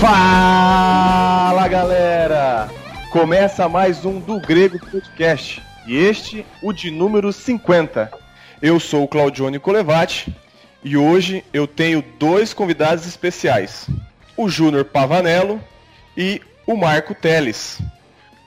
Fala 0.00 1.68
galera! 1.68 2.68
Começa 3.10 3.68
mais 3.68 4.04
um 4.04 4.18
do 4.18 4.40
Grego 4.40 4.78
Podcast 4.90 5.62
e 5.86 5.96
este 5.96 6.44
o 6.60 6.72
de 6.72 6.90
número 6.90 7.32
50. 7.32 8.10
Eu 8.60 8.80
sou 8.80 9.04
o 9.04 9.08
Claudione 9.08 9.60
Colevati 9.60 10.34
e 10.84 10.98
hoje 10.98 11.42
eu 11.52 11.66
tenho 11.66 12.04
dois 12.18 12.52
convidados 12.52 13.06
especiais: 13.06 13.88
o 14.36 14.48
Júnior 14.48 14.84
Pavanello 14.84 15.60
e 16.16 16.40
o 16.66 16.76
Marco 16.76 17.14
Teles. 17.14 17.80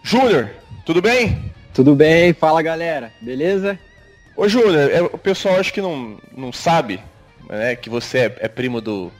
Júnior, 0.03 0.51
tudo 0.85 1.01
bem? 1.01 1.51
Tudo 1.73 1.95
bem, 1.95 2.33
fala 2.33 2.61
galera, 2.61 3.11
beleza? 3.21 3.77
Ô 4.35 4.47
Júnior, 4.47 4.91
é, 4.91 5.01
o 5.01 5.17
pessoal 5.17 5.59
acho 5.59 5.73
que 5.73 5.81
não, 5.81 6.17
não 6.35 6.53
sabe 6.53 6.99
né, 7.49 7.75
que 7.75 7.89
você 7.89 8.19
é, 8.19 8.35
é 8.41 8.47
primo 8.47 8.79
do, 8.79 9.11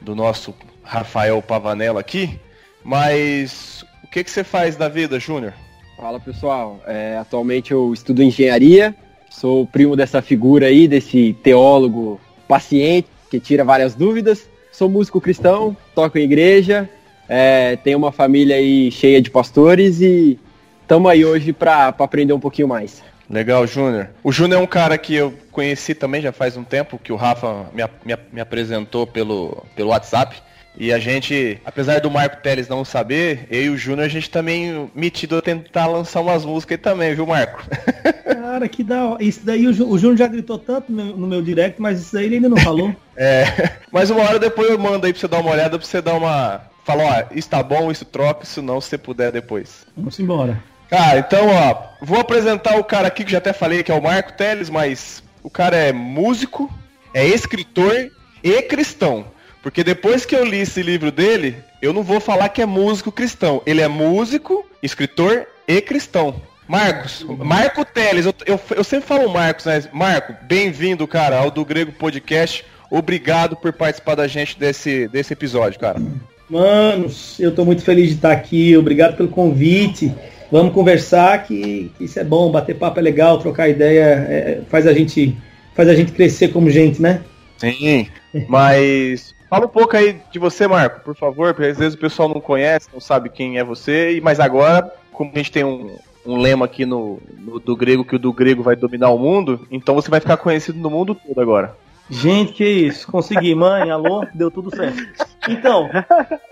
do 0.00 0.14
nosso 0.14 0.54
Rafael 0.82 1.40
Pavanello 1.40 1.98
aqui, 1.98 2.38
mas 2.84 3.84
o 4.04 4.06
que, 4.06 4.22
que 4.22 4.30
você 4.30 4.44
faz 4.44 4.76
da 4.76 4.88
vida, 4.88 5.18
Júnior? 5.18 5.54
Fala 5.96 6.20
pessoal, 6.20 6.80
é, 6.86 7.16
atualmente 7.18 7.72
eu 7.72 7.92
estudo 7.92 8.22
engenharia, 8.22 8.94
sou 9.30 9.66
primo 9.66 9.96
dessa 9.96 10.20
figura 10.20 10.66
aí, 10.66 10.86
desse 10.86 11.34
teólogo 11.42 12.20
paciente 12.46 13.08
que 13.30 13.40
tira 13.40 13.64
várias 13.64 13.94
dúvidas. 13.94 14.48
Sou 14.72 14.88
músico 14.88 15.20
cristão, 15.20 15.76
toco 15.94 16.18
em 16.18 16.22
igreja, 16.22 16.88
é, 17.28 17.76
tenho 17.76 17.98
uma 17.98 18.12
família 18.12 18.56
aí 18.56 18.90
cheia 18.90 19.20
de 19.22 19.30
pastores 19.30 20.00
e 20.00 20.38
estamos 20.82 21.10
aí 21.10 21.24
hoje 21.24 21.52
para 21.52 21.88
aprender 21.88 22.32
um 22.32 22.40
pouquinho 22.40 22.68
mais. 22.68 23.02
Legal, 23.28 23.66
Júnior. 23.66 24.10
O 24.22 24.30
Júnior 24.30 24.60
é 24.60 24.62
um 24.62 24.66
cara 24.66 24.96
que 24.96 25.14
eu 25.14 25.34
conheci 25.50 25.94
também 25.94 26.20
já 26.22 26.30
faz 26.30 26.56
um 26.56 26.62
tempo, 26.62 26.98
que 26.98 27.12
o 27.12 27.16
Rafa 27.16 27.66
me, 27.72 27.82
me, 28.04 28.18
me 28.32 28.40
apresentou 28.40 29.06
pelo, 29.06 29.64
pelo 29.74 29.90
WhatsApp. 29.90 30.36
E 30.76 30.92
a 30.92 30.98
gente, 30.98 31.60
apesar 31.64 32.00
do 32.00 32.10
Marco 32.10 32.42
Teles 32.42 32.68
não 32.68 32.84
saber, 32.84 33.46
eu 33.50 33.62
e 33.62 33.70
o 33.70 33.76
Júnior, 33.76 34.04
a 34.04 34.08
gente 34.08 34.28
também 34.28 34.90
metido 34.94 35.38
a 35.38 35.42
tentar 35.42 35.86
lançar 35.86 36.20
umas 36.20 36.44
músicas 36.44 36.76
aí 36.76 36.82
também, 36.82 37.14
viu, 37.14 37.26
Marco? 37.26 37.64
Cara, 38.24 38.68
que 38.68 38.84
da 38.84 39.04
hora. 39.04 39.24
Isso 39.24 39.40
daí 39.42 39.66
o, 39.66 39.72
Júnior 39.72 40.16
já 40.16 40.26
gritou 40.26 40.58
tanto 40.58 40.92
no 40.92 41.26
meu, 41.26 41.40
direct, 41.40 41.80
mas 41.80 42.00
isso 42.00 42.16
aí 42.16 42.26
ele 42.26 42.36
ainda 42.36 42.48
não 42.48 42.58
falou. 42.58 42.94
é, 43.16 43.72
mas 43.90 44.10
uma 44.10 44.22
hora 44.22 44.38
depois 44.38 44.70
eu 44.70 44.78
mando 44.78 45.06
aí 45.06 45.12
pra 45.12 45.20
você 45.20 45.28
dar 45.28 45.40
uma 45.40 45.50
olhada, 45.50 45.78
pra 45.78 45.86
você 45.86 46.02
dar 46.02 46.14
uma. 46.14 46.60
Falar, 46.84 47.28
ó, 47.30 47.34
isso 47.34 47.48
tá 47.48 47.62
bom, 47.62 47.90
isso 47.90 48.04
troca, 48.04 48.44
isso 48.44 48.62
não, 48.62 48.80
se 48.80 48.90
você 48.90 48.98
puder 48.98 49.32
depois. 49.32 49.86
Vamos 49.96 50.20
embora. 50.20 50.62
Cara, 50.88 51.18
então, 51.18 51.48
ó, 51.48 51.82
vou 52.00 52.20
apresentar 52.20 52.78
o 52.78 52.84
cara 52.84 53.08
aqui 53.08 53.24
que 53.24 53.32
já 53.32 53.38
até 53.38 53.52
falei 53.52 53.82
que 53.82 53.90
é 53.90 53.94
o 53.94 54.02
Marco 54.02 54.34
Teles, 54.34 54.70
mas 54.70 55.22
o 55.42 55.50
cara 55.50 55.76
é 55.76 55.92
músico, 55.92 56.72
é 57.12 57.26
escritor 57.26 58.10
e 58.42 58.62
cristão. 58.62 59.26
Porque 59.66 59.82
depois 59.82 60.24
que 60.24 60.36
eu 60.36 60.44
li 60.44 60.58
esse 60.58 60.80
livro 60.80 61.10
dele, 61.10 61.56
eu 61.82 61.92
não 61.92 62.04
vou 62.04 62.20
falar 62.20 62.50
que 62.50 62.62
é 62.62 62.66
músico 62.66 63.10
cristão. 63.10 63.60
Ele 63.66 63.80
é 63.80 63.88
músico, 63.88 64.64
escritor 64.80 65.44
e 65.66 65.80
cristão. 65.80 66.40
Marcos, 66.68 67.26
Marco 67.28 67.84
Teles, 67.84 68.26
eu, 68.26 68.34
eu, 68.46 68.60
eu 68.76 68.84
sempre 68.84 69.08
falo 69.08 69.28
Marcos, 69.28 69.64
né? 69.64 69.82
Marco, 69.92 70.36
bem-vindo, 70.44 71.04
cara, 71.08 71.38
ao 71.38 71.50
do 71.50 71.64
Grego 71.64 71.90
Podcast. 71.90 72.64
Obrigado 72.88 73.56
por 73.56 73.72
participar 73.72 74.14
da 74.14 74.28
gente 74.28 74.56
desse, 74.56 75.08
desse 75.08 75.32
episódio, 75.32 75.80
cara. 75.80 76.00
Manos, 76.48 77.40
eu 77.40 77.52
tô 77.52 77.64
muito 77.64 77.82
feliz 77.82 78.10
de 78.10 78.14
estar 78.14 78.30
aqui. 78.30 78.76
Obrigado 78.76 79.16
pelo 79.16 79.30
convite. 79.30 80.14
Vamos 80.48 80.72
conversar 80.72 81.42
que, 81.42 81.90
que 81.98 82.04
isso 82.04 82.20
é 82.20 82.24
bom, 82.24 82.52
bater 82.52 82.76
papo 82.76 83.00
é 83.00 83.02
legal, 83.02 83.40
trocar 83.40 83.68
ideia 83.68 84.04
é, 84.30 84.60
faz 84.70 84.86
a 84.86 84.92
gente 84.92 85.36
faz 85.74 85.88
a 85.88 85.94
gente 85.96 86.12
crescer 86.12 86.52
como 86.52 86.70
gente, 86.70 87.02
né? 87.02 87.20
Sim, 87.58 88.06
mas 88.48 89.34
Fala 89.48 89.66
um 89.66 89.68
pouco 89.68 89.96
aí 89.96 90.20
de 90.30 90.38
você, 90.38 90.66
Marco, 90.66 91.00
por 91.04 91.14
favor, 91.14 91.54
porque 91.54 91.70
às 91.70 91.78
vezes 91.78 91.94
o 91.94 92.00
pessoal 92.00 92.28
não 92.28 92.40
conhece, 92.40 92.88
não 92.92 93.00
sabe 93.00 93.28
quem 93.28 93.58
é 93.58 93.64
você, 93.64 94.20
mas 94.22 94.40
agora, 94.40 94.92
como 95.12 95.30
a 95.32 95.38
gente 95.38 95.52
tem 95.52 95.64
um, 95.64 95.96
um 96.26 96.36
lema 96.36 96.64
aqui 96.64 96.84
no, 96.84 97.20
no, 97.38 97.60
do 97.60 97.76
grego 97.76 98.04
que 98.04 98.16
o 98.16 98.18
do 98.18 98.32
grego 98.32 98.62
vai 98.62 98.74
dominar 98.74 99.10
o 99.10 99.18
mundo, 99.18 99.66
então 99.70 99.94
você 99.94 100.10
vai 100.10 100.18
ficar 100.18 100.36
conhecido 100.36 100.78
no 100.78 100.90
mundo 100.90 101.14
todo 101.14 101.40
agora. 101.40 101.76
Gente, 102.10 102.52
que 102.52 102.64
isso, 102.64 103.06
consegui, 103.10 103.54
mãe, 103.54 103.90
alô, 103.90 104.24
deu 104.34 104.50
tudo 104.50 104.74
certo. 104.74 105.02
Então, 105.48 105.88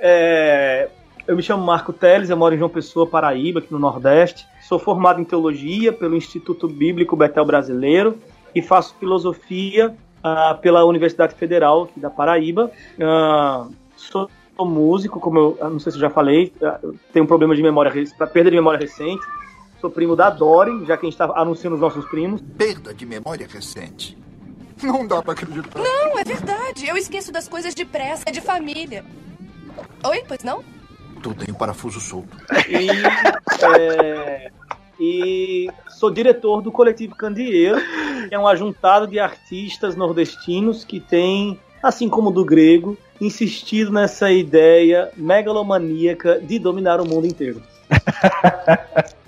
é, 0.01 0.89
eu 1.27 1.37
me 1.37 1.43
chamo 1.43 1.65
Marco 1.65 1.93
Teles, 1.93 2.31
eu 2.31 2.37
moro 2.37 2.55
em 2.55 2.59
João 2.59 2.71
Pessoa, 2.71 3.07
Paraíba, 3.07 3.59
aqui 3.59 3.73
no 3.73 3.79
Nordeste. 3.79 4.47
Sou 4.63 4.79
formado 4.79 5.21
em 5.21 5.25
teologia 5.25 5.93
pelo 5.93 6.17
Instituto 6.17 6.69
Bíblico 6.69 7.17
Betel 7.17 7.45
Brasileiro 7.45 8.19
e 8.55 8.63
faço 8.63 8.95
filosofia 8.99 9.95
uh, 10.25 10.59
pela 10.59 10.85
Universidade 10.85 11.35
Federal 11.35 11.89
da 11.95 12.09
Paraíba. 12.09 12.73
Uh, 12.99 13.73
sou 13.97 14.29
músico, 14.59 15.21
como 15.21 15.57
eu 15.61 15.71
não 15.71 15.79
sei 15.79 15.93
se 15.93 15.99
eu 15.99 16.03
já 16.03 16.11
falei, 16.11 16.53
uh, 16.61 16.97
tenho 17.13 17.25
um 17.25 17.29
problema 17.29 17.55
de 17.55 17.63
memória, 17.63 17.93
perda 18.33 18.51
de 18.51 18.57
memória 18.57 18.81
recente. 18.81 19.23
Sou 19.81 19.91
primo 19.91 20.17
da 20.17 20.31
Dori, 20.31 20.87
já 20.87 20.97
que 20.97 21.07
a 21.07 21.11
gente 21.11 21.21
está 21.21 21.31
anunciando 21.39 21.75
os 21.75 21.81
nossos 21.81 22.07
primos. 22.07 22.41
Perda 22.57 22.95
de 22.95 23.05
memória 23.05 23.47
recente. 23.47 24.17
Não 24.83 25.07
dá 25.07 25.23
para 25.23 25.35
acreditar. 25.35 25.79
Não, 25.79 26.19
é 26.19 26.25
verdade. 26.25 26.89
Eu 26.89 26.97
esqueço 26.97 27.31
das 27.31 27.47
coisas 27.47 27.75
depressa, 27.75 28.25
é 28.27 28.33
de 28.33 28.41
família. 28.41 29.05
Oi, 30.05 30.25
pois 30.27 30.43
não? 30.43 30.65
Tu 31.23 31.35
tem 31.35 31.55
o 31.55 31.57
parafuso 31.57 32.01
solto. 32.01 32.37
E, 32.69 32.89
é, 33.79 34.51
e 34.99 35.69
sou 35.89 36.11
diretor 36.11 36.61
do 36.61 36.73
Coletivo 36.73 37.15
Candeeiro, 37.15 37.79
que 38.29 38.35
é 38.35 38.39
um 38.39 38.47
ajuntado 38.47 39.07
de 39.07 39.19
artistas 39.19 39.97
nordestinos 39.97 40.85
que 40.85 41.01
tem, 41.01 41.59
assim 41.83 42.09
como 42.09 42.31
do 42.31 42.45
grego, 42.45 42.97
insistido 43.21 43.93
nessa 43.93 44.31
ideia 44.31 45.11
megalomaníaca 45.17 46.41
de 46.41 46.59
dominar 46.59 47.01
o 47.01 47.07
mundo 47.07 47.27
inteiro. 47.27 47.63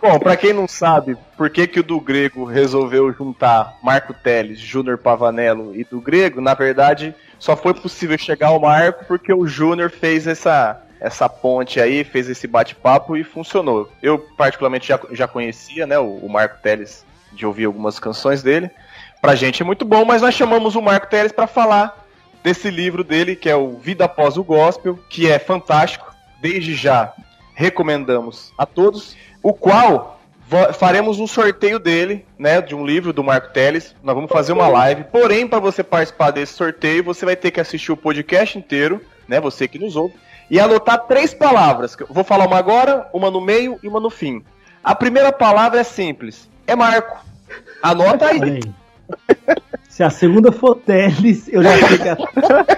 Bom, 0.00 0.18
para 0.18 0.36
quem 0.36 0.52
não 0.52 0.68
sabe, 0.68 1.16
por 1.36 1.50
que, 1.50 1.66
que 1.66 1.80
o 1.80 1.82
do 1.82 2.00
grego 2.00 2.44
resolveu 2.44 3.12
juntar 3.12 3.76
Marco 3.82 4.14
Teles, 4.14 4.58
Júnior 4.58 4.98
Pavanello 4.98 5.74
e 5.74 5.84
do 5.84 6.00
grego, 6.00 6.40
na 6.40 6.54
verdade, 6.54 7.14
só 7.38 7.56
foi 7.56 7.74
possível 7.74 8.16
chegar 8.16 8.48
ao 8.48 8.60
Marco 8.60 9.04
porque 9.06 9.32
o 9.32 9.46
Júnior 9.46 9.90
fez 9.90 10.26
essa 10.26 10.80
essa 11.02 11.28
ponte 11.28 11.80
aí, 11.80 12.04
fez 12.04 12.28
esse 12.28 12.46
bate-papo 12.46 13.16
e 13.16 13.24
funcionou. 13.24 13.90
Eu, 14.00 14.20
particularmente, 14.20 14.86
já, 14.86 15.00
já 15.10 15.26
conhecia, 15.26 15.84
né, 15.84 15.98
o, 15.98 16.18
o 16.18 16.28
Marco 16.30 16.62
Teles, 16.62 17.04
de 17.32 17.44
ouvir 17.44 17.64
algumas 17.64 17.98
canções 17.98 18.40
dele. 18.40 18.70
Pra 19.20 19.34
gente 19.34 19.62
é 19.62 19.64
muito 19.66 19.84
bom, 19.84 20.04
mas 20.04 20.22
nós 20.22 20.32
chamamos 20.32 20.76
o 20.76 20.80
Marco 20.80 21.08
Teles 21.08 21.32
para 21.32 21.48
falar 21.48 22.06
desse 22.40 22.70
livro 22.70 23.02
dele, 23.02 23.34
que 23.34 23.50
é 23.50 23.56
o 23.56 23.72
Vida 23.78 24.04
Após 24.04 24.36
o 24.36 24.44
Gospel, 24.44 24.96
que 25.10 25.28
é 25.28 25.40
fantástico. 25.40 26.14
Desde 26.40 26.72
já 26.72 27.12
recomendamos 27.52 28.52
a 28.56 28.64
todos, 28.64 29.16
o 29.42 29.52
qual 29.52 30.20
faremos 30.74 31.18
um 31.18 31.26
sorteio 31.26 31.80
dele, 31.80 32.24
né, 32.38 32.60
de 32.60 32.76
um 32.76 32.86
livro 32.86 33.12
do 33.12 33.24
Marco 33.24 33.52
Teles. 33.52 33.96
Nós 34.04 34.14
vamos 34.14 34.30
fazer 34.30 34.52
uma 34.52 34.68
live. 34.68 35.04
Porém, 35.04 35.48
para 35.48 35.58
você 35.58 35.82
participar 35.82 36.30
desse 36.30 36.52
sorteio, 36.52 37.02
você 37.02 37.24
vai 37.24 37.34
ter 37.34 37.50
que 37.50 37.60
assistir 37.60 37.90
o 37.90 37.96
podcast 37.96 38.56
inteiro, 38.56 39.00
né, 39.26 39.40
você 39.40 39.66
que 39.66 39.80
nos 39.80 39.96
ouve 39.96 40.14
e 40.50 40.60
anotar 40.60 41.06
três 41.06 41.32
palavras. 41.32 41.96
Vou 42.08 42.24
falar 42.24 42.46
uma 42.46 42.58
agora, 42.58 43.08
uma 43.12 43.30
no 43.30 43.40
meio 43.40 43.78
e 43.82 43.88
uma 43.88 44.00
no 44.00 44.10
fim. 44.10 44.42
A 44.82 44.94
primeira 44.94 45.32
palavra 45.32 45.80
é 45.80 45.84
simples. 45.84 46.48
É 46.66 46.74
Marco. 46.74 47.24
Anota 47.82 48.26
aí. 48.26 48.60
Se 49.88 50.02
a 50.02 50.10
segunda 50.10 50.50
for 50.50 50.76
Teles, 50.76 51.48
eu 51.48 51.62
já 51.62 51.86
sei 51.86 51.98
que 51.98 52.08
a 52.08 52.16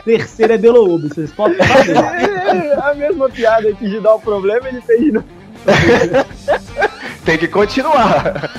terceira 0.04 0.54
é 0.54 0.58
Beloúbe. 0.58 1.08
Vocês 1.08 1.30
podem 1.32 1.56
fazer. 1.56 1.96
a 2.82 2.94
mesma 2.94 3.30
piada 3.30 3.72
que 3.72 3.88
de 3.88 4.00
dar 4.00 4.14
o 4.14 4.20
problema, 4.20 4.68
ele 4.68 4.80
fez 4.80 5.00
de 5.00 5.12
novo. 5.12 5.26
Tem 7.24 7.38
que 7.38 7.48
continuar. 7.48 8.50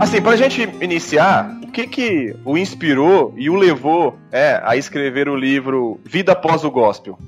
Assim, 0.00 0.22
pra 0.22 0.36
gente 0.36 0.62
iniciar, 0.80 1.58
o 1.60 1.72
que 1.72 1.84
que 1.88 2.36
o 2.44 2.56
inspirou 2.56 3.34
e 3.36 3.50
o 3.50 3.56
levou 3.56 4.16
é, 4.30 4.60
a 4.62 4.76
escrever 4.76 5.28
o 5.28 5.34
livro 5.34 5.98
Vida 6.04 6.32
Após 6.32 6.62
o 6.62 6.70
Gospel? 6.70 7.18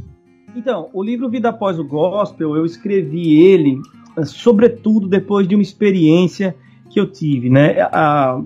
Então, 0.55 0.88
o 0.93 1.02
livro 1.02 1.28
Vida 1.28 1.49
Após 1.49 1.81
o 1.81 1.84
Gospel, 1.84 2.55
eu 2.55 2.64
escrevi 2.64 3.40
ele, 3.40 3.76
eh, 4.17 4.25
sobretudo 4.25 5.08
depois 5.08 5.49
de 5.49 5.56
uma 5.56 5.62
experiência 5.62 6.55
que 6.88 7.00
eu 7.00 7.11
tive, 7.11 7.50
né, 7.50 7.81
a, 7.93 8.40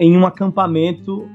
em 0.00 0.16
um 0.16 0.26
acampamento 0.26 1.28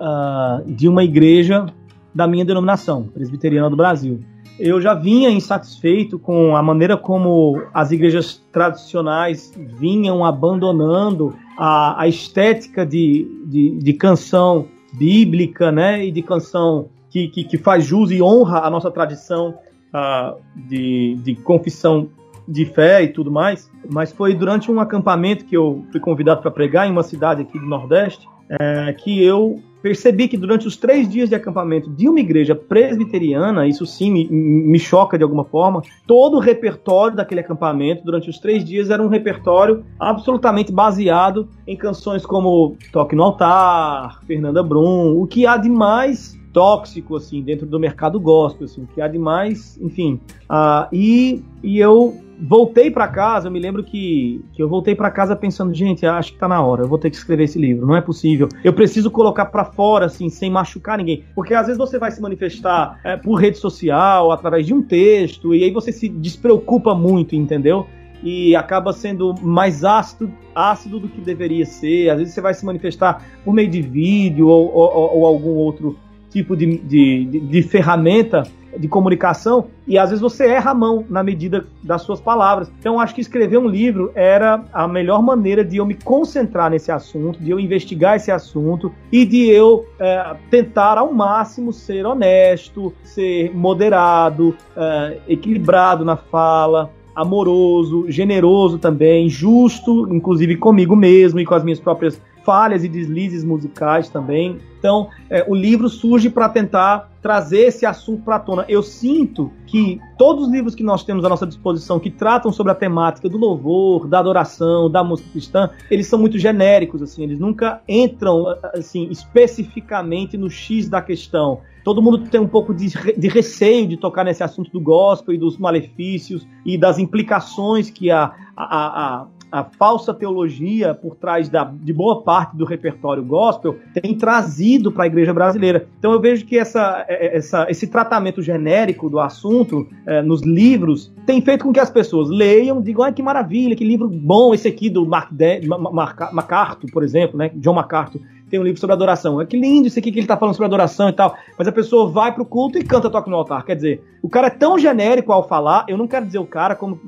uh, 0.00 0.72
de 0.72 0.88
uma 0.88 1.02
igreja 1.02 1.66
da 2.14 2.26
minha 2.26 2.44
denominação, 2.44 3.02
presbiteriana 3.02 3.68
do 3.68 3.76
Brasil. 3.76 4.20
Eu 4.60 4.78
já 4.78 4.92
vinha 4.92 5.30
insatisfeito 5.30 6.18
com 6.18 6.54
a 6.54 6.62
maneira 6.62 6.94
como 6.94 7.62
as 7.72 7.90
igrejas 7.92 8.42
tradicionais 8.52 9.50
vinham 9.56 10.22
abandonando 10.22 11.34
a, 11.56 12.02
a 12.02 12.06
estética 12.06 12.84
de, 12.84 13.26
de, 13.46 13.78
de, 13.78 13.92
canção 13.94 14.66
bíblica, 14.92 15.72
né, 15.72 16.04
e 16.04 16.12
de 16.12 16.20
canção 16.20 16.90
que, 17.08 17.28
que, 17.28 17.42
que, 17.42 17.56
faz 17.56 17.86
jus 17.86 18.10
e 18.10 18.20
honra 18.20 18.60
a 18.60 18.68
nossa 18.68 18.90
tradição 18.90 19.54
uh, 19.94 20.38
de, 20.68 21.14
de 21.22 21.34
confissão 21.36 22.10
de 22.46 22.66
fé 22.66 23.02
e 23.02 23.08
tudo 23.08 23.30
mais. 23.30 23.70
Mas 23.90 24.12
foi 24.12 24.34
durante 24.34 24.70
um 24.70 24.78
acampamento 24.78 25.46
que 25.46 25.56
eu 25.56 25.86
fui 25.90 26.00
convidado 26.00 26.42
para 26.42 26.50
pregar 26.50 26.86
em 26.86 26.90
uma 26.90 27.02
cidade 27.02 27.40
aqui 27.40 27.58
do 27.58 27.66
Nordeste, 27.66 28.28
é, 28.50 28.92
que 28.92 29.24
eu 29.24 29.62
percebi 29.82 30.28
que 30.28 30.36
durante 30.36 30.66
os 30.66 30.76
três 30.76 31.08
dias 31.08 31.28
de 31.28 31.34
acampamento 31.34 31.90
de 31.90 32.08
uma 32.08 32.20
igreja 32.20 32.54
presbiteriana, 32.54 33.66
isso 33.66 33.86
sim 33.86 34.10
me, 34.10 34.28
me, 34.28 34.78
choca 34.78 35.16
de 35.16 35.24
alguma 35.24 35.44
forma, 35.44 35.82
todo 36.06 36.36
o 36.36 36.40
repertório 36.40 37.16
daquele 37.16 37.40
acampamento 37.40 38.04
durante 38.04 38.28
os 38.28 38.38
três 38.38 38.64
dias 38.64 38.90
era 38.90 39.02
um 39.02 39.08
repertório 39.08 39.84
absolutamente 39.98 40.72
baseado 40.72 41.48
em 41.66 41.76
canções 41.76 42.24
como 42.24 42.76
Toque 42.92 43.14
no 43.14 43.22
Altar, 43.22 44.20
Fernanda 44.26 44.62
Brum, 44.62 45.20
o 45.20 45.26
que 45.26 45.46
há 45.46 45.56
de 45.56 45.68
mais 45.68 46.39
tóxico 46.52 47.16
assim 47.16 47.42
dentro 47.42 47.66
do 47.66 47.78
mercado 47.78 48.18
gospel, 48.20 48.64
assim, 48.64 48.86
que 48.94 49.00
há 49.00 49.08
de 49.08 49.18
mais, 49.18 49.78
enfim. 49.80 50.20
Uh, 50.50 50.88
e, 50.92 51.44
e 51.62 51.78
eu 51.78 52.16
voltei 52.40 52.90
para 52.90 53.06
casa, 53.06 53.48
eu 53.48 53.52
me 53.52 53.58
lembro 53.58 53.84
que, 53.84 54.42
que 54.52 54.62
eu 54.62 54.68
voltei 54.68 54.94
para 54.94 55.10
casa 55.10 55.36
pensando, 55.36 55.74
gente, 55.74 56.06
acho 56.06 56.32
que 56.32 56.38
tá 56.38 56.48
na 56.48 56.62
hora, 56.62 56.82
eu 56.82 56.88
vou 56.88 56.98
ter 56.98 57.10
que 57.10 57.16
escrever 57.16 57.44
esse 57.44 57.58
livro, 57.58 57.86
não 57.86 57.94
é 57.94 58.00
possível. 58.00 58.48
Eu 58.64 58.72
preciso 58.72 59.10
colocar 59.10 59.46
para 59.46 59.64
fora, 59.64 60.06
assim, 60.06 60.28
sem 60.28 60.50
machucar 60.50 60.98
ninguém. 60.98 61.24
Porque 61.34 61.54
às 61.54 61.66
vezes 61.66 61.78
você 61.78 61.98
vai 61.98 62.10
se 62.10 62.20
manifestar 62.20 62.98
é, 63.04 63.16
por 63.16 63.34
rede 63.34 63.58
social, 63.58 64.32
através 64.32 64.66
de 64.66 64.72
um 64.72 64.82
texto, 64.82 65.54
e 65.54 65.64
aí 65.64 65.70
você 65.70 65.92
se 65.92 66.08
despreocupa 66.08 66.94
muito, 66.94 67.34
entendeu? 67.34 67.86
e 68.22 68.54
acaba 68.54 68.92
sendo 68.92 69.34
mais 69.40 69.84
ácido, 69.84 70.30
ácido 70.54 71.00
do 71.00 71.08
que 71.08 71.20
deveria 71.20 71.64
ser. 71.64 72.10
Às 72.10 72.18
vezes 72.18 72.34
você 72.34 72.40
vai 72.40 72.54
se 72.54 72.64
manifestar 72.64 73.24
por 73.44 73.54
meio 73.54 73.70
de 73.70 73.80
vídeo 73.80 74.46
ou, 74.46 74.70
ou, 74.74 75.16
ou 75.16 75.26
algum 75.26 75.54
outro 75.54 75.98
tipo 76.30 76.56
de, 76.56 76.78
de, 76.78 77.24
de, 77.24 77.40
de 77.40 77.62
ferramenta 77.62 78.44
de 78.78 78.88
comunicação 78.88 79.66
e 79.86 79.98
às 79.98 80.10
vezes 80.10 80.20
você 80.20 80.46
erra 80.46 80.70
a 80.70 80.74
mão 80.74 81.04
na 81.08 81.22
medida 81.22 81.66
das 81.82 82.02
suas 82.02 82.20
palavras. 82.20 82.70
Então 82.78 83.00
acho 83.00 83.14
que 83.14 83.20
escrever 83.20 83.58
um 83.58 83.66
livro 83.66 84.12
era 84.14 84.64
a 84.72 84.86
melhor 84.86 85.22
maneira 85.22 85.64
de 85.64 85.78
eu 85.78 85.86
me 85.86 85.94
concentrar 85.94 86.70
nesse 86.70 86.92
assunto, 86.92 87.42
de 87.42 87.50
eu 87.50 87.58
investigar 87.58 88.16
esse 88.16 88.30
assunto 88.30 88.92
e 89.10 89.24
de 89.24 89.48
eu 89.48 89.86
é, 89.98 90.36
tentar 90.50 90.98
ao 90.98 91.12
máximo 91.12 91.72
ser 91.72 92.06
honesto, 92.06 92.92
ser 93.02 93.54
moderado, 93.54 94.54
é, 94.76 95.18
equilibrado 95.28 96.04
na 96.04 96.16
fala, 96.16 96.90
amoroso, 97.14 98.06
generoso 98.08 98.78
também, 98.78 99.28
justo, 99.28 100.06
inclusive 100.14 100.56
comigo 100.56 100.94
mesmo 100.94 101.40
e 101.40 101.44
com 101.44 101.54
as 101.54 101.64
minhas 101.64 101.80
próprias 101.80 102.20
falhas 102.44 102.84
e 102.84 102.88
deslizes 102.88 103.44
musicais 103.44 104.08
também. 104.08 104.58
Então, 104.78 105.08
é, 105.28 105.44
o 105.46 105.54
livro 105.54 105.88
surge 105.88 106.30
para 106.30 106.48
tentar 106.48 107.10
trazer 107.20 107.66
esse 107.66 107.84
assunto 107.84 108.22
para 108.22 108.36
a 108.36 108.38
tona. 108.38 108.64
Eu 108.66 108.82
sinto 108.82 109.50
que 109.66 110.00
todos 110.16 110.46
os 110.46 110.50
livros 110.50 110.74
que 110.74 110.82
nós 110.82 111.04
temos 111.04 111.22
à 111.24 111.28
nossa 111.28 111.46
disposição 111.46 112.00
que 112.00 112.10
tratam 112.10 112.50
sobre 112.50 112.72
a 112.72 112.74
temática 112.74 113.28
do 113.28 113.36
louvor, 113.36 114.08
da 114.08 114.18
adoração, 114.18 114.90
da 114.90 115.04
música 115.04 115.28
cristã, 115.30 115.70
eles 115.90 116.06
são 116.06 116.18
muito 116.18 116.38
genéricos 116.38 117.02
assim, 117.02 117.22
eles 117.22 117.38
nunca 117.38 117.82
entram 117.86 118.46
assim 118.74 119.06
especificamente 119.10 120.38
no 120.38 120.48
X 120.48 120.88
da 120.88 121.02
questão. 121.02 121.60
Todo 121.84 122.02
mundo 122.02 122.18
tem 122.30 122.40
um 122.40 122.48
pouco 122.48 122.74
de, 122.74 122.88
de 122.88 123.28
receio 123.28 123.86
de 123.86 123.96
tocar 123.96 124.24
nesse 124.24 124.42
assunto 124.42 124.70
do 124.70 124.80
gospel 124.80 125.34
e 125.34 125.38
dos 125.38 125.58
malefícios 125.58 126.46
e 126.64 126.76
das 126.78 126.98
implicações 126.98 127.90
que 127.90 128.10
a, 128.10 128.32
a, 128.56 129.20
a 129.22 129.26
a 129.50 129.64
falsa 129.64 130.14
teologia 130.14 130.94
por 130.94 131.16
trás 131.16 131.48
da, 131.48 131.64
de 131.64 131.92
boa 131.92 132.22
parte 132.22 132.56
do 132.56 132.64
repertório 132.64 133.24
gospel 133.24 133.78
tem 134.00 134.16
trazido 134.16 134.92
para 134.92 135.04
a 135.04 135.06
igreja 135.06 135.32
brasileira. 135.32 135.86
Então 135.98 136.12
eu 136.12 136.20
vejo 136.20 136.44
que 136.44 136.58
essa, 136.58 137.04
é, 137.08 137.26
é, 137.26 137.36
essa, 137.36 137.66
esse 137.68 137.86
tratamento 137.86 138.42
genérico 138.42 139.08
do 139.10 139.18
assunto 139.18 139.86
é, 140.06 140.22
nos 140.22 140.42
livros 140.42 141.12
tem 141.26 141.40
feito 141.40 141.64
com 141.64 141.72
que 141.72 141.80
as 141.80 141.90
pessoas 141.90 142.28
leiam, 142.28 142.80
digam, 142.80 143.04
ah, 143.04 143.12
que 143.12 143.22
maravilha, 143.22 143.76
que 143.76 143.84
livro 143.84 144.08
bom 144.08 144.54
esse 144.54 144.68
aqui 144.68 144.88
do 144.88 145.06
Mark 145.06 145.32
De 145.32 145.66
Mark 145.66 146.32
MacArthur, 146.32 146.90
por 146.92 147.02
exemplo, 147.02 147.36
né? 147.36 147.50
John 147.54 147.74
MacArthur 147.74 148.20
tem 148.50 148.58
um 148.58 148.64
livro 148.64 148.80
sobre 148.80 148.94
adoração. 148.94 149.40
É 149.40 149.46
que 149.46 149.56
lindo 149.56 149.86
isso 149.86 149.98
aqui 149.98 150.10
que 150.10 150.18
ele 150.18 150.24
está 150.24 150.36
falando 150.36 150.54
sobre 150.54 150.66
adoração 150.66 151.08
e 151.08 151.12
tal. 151.12 151.36
Mas 151.56 151.68
a 151.68 151.72
pessoa 151.72 152.10
vai 152.10 152.34
pro 152.34 152.44
culto 152.44 152.78
e 152.78 152.84
canta 152.84 153.08
toque 153.08 153.30
no 153.30 153.36
altar. 153.36 153.64
Quer 153.64 153.76
dizer, 153.76 154.04
o 154.22 154.28
cara 154.28 154.48
é 154.48 154.50
tão 154.50 154.78
genérico 154.78 155.32
ao 155.32 155.46
falar, 155.46 155.86
eu 155.88 155.96
não 155.96 156.08
quero 156.08 156.26
dizer 156.26 156.38
o 156.38 156.46
cara 156.46 156.74
como, 156.74 157.00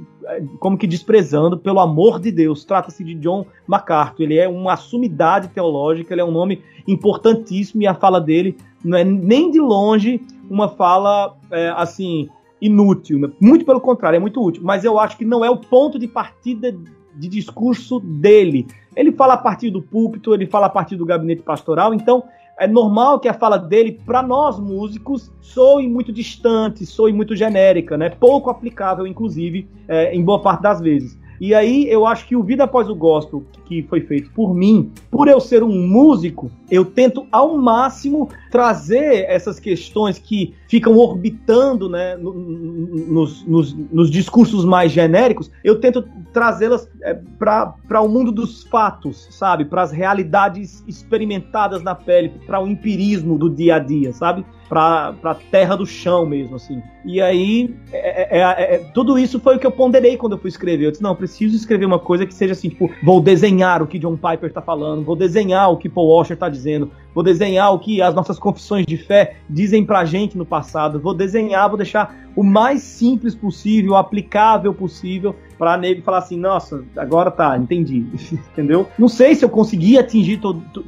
como 0.61 0.79
que 0.79 0.87
desprezando, 0.87 1.59
pelo 1.59 1.81
amor 1.81 2.21
de 2.21 2.31
Deus. 2.31 2.65
Trata-se 2.65 3.03
de 3.03 3.15
John 3.17 3.45
MacArthur. 3.67 4.23
Ele 4.23 4.39
é 4.39 4.49
uma 4.49 4.77
sumidade 4.77 5.49
teológica, 5.49 6.15
ele 6.15 6.21
é 6.21 6.25
um 6.25 6.31
nome 6.33 6.63
importantíssimo 6.87 7.83
e 7.83 7.87
a 7.87 7.95
fala 7.95 8.21
dele 8.21 8.57
não 8.85 8.97
é 8.97 9.05
nem 9.05 9.51
de 9.51 9.61
longe 9.61 10.21
uma 10.49 10.69
fala 10.69 11.37
é, 11.51 11.73
assim 11.77 12.29
inútil. 12.61 13.33
Muito 13.41 13.65
pelo 13.65 13.81
contrário, 13.81 14.17
é 14.17 14.21
muito 14.21 14.41
útil. 14.41 14.63
Mas 14.65 14.85
eu 14.85 14.99
acho 14.99 15.17
que 15.19 15.25
não 15.25 15.45
é 15.45 15.51
o 15.51 15.57
ponto 15.57 15.99
de 15.99 16.07
partida 16.07 16.73
de 17.15 17.29
discurso 17.29 18.01
dele. 18.01 18.67
Ele 18.95 19.13
fala 19.13 19.35
a 19.35 19.39
partir 19.39 19.71
do 19.71 19.83
púlpito, 19.83 20.35
ele 20.35 20.47
fala 20.47 20.67
a 20.67 20.71
partir 20.71 20.97
do 20.97 21.07
gabinete 21.07 21.43
pastoral, 21.43 21.95
então 21.95 22.25
é 22.59 22.67
normal 22.67 23.19
que 23.19 23.29
a 23.29 23.35
fala 23.35 23.59
dele, 23.59 24.01
para 24.05 24.23
nós 24.23 24.59
músicos, 24.59 25.33
soe 25.41 25.89
muito 25.89 26.13
distante, 26.13 26.85
soe 26.85 27.13
muito 27.13 27.35
genérica, 27.35 27.97
né? 27.97 28.11
pouco 28.11 28.51
aplicável, 28.51 29.07
inclusive, 29.07 29.69
é, 29.89 30.15
em 30.15 30.23
boa 30.23 30.41
parte 30.41 30.63
das 30.63 30.81
vezes. 30.81 31.19
E 31.41 31.55
aí 31.55 31.89
eu 31.89 32.07
acho 32.07 32.27
que 32.27 32.37
o 32.37 32.43
Vida 32.43 32.65
Após 32.65 32.89
o 32.89 32.95
Gospel, 32.95 33.43
que 33.73 33.89
foi 33.89 34.01
feito 34.03 34.31
por 34.33 34.55
mim, 34.55 34.91
por 35.11 35.29
eu 35.29 35.41
ser 35.41 35.63
um 35.63 35.87
músico, 35.89 36.51
eu 36.71 36.85
tento 36.85 37.27
ao 37.33 37.57
máximo 37.57 38.29
trazer 38.51 39.25
essas 39.29 39.59
questões 39.59 40.19
que 40.19 40.55
ficam 40.69 40.97
orbitando 40.99 41.89
né, 41.89 42.17
no, 42.17 42.35
nos, 42.35 43.47
nos, 43.47 43.75
nos, 43.75 44.11
discursos 44.11 44.65
mais 44.65 44.93
genéricos, 44.93 45.51
eu 45.65 45.81
tento 45.81 46.05
trazê-las 46.33 46.89
é, 47.03 47.19
para 47.39 48.01
o 48.01 48.09
mundo 48.09 48.31
dos 48.31 48.63
fatos, 48.65 49.29
sabe? 49.31 49.65
Para 49.65 49.83
as 49.83 49.93
realidades 49.93 50.83
experimentadas 50.87 51.83
na 51.83 51.95
pele, 51.95 52.31
para 52.47 52.61
o 52.61 52.67
empirismo 52.67 53.39
do 53.39 53.49
dia 53.49 53.77
a 53.77 53.79
dia, 53.79 54.13
sabe? 54.13 54.45
Para 54.69 55.15
a 55.23 55.35
terra 55.35 55.77
do 55.77 55.87
chão 55.87 56.25
mesmo, 56.25 56.57
assim. 56.57 56.83
E 57.05 57.21
aí, 57.21 57.75
é, 57.93 58.39
é, 58.39 58.41
é, 58.41 58.75
é, 58.75 58.79
tudo 58.95 59.19
isso 59.19 59.41
foi 59.41 59.57
o 59.57 59.59
que 59.59 59.67
eu 59.67 59.73
ponderei 59.73 60.17
quando 60.17 60.33
eu 60.33 60.39
fui 60.39 60.49
escrever. 60.49 60.87
Eu 60.87 60.91
disse, 60.91 61.03
não, 61.03 61.15
preciso 61.15 61.57
escrever 61.57 61.85
uma 61.85 61.99
coisa 61.99 62.25
que 62.25 62.33
seja 62.33 62.53
assim, 62.53 62.69
tipo, 62.69 62.91
vou 63.03 63.21
desenhar 63.21 63.62
o 63.83 63.87
que 63.87 63.99
John 63.99 64.17
Piper 64.17 64.49
está 64.49 64.61
falando, 64.61 65.05
vou 65.05 65.15
desenhar 65.15 65.71
o 65.71 65.77
que 65.77 65.89
Paul 65.89 66.09
Washer 66.09 66.35
está 66.35 66.49
dizendo, 66.49 66.91
vou 67.15 67.23
desenhar 67.23 67.73
o 67.73 67.79
que 67.79 68.01
as 68.01 68.15
nossas 68.15 68.39
confissões 68.39 68.87
de 68.87 68.97
fé 68.97 69.37
dizem 69.49 69.85
pra 69.85 70.05
gente 70.05 70.37
no 70.37 70.45
passado, 70.45 71.01
vou 71.01 71.15
desenhar, 71.15 71.69
vou 71.69 71.77
deixar 71.77 72.23
o 72.35 72.43
mais 72.43 72.83
simples 72.83 73.35
possível, 73.35 73.97
aplicável 73.97 74.73
possível, 74.73 75.37
para 75.59 75.77
nego 75.77 76.03
falar 76.03 76.19
assim, 76.19 76.37
nossa, 76.37 76.83
agora 76.97 77.31
tá, 77.31 77.57
entendi, 77.57 78.05
entendeu? 78.53 78.89
Não 78.99 79.09
sei 79.09 79.35
se 79.35 79.45
eu 79.45 79.49
consegui 79.49 79.99
atingir 79.99 80.41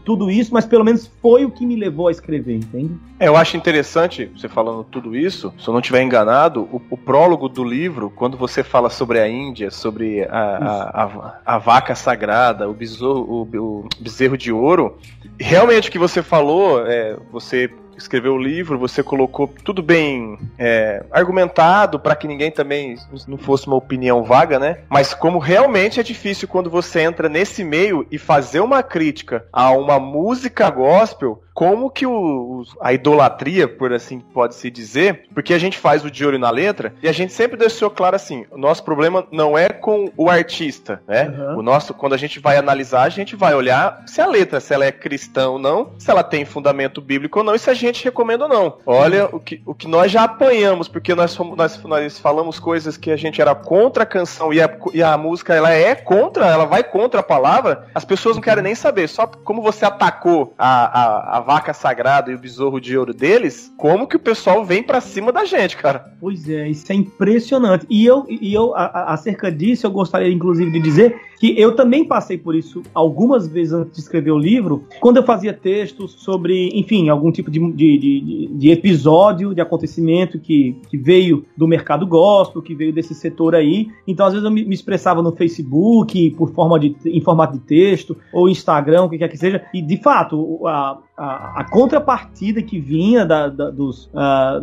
tudo 0.04 0.30
isso, 0.30 0.52
mas 0.52 0.66
pelo 0.66 0.84
menos 0.84 1.10
foi 1.22 1.44
o 1.44 1.50
que 1.50 1.64
me 1.64 1.76
levou 1.76 2.08
a 2.08 2.10
escrever, 2.10 2.56
entende? 2.56 2.92
É, 3.20 3.28
eu 3.28 3.36
acho 3.36 3.56
interessante, 3.56 4.30
você 4.36 4.48
falando 4.48 4.82
tudo 4.84 5.16
isso, 5.16 5.54
se 5.58 5.68
eu 5.68 5.72
não 5.72 5.80
estiver 5.80 6.02
enganado, 6.02 6.62
o, 6.62 6.82
o, 6.90 6.96
prólogo 6.96 7.48
do 7.48 7.62
livro, 7.62 8.10
quando 8.10 8.36
você 8.36 8.64
fala 8.64 8.90
sobre 8.90 9.20
a 9.20 9.28
Índia, 9.28 9.70
sobre 9.70 10.24
a, 10.24 10.30
a, 10.30 11.04
a, 11.04 11.40
a 11.54 11.58
vaca 11.58 11.94
sagrada, 11.94 12.68
o, 12.68 12.74
besouro, 12.74 13.20
o, 13.20 13.42
o 13.42 13.88
bezerro 14.00 14.36
de 14.36 14.50
ouro, 14.50 14.98
realmente 15.38 15.88
o 15.88 15.92
que 15.92 15.98
você 15.98 16.13
falou, 16.22 16.86
é, 16.86 17.16
você 17.30 17.70
escreveu 17.96 18.34
o 18.34 18.42
livro, 18.42 18.78
você 18.78 19.02
colocou 19.02 19.48
tudo 19.64 19.82
bem 19.82 20.38
é, 20.58 21.04
argumentado 21.10 21.98
para 21.98 22.16
que 22.16 22.26
ninguém 22.26 22.50
também 22.50 22.96
não 23.26 23.38
fosse 23.38 23.66
uma 23.66 23.76
opinião 23.76 24.22
vaga, 24.24 24.58
né? 24.58 24.78
Mas 24.88 25.14
como 25.14 25.38
realmente 25.38 26.00
é 26.00 26.02
difícil 26.02 26.48
quando 26.48 26.70
você 26.70 27.00
entra 27.00 27.28
nesse 27.28 27.64
meio 27.64 28.06
e 28.10 28.18
fazer 28.18 28.60
uma 28.60 28.82
crítica 28.82 29.46
a 29.52 29.70
uma 29.70 29.98
música 29.98 30.68
gospel 30.70 31.43
como 31.54 31.88
que 31.88 32.04
o, 32.04 32.64
a 32.80 32.92
idolatria, 32.92 33.68
por 33.68 33.92
assim 33.92 34.18
pode 34.18 34.56
se 34.56 34.68
dizer, 34.68 35.26
porque 35.32 35.54
a 35.54 35.58
gente 35.58 35.78
faz 35.78 36.04
o 36.04 36.10
de 36.10 36.26
olho 36.26 36.38
na 36.38 36.50
letra 36.50 36.92
e 37.00 37.08
a 37.08 37.12
gente 37.12 37.32
sempre 37.32 37.56
deixou 37.56 37.88
claro 37.88 38.16
assim: 38.16 38.44
o 38.50 38.58
nosso 38.58 38.82
problema 38.82 39.24
não 39.30 39.56
é 39.56 39.68
com 39.68 40.10
o 40.16 40.28
artista, 40.28 41.00
né? 41.06 41.28
Uhum. 41.28 41.58
O 41.58 41.62
nosso, 41.62 41.94
quando 41.94 42.14
a 42.14 42.16
gente 42.16 42.40
vai 42.40 42.56
analisar, 42.56 43.02
a 43.02 43.08
gente 43.08 43.36
vai 43.36 43.54
olhar 43.54 44.02
se 44.06 44.20
a 44.20 44.26
letra, 44.26 44.58
se 44.58 44.74
ela 44.74 44.84
é 44.84 44.90
cristã 44.90 45.50
ou 45.50 45.58
não, 45.58 45.92
se 45.96 46.10
ela 46.10 46.24
tem 46.24 46.44
fundamento 46.44 47.00
bíblico 47.00 47.38
ou 47.38 47.44
não, 47.44 47.54
e 47.54 47.58
se 47.58 47.70
a 47.70 47.74
gente 47.74 48.04
recomenda 48.04 48.44
ou 48.44 48.50
não. 48.50 48.78
Olha 48.84 49.28
o 49.30 49.38
que, 49.38 49.62
o 49.64 49.74
que 49.74 49.86
nós 49.86 50.10
já 50.10 50.24
apanhamos, 50.24 50.88
porque 50.88 51.14
nós, 51.14 51.36
fomos, 51.36 51.56
nós, 51.56 51.80
nós 51.84 52.18
falamos 52.18 52.58
coisas 52.58 52.96
que 52.96 53.12
a 53.12 53.16
gente 53.16 53.40
era 53.40 53.54
contra 53.54 54.02
a 54.02 54.06
canção 54.06 54.52
e 54.52 54.60
a, 54.60 54.76
e 54.92 55.02
a 55.02 55.16
música 55.16 55.54
ela 55.54 55.70
é 55.70 55.94
contra, 55.94 56.46
ela 56.46 56.64
vai 56.64 56.82
contra 56.82 57.20
a 57.20 57.22
palavra, 57.22 57.86
as 57.94 58.04
pessoas 58.04 58.34
não 58.34 58.42
querem 58.42 58.64
nem 58.64 58.74
saber. 58.74 59.08
Só 59.08 59.26
como 59.26 59.62
você 59.62 59.84
atacou 59.84 60.52
a, 60.58 61.02
a, 61.02 61.38
a 61.38 61.43
vaca 61.44 61.72
sagrada 61.74 62.30
e 62.30 62.34
o 62.34 62.38
besouro 62.38 62.80
de 62.80 62.96
ouro 62.96 63.12
deles, 63.14 63.72
como 63.76 64.06
que 64.08 64.16
o 64.16 64.20
pessoal 64.20 64.64
vem 64.64 64.82
pra 64.82 65.00
cima 65.00 65.30
da 65.30 65.44
gente, 65.44 65.76
cara? 65.76 66.12
Pois 66.20 66.48
é, 66.48 66.68
isso 66.68 66.90
é 66.90 66.94
impressionante. 66.96 67.86
E 67.90 68.04
eu, 68.06 68.24
e 68.28 68.52
eu 68.54 68.74
a- 68.74 68.86
a- 68.86 69.12
acerca 69.14 69.52
disso, 69.52 69.86
eu 69.86 69.90
gostaria 69.90 70.32
inclusive 70.32 70.70
de 70.70 70.80
dizer 70.80 71.14
que 71.44 71.60
eu 71.60 71.74
também 71.76 72.04
passei 72.06 72.38
por 72.38 72.54
isso 72.54 72.82
algumas 72.94 73.46
vezes 73.46 73.72
antes 73.74 73.92
de 73.94 74.00
escrever 74.00 74.30
o 74.30 74.38
livro, 74.38 74.84
quando 75.00 75.18
eu 75.18 75.22
fazia 75.24 75.52
textos 75.52 76.12
sobre, 76.12 76.68
enfim, 76.74 77.08
algum 77.10 77.30
tipo 77.30 77.50
de, 77.50 77.58
de, 77.72 77.98
de- 77.98 78.50
de 78.54 78.70
episódio, 78.70 79.54
de 79.54 79.60
acontecimento 79.60 80.38
que, 80.38 80.76
que 80.88 80.96
veio 80.96 81.44
do 81.56 81.66
mercado 81.68 82.06
gospel, 82.06 82.62
que 82.62 82.74
veio 82.74 82.92
desse 82.94 83.14
setor 83.14 83.54
aí. 83.54 83.88
Então, 84.06 84.24
às 84.24 84.32
vezes, 84.32 84.44
eu 84.44 84.50
me, 84.50 84.64
me 84.64 84.74
expressava 84.74 85.22
no 85.22 85.32
Facebook, 85.32 86.30
por 86.30 86.50
forma 86.52 86.78
de, 86.80 86.96
em 87.04 87.20
formato 87.20 87.54
de 87.58 87.64
texto, 87.64 88.16
ou 88.32 88.48
Instagram, 88.48 89.02
o 89.02 89.10
que 89.10 89.18
quer 89.18 89.28
que 89.28 89.36
seja. 89.36 89.62
E, 89.74 89.82
de 89.82 89.98
fato, 89.98 90.66
a, 90.66 90.98
a, 91.16 91.60
a 91.60 91.64
contrapartida 91.70 92.62
que 92.62 92.78
vinha 92.80 93.24
da- 93.26 93.48
da- 93.48 93.70
dos, 93.70 94.08
ah, 94.14 94.62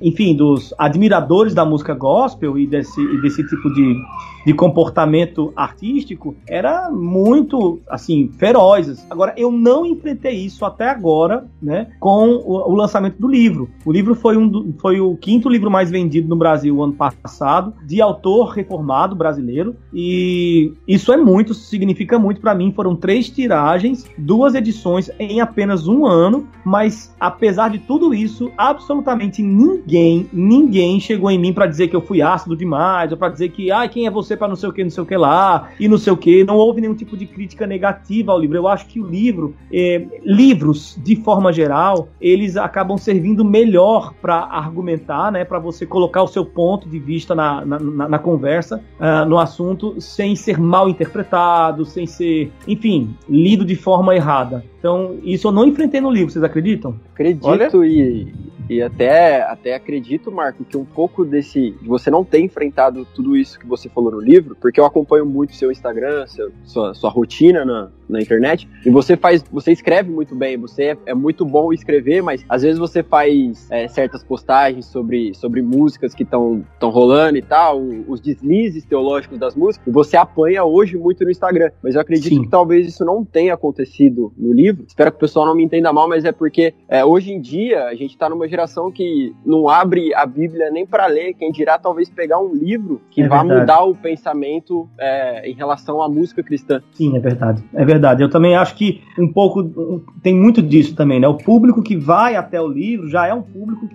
enfim, 0.00 0.34
dos 0.34 0.72
admiradores 0.78 1.52
da 1.54 1.64
música 1.64 1.92
gospel 1.94 2.58
e 2.58 2.66
desse, 2.66 3.00
e 3.02 3.20
desse 3.20 3.46
tipo 3.46 3.72
de, 3.74 3.94
de 4.44 4.52
comportamento 4.52 5.52
artístico 5.56 6.34
era 6.46 6.90
muito, 6.90 7.80
assim, 7.88 8.30
ferozes. 8.38 9.06
Agora, 9.10 9.34
eu 9.36 9.50
não 9.50 9.86
enfrentei 9.86 10.34
isso 10.34 10.64
até 10.64 10.88
agora, 10.88 11.46
né, 11.60 11.88
com 12.00 12.30
o, 12.30 12.70
o 12.70 12.74
lançamento 12.74 13.18
do 13.18 13.28
livro. 13.28 13.70
O 13.84 13.92
livro 13.92 14.14
foi, 14.14 14.36
um 14.36 14.72
foi 14.78 15.00
o 15.00 15.16
quinto 15.16 15.48
livro 15.48 15.70
mais 15.70 15.90
vendido 15.90 16.28
no 16.28 16.36
Brasil 16.36 16.82
ano 16.82 16.92
passado, 16.92 17.74
de 17.84 18.00
autor 18.00 18.50
reformado 18.50 19.14
brasileiro, 19.14 19.76
e 19.92 20.72
isso 20.86 21.12
é 21.12 21.16
muito, 21.16 21.54
significa 21.54 22.18
muito 22.18 22.40
para 22.40 22.54
mim. 22.54 22.72
Foram 22.72 22.96
três 22.96 23.28
tiragens, 23.28 24.04
duas 24.18 24.54
edições 24.54 25.10
em 25.18 25.40
apenas 25.40 25.86
um 25.86 26.06
ano, 26.06 26.46
mas 26.64 27.14
apesar 27.18 27.70
de 27.70 27.78
tudo 27.78 28.14
isso, 28.14 28.50
absolutamente 28.56 29.42
ninguém, 29.42 30.28
ninguém 30.32 31.00
chegou 31.00 31.30
em 31.30 31.38
mim 31.38 31.52
para 31.52 31.66
dizer 31.66 31.88
que 31.88 31.96
eu 31.96 32.00
fui 32.00 32.22
ácido 32.22 32.56
demais, 32.56 33.12
ou 33.12 33.18
para 33.18 33.28
dizer 33.28 33.50
que, 33.50 33.70
ah, 33.70 33.88
quem 33.88 34.06
é 34.06 34.10
você 34.10 34.31
para 34.36 34.48
não 34.48 34.56
sei 34.56 34.68
o 34.68 34.72
que, 34.72 34.82
não 34.82 34.90
sei 34.90 35.02
o 35.02 35.06
que 35.06 35.16
lá, 35.16 35.70
e 35.78 35.88
não 35.88 35.98
sei 35.98 36.12
o 36.12 36.16
que. 36.16 36.44
Não 36.44 36.56
houve 36.56 36.80
nenhum 36.80 36.94
tipo 36.94 37.16
de 37.16 37.26
crítica 37.26 37.66
negativa 37.66 38.32
ao 38.32 38.38
livro. 38.38 38.56
Eu 38.56 38.68
acho 38.68 38.86
que 38.86 39.00
o 39.00 39.06
livro, 39.06 39.54
eh, 39.72 40.06
livros 40.24 40.98
de 41.02 41.16
forma 41.16 41.52
geral, 41.52 42.08
eles 42.20 42.56
acabam 42.56 42.96
servindo 42.98 43.44
melhor 43.44 44.12
para 44.20 44.36
argumentar, 44.36 45.30
né, 45.32 45.44
para 45.44 45.58
você 45.58 45.84
colocar 45.86 46.22
o 46.22 46.28
seu 46.28 46.44
ponto 46.44 46.88
de 46.88 46.98
vista 46.98 47.34
na, 47.34 47.64
na, 47.64 47.78
na- 47.78 48.08
na 48.08 48.18
conversa, 48.18 48.82
ah, 48.98 49.24
no 49.24 49.38
assunto, 49.38 50.00
sem 50.00 50.34
ser 50.36 50.58
mal 50.60 50.88
interpretado, 50.88 51.84
sem 51.84 52.06
ser, 52.06 52.50
enfim, 52.66 53.14
lido 53.28 53.64
de 53.64 53.76
forma 53.76 54.14
errada. 54.14 54.64
Então, 54.78 55.16
isso 55.22 55.46
eu 55.48 55.52
não 55.52 55.64
enfrentei 55.66 56.00
no 56.00 56.10
livro, 56.10 56.30
vocês 56.32 56.42
acreditam? 56.44 56.96
Acredito 57.12 57.46
Olha. 57.46 57.70
e, 57.86 58.32
e 58.68 58.82
até, 58.82 59.42
até 59.42 59.74
acredito, 59.76 60.32
Marco, 60.32 60.64
que 60.64 60.76
um 60.76 60.84
pouco 60.84 61.24
desse. 61.24 61.70
de 61.80 61.86
você 61.88 62.10
não 62.10 62.24
ter 62.24 62.40
enfrentado 62.40 63.06
tudo 63.14 63.36
isso 63.36 63.58
que 63.58 63.66
você 63.66 63.88
falou 63.88 64.10
no 64.10 64.20
livro, 64.22 64.56
porque 64.60 64.80
eu 64.80 64.84
acompanho 64.86 65.26
muito 65.26 65.54
seu 65.54 65.70
Instagram, 65.70 66.26
seu- 66.26 66.52
sua, 66.64 66.94
sua 66.94 67.10
rotina 67.10 67.64
na, 67.64 67.90
na 68.12 68.20
internet, 68.20 68.68
e 68.84 68.90
você 68.90 69.16
faz. 69.16 69.42
Você 69.50 69.72
escreve 69.72 70.10
muito 70.10 70.34
bem, 70.34 70.56
você 70.56 70.84
é, 70.84 70.96
é 71.06 71.14
muito 71.14 71.44
bom 71.44 71.72
escrever, 71.72 72.22
mas 72.22 72.44
às 72.48 72.62
vezes 72.62 72.78
você 72.78 73.02
faz 73.02 73.68
é, 73.70 73.88
certas 73.88 74.22
postagens 74.22 74.86
sobre, 74.86 75.34
sobre 75.34 75.62
músicas 75.62 76.14
que 76.14 76.22
estão 76.22 76.64
rolando 76.82 77.38
e 77.38 77.42
tal, 77.42 77.80
os 78.06 78.20
deslizes 78.20 78.84
teológicos 78.84 79.38
das 79.38 79.54
músicas, 79.54 79.86
e 79.86 79.90
você 79.90 80.16
apanha 80.16 80.64
hoje 80.64 80.96
muito 80.96 81.24
no 81.24 81.30
Instagram. 81.30 81.70
Mas 81.82 81.94
eu 81.94 82.00
acredito 82.00 82.34
Sim. 82.34 82.42
que 82.42 82.48
talvez 82.48 82.86
isso 82.86 83.04
não 83.04 83.24
tenha 83.24 83.54
acontecido 83.54 84.32
no 84.36 84.52
livro. 84.52 84.84
Espero 84.86 85.10
que 85.10 85.16
o 85.16 85.20
pessoal 85.20 85.46
não 85.46 85.54
me 85.54 85.64
entenda 85.64 85.92
mal, 85.92 86.08
mas 86.08 86.24
é 86.24 86.32
porque 86.32 86.74
é, 86.88 87.04
hoje 87.04 87.32
em 87.32 87.40
dia 87.40 87.84
a 87.86 87.94
gente 87.94 88.16
tá 88.16 88.28
numa 88.28 88.48
geração 88.48 88.90
que 88.90 89.34
não 89.44 89.68
abre 89.68 90.14
a 90.14 90.26
Bíblia 90.26 90.70
nem 90.70 90.86
para 90.86 91.06
ler, 91.06 91.34
quem 91.34 91.50
dirá 91.50 91.78
talvez 91.78 92.10
pegar 92.10 92.38
um 92.40 92.52
livro 92.54 93.00
que 93.10 93.22
É 93.22 93.28
vá 93.28 93.38
verdade. 93.38 93.60
mudar 93.60 93.84
o 93.84 93.94
pensamento 93.94 94.88
é, 94.98 95.48
em 95.48 95.54
relação 95.54 96.02
à 96.02 96.08
música 96.08 96.42
cristã. 96.42 96.82
Sim, 96.92 97.16
é 97.16 97.20
verdade. 97.20 97.62
É 97.74 97.84
verdade. 97.84 98.01
Eu 98.20 98.28
também 98.28 98.56
acho 98.56 98.74
que 98.74 99.00
um 99.18 99.32
pouco 99.32 100.02
tem 100.22 100.34
muito 100.34 100.60
disso 100.62 100.94
também, 100.94 101.20
né? 101.20 101.28
O 101.28 101.36
público 101.36 101.82
que 101.82 101.96
vai 101.96 102.36
até 102.36 102.60
o 102.60 102.68
livro 102.68 103.08
já 103.08 103.26
é 103.26 103.34
um 103.34 103.42
público 103.42 103.88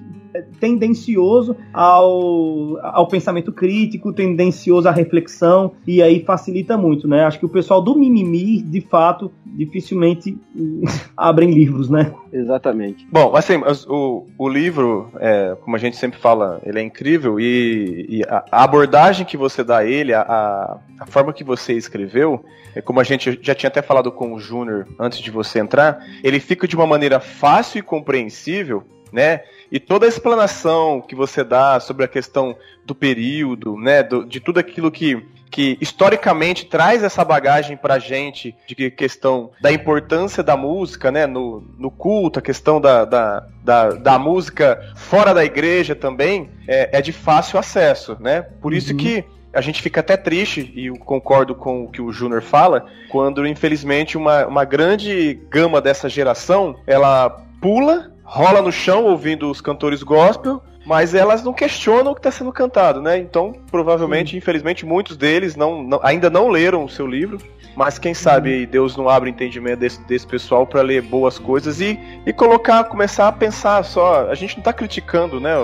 tendencioso 0.59 1.55
ao, 1.73 2.77
ao 2.81 3.07
pensamento 3.07 3.51
crítico, 3.51 4.13
tendencioso 4.13 4.87
à 4.87 4.91
reflexão, 4.91 5.71
e 5.85 6.01
aí 6.01 6.23
facilita 6.23 6.77
muito, 6.77 7.07
né? 7.07 7.23
Acho 7.25 7.39
que 7.39 7.45
o 7.45 7.49
pessoal 7.49 7.81
do 7.81 7.95
mimimi, 7.95 8.61
de 8.61 8.81
fato, 8.81 9.31
dificilmente 9.45 10.37
abrem 11.15 11.51
livros, 11.51 11.89
né? 11.89 12.13
Exatamente. 12.31 13.07
Bom, 13.11 13.35
assim, 13.35 13.61
as- 13.65 13.85
o, 13.87 14.25
o 14.37 14.47
livro, 14.49 15.09
é, 15.19 15.55
como 15.61 15.75
a 15.75 15.79
gente 15.79 15.97
sempre 15.97 16.19
fala, 16.19 16.59
ele 16.63 16.79
é 16.79 16.83
incrível 16.83 17.39
e, 17.39 18.05
e 18.09 18.23
a, 18.27 18.43
a 18.51 18.63
abordagem 18.63 19.25
que 19.25 19.37
você 19.37 19.63
dá 19.63 19.77
a 19.79 19.85
ele, 19.85 20.13
a, 20.13 20.21
a, 20.21 20.77
a 20.99 21.05
forma 21.05 21.33
que 21.33 21.43
você 21.43 21.73
escreveu, 21.73 22.43
é 22.75 22.81
como 22.81 22.99
a 22.99 23.03
gente 23.03 23.39
já 23.41 23.55
tinha 23.55 23.69
até 23.69 23.81
falado 23.81 24.11
com 24.11 24.33
o 24.33 24.39
Júnior 24.39 24.87
antes 24.99 25.19
de 25.19 25.31
você 25.31 25.59
entrar, 25.59 25.99
ele 26.23 26.39
fica 26.39 26.67
de 26.67 26.75
uma 26.75 26.85
maneira 26.85 27.19
fácil 27.19 27.79
e 27.79 27.81
compreensível, 27.81 28.83
né? 29.11 29.41
E 29.71 29.79
toda 29.79 30.05
a 30.05 30.09
explanação 30.09 31.01
que 31.01 31.15
você 31.15 31.43
dá 31.43 31.79
sobre 31.79 32.05
a 32.05 32.07
questão 32.07 32.55
do 32.85 32.95
período, 32.95 33.75
né? 33.77 34.03
do- 34.03 34.25
de 34.25 34.39
tudo 34.39 34.59
aquilo 34.59 34.89
que, 34.91 35.25
que 35.51 35.77
historicamente 35.81 36.65
traz 36.65 37.03
essa 37.03 37.23
bagagem 37.25 37.75
pra 37.75 37.99
gente, 37.99 38.55
de 38.67 38.75
que 38.75 38.89
questão 38.91 39.51
da 39.61 39.71
importância 39.71 40.41
da 40.43 40.55
música, 40.55 41.11
né? 41.11 41.25
No, 41.25 41.63
no 41.77 41.89
culto, 41.91 42.39
a 42.39 42.41
questão 42.41 42.79
da, 42.79 43.03
da, 43.05 43.45
da, 43.63 43.89
da 43.91 44.19
música 44.19 44.79
fora 44.95 45.33
da 45.33 45.43
igreja 45.43 45.95
também, 45.95 46.49
é, 46.67 46.97
é 46.99 47.01
de 47.01 47.11
fácil 47.11 47.59
acesso, 47.59 48.15
né? 48.19 48.41
Por 48.41 48.73
isso 48.73 48.91
Uhum. 48.91 48.97
que 48.97 49.23
a 49.53 49.61
gente 49.61 49.81
fica 49.81 50.01
até 50.01 50.15
triste, 50.15 50.71
e 50.75 50.85
eu 50.87 50.95
concordo 50.99 51.55
com 51.55 51.83
o 51.85 51.89
que 51.89 52.01
o 52.01 52.11
Júnior 52.11 52.41
fala, 52.43 52.85
quando 53.09 53.47
infelizmente 53.47 54.15
uma, 54.15 54.45
uma 54.45 54.63
grande 54.63 55.33
gama 55.49 55.81
dessa 55.81 56.07
geração, 56.07 56.75
ela 56.85 57.29
pula, 57.59 58.11
rola 58.27 58.61
no 58.61 58.71
chão 58.71 59.05
ouvindo 59.05 59.49
os 59.49 59.61
cantores 59.61 60.03
gospel, 60.03 60.61
mas 60.85 61.13
elas 61.15 61.43
não 61.43 61.53
questionam 61.53 62.11
o 62.11 62.13
que 62.13 62.19
está 62.19 62.29
sendo 62.29 62.51
cantado, 62.51 63.01
né? 63.01 63.17
Então, 63.17 63.53
provavelmente, 63.71 64.35
infelizmente, 64.35 64.85
muitos 64.85 65.15
deles 65.15 65.55
não, 65.55 65.81
não- 65.81 65.99
ainda 66.03 66.29
não 66.29 66.49
leram 66.49 66.83
o 66.83 66.89
seu 66.89 67.07
livro, 67.07 67.37
mas 67.75 67.97
quem 67.97 68.13
sabe 68.13 68.53
aí 68.53 68.65
Deus 68.65 68.97
não 68.97 69.07
abre 69.07 69.29
o 69.29 69.31
entendimento 69.31 69.79
desse, 69.79 70.01
desse 70.03 70.27
pessoal 70.27 70.67
para 70.67 70.81
ler 70.81 71.01
boas 71.01 71.39
coisas 71.39 71.79
e, 71.79 71.97
e 72.25 72.33
colocar, 72.33 72.83
começar 72.83 73.29
a 73.29 73.31
pensar 73.31 73.83
só. 73.83 74.29
A 74.29 74.35
gente 74.35 74.55
não 74.55 74.61
está 74.61 74.73
criticando, 74.73 75.39
né? 75.39 75.55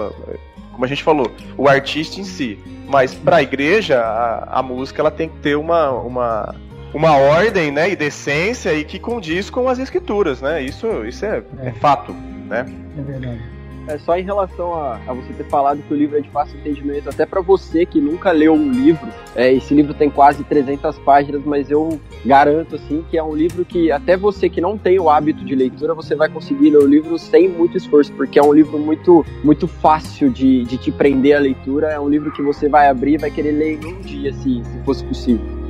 Como 0.72 0.86
a 0.86 0.88
gente 0.88 1.04
falou, 1.04 1.30
o 1.58 1.68
artista 1.68 2.20
em 2.20 2.24
si, 2.24 2.58
mas 2.88 3.14
para 3.14 3.38
a 3.38 3.44
igreja 3.44 4.02
a, 4.48 4.64
música 4.64 5.02
ela 5.02 5.12
tem 5.12 5.30
que 5.30 5.38
ter 5.38 5.56
uma, 5.56 5.92
uma 5.92 6.56
uma 6.94 7.18
ordem, 7.18 7.72
né, 7.72 7.90
e 7.90 7.96
decência 7.96 8.72
e 8.74 8.84
que 8.84 9.00
condiz 9.00 9.50
com 9.50 9.68
as 9.68 9.80
escrituras, 9.80 10.42
né? 10.42 10.62
Isso, 10.62 10.88
isso 11.06 11.26
é, 11.26 11.44
é 11.64 11.72
fato, 11.72 12.16
né? 12.54 12.66
É 12.98 13.02
verdade. 13.02 13.42
É 13.86 13.98
só 13.98 14.18
em 14.18 14.24
relação 14.24 14.74
a, 14.74 14.96
a 15.06 15.14
você 15.14 15.34
ter 15.34 15.44
falado 15.46 15.82
que 15.86 15.94
o 15.94 15.98
livro 15.98 16.18
é 16.18 16.22
de 16.22 16.30
fácil 16.30 16.58
entendimento, 16.58 17.10
até 17.10 17.26
pra 17.26 17.42
você 17.42 17.86
que 17.86 18.00
nunca 18.00 18.32
leu 18.32 18.54
um 18.54 18.72
livro, 18.72 19.10
é, 19.36 19.52
esse 19.52 19.74
livro 19.74 19.94
tem 19.94 20.10
quase 20.10 20.42
300 20.46 20.98
páginas, 21.00 21.42
mas 21.44 21.70
eu 21.70 22.00
garanto 22.26 22.76
assim 22.76 23.04
que 23.12 23.18
é 23.18 23.24
um 23.24 23.36
livro 23.36 23.66
que 23.66 23.92
até 23.92 24.16
você 24.16 24.48
que 24.48 24.62
não 24.62 24.78
tem 24.78 24.98
o 25.00 25.10
hábito 25.10 25.44
de 25.44 25.54
leitura, 25.54 25.94
você 25.94 26.16
vai 26.16 26.30
conseguir 26.30 26.70
ler 26.70 26.78
o 26.78 26.88
livro 26.88 27.20
sem 27.20 27.50
muito 27.50 27.76
esforço, 27.76 28.14
porque 28.14 28.40
é 28.40 28.44
um 28.44 28.54
livro 28.54 28.80
muito, 28.80 29.26
muito 29.44 29.68
fácil 29.68 30.30
de, 30.30 30.64
de 30.64 30.78
te 30.78 30.90
prender 30.90 31.36
à 31.36 31.40
leitura, 31.40 31.88
é 31.92 32.00
um 32.00 32.08
livro 32.08 32.32
que 32.32 32.42
você 32.42 32.70
vai 32.70 32.88
abrir 32.88 33.16
e 33.16 33.18
vai 33.18 33.32
querer 33.32 33.52
ler 33.52 33.84
em 33.84 33.86
um 33.86 34.00
dia, 34.00 34.32
se, 34.32 34.64
se 34.64 34.80
fosse 34.86 35.04
possível. 35.04 35.63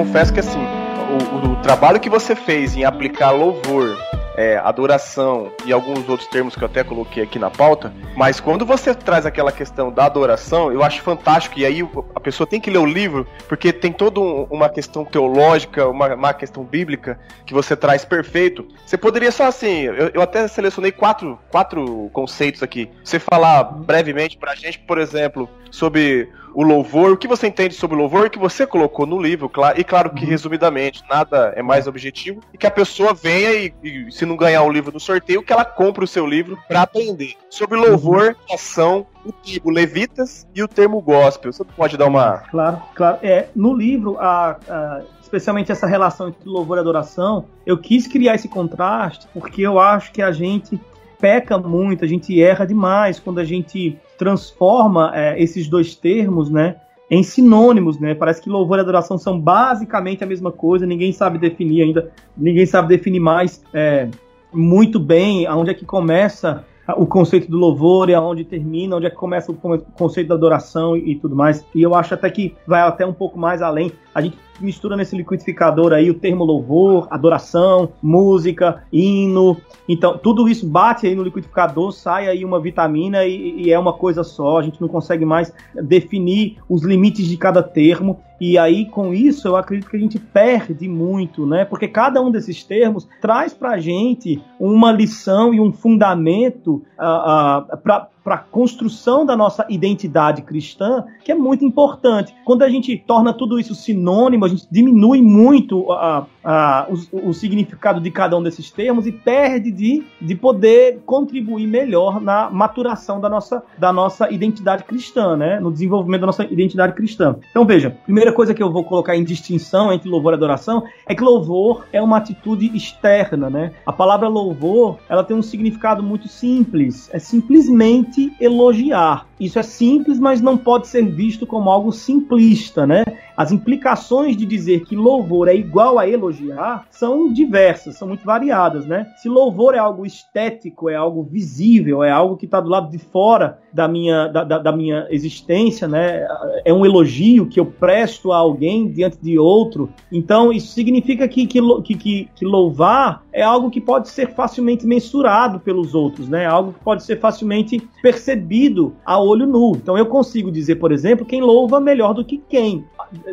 Confesso 0.00 0.32
que 0.32 0.40
assim, 0.40 0.58
o, 0.58 1.36
o- 1.52 1.56
trabalho 1.62 2.00
que 2.00 2.08
você 2.08 2.34
fez 2.34 2.74
em 2.74 2.84
aplicar 2.84 3.32
louvor, 3.32 3.94
é, 4.34 4.56
adoração 4.56 5.52
e 5.66 5.72
alguns 5.74 6.08
outros 6.08 6.26
termos 6.30 6.56
que 6.56 6.62
eu 6.62 6.66
até 6.66 6.82
coloquei 6.82 7.22
aqui 7.22 7.38
na 7.38 7.50
pauta, 7.50 7.92
mas 8.16 8.40
quando 8.40 8.64
você 8.64 8.94
traz 8.94 9.26
aquela 9.26 9.52
questão 9.52 9.92
da 9.92 10.06
adoração, 10.06 10.72
eu 10.72 10.82
acho 10.82 11.02
fantástico, 11.02 11.58
e 11.58 11.66
aí 11.66 11.86
a 12.14 12.20
pessoa 12.20 12.46
tem 12.46 12.58
que 12.58 12.70
ler 12.70 12.78
o 12.78 12.86
livro, 12.86 13.26
porque 13.46 13.74
tem 13.74 13.92
toda 13.92 14.20
um- 14.20 14.46
uma 14.50 14.70
questão 14.70 15.04
teológica, 15.04 15.86
uma, 15.86 16.14
uma 16.14 16.32
questão 16.32 16.64
bíblica 16.64 17.20
que 17.44 17.52
você 17.52 17.76
traz 17.76 18.06
perfeito. 18.06 18.66
Você 18.86 18.96
poderia 18.96 19.30
só 19.30 19.44
assim, 19.46 19.82
eu, 19.82 20.10
eu 20.14 20.22
até 20.22 20.48
selecionei 20.48 20.92
quatro, 20.92 21.38
quatro 21.50 22.08
conceitos 22.14 22.62
aqui. 22.62 22.88
Você 23.04 23.18
falar 23.18 23.64
brevemente 23.64 24.38
pra 24.38 24.54
gente, 24.54 24.78
por 24.78 24.96
exemplo, 24.96 25.46
sobre 25.70 26.26
o 26.54 26.62
louvor, 26.62 27.12
o 27.12 27.16
que 27.16 27.28
você 27.28 27.46
entende 27.46 27.74
sobre 27.74 27.96
o 27.96 28.00
louvor 28.00 28.30
que 28.30 28.38
você 28.38 28.66
colocou 28.66 29.06
no 29.06 29.20
livro, 29.20 29.48
claro, 29.48 29.80
e 29.80 29.84
claro 29.84 30.10
que 30.10 30.24
uhum. 30.24 30.30
resumidamente, 30.30 31.02
nada 31.08 31.52
é 31.56 31.62
mais 31.62 31.86
objetivo, 31.86 32.40
e 32.52 32.58
que 32.58 32.66
a 32.66 32.70
pessoa 32.70 33.14
venha 33.14 33.52
e, 33.52 33.74
e, 33.82 34.12
se 34.12 34.24
não 34.24 34.36
ganhar 34.36 34.62
o 34.62 34.70
livro 34.70 34.92
no 34.92 35.00
sorteio, 35.00 35.42
que 35.42 35.52
ela 35.52 35.64
compre 35.64 36.04
o 36.04 36.08
seu 36.08 36.26
livro 36.26 36.58
para 36.68 36.82
aprender 36.82 37.34
sobre 37.48 37.78
louvor, 37.78 38.36
uhum. 38.48 38.54
ação, 38.54 39.06
o 39.24 39.32
termo 39.32 39.70
levitas 39.70 40.46
e 40.54 40.62
o 40.62 40.68
termo 40.68 41.00
gospel. 41.00 41.52
Você 41.52 41.64
pode 41.64 41.96
dar 41.96 42.06
uma. 42.06 42.38
Claro, 42.50 42.82
claro. 42.94 43.18
É, 43.22 43.48
no 43.54 43.74
livro, 43.74 44.18
a, 44.18 44.56
a 44.68 45.02
especialmente 45.30 45.70
essa 45.70 45.86
relação 45.86 46.28
entre 46.28 46.48
louvor 46.48 46.76
e 46.76 46.80
adoração, 46.80 47.44
eu 47.64 47.78
quis 47.78 48.08
criar 48.08 48.34
esse 48.34 48.48
contraste 48.48 49.28
porque 49.32 49.62
eu 49.62 49.78
acho 49.78 50.10
que 50.10 50.20
a 50.20 50.32
gente 50.32 50.80
peca 51.20 51.58
muito, 51.58 52.04
a 52.04 52.08
gente 52.08 52.40
erra 52.42 52.64
demais 52.64 53.20
quando 53.20 53.38
a 53.38 53.44
gente 53.44 53.98
transforma 54.18 55.12
é, 55.14 55.40
esses 55.42 55.68
dois 55.68 55.94
termos, 55.94 56.50
né, 56.50 56.76
em 57.10 57.22
sinônimos, 57.22 57.98
né? 57.98 58.14
Parece 58.14 58.40
que 58.40 58.48
louvor 58.48 58.78
e 58.78 58.80
adoração 58.80 59.18
são 59.18 59.38
basicamente 59.38 60.22
a 60.22 60.26
mesma 60.26 60.52
coisa, 60.52 60.86
ninguém 60.86 61.12
sabe 61.12 61.38
definir 61.38 61.82
ainda, 61.82 62.10
ninguém 62.36 62.64
sabe 62.64 62.88
definir 62.88 63.18
mais 63.18 63.62
é, 63.74 64.08
muito 64.52 65.00
bem 65.00 65.46
aonde 65.46 65.70
é 65.70 65.74
que 65.74 65.84
começa 65.84 66.64
o 66.96 67.06
conceito 67.06 67.50
do 67.50 67.56
louvor 67.56 68.08
e 68.08 68.14
aonde 68.14 68.44
termina, 68.44 68.96
onde 68.96 69.06
é 69.06 69.10
que 69.10 69.16
começa 69.16 69.50
o 69.50 69.54
conceito 69.54 70.28
da 70.28 70.34
adoração 70.34 70.96
e, 70.96 71.12
e 71.12 71.14
tudo 71.16 71.36
mais. 71.36 71.64
E 71.74 71.82
eu 71.82 71.94
acho 71.94 72.14
até 72.14 72.30
que 72.30 72.54
vai 72.66 72.80
até 72.80 73.06
um 73.06 73.12
pouco 73.12 73.38
mais 73.38 73.62
além. 73.62 73.92
A 74.14 74.20
gente 74.20 74.36
mistura 74.64 74.96
nesse 74.96 75.16
liquidificador 75.16 75.92
aí 75.92 76.10
o 76.10 76.14
termo 76.14 76.44
louvor, 76.44 77.06
adoração, 77.10 77.90
música, 78.02 78.82
hino. 78.92 79.56
Então, 79.88 80.18
tudo 80.18 80.48
isso 80.48 80.66
bate 80.66 81.06
aí 81.06 81.14
no 81.14 81.22
liquidificador, 81.22 81.92
sai 81.92 82.28
aí 82.28 82.44
uma 82.44 82.60
vitamina 82.60 83.24
e, 83.24 83.62
e, 83.62 83.72
é 83.72 83.78
uma 83.78 83.92
coisa 83.92 84.22
só. 84.22 84.58
A 84.58 84.62
gente 84.62 84.80
não 84.80 84.88
consegue 84.88 85.24
mais 85.24 85.52
definir 85.82 86.58
os 86.68 86.82
limites 86.82 87.26
de 87.26 87.36
cada 87.36 87.62
termo. 87.62 88.20
E 88.40 88.56
aí, 88.56 88.86
com 88.86 89.12
isso, 89.12 89.46
eu 89.46 89.56
acredito 89.56 89.90
que 89.90 89.96
a 89.96 90.00
gente 90.00 90.18
perde 90.18 90.88
muito, 90.88 91.44
né? 91.46 91.64
Porque 91.64 91.86
cada 91.86 92.22
um 92.22 92.30
desses 92.30 92.64
termos 92.64 93.06
traz 93.20 93.52
pra 93.52 93.78
gente 93.78 94.42
uma 94.58 94.90
lição 94.90 95.52
e 95.52 95.60
um 95.60 95.72
fundamento 95.72 96.82
uh, 96.98 97.74
uh, 97.74 97.76
para 97.78 98.08
para 98.22 98.34
a 98.34 98.38
construção 98.38 99.24
da 99.24 99.36
nossa 99.36 99.66
identidade 99.68 100.42
cristã, 100.42 101.04
que 101.24 101.32
é 101.32 101.34
muito 101.34 101.64
importante. 101.64 102.34
Quando 102.44 102.62
a 102.62 102.68
gente 102.68 102.96
torna 102.96 103.32
tudo 103.32 103.58
isso 103.58 103.74
sinônimo, 103.74 104.44
a 104.44 104.48
gente 104.48 104.66
diminui 104.70 105.22
muito 105.22 105.90
a, 105.92 106.26
a, 106.44 106.86
o, 106.88 107.30
o, 107.30 107.34
significado 107.34 108.00
de 108.00 108.10
cada 108.10 108.36
um 108.36 108.42
desses 108.42 108.70
termos 108.70 109.06
e 109.06 109.12
perde 109.12 109.70
de, 109.70 110.04
de 110.20 110.34
poder 110.34 111.00
contribuir 111.06 111.66
melhor 111.66 112.20
na 112.20 112.50
maturação 112.50 113.20
da 113.20 113.28
nossa, 113.28 113.62
da 113.78 113.92
nossa 113.92 114.30
identidade 114.30 114.84
cristã, 114.84 115.36
né? 115.36 115.58
no 115.58 115.72
desenvolvimento 115.72 116.20
da 116.20 116.26
nossa 116.26 116.44
identidade 116.44 116.94
cristã. 116.94 117.36
Então 117.50 117.64
veja, 117.64 117.96
primeira 118.30 118.32
coisa 118.34 118.54
que 118.54 118.62
eu 118.62 118.72
vou 118.72 118.84
colocar 118.84 119.16
em 119.16 119.24
distinção 119.24 119.92
entre 119.92 120.08
louvor 120.08 120.32
e 120.32 120.36
adoração 120.36 120.84
é 121.06 121.14
que 121.14 121.22
louvor 121.22 121.86
é 121.92 122.00
uma 122.00 122.16
atitude 122.16 122.70
externa. 122.74 123.50
Né? 123.50 123.72
A 123.84 123.92
palavra 123.92 124.28
louvor 124.28 124.98
ela 125.08 125.24
tem 125.24 125.36
um 125.36 125.42
significado 125.42 126.02
muito 126.02 126.28
simples, 126.28 127.10
é 127.12 127.18
simplesmente 127.18 128.32
elogiar. 128.40 129.26
Isso 129.38 129.58
é 129.58 129.62
simples, 129.62 130.18
mas 130.18 130.40
não 130.40 130.56
pode 130.56 130.86
ser 130.86 131.02
visto 131.06 131.46
como 131.46 131.70
algo 131.70 131.92
simplista, 131.92 132.86
né? 132.86 133.04
As 133.40 133.50
implicações 133.50 134.36
de 134.36 134.44
dizer 134.44 134.84
que 134.84 134.94
louvor 134.94 135.48
é 135.48 135.54
igual 135.54 135.98
a 135.98 136.06
elogiar 136.06 136.86
são 136.90 137.32
diversas, 137.32 137.96
são 137.96 138.06
muito 138.06 138.22
variadas, 138.22 138.84
né? 138.84 139.06
Se 139.16 139.30
louvor 139.30 139.74
é 139.74 139.78
algo 139.78 140.04
estético, 140.04 140.90
é 140.90 140.94
algo 140.94 141.22
visível, 141.22 142.04
é 142.04 142.10
algo 142.10 142.36
que 142.36 142.44
está 142.44 142.60
do 142.60 142.68
lado 142.68 142.90
de 142.90 142.98
fora 142.98 143.58
da 143.72 143.88
minha, 143.88 144.26
da, 144.26 144.44
da, 144.44 144.58
da, 144.58 144.72
minha 144.72 145.06
existência, 145.08 145.88
né? 145.88 146.26
É 146.66 146.74
um 146.74 146.84
elogio 146.84 147.46
que 147.46 147.58
eu 147.58 147.64
presto 147.64 148.30
a 148.30 148.36
alguém 148.36 148.92
diante 148.92 149.16
de 149.22 149.38
outro. 149.38 149.88
Então, 150.12 150.52
isso 150.52 150.74
significa 150.74 151.26
que, 151.26 151.46
que, 151.46 151.62
que, 151.82 152.28
que 152.34 152.44
louvar 152.44 153.22
é 153.32 153.42
algo 153.42 153.70
que 153.70 153.80
pode 153.80 154.10
ser 154.10 154.34
facilmente 154.34 154.86
mensurado 154.86 155.58
pelos 155.58 155.94
outros, 155.94 156.28
né? 156.28 156.44
Algo 156.44 156.74
que 156.74 156.80
pode 156.80 157.04
ser 157.04 157.18
facilmente 157.18 157.80
percebido 158.02 158.94
a 159.02 159.18
olho 159.18 159.46
nu. 159.46 159.76
Então, 159.76 159.96
eu 159.96 160.04
consigo 160.04 160.52
dizer, 160.52 160.74
por 160.74 160.92
exemplo, 160.92 161.24
quem 161.24 161.40
louva 161.40 161.80
melhor 161.80 162.12
do 162.12 162.22
que 162.22 162.36
quem 162.36 162.84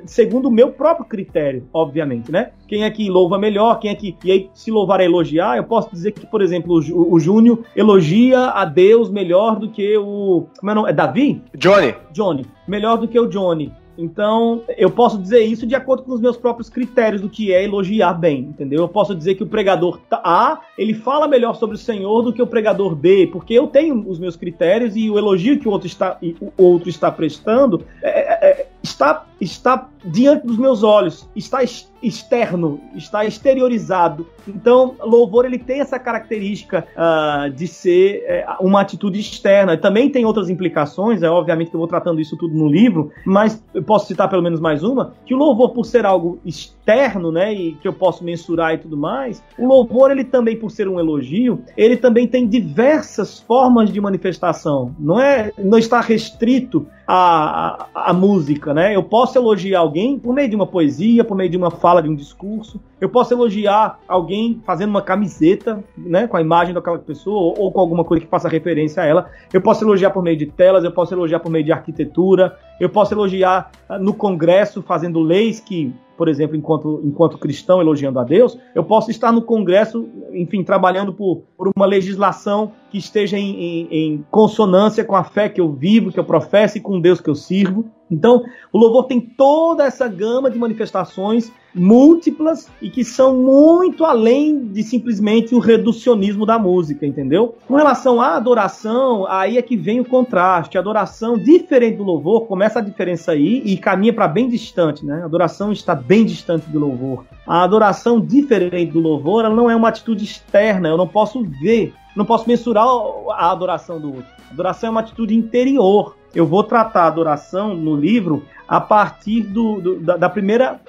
segundo 0.06 0.48
o 0.48 0.52
meu 0.52 0.72
próprio 0.72 1.06
critério, 1.06 1.68
obviamente, 1.74 2.32
né? 2.32 2.52
Quem 2.68 2.84
é 2.84 2.90
que 2.90 3.10
louva 3.10 3.38
melhor, 3.38 3.80
quem 3.80 3.92
é 3.92 3.96
que. 3.96 4.16
E 4.24 4.32
aí, 4.32 4.50
se 4.54 4.72
louvar 4.72 5.00
é 5.00 5.06
elogiar, 5.06 5.58
eu 5.58 5.63
posso 5.63 5.90
dizer 5.92 6.12
que, 6.12 6.26
por 6.26 6.42
exemplo, 6.42 6.82
o, 6.92 7.13
o 7.13 7.20
Júnior 7.20 7.63
elogia 7.76 8.50
a 8.50 8.66
Deus 8.66 9.10
melhor 9.10 9.58
do 9.58 9.70
que 9.70 9.98
o. 9.98 10.48
Como 10.60 10.70
é 10.70 10.74
o 10.74 10.76
nome? 10.76 10.90
É 10.90 10.94
Davi? 10.94 11.42
Johnny. 11.56 11.96
Johnny. 12.12 12.46
Melhor 12.68 12.98
do 12.98 13.08
que 13.08 13.20
o 13.20 13.28
Johnny. 13.28 13.72
Então, 13.98 14.62
eu 14.78 14.92
posso 14.92 15.18
dizer 15.18 15.40
isso 15.40 15.66
de 15.66 15.74
acordo 15.74 16.04
com 16.04 16.13
os 16.13 16.22
meus 16.22 16.38
próprios 16.38 16.70
critérios 16.70 17.22
do 17.22 17.30
que 17.30 17.52
é 17.52 17.63
elogiar 17.63 18.13
bem, 18.13 18.42
entendeu? 18.42 18.82
Eu 18.82 18.88
posso 18.88 19.16
dizer 19.16 19.36
que 19.36 19.44
o 19.44 19.48
pregador 19.48 20.00
A, 20.12 20.60
ele 20.78 20.94
fala 20.94 21.28
melhor 21.28 21.56
sobre 21.56 21.76
o 21.76 21.80
Senhor 21.80 22.22
do 22.22 22.32
que 22.32 22.42
o 22.42 22.48
pregador 22.48 22.96
B, 22.96 23.28
porque 23.32 23.56
eu 23.56 23.68
tenho 23.68 24.08
os 24.08 24.20
meus 24.20 24.36
critérios 24.36 24.96
e 24.96 25.10
o 25.10 25.18
elogio 25.18 25.60
que 25.60 25.68
o 25.68 25.72
outro 25.72 25.88
está, 25.88 26.18
o 26.22 26.63
outro 26.63 26.90
está 26.90 27.12
prestando 27.12 27.84
é, 28.04 28.10
é, 28.10 28.50
é 28.52 28.68
está, 28.88 29.26
está 29.39 29.89
diante 30.04 30.47
dos 30.47 30.58
meus 30.58 30.84
olhos, 30.84 31.28
está 31.36 31.60
externo, 32.02 32.80
está 32.95 33.26
exteriorizado. 33.26 34.28
Então, 34.47 34.95
louvor 35.02 35.45
ele 35.45 35.58
tem 35.58 35.82
essa 35.82 36.00
característica 36.00 36.88
uh, 36.95 37.50
de 37.52 37.67
ser 37.67 38.23
uh, 38.60 38.65
uma 38.65 38.82
atitude 38.82 39.19
externa. 39.19 39.78
Também 39.78 40.10
tem 40.10 40.26
outras 40.26 40.50
implicações, 40.50 41.23
é 41.23 41.30
obviamente 41.30 41.69
que 41.69 41.76
eu 41.76 41.80
vou 41.80 41.88
tratando 41.88 42.21
isso 42.21 42.38
tudo 42.38 42.56
no 42.56 42.67
livro, 42.67 43.12
mas 43.26 43.62
eu 43.73 43.84
posso 43.84 44.08
citar 44.08 44.30
pelo 44.30 44.43
menos 44.43 44.60
mais 44.60 44.84
uma, 44.84 45.13
que 45.26 45.34
o 45.34 45.38
louvor 45.38 45.71
por 45.71 45.86
ser 45.86 46.06
algo 46.06 46.39
externo, 46.45 47.32
né, 47.32 47.54
e 47.54 47.73
que 47.73 47.88
eu 47.88 47.93
posso 47.93 48.23
mensurar 48.23 48.73
e 48.73 48.78
tudo 48.78 48.95
mais, 48.95 49.43
o 49.58 49.67
louvor 49.67 50.12
ele 50.12 50.23
também 50.23 50.56
por 50.56 50.71
ser 50.71 50.88
um 50.88 51.00
elogio, 51.00 51.62
ele 51.76 51.97
também 51.97 52.28
tem 52.28 52.47
diversas 52.47 53.39
formas 53.39 53.91
de 53.91 54.00
manifestação. 54.00 54.95
Não 54.97 55.19
é, 55.19 55.52
não 55.58 55.78
está 55.78 56.00
restrito 56.00 56.88
à, 57.08 57.88
à 57.96 58.13
música, 58.13 58.74
né? 58.74 58.93
Eu 58.93 59.02
posso 59.02 59.38
elogiar 59.38 59.80
alguém 59.80 60.20
por 60.20 60.34
meio 60.34 60.50
de 60.50 60.56
uma 60.56 60.67
poesia, 60.67 61.24
por 61.24 61.38
meio 61.38 61.50
de 61.50 61.56
uma 61.56 61.72
fala, 61.72 62.04
de 62.04 62.10
um 62.10 62.15
discurso. 62.15 62.82
Eu 63.00 63.08
posso 63.08 63.34
elogiar 63.34 64.00
alguém 64.08 64.62
fazendo 64.65 64.89
uma 64.89 65.02
camiseta, 65.02 65.82
né, 65.98 66.28
com 66.28 66.36
a 66.36 66.41
imagem 66.41 66.74
daquela 66.74 67.00
pessoa 67.00 67.38
ou, 67.38 67.65
ou 67.65 67.72
com 67.72 67.80
alguma 67.80 68.04
coisa 68.04 68.26
que 68.26 68.30
faça 68.30 68.50
referência 68.50 69.02
a 69.04 69.06
ela. 69.06 69.30
Eu 69.54 69.62
posso 69.62 69.86
elogiar 69.86 70.10
por 70.10 70.22
meio 70.22 70.36
de 70.36 70.48
telas, 70.48 70.84
eu 70.84 70.91
posso 70.91 71.13
elogiar 71.13 71.39
por 71.39 71.50
meio 71.50 71.63
de 71.63 71.72
arquitetura, 71.72 72.58
eu 72.80 72.89
posso 72.89 73.13
elogiar 73.13 73.72
ah, 73.88 73.98
no 73.98 74.13
Congresso 74.13 74.82
fazendo 74.82 75.22
leis 75.22 75.62
que 75.62 75.93
por 76.17 76.27
exemplo, 76.27 76.56
enquanto, 76.56 77.01
enquanto 77.03 77.38
cristão 77.38 77.80
elogiando 77.80 78.19
a 78.19 78.23
Deus, 78.23 78.58
eu 78.73 78.84
posso 78.84 79.12
estar 79.12 79.32
no 79.32 79.41
Congresso, 79.41 80.10
enfim, 80.32 80.63
trabalhando 80.63 81.13
por, 81.13 81.43
por 81.56 81.71
uma 81.75 81.86
legislação 81.86 82.71
que 82.89 82.97
esteja 82.97 83.38
em, 83.38 83.56
em, 83.56 83.88
em 83.91 84.25
consonância 84.32 85.06
com 85.06 85.15
a 85.15 85.23
fé 85.23 85.47
que 85.47 85.62
eu 85.62 85.71
vivo, 85.71 86.12
que 86.12 86.19
eu 86.19 86.23
professo 86.23 86.77
e 86.77 86.82
com 86.82 86.99
Deus 86.99 87.21
que 87.21 87.30
eu 87.30 87.36
sirvo. 87.36 87.86
Então, 88.10 88.43
o 88.72 88.78
louvor 88.78 89.06
tem 89.06 89.20
toda 89.20 89.84
essa 89.84 90.08
gama 90.08 90.50
de 90.50 90.58
manifestações 90.58 91.52
múltiplas 91.78 92.70
e 92.82 92.89
que 92.89 93.04
são 93.04 93.36
muito 93.36 94.04
além 94.04 94.65
de 94.65 94.82
simplesmente 94.84 95.54
o 95.54 95.60
reducionismo 95.60 96.46
da 96.46 96.58
música, 96.58 97.06
entendeu? 97.06 97.56
Com 97.67 97.76
relação 97.76 98.20
à 98.20 98.36
adoração, 98.36 99.28
aí 99.28 99.58
é 99.58 99.62
que 99.62 99.78
vem 99.78 100.00
o 100.00 100.06
contraste. 100.06 100.78
A 100.78 100.82
adoração, 100.82 101.38
diferente 101.38 101.98
do 101.98 102.04
louvor, 102.04 102.48
começa 102.48 102.80
a 102.80 102.82
diferença 102.82 103.34
aí 103.34 103.62
e 103.63 103.78
caminha 103.78 104.13
para 104.13 104.28
bem 104.28 104.50
distante, 104.50 105.06
né? 105.06 105.22
A 105.22 105.26
adoração 105.26 105.72
está 105.72 105.93
bem 105.93 106.26
distante 106.26 106.67
do 106.70 106.80
louvor. 106.80 107.26
A 107.46 107.63
adoração, 107.63 108.20
diferente 108.20 108.91
do 108.91 109.00
louvor, 109.00 109.46
ela 109.46 109.56
não 109.56 109.70
é 109.70 109.76
uma 109.76 109.89
atitude 109.89 110.24
externa, 110.24 110.89
eu 110.89 110.98
não 110.98 111.08
posso 111.08 111.43
ver, 111.43 111.93
não 112.15 112.26
posso 112.26 112.48
mensurar 112.48 112.86
a 113.32 113.52
adoração 113.52 114.00
do 114.00 114.08
outro. 114.08 114.38
A 114.50 114.54
adoração 114.54 114.88
é 114.88 114.91
uma 114.91 115.02
atitude 115.02 115.36
interior. 115.36 116.15
Eu 116.36 116.46
vou 116.46 116.63
tratar 116.63 117.04
a 117.04 117.08
adoração 117.08 117.76
no 117.76 117.96
livro 117.96 118.44
a 118.68 118.82
partir 118.82 119.44
do, 119.44 119.80
do 119.80 120.00
da, 120.00 120.18
da, 120.18 120.30
primeira, 120.30 120.80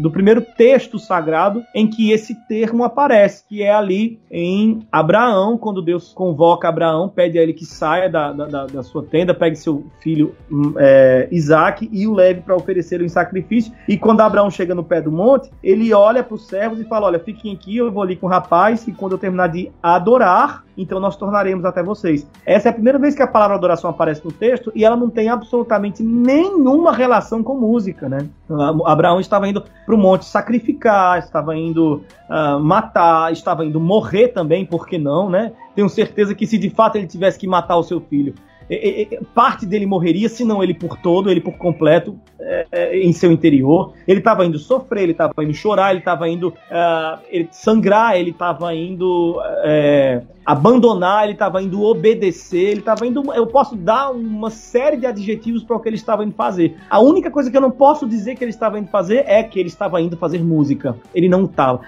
do 0.00 0.10
primeiro 0.10 0.40
texto 0.40 0.98
sagrado 0.98 1.62
em 1.74 1.86
que 1.86 2.10
esse 2.10 2.34
termo 2.48 2.82
aparece, 2.82 3.44
que 3.46 3.62
é 3.62 3.72
ali 3.72 4.18
em 4.30 4.86
Abraão, 4.90 5.58
quando 5.58 5.82
Deus 5.82 6.12
convoca 6.12 6.68
Abraão, 6.68 7.08
pede 7.08 7.38
a 7.38 7.42
ele 7.42 7.52
que 7.52 7.66
saia 7.66 8.08
da, 8.08 8.32
da, 8.32 8.66
da 8.66 8.82
sua 8.82 9.02
tenda, 9.02 9.34
pegue 9.34 9.56
seu 9.56 9.84
filho 10.00 10.34
hum, 10.50 10.72
é, 10.78 11.28
Isaac 11.30 11.88
e 11.92 12.06
o 12.06 12.14
leve 12.14 12.40
para 12.40 12.56
oferecer 12.56 13.02
em 13.02 13.08
sacrifício. 13.08 13.72
E 13.86 13.98
quando 13.98 14.22
Abraão 14.22 14.50
chega 14.50 14.74
no 14.74 14.84
pé 14.84 15.00
do 15.00 15.12
monte, 15.12 15.50
ele 15.62 15.92
olha 15.92 16.24
para 16.24 16.34
os 16.34 16.46
servos 16.46 16.80
e 16.80 16.84
fala: 16.84 17.06
Olha, 17.06 17.18
fiquem 17.18 17.52
aqui, 17.52 17.76
eu 17.76 17.92
vou 17.92 18.02
ali 18.02 18.16
com 18.16 18.26
o 18.26 18.30
rapaz, 18.30 18.88
e 18.88 18.92
quando 18.92 19.12
eu 19.12 19.18
terminar 19.18 19.48
de 19.48 19.70
adorar, 19.82 20.64
então 20.76 21.00
nós 21.00 21.16
tornaremos 21.16 21.64
até 21.64 21.82
vocês. 21.82 22.26
Essa 22.44 22.68
é 22.68 22.70
a 22.70 22.74
primeira 22.74 22.98
vez 22.98 23.14
que 23.14 23.22
a 23.22 23.26
palavra 23.26 23.56
adoração 23.56 23.90
aparece 23.90 24.24
no 24.24 24.32
texto 24.32 24.72
e 24.74 24.84
ela 24.86 24.96
não 24.96 25.10
tem 25.10 25.28
absolutamente 25.28 26.02
nenhuma 26.02 26.92
relação 26.92 27.42
com 27.42 27.54
música, 27.54 28.08
né? 28.08 28.26
Abraão 28.84 29.20
estava 29.20 29.48
indo 29.48 29.60
para 29.60 29.94
o 29.94 29.98
monte 29.98 30.24
sacrificar, 30.24 31.18
estava 31.18 31.56
indo 31.56 32.02
uh, 32.30 32.60
matar, 32.60 33.32
estava 33.32 33.64
indo 33.64 33.80
morrer 33.80 34.28
também, 34.28 34.64
por 34.64 34.86
que 34.86 34.98
não, 34.98 35.28
né? 35.28 35.52
Tenho 35.74 35.88
certeza 35.88 36.34
que 36.34 36.46
se 36.46 36.56
de 36.56 36.70
fato 36.70 36.96
ele 36.96 37.06
tivesse 37.06 37.38
que 37.38 37.46
matar 37.46 37.76
o 37.76 37.82
seu 37.82 38.00
filho, 38.00 38.34
parte 39.34 39.64
dele 39.64 39.86
morreria, 39.86 40.28
se 40.28 40.44
não 40.44 40.62
ele 40.62 40.74
por 40.74 40.96
todo, 40.96 41.30
ele 41.30 41.40
por 41.40 41.56
completo, 41.56 42.18
é, 42.40 42.66
é, 42.72 42.98
em 42.98 43.12
seu 43.12 43.30
interior. 43.30 43.94
Ele 44.06 44.18
estava 44.18 44.44
indo 44.44 44.58
sofrer, 44.58 45.04
ele 45.04 45.12
estava 45.12 45.32
indo 45.38 45.54
chorar, 45.54 45.90
ele 45.90 46.00
estava 46.00 46.28
indo 46.28 46.48
uh, 46.48 47.48
sangrar, 47.50 48.16
ele 48.16 48.30
estava 48.30 48.74
indo 48.74 49.38
uh, 49.38 50.35
abandonar, 50.46 51.24
ele 51.24 51.32
estava 51.32 51.60
indo 51.60 51.82
obedecer, 51.82 52.70
ele 52.70 52.80
estava 52.80 53.04
indo. 53.04 53.32
Eu 53.34 53.48
posso 53.48 53.74
dar 53.74 54.10
uma 54.12 54.48
série 54.48 54.96
de 54.96 55.06
adjetivos 55.06 55.64
para 55.64 55.76
o 55.76 55.80
que 55.80 55.88
ele 55.88 55.96
estava 55.96 56.24
indo 56.24 56.34
fazer. 56.34 56.76
A 56.88 57.00
única 57.00 57.30
coisa 57.30 57.50
que 57.50 57.56
eu 57.56 57.60
não 57.60 57.70
posso 57.70 58.06
dizer 58.06 58.36
que 58.36 58.44
ele 58.44 58.52
estava 58.52 58.78
indo 58.78 58.88
fazer 58.88 59.24
é 59.26 59.42
que 59.42 59.58
ele 59.58 59.68
estava 59.68 60.00
indo 60.00 60.16
fazer 60.16 60.42
música. 60.42 60.96
Ele 61.12 61.28
não 61.28 61.46
estava. 61.46 61.80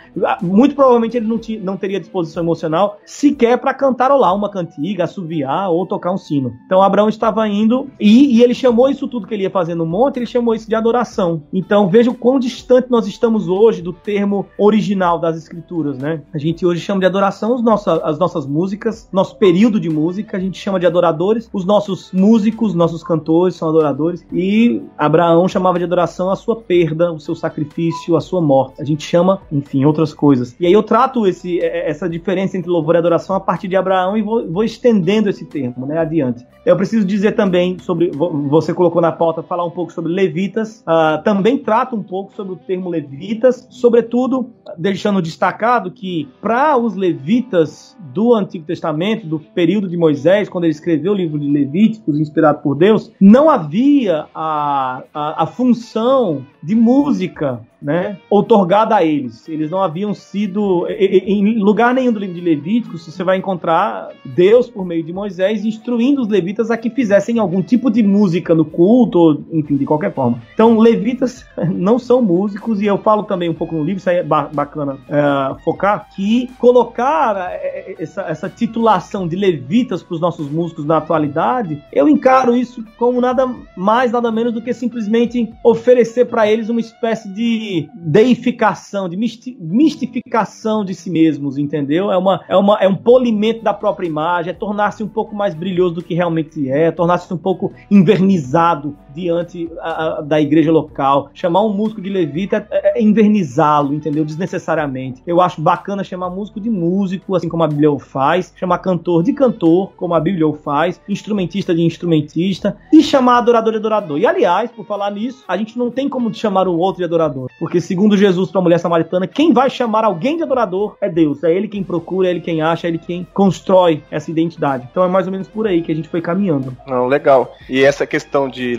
Muito 0.42 0.74
provavelmente 0.74 1.16
ele 1.16 1.26
não, 1.26 1.40
não 1.62 1.76
teria 1.76 2.00
disposição 2.00 2.42
emocional 2.42 2.98
sequer 3.06 3.58
para 3.58 3.72
cantarolar 3.72 4.34
uma 4.34 4.50
cantiga, 4.50 5.04
assoviar 5.04 5.70
ou 5.70 5.86
tocar 5.86 6.12
um 6.12 6.18
sino. 6.18 6.52
Então 6.66 6.82
Abraão 6.82 7.08
estava 7.08 7.46
indo 7.46 7.88
e, 8.00 8.36
e, 8.36 8.42
ele 8.42 8.54
chamou 8.54 8.88
isso 8.88 9.06
tudo 9.06 9.26
que 9.26 9.34
ele 9.34 9.44
ia 9.44 9.50
fazer 9.50 9.74
no 9.74 9.86
monte, 9.86 10.16
ele 10.16 10.26
chamou 10.26 10.54
isso 10.54 10.68
de 10.68 10.74
adoração. 10.74 11.42
Então 11.52 11.88
veja 11.88 12.10
o 12.10 12.14
quão 12.14 12.38
distante 12.40 12.90
nós 12.90 13.06
estamos 13.06 13.48
hoje 13.48 13.82
do 13.82 13.92
termo 13.92 14.46
original 14.58 15.18
das 15.18 15.36
escrituras, 15.36 15.98
né? 15.98 16.22
A 16.32 16.38
gente 16.38 16.66
hoje 16.66 16.80
chama 16.80 17.00
de 17.00 17.06
adoração 17.06 17.54
os 17.54 17.62
nossos, 17.62 17.86
as 18.02 18.18
nossas 18.18 18.47
músicas, 18.48 19.08
nosso 19.12 19.36
período 19.36 19.78
de 19.78 19.88
música, 19.88 20.36
a 20.36 20.40
gente 20.40 20.58
chama 20.58 20.80
de 20.80 20.86
adoradores, 20.86 21.48
os 21.52 21.64
nossos 21.64 22.10
músicos, 22.12 22.74
nossos 22.74 23.02
cantores 23.02 23.54
são 23.56 23.68
adoradores, 23.68 24.24
e 24.32 24.82
Abraão 24.96 25.46
chamava 25.48 25.78
de 25.78 25.84
adoração 25.84 26.30
a 26.30 26.36
sua 26.36 26.56
perda, 26.56 27.12
o 27.12 27.20
seu 27.20 27.34
sacrifício, 27.34 28.16
a 28.16 28.20
sua 28.20 28.40
morte. 28.40 28.80
A 28.80 28.84
gente 28.84 29.04
chama, 29.04 29.40
enfim, 29.52 29.84
outras 29.84 30.12
coisas. 30.12 30.56
E 30.58 30.66
aí 30.66 30.72
eu 30.72 30.82
trato 30.82 31.26
esse, 31.26 31.60
é, 31.60 31.66
é, 31.66 31.90
essa 31.90 32.08
diferença 32.08 32.56
entre 32.56 32.70
louvor 32.70 32.94
e 32.94 32.98
adoração 32.98 33.36
a 33.36 33.40
partir 33.40 33.68
de 33.68 33.76
Abraão 33.76 34.16
e 34.16 34.22
vou, 34.22 34.50
vou 34.50 34.64
estendendo 34.64 35.28
esse 35.28 35.44
termo, 35.44 35.86
né, 35.86 35.98
adiante. 35.98 36.46
Eu 36.68 36.76
preciso 36.76 37.06
dizer 37.06 37.32
também 37.32 37.78
sobre, 37.78 38.10
você 38.10 38.74
colocou 38.74 39.00
na 39.00 39.10
pauta, 39.10 39.42
falar 39.42 39.64
um 39.64 39.70
pouco 39.70 39.90
sobre 39.90 40.12
levitas, 40.12 40.84
uh, 40.86 41.22
também 41.24 41.56
trato 41.56 41.96
um 41.96 42.02
pouco 42.02 42.34
sobre 42.34 42.52
o 42.52 42.56
termo 42.56 42.90
levitas, 42.90 43.66
sobretudo 43.70 44.50
deixando 44.76 45.22
destacado 45.22 45.90
que 45.90 46.28
para 46.42 46.76
os 46.76 46.94
levitas 46.94 47.96
do 48.12 48.34
Antigo 48.34 48.66
Testamento, 48.66 49.26
do 49.26 49.40
período 49.40 49.88
de 49.88 49.96
Moisés, 49.96 50.46
quando 50.46 50.64
ele 50.64 50.72
escreveu 50.72 51.12
o 51.12 51.16
livro 51.16 51.38
de 51.38 51.48
Levíticos, 51.48 52.20
inspirado 52.20 52.58
por 52.58 52.74
Deus, 52.74 53.10
não 53.18 53.48
havia 53.48 54.26
a, 54.34 55.02
a, 55.14 55.44
a 55.44 55.46
função 55.46 56.44
de 56.62 56.74
música 56.74 57.62
né, 57.80 58.18
otorgada 58.28 58.96
a 58.96 59.04
eles. 59.04 59.48
Eles 59.48 59.70
não 59.70 59.82
haviam 59.82 60.12
sido. 60.12 60.86
Em 60.88 61.58
lugar 61.58 61.94
nenhum 61.94 62.12
do 62.12 62.18
livro 62.18 62.34
de 62.34 62.40
Levíticos, 62.40 63.06
você 63.06 63.22
vai 63.22 63.36
encontrar 63.36 64.10
Deus, 64.24 64.68
por 64.68 64.84
meio 64.84 65.04
de 65.04 65.12
Moisés, 65.12 65.64
instruindo 65.64 66.22
os 66.22 66.28
levitas 66.28 66.57
a 66.58 66.76
que 66.76 66.90
fizessem 66.90 67.38
algum 67.38 67.62
tipo 67.62 67.90
de 67.90 68.02
música 68.02 68.54
no 68.54 68.64
culto, 68.64 69.18
ou, 69.18 69.44
enfim, 69.52 69.76
de 69.76 69.86
qualquer 69.86 70.12
forma. 70.12 70.42
Então, 70.52 70.78
levitas 70.78 71.46
não 71.70 71.98
são 71.98 72.20
músicos, 72.20 72.80
e 72.82 72.86
eu 72.86 72.98
falo 72.98 73.22
também 73.22 73.48
um 73.48 73.54
pouco 73.54 73.76
no 73.76 73.84
livro, 73.84 73.98
isso 73.98 74.10
aí 74.10 74.16
é 74.16 74.22
bacana 74.22 74.98
é, 75.08 75.62
focar, 75.62 76.08
que 76.14 76.50
colocar 76.58 77.50
é, 77.52 77.54
é, 77.54 77.96
essa, 77.98 78.22
essa 78.22 78.48
titulação 78.48 79.28
de 79.28 79.36
levitas 79.36 80.02
para 80.02 80.14
os 80.14 80.20
nossos 80.20 80.50
músicos 80.50 80.84
na 80.84 80.96
atualidade, 80.96 81.82
eu 81.92 82.08
encaro 82.08 82.56
isso 82.56 82.84
como 82.98 83.20
nada 83.20 83.48
mais, 83.76 84.12
nada 84.12 84.30
menos 84.32 84.52
do 84.52 84.62
que 84.62 84.72
simplesmente 84.72 85.52
oferecer 85.62 86.26
para 86.26 86.50
eles 86.50 86.68
uma 86.68 86.80
espécie 86.80 87.28
de 87.28 87.88
deificação, 87.94 89.08
de 89.08 89.16
mistificação 89.16 90.84
de 90.84 90.94
si 90.94 91.10
mesmos, 91.10 91.58
entendeu? 91.58 92.10
É, 92.10 92.16
uma, 92.16 92.40
é, 92.48 92.56
uma, 92.56 92.78
é 92.80 92.88
um 92.88 92.96
polimento 92.96 93.62
da 93.62 93.74
própria 93.74 94.06
imagem, 94.06 94.50
é 94.50 94.54
tornar-se 94.54 95.02
um 95.02 95.08
pouco 95.08 95.34
mais 95.34 95.54
brilhoso 95.54 95.96
do 95.96 96.02
que 96.02 96.14
realmente 96.14 96.37
é, 96.70 96.90
tornar-se 96.90 97.32
um 97.32 97.38
pouco 97.38 97.72
invernizado 97.90 98.96
diante 99.18 99.70
a, 99.80 100.18
a, 100.18 100.20
da 100.20 100.40
igreja 100.40 100.70
local. 100.70 101.30
Chamar 101.34 101.62
um 101.64 101.72
músico 101.72 102.00
de 102.00 102.08
levita 102.08 102.66
é, 102.70 102.98
é 102.98 103.02
invernizá-lo, 103.02 103.92
entendeu? 103.92 104.24
Desnecessariamente. 104.24 105.22
Eu 105.26 105.40
acho 105.40 105.60
bacana 105.60 106.04
chamar 106.04 106.30
músico 106.30 106.60
de 106.60 106.70
músico, 106.70 107.34
assim 107.34 107.48
como 107.48 107.62
a 107.62 107.68
Bíblia 107.68 107.90
o 107.90 107.98
faz, 107.98 108.52
chamar 108.56 108.78
cantor 108.78 109.22
de 109.22 109.32
cantor, 109.32 109.92
como 109.96 110.14
a 110.14 110.20
Bíblia 110.20 110.46
o 110.46 110.54
faz, 110.54 111.00
instrumentista 111.08 111.74
de 111.74 111.82
instrumentista, 111.82 112.76
e 112.92 113.02
chamar 113.02 113.38
adorador 113.38 113.72
de 113.72 113.78
adorador. 113.78 114.18
E 114.18 114.26
aliás, 114.26 114.70
por 114.70 114.86
falar 114.86 115.10
nisso, 115.10 115.44
a 115.48 115.56
gente 115.56 115.76
não 115.78 115.90
tem 115.90 116.08
como 116.08 116.32
chamar 116.32 116.68
o 116.68 116.78
outro 116.78 116.98
de 116.98 117.04
adorador. 117.04 117.48
Porque, 117.58 117.80
segundo 117.80 118.16
Jesus 118.16 118.50
para 118.50 118.60
a 118.60 118.62
mulher 118.62 118.78
samaritana, 118.78 119.26
quem 119.26 119.52
vai 119.52 119.68
chamar 119.68 120.04
alguém 120.04 120.36
de 120.36 120.42
adorador 120.42 120.96
é 121.00 121.08
Deus. 121.08 121.42
É 121.42 121.52
Ele 121.52 121.68
quem 121.68 121.82
procura, 121.82 122.28
é 122.28 122.30
Ele 122.30 122.40
quem 122.40 122.62
acha, 122.62 122.86
é 122.86 122.90
Ele 122.90 122.98
quem 122.98 123.26
constrói 123.34 124.02
essa 124.10 124.30
identidade. 124.30 124.86
Então 124.90 125.02
é 125.02 125.08
mais 125.08 125.26
ou 125.26 125.32
menos 125.32 125.48
por 125.48 125.66
aí 125.66 125.82
que 125.82 125.90
a 125.90 125.94
gente 125.94 126.08
foi 126.08 126.20
caminhando. 126.20 126.76
Não, 126.86 127.06
legal. 127.06 127.54
E 127.68 127.82
essa 127.82 128.06
questão 128.06 128.48
de 128.48 128.76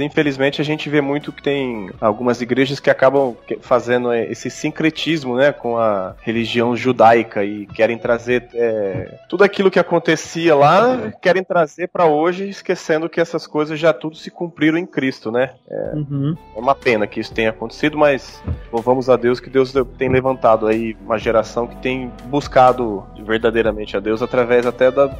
infelizmente, 0.00 0.60
a 0.60 0.64
gente 0.64 0.88
vê 0.88 1.00
muito 1.00 1.32
que 1.32 1.42
tem 1.42 1.90
algumas 2.00 2.40
igrejas 2.40 2.80
que 2.80 2.90
acabam 2.90 3.36
fazendo 3.60 4.12
esse 4.12 4.50
sincretismo 4.50 5.36
né, 5.36 5.52
com 5.52 5.78
a 5.78 6.14
religião 6.20 6.76
judaica 6.76 7.44
e 7.44 7.66
querem 7.66 7.98
trazer 7.98 8.48
é, 8.54 9.18
tudo 9.28 9.44
aquilo 9.44 9.70
que 9.70 9.78
acontecia 9.78 10.54
lá, 10.54 11.12
querem 11.22 11.44
trazer 11.44 11.88
para 11.88 12.06
hoje, 12.06 12.48
esquecendo 12.48 13.08
que 13.08 13.20
essas 13.20 13.46
coisas 13.46 13.78
já 13.78 13.92
tudo 13.92 14.16
se 14.16 14.30
cumpriram 14.30 14.78
em 14.78 14.86
Cristo, 14.86 15.30
né? 15.30 15.52
É, 15.68 15.92
uhum. 15.94 16.36
é 16.56 16.58
uma 16.58 16.74
pena 16.74 17.06
que 17.06 17.20
isso 17.20 17.32
tenha 17.32 17.50
acontecido, 17.50 17.96
mas 17.96 18.16
mas 18.16 18.42
louvamos 18.72 19.10
a 19.10 19.16
Deus 19.16 19.38
que 19.40 19.50
Deus 19.50 19.72
tem 19.98 20.08
levantado 20.08 20.66
aí 20.66 20.96
uma 21.04 21.18
geração 21.18 21.66
que 21.66 21.76
tem 21.76 22.10
buscado 22.26 23.04
verdadeiramente 23.24 23.96
a 23.96 24.00
Deus 24.00 24.22
através 24.22 24.64
até 24.64 24.90
da. 24.90 25.10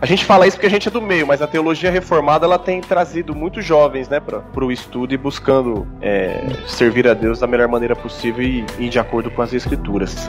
A 0.00 0.06
gente 0.06 0.24
fala 0.24 0.46
isso 0.46 0.56
porque 0.56 0.66
a 0.66 0.70
gente 0.70 0.88
é 0.88 0.90
do 0.90 1.02
meio, 1.02 1.26
mas 1.26 1.42
a 1.42 1.46
teologia 1.46 1.90
reformada 1.90 2.46
ela 2.46 2.58
tem 2.58 2.80
trazido 2.80 3.34
muitos 3.34 3.64
jovens, 3.64 3.85
né, 4.08 4.20
para 4.20 4.64
o 4.64 4.72
estudo 4.72 5.14
e 5.14 5.16
buscando 5.16 5.86
é, 6.00 6.46
servir 6.66 7.08
a 7.08 7.14
Deus 7.14 7.40
da 7.40 7.46
melhor 7.46 7.68
maneira 7.68 7.96
possível 7.96 8.42
e, 8.42 8.64
e 8.78 8.88
de 8.88 8.98
acordo 8.98 9.30
com 9.30 9.42
as 9.42 9.52
Escrituras. 9.52 10.28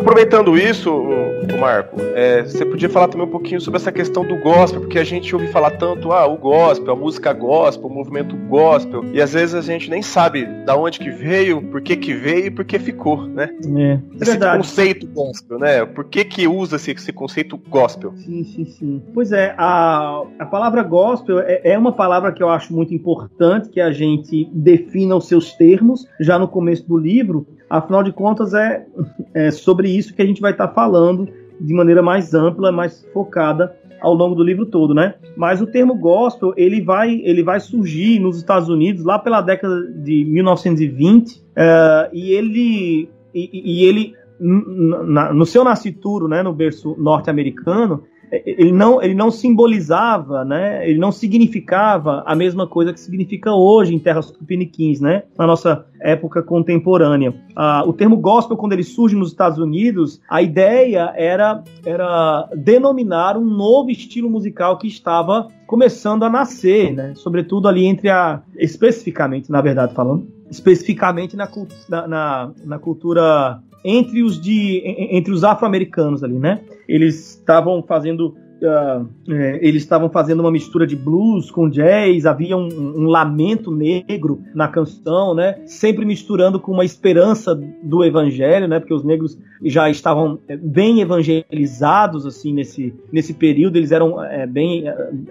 Aproveitando 0.00 0.56
isso, 0.56 0.90
Marco, 1.58 2.00
é, 2.14 2.42
você 2.42 2.64
podia 2.64 2.88
falar 2.88 3.08
também 3.08 3.26
um 3.26 3.30
pouquinho 3.30 3.60
sobre 3.60 3.78
essa 3.78 3.92
questão 3.92 4.24
do 4.24 4.34
gospel, 4.38 4.80
porque 4.80 4.98
a 4.98 5.04
gente 5.04 5.34
ouve 5.34 5.48
falar 5.48 5.72
tanto, 5.72 6.10
ah, 6.10 6.26
o 6.26 6.38
gospel, 6.38 6.94
a 6.94 6.96
música 6.96 7.34
gospel, 7.34 7.86
o 7.86 7.92
movimento 7.92 8.34
gospel, 8.34 9.04
e 9.12 9.20
às 9.20 9.34
vezes 9.34 9.54
a 9.54 9.60
gente 9.60 9.90
nem 9.90 10.00
sabe 10.00 10.46
da 10.64 10.74
onde 10.74 10.98
que 10.98 11.10
veio, 11.10 11.60
por 11.60 11.82
que 11.82 11.96
que 11.96 12.14
veio 12.14 12.46
e 12.46 12.50
por 12.50 12.64
que 12.64 12.78
ficou, 12.78 13.26
né? 13.26 13.50
É, 13.76 14.00
esse 14.16 14.30
verdade. 14.30 14.56
conceito 14.56 15.06
gospel, 15.06 15.58
né? 15.58 15.84
Por 15.84 16.04
que 16.06 16.24
que 16.24 16.48
usa 16.48 16.76
esse, 16.76 16.92
esse 16.92 17.12
conceito 17.12 17.58
gospel? 17.58 18.14
Sim, 18.16 18.42
sim, 18.42 18.64
sim. 18.64 19.02
Pois 19.12 19.32
é, 19.32 19.54
a, 19.58 20.22
a 20.38 20.46
palavra 20.46 20.82
gospel 20.82 21.40
é, 21.40 21.60
é 21.62 21.78
uma 21.78 21.92
palavra 21.92 22.32
que 22.32 22.42
eu 22.42 22.48
acho 22.48 22.72
muito 22.72 22.94
importante 22.94 23.68
que 23.68 23.80
a 23.80 23.92
gente 23.92 24.48
defina 24.50 25.14
os 25.14 25.28
seus 25.28 25.52
termos 25.52 26.06
já 26.18 26.38
no 26.38 26.48
começo 26.48 26.88
do 26.88 26.96
livro, 26.96 27.46
Afinal 27.70 28.02
de 28.02 28.12
contas, 28.12 28.52
é, 28.52 28.84
é 29.32 29.50
sobre 29.52 29.88
isso 29.88 30.12
que 30.12 30.20
a 30.20 30.26
gente 30.26 30.40
vai 30.40 30.50
estar 30.50 30.66
tá 30.66 30.74
falando 30.74 31.28
de 31.60 31.72
maneira 31.72 32.02
mais 32.02 32.34
ampla, 32.34 32.72
mais 32.72 33.06
focada 33.12 33.76
ao 34.00 34.12
longo 34.12 34.34
do 34.34 34.42
livro 34.42 34.66
todo, 34.66 34.92
né? 34.92 35.14
Mas 35.36 35.60
o 35.60 35.66
termo 35.66 35.94
gospel 35.94 36.52
ele 36.56 36.82
vai 36.82 37.20
ele 37.22 37.42
vai 37.42 37.60
surgir 37.60 38.18
nos 38.18 38.38
Estados 38.38 38.68
Unidos 38.68 39.04
lá 39.04 39.18
pela 39.18 39.40
década 39.40 39.86
de 39.92 40.24
1920 40.24 41.36
uh, 41.36 41.42
é, 41.54 42.10
e 42.12 42.32
ele 42.32 43.08
e, 43.32 43.50
e 43.52 43.84
ele 43.84 44.14
na, 44.40 45.32
no 45.34 45.44
seu 45.44 45.62
nascituro, 45.62 46.26
né, 46.26 46.42
no 46.42 46.52
berço 46.52 46.96
norte-americano, 46.98 48.02
ele 48.32 48.72
não, 48.72 49.02
ele 49.02 49.14
não 49.14 49.30
simbolizava, 49.30 50.44
né? 50.44 50.88
Ele 50.88 50.98
não 50.98 51.10
significava 51.10 52.22
a 52.24 52.34
mesma 52.34 52.66
coisa 52.66 52.92
que 52.92 53.00
significa 53.00 53.52
hoje 53.52 53.94
em 53.94 53.98
terras 53.98 54.30
tupiniquins, 54.30 55.00
né? 55.00 55.24
Na 55.36 55.46
nossa 55.46 55.84
época 56.00 56.42
contemporânea. 56.42 57.34
Ah, 57.56 57.82
o 57.86 57.92
termo 57.92 58.16
gospel, 58.16 58.56
quando 58.56 58.72
ele 58.72 58.84
surge 58.84 59.16
nos 59.16 59.30
Estados 59.30 59.58
Unidos, 59.58 60.20
a 60.28 60.40
ideia 60.40 61.12
era, 61.16 61.62
era 61.84 62.48
denominar 62.56 63.36
um 63.36 63.44
novo 63.44 63.90
estilo 63.90 64.30
musical 64.30 64.78
que 64.78 64.86
estava 64.86 65.48
começando 65.66 66.22
a 66.22 66.30
nascer, 66.30 66.92
né? 66.92 67.12
Sobretudo 67.16 67.68
ali 67.68 67.84
entre 67.84 68.08
a. 68.08 68.42
especificamente, 68.56 69.50
na 69.50 69.60
verdade, 69.60 69.94
falando, 69.94 70.26
especificamente 70.50 71.36
na, 71.36 71.48
na, 72.06 72.50
na 72.64 72.78
cultura 72.78 73.60
entre 73.84 74.22
os 74.22 74.40
de 74.40 74.82
entre 74.84 75.32
os 75.32 75.42
afro-americanos 75.42 76.22
ali, 76.22 76.38
né? 76.38 76.60
Eles 76.90 77.36
estavam 77.36 77.82
fazendo 77.84 78.36
uh, 78.62 79.08
é, 79.28 79.58
eles 79.60 79.82
estavam 79.82 80.08
fazendo 80.08 80.40
uma 80.40 80.50
mistura 80.50 80.86
de 80.86 80.96
blues 80.96 81.50
com 81.50 81.68
jazz, 81.68 82.26
havia 82.26 82.56
um, 82.56 82.68
um, 82.68 83.06
lamento 83.06 83.70
negro 83.70 84.42
na 84.54 84.68
canção, 84.68 85.34
né? 85.34 85.60
Sempre 85.66 86.04
misturando 86.04 86.60
com 86.60 86.72
uma 86.72 86.84
esperança 86.84 87.54
do 87.82 88.04
evangelho, 88.04 88.68
né? 88.68 88.78
Porque 88.78 88.94
os 88.94 89.04
negros 89.04 89.38
já 89.62 89.90
estavam 89.90 90.38
é, 90.48 90.56
bem 90.56 91.00
evangelizados 91.00 92.26
assim 92.26 92.52
nesse, 92.52 92.94
nesse 93.12 93.34
período, 93.34 93.76
eles 93.76 93.92
eram 93.92 94.22
é, 94.24 94.46
bem, 94.46 94.84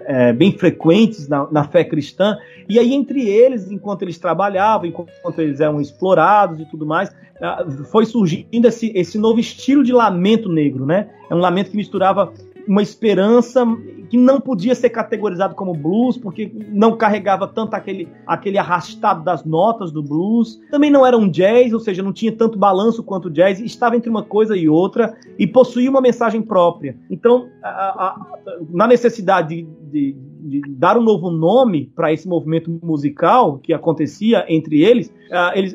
é, 0.04 0.32
bem 0.32 0.52
frequentes 0.52 1.28
na, 1.28 1.50
na 1.50 1.64
fé 1.64 1.84
cristã. 1.84 2.36
E 2.68 2.78
aí 2.78 2.94
entre 2.94 3.28
eles, 3.28 3.70
enquanto 3.70 4.02
eles 4.02 4.18
trabalhavam, 4.18 4.86
enquanto 4.86 5.38
eles 5.38 5.60
eram 5.60 5.80
explorados 5.80 6.60
e 6.60 6.64
tudo 6.66 6.86
mais, 6.86 7.10
ah, 7.42 7.64
foi 7.90 8.04
surgindo 8.04 8.66
esse, 8.66 8.92
esse 8.94 9.16
novo 9.18 9.40
estilo 9.40 9.82
de 9.82 9.92
lamento 9.92 10.48
negro, 10.48 10.84
né? 10.84 11.08
É 11.30 11.34
um 11.34 11.38
lamento 11.38 11.70
que 11.70 11.76
misturava 11.76 12.32
uma 12.70 12.84
esperança 12.84 13.66
que 14.08 14.16
não 14.16 14.40
podia 14.40 14.76
ser 14.76 14.90
categorizado 14.90 15.56
como 15.56 15.74
blues, 15.74 16.16
porque 16.16 16.52
não 16.68 16.96
carregava 16.96 17.48
tanto 17.48 17.74
aquele, 17.74 18.06
aquele 18.24 18.58
arrastado 18.58 19.24
das 19.24 19.44
notas 19.44 19.90
do 19.90 20.00
blues. 20.00 20.60
Também 20.70 20.88
não 20.88 21.04
era 21.04 21.18
um 21.18 21.28
jazz, 21.28 21.72
ou 21.72 21.80
seja, 21.80 22.00
não 22.00 22.12
tinha 22.12 22.30
tanto 22.30 22.56
balanço 22.56 23.02
quanto 23.02 23.26
o 23.26 23.30
jazz, 23.30 23.58
estava 23.58 23.96
entre 23.96 24.08
uma 24.08 24.22
coisa 24.22 24.56
e 24.56 24.68
outra 24.68 25.18
e 25.36 25.48
possuía 25.48 25.90
uma 25.90 26.00
mensagem 26.00 26.42
própria. 26.42 26.96
Então, 27.10 27.48
a, 27.60 27.70
a, 27.70 28.26
na 28.70 28.86
necessidade 28.86 29.66
de, 29.90 30.12
de 30.12 30.30
de 30.42 30.62
dar 30.68 30.96
um 30.96 31.02
novo 31.02 31.30
nome 31.30 31.92
para 31.94 32.12
esse 32.12 32.26
movimento 32.26 32.70
musical 32.82 33.58
que 33.58 33.72
acontecia 33.72 34.44
entre 34.48 34.82
eles, 34.82 35.12
uh, 35.30 35.56
eles 35.56 35.74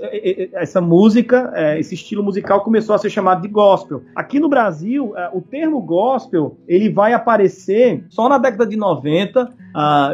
essa 0.53 0.81
música, 0.81 1.53
esse 1.77 1.95
estilo 1.95 2.23
musical 2.23 2.61
começou 2.61 2.95
a 2.95 2.97
ser 2.97 3.09
chamado 3.09 3.41
de 3.41 3.47
gospel. 3.47 4.03
Aqui 4.15 4.39
no 4.39 4.49
Brasil, 4.49 5.13
o 5.33 5.41
termo 5.41 5.81
gospel 5.81 6.57
ele 6.67 6.89
vai 6.89 7.13
aparecer 7.13 8.05
só 8.09 8.27
na 8.29 8.37
década 8.37 8.65
de 8.65 8.75
90, 8.75 9.49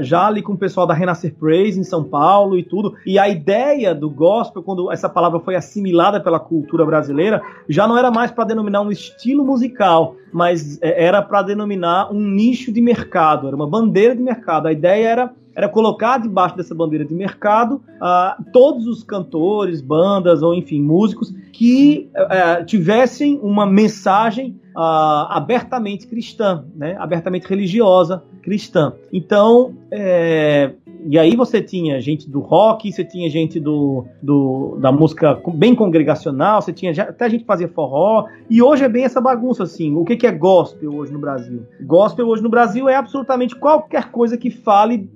já 0.01 0.27
ali 0.27 0.41
com 0.41 0.53
o 0.53 0.57
pessoal 0.57 0.87
da 0.87 0.93
Renascer 0.93 1.33
Praise 1.35 1.79
em 1.79 1.83
São 1.83 2.03
Paulo 2.03 2.57
e 2.57 2.63
tudo. 2.63 2.95
E 3.05 3.17
a 3.19 3.29
ideia 3.29 3.93
do 3.93 4.09
gospel, 4.09 4.63
quando 4.63 4.91
essa 4.91 5.09
palavra 5.09 5.39
foi 5.39 5.55
assimilada 5.55 6.19
pela 6.19 6.39
cultura 6.39 6.85
brasileira, 6.85 7.41
já 7.67 7.87
não 7.87 7.97
era 7.97 8.11
mais 8.11 8.31
para 8.31 8.45
denominar 8.45 8.81
um 8.81 8.91
estilo 8.91 9.45
musical, 9.45 10.15
mas 10.31 10.79
era 10.81 11.21
para 11.21 11.41
denominar 11.41 12.11
um 12.11 12.21
nicho 12.21 12.71
de 12.71 12.81
mercado, 12.81 13.47
era 13.47 13.55
uma 13.55 13.67
bandeira 13.67 14.15
de 14.15 14.21
mercado. 14.21 14.67
A 14.67 14.71
ideia 14.71 15.07
era 15.07 15.33
era 15.55 15.67
colocar 15.67 16.17
debaixo 16.17 16.55
dessa 16.55 16.73
bandeira 16.73 17.05
de 17.05 17.13
mercado 17.13 17.75
uh, 17.75 18.43
todos 18.51 18.87
os 18.87 19.03
cantores, 19.03 19.81
bandas 19.81 20.41
ou 20.41 20.53
enfim 20.53 20.81
músicos 20.81 21.33
que 21.51 22.09
uh, 22.15 22.65
tivessem 22.65 23.39
uma 23.41 23.65
mensagem 23.65 24.59
uh, 24.75 25.27
abertamente 25.29 26.07
cristã, 26.07 26.65
né? 26.75 26.95
abertamente 26.97 27.47
religiosa 27.47 28.23
cristã. 28.41 28.93
Então, 29.13 29.75
é, 29.91 30.73
e 31.05 31.17
aí 31.17 31.35
você 31.35 31.61
tinha 31.61 31.99
gente 31.99 32.29
do 32.29 32.39
rock, 32.39 32.91
você 32.91 33.03
tinha 33.03 33.29
gente 33.29 33.59
do, 33.59 34.05
do 34.21 34.77
da 34.79 34.91
música 34.91 35.41
bem 35.53 35.73
congregacional, 35.73 36.61
você 36.61 36.71
tinha 36.73 36.91
até 36.91 37.29
gente 37.29 37.45
fazia 37.45 37.67
forró, 37.67 38.25
e 38.49 38.61
hoje 38.61 38.83
é 38.83 38.89
bem 38.89 39.03
essa 39.03 39.21
bagunça 39.21 39.63
assim. 39.63 39.95
O 39.95 40.05
que, 40.05 40.15
que 40.15 40.27
é 40.27 40.31
gospel 40.31 40.93
hoje 40.93 41.11
no 41.11 41.19
Brasil? 41.19 41.65
Gospel 41.81 42.27
hoje 42.27 42.43
no 42.43 42.49
Brasil 42.49 42.87
é 42.87 42.95
absolutamente 42.95 43.55
qualquer 43.55 44.11
coisa 44.11 44.37
que 44.37 44.49
fale 44.49 45.09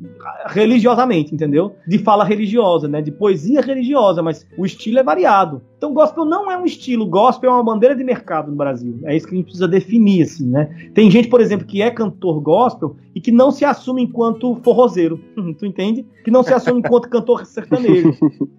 religiosamente, 0.48 1.34
entendeu? 1.34 1.76
De 1.88 1.98
fala 1.98 2.24
religiosa, 2.24 2.88
né? 2.88 3.02
De 3.02 3.12
poesia 3.12 3.62
religiosa, 3.62 4.21
mas 4.21 4.48
o 4.58 4.65
estilo 4.65 5.00
é 5.00 5.04
variado. 5.04 5.62
Então, 5.77 5.93
gospel 5.93 6.25
não 6.25 6.49
é 6.49 6.57
um 6.57 6.65
estilo, 6.65 7.05
gospel 7.05 7.51
é 7.51 7.53
uma 7.53 7.63
bandeira 7.63 7.95
de 7.95 8.03
mercado 8.03 8.49
no 8.49 8.55
Brasil. 8.55 8.99
É 9.03 9.15
isso 9.15 9.27
que 9.27 9.33
a 9.33 9.38
gente 9.38 9.45
precisa 9.45 9.67
definir, 9.67 10.23
assim, 10.23 10.47
né? 10.47 10.89
Tem 10.93 11.11
gente, 11.11 11.27
por 11.27 11.41
exemplo, 11.41 11.67
que 11.67 11.81
é 11.81 11.91
cantor 11.91 12.39
gospel 12.39 12.95
e 13.13 13.21
que 13.21 13.31
não 13.31 13.51
se 13.51 13.63
assume 13.65 14.03
enquanto 14.03 14.55
forrozeiro, 14.63 15.19
tu 15.59 15.65
entende? 15.65 16.05
Que 16.23 16.31
não 16.31 16.43
se 16.43 16.53
assume 16.53 16.79
enquanto 16.79 17.09
cantor 17.09 17.45
sertanejo. 17.45 18.13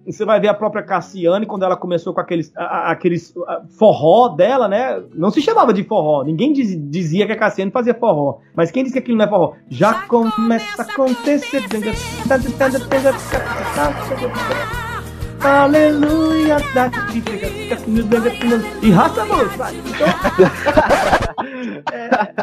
Você 0.05 0.23
vai 0.23 0.39
ver 0.39 0.47
a 0.47 0.53
própria 0.53 0.83
Cassiane, 0.83 1.45
quando 1.45 1.63
ela 1.63 1.75
começou 1.75 2.13
com 2.13 2.21
aqueles, 2.21 2.51
a, 2.55 2.91
aqueles 2.91 3.33
a, 3.45 3.61
forró 3.77 4.29
dela, 4.29 4.67
né? 4.67 5.03
Não 5.13 5.29
se 5.29 5.41
chamava 5.41 5.73
de 5.73 5.83
forró, 5.83 6.23
ninguém 6.23 6.53
diz, 6.53 6.77
dizia 6.89 7.25
que 7.25 7.33
a 7.33 7.37
Cassiane 7.37 7.71
fazia 7.71 7.93
forró. 7.93 8.39
Mas 8.55 8.71
quem 8.71 8.83
disse 8.83 8.93
que 8.93 8.99
aquilo 8.99 9.17
não 9.17 9.25
é 9.25 9.27
forró? 9.27 9.53
Já, 9.69 9.91
Já 9.91 10.01
começa 10.07 10.81
a 10.81 10.85
acontecer. 10.85 11.61
Aleluia. 15.41 16.57
E 18.81 18.89
raça 18.91 19.21
a 19.21 19.25
Então, 19.73 20.07
é, 21.93 22.33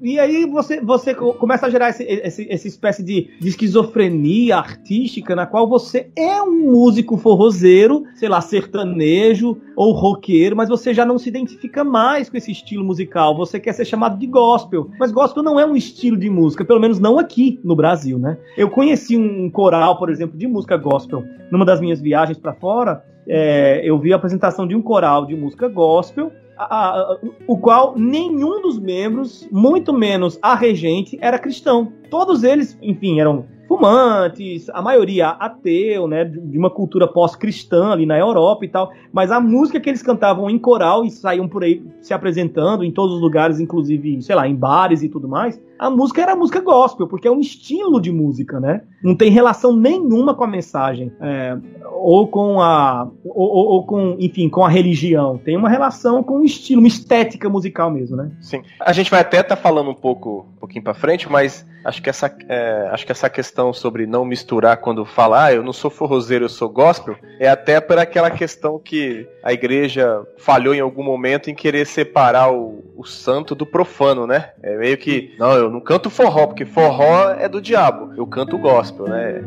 e 0.00 0.18
aí 0.18 0.46
você, 0.46 0.80
você 0.80 1.14
começa 1.14 1.66
a 1.66 1.70
gerar 1.70 1.90
esse, 1.90 2.04
esse, 2.04 2.46
essa 2.50 2.68
espécie 2.68 3.02
de, 3.02 3.30
de, 3.40 3.48
esquizofrenia 3.48 4.56
artística 4.56 5.34
na 5.34 5.46
qual 5.46 5.68
você 5.68 6.10
é 6.14 6.40
um 6.42 6.70
músico 6.70 7.16
forrozeiro, 7.16 8.04
sei 8.14 8.28
lá, 8.28 8.40
sertanejo 8.40 9.56
ou 9.74 9.92
roqueiro, 9.92 10.56
mas 10.56 10.68
você 10.68 10.92
já 10.92 11.04
não 11.04 11.18
se 11.18 11.28
identifica 11.28 11.82
mais 11.82 12.28
com 12.28 12.36
esse 12.36 12.50
estilo 12.52 12.84
musical. 12.84 13.36
Você 13.36 13.58
quer 13.58 13.72
ser 13.72 13.84
chamado 13.84 14.18
de 14.18 14.26
gospel. 14.26 14.90
Mas 14.98 15.12
gospel 15.12 15.42
não 15.42 15.58
é 15.58 15.66
um 15.66 15.76
estilo 15.76 16.16
de 16.16 16.30
música, 16.30 16.64
pelo 16.64 16.80
menos 16.80 16.98
não 16.98 17.18
aqui 17.18 17.58
no 17.64 17.76
Brasil, 17.76 18.18
né? 18.18 18.38
Eu 18.56 18.70
conheci 18.70 19.16
um 19.16 19.50
coral, 19.50 19.98
por 19.98 20.10
exemplo, 20.10 20.38
de 20.38 20.46
música 20.46 20.76
gospel 20.76 21.24
numa 21.50 21.64
das 21.64 21.80
minhas 21.80 22.00
viagens 22.00 22.25
para 22.34 22.54
fora. 22.54 23.04
É, 23.28 23.80
eu 23.84 23.98
vi 23.98 24.12
a 24.12 24.16
apresentação 24.16 24.66
de 24.66 24.74
um 24.74 24.82
coral 24.82 25.26
de 25.26 25.34
música 25.34 25.68
gospel 25.68 26.30
a, 26.56 27.00
a, 27.00 27.18
o 27.46 27.58
qual 27.58 27.94
nenhum 27.96 28.62
dos 28.62 28.78
membros, 28.78 29.46
muito 29.52 29.92
menos 29.92 30.38
a 30.40 30.54
regente, 30.54 31.18
era 31.20 31.38
cristão. 31.38 31.92
Todos 32.10 32.42
eles, 32.42 32.78
enfim, 32.80 33.20
eram 33.20 33.46
fumantes, 33.68 34.68
a 34.70 34.80
maioria 34.80 35.28
ateu, 35.28 36.06
né, 36.06 36.24
de 36.24 36.58
uma 36.58 36.70
cultura 36.70 37.06
pós-cristã 37.06 37.92
ali 37.92 38.06
na 38.06 38.18
Europa 38.18 38.64
e 38.64 38.68
tal, 38.68 38.92
mas 39.12 39.30
a 39.30 39.40
música 39.40 39.80
que 39.80 39.88
eles 39.88 40.02
cantavam 40.02 40.48
em 40.48 40.58
coral 40.58 41.04
e 41.04 41.10
saíam 41.10 41.48
por 41.48 41.64
aí 41.64 41.82
se 42.00 42.14
apresentando 42.14 42.84
em 42.84 42.90
todos 42.90 43.16
os 43.16 43.20
lugares, 43.20 43.60
inclusive, 43.60 44.22
sei 44.22 44.36
lá, 44.36 44.48
em 44.48 44.54
bares 44.54 45.02
e 45.02 45.08
tudo 45.08 45.28
mais, 45.28 45.60
a 45.78 45.90
música 45.90 46.22
era 46.22 46.34
música 46.34 46.60
gospel, 46.60 47.06
porque 47.06 47.28
é 47.28 47.30
um 47.30 47.40
estilo 47.40 48.00
de 48.00 48.10
música, 48.10 48.58
né? 48.58 48.82
Não 49.02 49.14
tem 49.14 49.30
relação 49.30 49.76
nenhuma 49.76 50.34
com 50.34 50.44
a 50.44 50.46
mensagem, 50.46 51.12
é, 51.20 51.56
ou 51.92 52.28
com 52.28 52.60
a, 52.60 53.08
ou, 53.24 53.50
ou, 53.50 53.86
com, 53.86 54.16
enfim, 54.18 54.48
com 54.48 54.64
a 54.64 54.68
religião. 54.68 55.38
Tem 55.38 55.56
uma 55.56 55.68
relação 55.68 56.22
com 56.22 56.40
o 56.40 56.44
estilo, 56.44 56.80
uma 56.80 56.88
estética 56.88 57.48
musical 57.48 57.90
mesmo, 57.90 58.16
né? 58.16 58.30
Sim. 58.40 58.62
A 58.80 58.92
gente 58.92 59.10
vai 59.10 59.20
até 59.20 59.40
estar 59.40 59.56
tá 59.56 59.62
falando 59.62 59.90
um 59.90 59.94
pouco, 59.94 60.46
um 60.56 60.60
pouquinho 60.60 60.82
para 60.82 60.94
frente, 60.94 61.30
mas 61.30 61.66
acho 61.86 62.02
que 62.02 62.10
essa, 62.10 62.34
é, 62.48 62.88
acho 62.90 63.06
que 63.06 63.12
essa 63.12 63.30
questão 63.30 63.72
sobre 63.72 64.06
não 64.06 64.24
misturar 64.24 64.78
quando 64.78 65.04
falar, 65.04 65.44
ah, 65.44 65.54
eu 65.54 65.62
não 65.62 65.72
sou 65.72 65.88
forrozeiro, 65.88 66.44
eu 66.44 66.48
sou 66.48 66.68
gospel, 66.68 67.16
é 67.38 67.48
até 67.48 67.80
por 67.80 67.96
aquela 67.96 68.30
questão 68.30 68.78
que 68.78 69.28
a 69.42 69.52
igreja 69.52 70.26
falhou 70.36 70.74
em 70.74 70.80
algum 70.80 71.04
momento 71.04 71.48
em 71.48 71.54
querer 71.54 71.86
separar 71.86 72.52
o, 72.52 72.84
o 72.96 73.04
santo 73.04 73.54
do 73.54 73.64
profano, 73.64 74.26
né? 74.26 74.50
É 74.62 74.76
meio 74.76 74.98
que, 74.98 75.34
não, 75.38 75.52
eu 75.52 75.70
não 75.70 75.80
canto 75.80 76.10
forró, 76.10 76.48
porque 76.48 76.64
forró 76.64 77.30
é 77.30 77.48
do 77.48 77.60
diabo, 77.60 78.12
eu 78.16 78.26
canto 78.26 78.58
gospel, 78.58 79.06
né? 79.06 79.44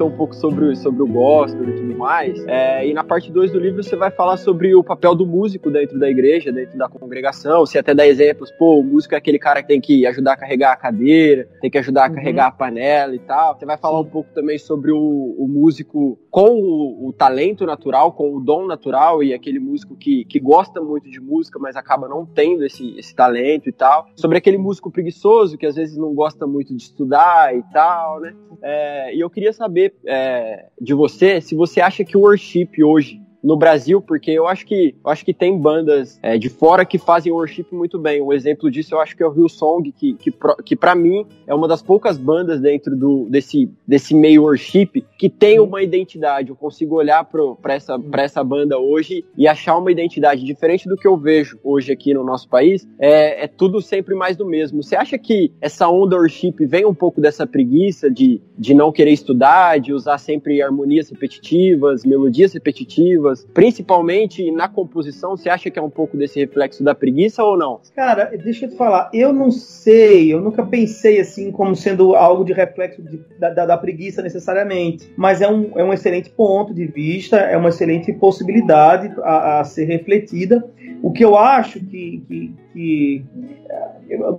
Comentou 0.00 0.08
um 0.08 0.16
pouco 0.16 0.34
sobre, 0.34 0.74
sobre 0.76 1.02
o 1.02 1.06
gospel 1.06 1.68
e 1.68 1.72
tudo 1.74 1.98
mais. 1.98 2.42
É, 2.46 2.86
e 2.86 2.94
na 2.94 3.04
parte 3.04 3.30
2 3.30 3.52
do 3.52 3.60
livro 3.60 3.82
você 3.82 3.94
vai 3.94 4.10
falar 4.10 4.38
sobre 4.38 4.74
o 4.74 4.82
papel 4.82 5.14
do 5.14 5.26
músico 5.26 5.70
dentro 5.70 5.98
da 5.98 6.08
igreja, 6.08 6.50
dentro 6.50 6.78
da 6.78 6.88
congregação. 6.88 7.66
Você 7.66 7.78
até 7.78 7.94
dá 7.94 8.06
exemplos, 8.06 8.50
pô, 8.52 8.78
o 8.78 8.82
músico 8.82 9.14
é 9.14 9.18
aquele 9.18 9.38
cara 9.38 9.60
que 9.62 9.68
tem 9.68 9.80
que 9.80 10.06
ajudar 10.06 10.32
a 10.32 10.36
carregar 10.36 10.72
a 10.72 10.76
cadeira, 10.76 11.46
tem 11.60 11.70
que 11.70 11.78
ajudar 11.78 12.06
a 12.06 12.08
uhum. 12.08 12.14
carregar 12.14 12.46
a 12.46 12.50
panela 12.50 13.14
e 13.14 13.18
tal. 13.18 13.58
Você 13.58 13.66
vai 13.66 13.76
falar 13.76 14.00
um 14.00 14.04
pouco 14.04 14.30
também 14.34 14.58
sobre 14.58 14.90
o, 14.90 15.34
o 15.38 15.46
músico 15.46 16.18
com 16.30 16.50
o, 16.54 17.08
o, 17.08 17.12
talento 17.12 17.66
natural, 17.66 18.12
com 18.12 18.34
o 18.34 18.40
dom 18.40 18.66
natural 18.66 19.22
e 19.22 19.34
aquele 19.34 19.58
músico 19.58 19.96
que, 19.96 20.24
que 20.24 20.38
gosta 20.38 20.80
muito 20.80 21.10
de 21.10 21.20
música, 21.20 21.58
mas 21.58 21.74
acaba 21.74 22.08
não 22.08 22.24
tendo 22.24 22.64
esse, 22.64 22.96
esse 22.96 23.14
talento 23.14 23.68
e 23.68 23.72
tal. 23.72 24.06
Sobre 24.14 24.38
aquele 24.38 24.56
músico 24.56 24.90
preguiçoso 24.90 25.58
que 25.58 25.66
às 25.66 25.74
vezes 25.74 25.96
não 25.96 26.14
gosta 26.14 26.46
muito 26.46 26.74
de 26.74 26.82
estudar 26.82 27.56
e 27.56 27.62
tal, 27.72 28.20
né? 28.20 28.34
É, 28.62 29.14
e 29.14 29.20
eu 29.20 29.28
queria 29.28 29.52
saber 29.52 29.94
é, 30.06 30.66
de 30.80 30.94
você 30.94 31.40
se 31.40 31.54
você 31.54 31.80
acha 31.80 32.04
que 32.04 32.16
o 32.16 32.20
worship 32.20 32.82
hoje 32.82 33.20
no 33.42 33.56
Brasil, 33.56 34.00
porque 34.00 34.30
eu 34.30 34.46
acho 34.46 34.66
que 34.66 34.94
eu 35.02 35.10
acho 35.10 35.24
que 35.24 35.32
tem 35.32 35.58
bandas 35.58 36.18
é, 36.22 36.36
de 36.38 36.48
fora 36.48 36.84
que 36.84 36.98
fazem 36.98 37.32
worship 37.32 37.66
muito 37.72 37.98
bem. 37.98 38.20
Um 38.22 38.32
exemplo 38.32 38.70
disso 38.70 38.94
eu 38.94 39.00
acho 39.00 39.16
que 39.16 39.22
é 39.22 39.26
o 39.26 39.32
Hillsong, 39.32 39.92
que, 39.92 40.14
que, 40.14 40.32
que 40.64 40.76
para 40.76 40.94
mim 40.94 41.26
é 41.46 41.54
uma 41.54 41.66
das 41.66 41.82
poucas 41.82 42.18
bandas 42.18 42.60
dentro 42.60 42.96
do, 42.96 43.26
desse, 43.28 43.70
desse 43.86 44.14
meio 44.14 44.42
worship 44.42 45.04
que 45.18 45.28
tem 45.28 45.58
uma 45.58 45.82
identidade. 45.82 46.50
Eu 46.50 46.56
consigo 46.56 46.96
olhar 46.96 47.24
para 47.24 47.74
essa, 47.74 47.98
pra 47.98 48.22
essa 48.22 48.42
banda 48.44 48.78
hoje 48.78 49.24
e 49.36 49.46
achar 49.48 49.76
uma 49.76 49.90
identidade 49.90 50.44
diferente 50.44 50.88
do 50.88 50.96
que 50.96 51.06
eu 51.06 51.16
vejo 51.16 51.58
hoje 51.62 51.92
aqui 51.92 52.12
no 52.12 52.24
nosso 52.24 52.48
país. 52.48 52.88
É, 52.98 53.44
é 53.44 53.46
tudo 53.46 53.80
sempre 53.80 54.14
mais 54.14 54.36
do 54.36 54.46
mesmo. 54.46 54.82
Você 54.82 54.96
acha 54.96 55.18
que 55.18 55.52
essa 55.60 55.88
onda 55.88 56.16
worship 56.16 56.54
vem 56.60 56.84
um 56.84 56.94
pouco 56.94 57.20
dessa 57.20 57.46
preguiça 57.46 58.10
de, 58.10 58.40
de 58.58 58.74
não 58.74 58.92
querer 58.92 59.12
estudar, 59.12 59.78
de 59.80 59.92
usar 59.92 60.18
sempre 60.18 60.60
harmonias 60.62 61.10
repetitivas, 61.10 62.04
melodias 62.04 62.52
repetitivas, 62.52 63.29
principalmente 63.54 64.50
na 64.50 64.68
composição? 64.68 65.36
Você 65.36 65.48
acha 65.48 65.70
que 65.70 65.78
é 65.78 65.82
um 65.82 65.90
pouco 65.90 66.16
desse 66.16 66.38
reflexo 66.38 66.82
da 66.82 66.94
preguiça 66.94 67.42
ou 67.42 67.56
não? 67.56 67.80
Cara, 67.94 68.26
deixa 68.42 68.66
eu 68.66 68.70
te 68.70 68.76
falar, 68.76 69.10
eu 69.12 69.32
não 69.32 69.50
sei, 69.50 70.32
eu 70.32 70.40
nunca 70.40 70.64
pensei 70.64 71.20
assim 71.20 71.50
como 71.50 71.74
sendo 71.74 72.14
algo 72.14 72.44
de 72.44 72.52
reflexo 72.52 73.02
de, 73.02 73.20
da, 73.38 73.50
da, 73.50 73.66
da, 73.66 73.78
preguiça 73.78 74.22
necessariamente, 74.22 75.12
mas 75.16 75.40
é 75.40 75.48
um, 75.48 75.72
é 75.76 75.84
um 75.84 75.92
excelente 75.92 76.30
ponto 76.30 76.74
de 76.74 76.86
vista, 76.86 77.36
é 77.36 77.56
uma 77.56 77.68
excelente 77.68 78.12
possibilidade 78.12 79.12
a, 79.22 79.60
a 79.60 79.64
ser 79.64 79.84
refletida. 79.84 80.64
O 81.02 81.10
que 81.10 81.24
eu 81.24 81.36
acho 81.36 81.80
que, 81.80 82.22
que, 82.28 82.54
que 82.72 83.24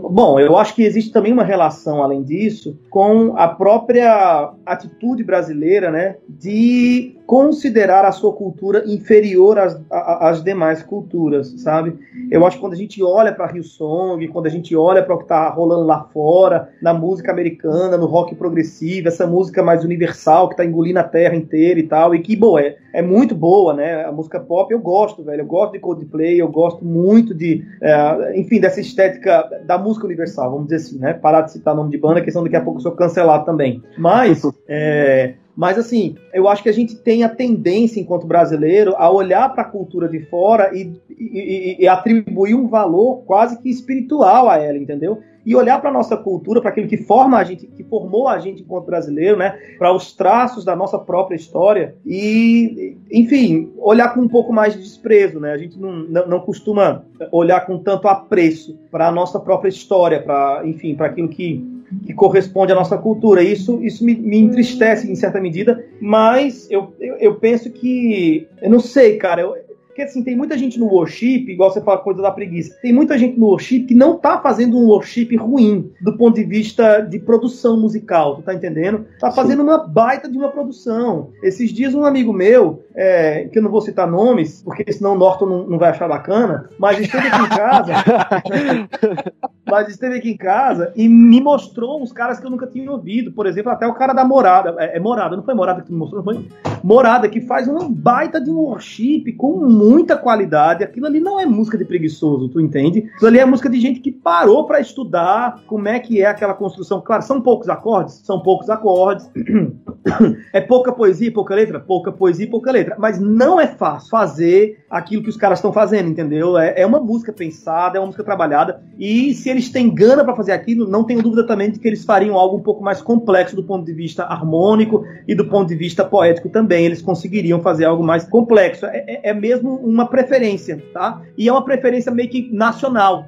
Bom, 0.09 0.37
eu 0.39 0.57
acho 0.57 0.75
que 0.75 0.83
existe 0.83 1.13
também 1.13 1.31
uma 1.31 1.45
relação, 1.45 2.03
além 2.03 2.23
disso, 2.23 2.77
com 2.89 3.33
a 3.37 3.47
própria 3.47 4.51
atitude 4.65 5.23
brasileira, 5.23 5.89
né, 5.89 6.17
de 6.27 7.15
considerar 7.25 8.03
a 8.03 8.11
sua 8.11 8.33
cultura 8.33 8.83
inferior 8.85 9.57
às, 9.57 9.81
às 9.89 10.43
demais 10.43 10.83
culturas, 10.83 11.53
sabe? 11.59 11.97
Eu 12.29 12.45
acho 12.45 12.57
que 12.57 12.61
quando 12.61 12.73
a 12.73 12.77
gente 12.77 13.01
olha 13.01 13.31
para 13.31 13.47
Rio 13.47 13.63
Song, 13.63 14.27
quando 14.27 14.47
a 14.47 14.49
gente 14.49 14.75
olha 14.75 15.01
para 15.01 15.15
o 15.15 15.17
que 15.17 15.23
está 15.23 15.47
rolando 15.47 15.85
lá 15.85 16.03
fora, 16.13 16.69
na 16.81 16.93
música 16.93 17.31
americana, 17.31 17.95
no 17.95 18.05
rock 18.05 18.35
progressivo, 18.35 19.07
essa 19.07 19.25
música 19.25 19.63
mais 19.63 19.85
universal 19.85 20.49
que 20.49 20.55
está 20.55 20.65
engolindo 20.65 20.99
a 20.99 21.05
terra 21.05 21.33
inteira 21.33 21.79
e 21.79 21.83
tal, 21.83 22.13
e 22.13 22.19
que, 22.19 22.35
bom, 22.35 22.59
é, 22.59 22.75
é 22.93 23.01
muito 23.01 23.33
boa, 23.33 23.73
né? 23.73 24.03
A 24.03 24.11
música 24.11 24.37
pop 24.37 24.69
eu 24.73 24.79
gosto, 24.79 25.23
velho. 25.23 25.41
Eu 25.41 25.45
gosto 25.45 25.71
de 25.71 25.79
Coldplay, 25.79 26.41
eu 26.41 26.49
gosto 26.49 26.83
muito 26.83 27.33
de, 27.33 27.65
é, 27.81 27.93
enfim, 28.35 28.59
dessa 28.59 28.79
estética 28.79 29.49
da 29.65 29.77
música 29.77 30.05
universal, 30.05 30.51
vamos 30.51 30.67
dizer 30.67 30.77
assim, 30.77 30.99
né? 30.99 31.13
Parar 31.13 31.41
de 31.41 31.51
citar 31.51 31.75
nome 31.75 31.91
de 31.91 31.97
banda, 31.97 32.21
questão 32.21 32.43
daqui 32.43 32.55
a 32.55 32.61
pouco 32.61 32.79
eu 32.79 32.83
sou 32.83 32.91
cancelado 32.93 33.45
também. 33.45 33.81
Mas, 33.97 34.41
é, 34.67 35.35
mas 35.55 35.77
assim, 35.77 36.15
eu 36.33 36.47
acho 36.47 36.63
que 36.63 36.69
a 36.69 36.73
gente 36.73 36.95
tem 36.95 37.23
a 37.23 37.29
tendência, 37.29 37.99
enquanto 37.99 38.27
brasileiro, 38.27 38.95
a 38.97 39.09
olhar 39.09 39.49
para 39.49 39.63
a 39.63 39.69
cultura 39.69 40.07
de 40.07 40.19
fora 40.27 40.71
e, 40.73 40.93
e, 41.09 41.77
e, 41.79 41.87
atribuir 41.87 42.55
um 42.55 42.67
valor 42.67 43.23
quase 43.25 43.61
que 43.61 43.69
espiritual 43.69 44.49
a 44.49 44.57
ela, 44.57 44.77
entendeu? 44.77 45.19
E 45.45 45.55
olhar 45.55 45.79
para 45.79 45.89
a 45.89 45.93
nossa 45.93 46.15
cultura, 46.15 46.61
para 46.61 46.69
aquilo 46.69 46.87
que 46.87 46.97
forma 46.97 47.37
a 47.37 47.43
gente, 47.43 47.67
que 47.67 47.83
formou 47.83 48.27
a 48.27 48.37
gente 48.39 48.61
enquanto 48.61 48.85
brasileiro, 48.85 49.37
né? 49.37 49.57
Para 49.77 49.93
os 49.93 50.13
traços 50.13 50.63
da 50.63 50.75
nossa 50.75 50.99
própria 50.99 51.35
história 51.35 51.95
e, 52.05 52.97
enfim, 53.11 53.71
olhar 53.77 54.13
com 54.13 54.21
um 54.21 54.27
pouco 54.27 54.53
mais 54.53 54.73
de 54.73 54.81
desprezo, 54.81 55.39
né? 55.39 55.51
A 55.51 55.57
gente 55.57 55.79
não, 55.79 55.91
não, 55.91 56.27
não 56.27 56.39
costuma 56.39 57.03
olhar 57.31 57.65
com 57.65 57.77
tanto 57.79 58.07
apreço 58.07 58.77
para 58.91 59.07
a 59.07 59.11
nossa 59.11 59.39
própria 59.39 59.69
história, 59.69 60.21
para, 60.21 60.61
enfim, 60.65 60.95
para 60.95 61.07
aquilo 61.07 61.29
que 61.29 61.81
que 62.05 62.13
corresponde 62.13 62.71
à 62.71 62.75
nossa 62.75 62.97
cultura. 62.97 63.43
Isso, 63.43 63.83
isso 63.83 64.03
me, 64.05 64.15
me 64.15 64.37
entristece 64.37 65.11
em 65.11 65.15
certa 65.15 65.39
medida, 65.39 65.83
mas 65.99 66.69
eu, 66.71 66.93
eu, 66.99 67.15
eu, 67.17 67.35
penso 67.35 67.69
que. 67.69 68.47
Eu 68.61 68.69
não 68.69 68.79
sei, 68.79 69.17
cara. 69.17 69.41
Eu, 69.41 69.55
porque 70.01 70.03
assim, 70.03 70.23
tem 70.23 70.35
muita 70.35 70.57
gente 70.57 70.79
no 70.79 70.87
worship, 70.87 71.45
igual 71.47 71.71
você 71.71 71.81
fala 71.81 71.99
coisa 71.99 72.21
da 72.21 72.31
preguiça, 72.31 72.75
tem 72.81 72.91
muita 72.91 73.17
gente 73.17 73.39
no 73.39 73.45
worship 73.47 73.81
que 73.81 73.93
não 73.93 74.17
tá 74.17 74.39
fazendo 74.39 74.77
um 74.77 74.87
worship 74.87 75.35
ruim 75.35 75.91
do 76.01 76.17
ponto 76.17 76.35
de 76.35 76.43
vista 76.43 77.01
de 77.01 77.19
produção 77.19 77.79
musical, 77.79 78.35
tu 78.35 78.41
tá 78.41 78.53
entendendo? 78.53 79.05
Tá 79.19 79.31
fazendo 79.31 79.59
Sim. 79.59 79.67
uma 79.67 79.77
baita 79.77 80.29
de 80.29 80.37
uma 80.37 80.49
produção. 80.49 81.29
Esses 81.43 81.71
dias 81.71 81.93
um 81.93 82.03
amigo 82.03 82.33
meu, 82.33 82.83
é, 82.95 83.47
que 83.51 83.59
eu 83.59 83.63
não 83.63 83.69
vou 83.69 83.81
citar 83.81 84.09
nomes, 84.09 84.61
porque 84.63 84.91
senão 84.91 85.13
o 85.13 85.17
Norton 85.17 85.45
não, 85.45 85.67
não 85.67 85.77
vai 85.77 85.89
achar 85.89 86.07
bacana, 86.07 86.69
mas 86.79 86.99
esteve 86.99 87.27
aqui 87.27 87.43
em 87.43 87.49
casa. 87.49 87.93
mas 89.71 89.87
esteve 89.87 90.17
aqui 90.17 90.31
em 90.31 90.37
casa 90.37 90.91
e 90.95 91.07
me 91.07 91.39
mostrou 91.39 92.01
uns 92.01 92.11
caras 92.11 92.39
que 92.39 92.45
eu 92.45 92.51
nunca 92.51 92.67
tinha 92.67 92.91
ouvido. 92.91 93.31
Por 93.31 93.45
exemplo, 93.45 93.71
até 93.71 93.87
o 93.87 93.93
cara 93.93 94.11
da 94.11 94.25
Morada. 94.25 94.75
É, 94.79 94.97
é 94.97 94.99
Morada, 94.99 95.37
não 95.37 95.43
foi 95.43 95.53
Morada 95.53 95.81
que 95.81 95.91
me 95.91 95.97
mostrou, 95.97 96.23
não 96.23 96.33
foi? 96.33 96.45
Morada, 96.83 97.29
que 97.29 97.39
faz 97.41 97.67
uma 97.67 97.87
baita 97.87 98.41
de 98.41 98.49
um 98.49 98.57
worship 98.57 99.31
com 99.37 99.53
muita 99.91 100.15
qualidade. 100.17 100.83
Aquilo 100.83 101.05
ali 101.05 101.19
não 101.19 101.39
é 101.39 101.45
música 101.45 101.77
de 101.77 101.83
preguiçoso, 101.83 102.47
tu 102.47 102.61
entende? 102.61 103.09
Aquilo 103.13 103.27
ali 103.27 103.39
é 103.39 103.45
música 103.45 103.69
de 103.69 103.79
gente 103.79 103.99
que 103.99 104.11
parou 104.11 104.65
para 104.65 104.79
estudar 104.79 105.61
como 105.67 105.87
é 105.87 105.99
que 105.99 106.21
é 106.21 106.25
aquela 106.25 106.53
construção. 106.53 107.01
Claro, 107.01 107.23
são 107.23 107.41
poucos 107.41 107.67
acordes, 107.67 108.21
são 108.23 108.39
poucos 108.39 108.69
acordes. 108.69 109.29
é 110.53 110.61
pouca 110.61 110.91
poesia 110.91 111.27
e 111.27 111.31
pouca 111.31 111.53
letra, 111.53 111.79
pouca 111.79 112.11
poesia 112.11 112.45
e 112.45 112.49
pouca 112.49 112.71
letra. 112.71 112.95
Mas 112.97 113.19
não 113.19 113.59
é 113.59 113.67
fácil 113.67 114.09
fazer 114.09 114.83
aquilo 114.89 115.23
que 115.23 115.29
os 115.29 115.37
caras 115.37 115.59
estão 115.59 115.73
fazendo, 115.73 116.09
entendeu? 116.09 116.57
É, 116.57 116.81
é, 116.81 116.85
uma 116.85 116.99
música 116.99 117.33
pensada, 117.33 117.97
é 117.97 117.99
uma 117.99 118.07
música 118.07 118.23
trabalhada. 118.23 118.81
E 118.97 119.33
se 119.33 119.49
eles 119.49 119.69
têm 119.69 119.93
gana 119.93 120.23
para 120.23 120.35
fazer 120.35 120.51
aquilo, 120.51 120.87
não 120.87 121.03
tenho 121.03 121.21
dúvida 121.21 121.45
também 121.45 121.71
de 121.71 121.79
que 121.79 121.87
eles 121.87 122.05
fariam 122.05 122.35
algo 122.35 122.57
um 122.57 122.61
pouco 122.61 122.83
mais 122.83 123.01
complexo 123.01 123.55
do 123.55 123.63
ponto 123.63 123.85
de 123.85 123.93
vista 123.93 124.23
harmônico 124.23 125.03
e 125.27 125.35
do 125.35 125.45
ponto 125.45 125.67
de 125.67 125.75
vista 125.75 126.03
poético 126.03 126.49
também. 126.49 126.85
Eles 126.85 127.01
conseguiriam 127.01 127.61
fazer 127.61 127.85
algo 127.85 128.03
mais 128.03 128.23
complexo. 128.23 128.85
É, 128.85 129.03
é, 129.07 129.29
é 129.29 129.33
mesmo 129.33 129.70
uma 129.75 130.07
preferência, 130.07 130.83
tá? 130.93 131.21
E 131.37 131.47
é 131.47 131.51
uma 131.51 131.63
preferência 131.63 132.11
meio 132.11 132.29
que 132.29 132.49
nacional 132.53 133.25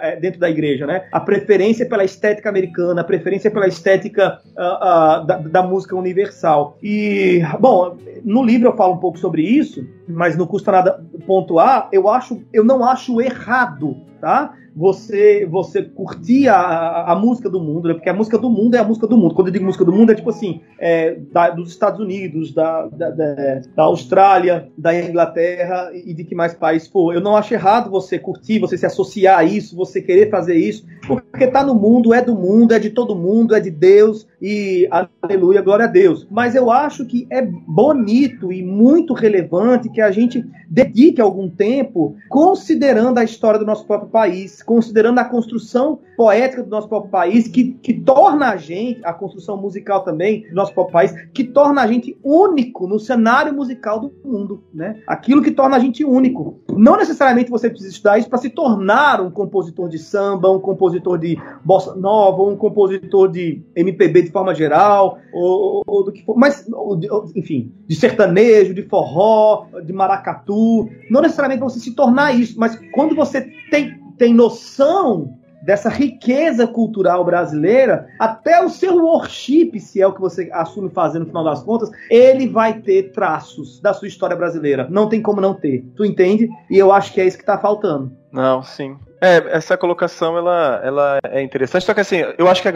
é, 0.00 0.16
dentro 0.16 0.38
da 0.38 0.50
igreja, 0.50 0.86
né? 0.86 1.06
A 1.12 1.20
preferência 1.20 1.86
pela 1.86 2.04
estética 2.04 2.48
americana, 2.48 3.00
a 3.00 3.04
preferência 3.04 3.50
pela 3.50 3.66
estética 3.66 4.40
uh, 4.56 5.22
uh, 5.22 5.26
da, 5.26 5.38
da, 5.38 5.62
música 5.62 5.96
universal. 5.96 6.76
E, 6.82 7.40
bom, 7.58 7.96
no 8.24 8.44
livro 8.44 8.68
eu 8.68 8.76
falo 8.76 8.94
um 8.94 8.98
pouco 8.98 9.18
sobre 9.18 9.42
isso, 9.42 9.86
mas 10.06 10.36
não 10.36 10.46
custa 10.46 10.72
nada 10.72 11.02
pontuar. 11.26 11.88
Eu 11.92 12.08
acho, 12.08 12.42
eu 12.52 12.64
não 12.64 12.84
acho 12.84 13.20
errado, 13.20 13.96
tá? 14.20 14.54
Você 14.78 15.44
você 15.44 15.82
curtir 15.82 16.46
a, 16.46 17.12
a, 17.12 17.16
música 17.16 17.50
do 17.50 17.58
mundo, 17.58 17.88
né? 17.88 17.94
Porque 17.94 18.08
a 18.08 18.14
música 18.14 18.38
do 18.38 18.48
mundo 18.48 18.76
é 18.76 18.78
a 18.78 18.84
música 18.84 19.08
do 19.08 19.16
mundo. 19.16 19.34
Quando 19.34 19.48
eu 19.48 19.52
digo 19.52 19.64
música 19.64 19.84
do 19.84 19.92
mundo, 19.92 20.12
é 20.12 20.14
tipo 20.14 20.30
assim, 20.30 20.60
é, 20.78 21.16
da, 21.32 21.50
dos 21.50 21.70
Estados 21.70 21.98
Unidos, 21.98 22.54
da, 22.54 22.86
da, 22.86 23.10
da, 23.10 23.82
Austrália, 23.82 24.68
da 24.78 24.94
Inglaterra 24.94 25.90
e 25.92 26.14
de 26.14 26.22
que 26.22 26.32
mais 26.32 26.54
país 26.54 26.86
for. 26.86 27.12
Eu 27.12 27.20
não 27.20 27.34
acho 27.34 27.52
errado 27.52 27.90
você 27.90 28.20
curtir, 28.20 28.60
você 28.60 28.78
se 28.78 28.86
associar 28.86 29.40
a 29.40 29.44
isso, 29.44 29.74
você 29.74 30.00
querer 30.00 30.30
fazer 30.30 30.54
isso, 30.54 30.86
porque 31.08 31.48
tá 31.48 31.64
no 31.64 31.74
mundo, 31.74 32.14
é 32.14 32.22
do 32.22 32.36
mundo, 32.36 32.72
é 32.72 32.78
de 32.78 32.90
todo 32.90 33.16
mundo, 33.16 33.56
é 33.56 33.60
de 33.60 33.72
Deus 33.72 34.28
e 34.40 34.88
aleluia, 35.20 35.60
glória 35.60 35.86
a 35.86 35.88
Deus. 35.88 36.24
Mas 36.30 36.54
eu 36.54 36.70
acho 36.70 37.04
que 37.04 37.26
é 37.30 37.42
bonito 37.42 38.52
e 38.52 38.62
muito 38.62 39.12
relevante 39.12 39.88
que 39.88 40.00
a 40.00 40.12
gente 40.12 40.44
dedique 40.68 41.20
algum 41.20 41.48
tempo 41.48 42.14
considerando 42.28 43.18
a 43.18 43.24
história 43.24 43.58
do 43.58 43.66
nosso 43.66 43.86
próprio 43.86 44.10
país, 44.10 44.62
considerando 44.68 45.18
a 45.18 45.24
construção 45.24 45.98
poética 46.14 46.62
do 46.62 46.68
nosso 46.68 46.90
próprio 46.90 47.10
país, 47.10 47.48
que, 47.48 47.72
que 47.72 47.94
torna 47.94 48.50
a 48.50 48.56
gente, 48.58 49.00
a 49.02 49.14
construção 49.14 49.56
musical 49.56 50.04
também 50.04 50.46
do 50.46 50.54
nosso 50.54 50.74
próprio 50.74 50.92
país, 50.92 51.14
que 51.32 51.42
torna 51.42 51.80
a 51.80 51.86
gente 51.86 52.18
único 52.22 52.86
no 52.86 52.98
cenário 52.98 53.54
musical 53.54 53.98
do 53.98 54.12
mundo, 54.22 54.62
né? 54.74 55.00
Aquilo 55.06 55.40
que 55.40 55.52
torna 55.52 55.76
a 55.76 55.78
gente 55.78 56.04
único. 56.04 56.60
Não 56.70 56.98
necessariamente 56.98 57.50
você 57.50 57.70
precisa 57.70 57.90
estudar 57.90 58.18
isso 58.18 58.28
para 58.28 58.36
se 58.36 58.50
tornar 58.50 59.22
um 59.22 59.30
compositor 59.30 59.88
de 59.88 59.98
samba, 59.98 60.50
um 60.50 60.60
compositor 60.60 61.16
de 61.16 61.38
bossa 61.64 61.94
nova, 61.94 62.42
um 62.42 62.54
compositor 62.56 63.30
de 63.30 63.62
MPB 63.74 64.24
de 64.24 64.30
forma 64.30 64.54
geral, 64.54 65.16
ou, 65.32 65.82
ou 65.86 66.04
do 66.04 66.12
que 66.12 66.22
for, 66.26 66.36
mas, 66.36 66.68
ou, 66.70 67.00
enfim, 67.34 67.72
de 67.86 67.96
sertanejo, 67.96 68.74
de 68.74 68.82
forró, 68.82 69.64
de 69.82 69.94
maracatu. 69.94 70.90
Não 71.10 71.22
necessariamente 71.22 71.62
você 71.62 71.80
se 71.80 71.94
tornar 71.94 72.38
isso, 72.38 72.60
mas 72.60 72.78
quando 72.92 73.16
você 73.16 73.40
tem, 73.70 73.98
tem 74.18 74.34
noção 74.34 75.38
dessa 75.62 75.88
riqueza 75.88 76.66
cultural 76.66 77.24
brasileira, 77.24 78.08
até 78.18 78.64
o 78.64 78.68
seu 78.68 78.96
worship, 78.96 79.78
se 79.80 80.00
é 80.00 80.06
o 80.06 80.12
que 80.12 80.20
você 80.20 80.48
assume 80.52 80.88
fazer 80.90 81.18
no 81.18 81.26
final 81.26 81.44
das 81.44 81.62
contas, 81.62 81.90
ele 82.10 82.46
vai 82.46 82.80
ter 82.80 83.12
traços 83.12 83.80
da 83.80 83.92
sua 83.92 84.08
história 84.08 84.36
brasileira. 84.36 84.86
Não 84.90 85.08
tem 85.08 85.20
como 85.20 85.40
não 85.40 85.54
ter. 85.54 85.84
Tu 85.96 86.04
entende? 86.04 86.48
E 86.70 86.78
eu 86.78 86.92
acho 86.92 87.12
que 87.12 87.20
é 87.20 87.26
isso 87.26 87.36
que 87.36 87.42
está 87.42 87.58
faltando. 87.58 88.12
Não, 88.32 88.62
sim. 88.62 88.96
É, 89.20 89.56
essa 89.56 89.76
colocação 89.76 90.36
ela, 90.36 90.80
ela 90.84 91.18
é 91.24 91.42
interessante, 91.42 91.84
só 91.84 91.92
que 91.92 92.00
assim, 92.00 92.18
eu 92.36 92.48
acho 92.48 92.62
que 92.62 92.68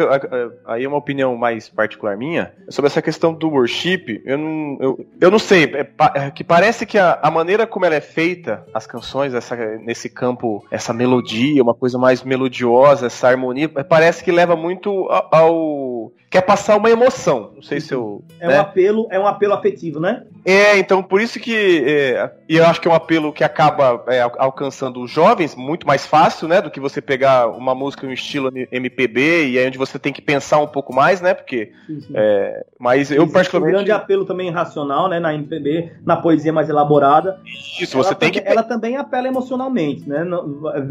aí 0.64 0.84
é 0.84 0.88
uma 0.88 0.96
opinião 0.96 1.36
mais 1.36 1.68
particular 1.68 2.16
minha 2.16 2.52
sobre 2.68 2.88
essa 2.88 3.00
questão 3.00 3.32
do 3.32 3.48
worship. 3.48 4.20
Eu 4.24 4.38
não, 4.38 4.78
eu, 4.80 5.06
eu 5.20 5.30
não 5.30 5.38
sei, 5.38 5.64
é, 5.64 5.88
é, 6.14 6.30
que 6.30 6.42
parece 6.42 6.84
que 6.84 6.98
a, 6.98 7.18
a, 7.22 7.30
maneira 7.30 7.66
como 7.66 7.86
ela 7.86 7.94
é 7.94 8.00
feita, 8.00 8.66
as 8.74 8.86
canções, 8.86 9.34
essa, 9.34 9.56
nesse 9.78 10.08
campo, 10.08 10.64
essa 10.70 10.92
melodia, 10.92 11.62
uma 11.62 11.74
coisa 11.74 11.96
mais 11.96 12.22
melodiosa, 12.22 13.06
essa 13.06 13.28
harmonia, 13.28 13.68
parece 13.68 14.24
que 14.24 14.32
leva 14.32 14.56
muito 14.56 14.90
ao. 15.08 15.28
ao 15.30 16.12
quer 16.32 16.40
passar 16.40 16.78
uma 16.78 16.90
emoção. 16.90 17.52
Não 17.54 17.62
sei 17.62 17.78
se 17.78 17.92
eu. 17.92 18.24
É 18.40 18.48
né? 18.48 18.56
um 18.56 18.60
apelo, 18.60 19.06
é 19.10 19.20
um 19.20 19.26
apelo 19.26 19.52
afetivo, 19.52 20.00
né? 20.00 20.24
É, 20.44 20.78
então 20.78 21.02
por 21.02 21.20
isso 21.20 21.38
que. 21.38 21.84
É, 21.86 22.32
e 22.48 22.56
eu 22.56 22.64
acho 22.64 22.80
que 22.80 22.88
é 22.88 22.90
um 22.90 22.94
apelo 22.94 23.32
que 23.32 23.44
acaba 23.44 24.02
é, 24.08 24.22
alcançando 24.38 25.00
os 25.02 25.10
jovens 25.10 25.54
muito 25.54 25.86
mais 25.86 26.06
fácil, 26.06 26.48
né? 26.48 26.62
Do 26.62 26.70
que 26.70 26.80
você 26.80 27.02
pegar 27.02 27.48
uma 27.48 27.74
música 27.74 28.06
um 28.06 28.12
estilo 28.12 28.50
MPB 28.72 29.48
e 29.48 29.58
aí 29.58 29.66
onde 29.66 29.76
você 29.76 29.98
tem 29.98 30.12
que 30.12 30.22
pensar 30.22 30.58
um 30.58 30.66
pouco 30.66 30.92
mais, 30.92 31.20
né? 31.20 31.34
Porque. 31.34 31.70
Sim, 31.86 32.00
sim. 32.00 32.12
É, 32.16 32.64
mas 32.78 33.10
eu 33.10 33.18
Existe 33.18 33.32
particularmente. 33.34 33.74
um 33.74 33.84
grande 33.84 33.92
apelo 33.92 34.24
também 34.24 34.50
racional, 34.50 35.08
né? 35.08 35.20
Na 35.20 35.34
MPB, 35.34 35.92
na 36.04 36.16
poesia 36.16 36.52
mais 36.52 36.70
elaborada. 36.70 37.38
Isso, 37.78 37.96
ela 37.96 38.04
você 38.04 38.14
tem 38.14 38.30
que. 38.30 38.42
Ela 38.42 38.62
também 38.62 38.96
apela 38.96 39.28
emocionalmente, 39.28 40.08
né? 40.08 40.26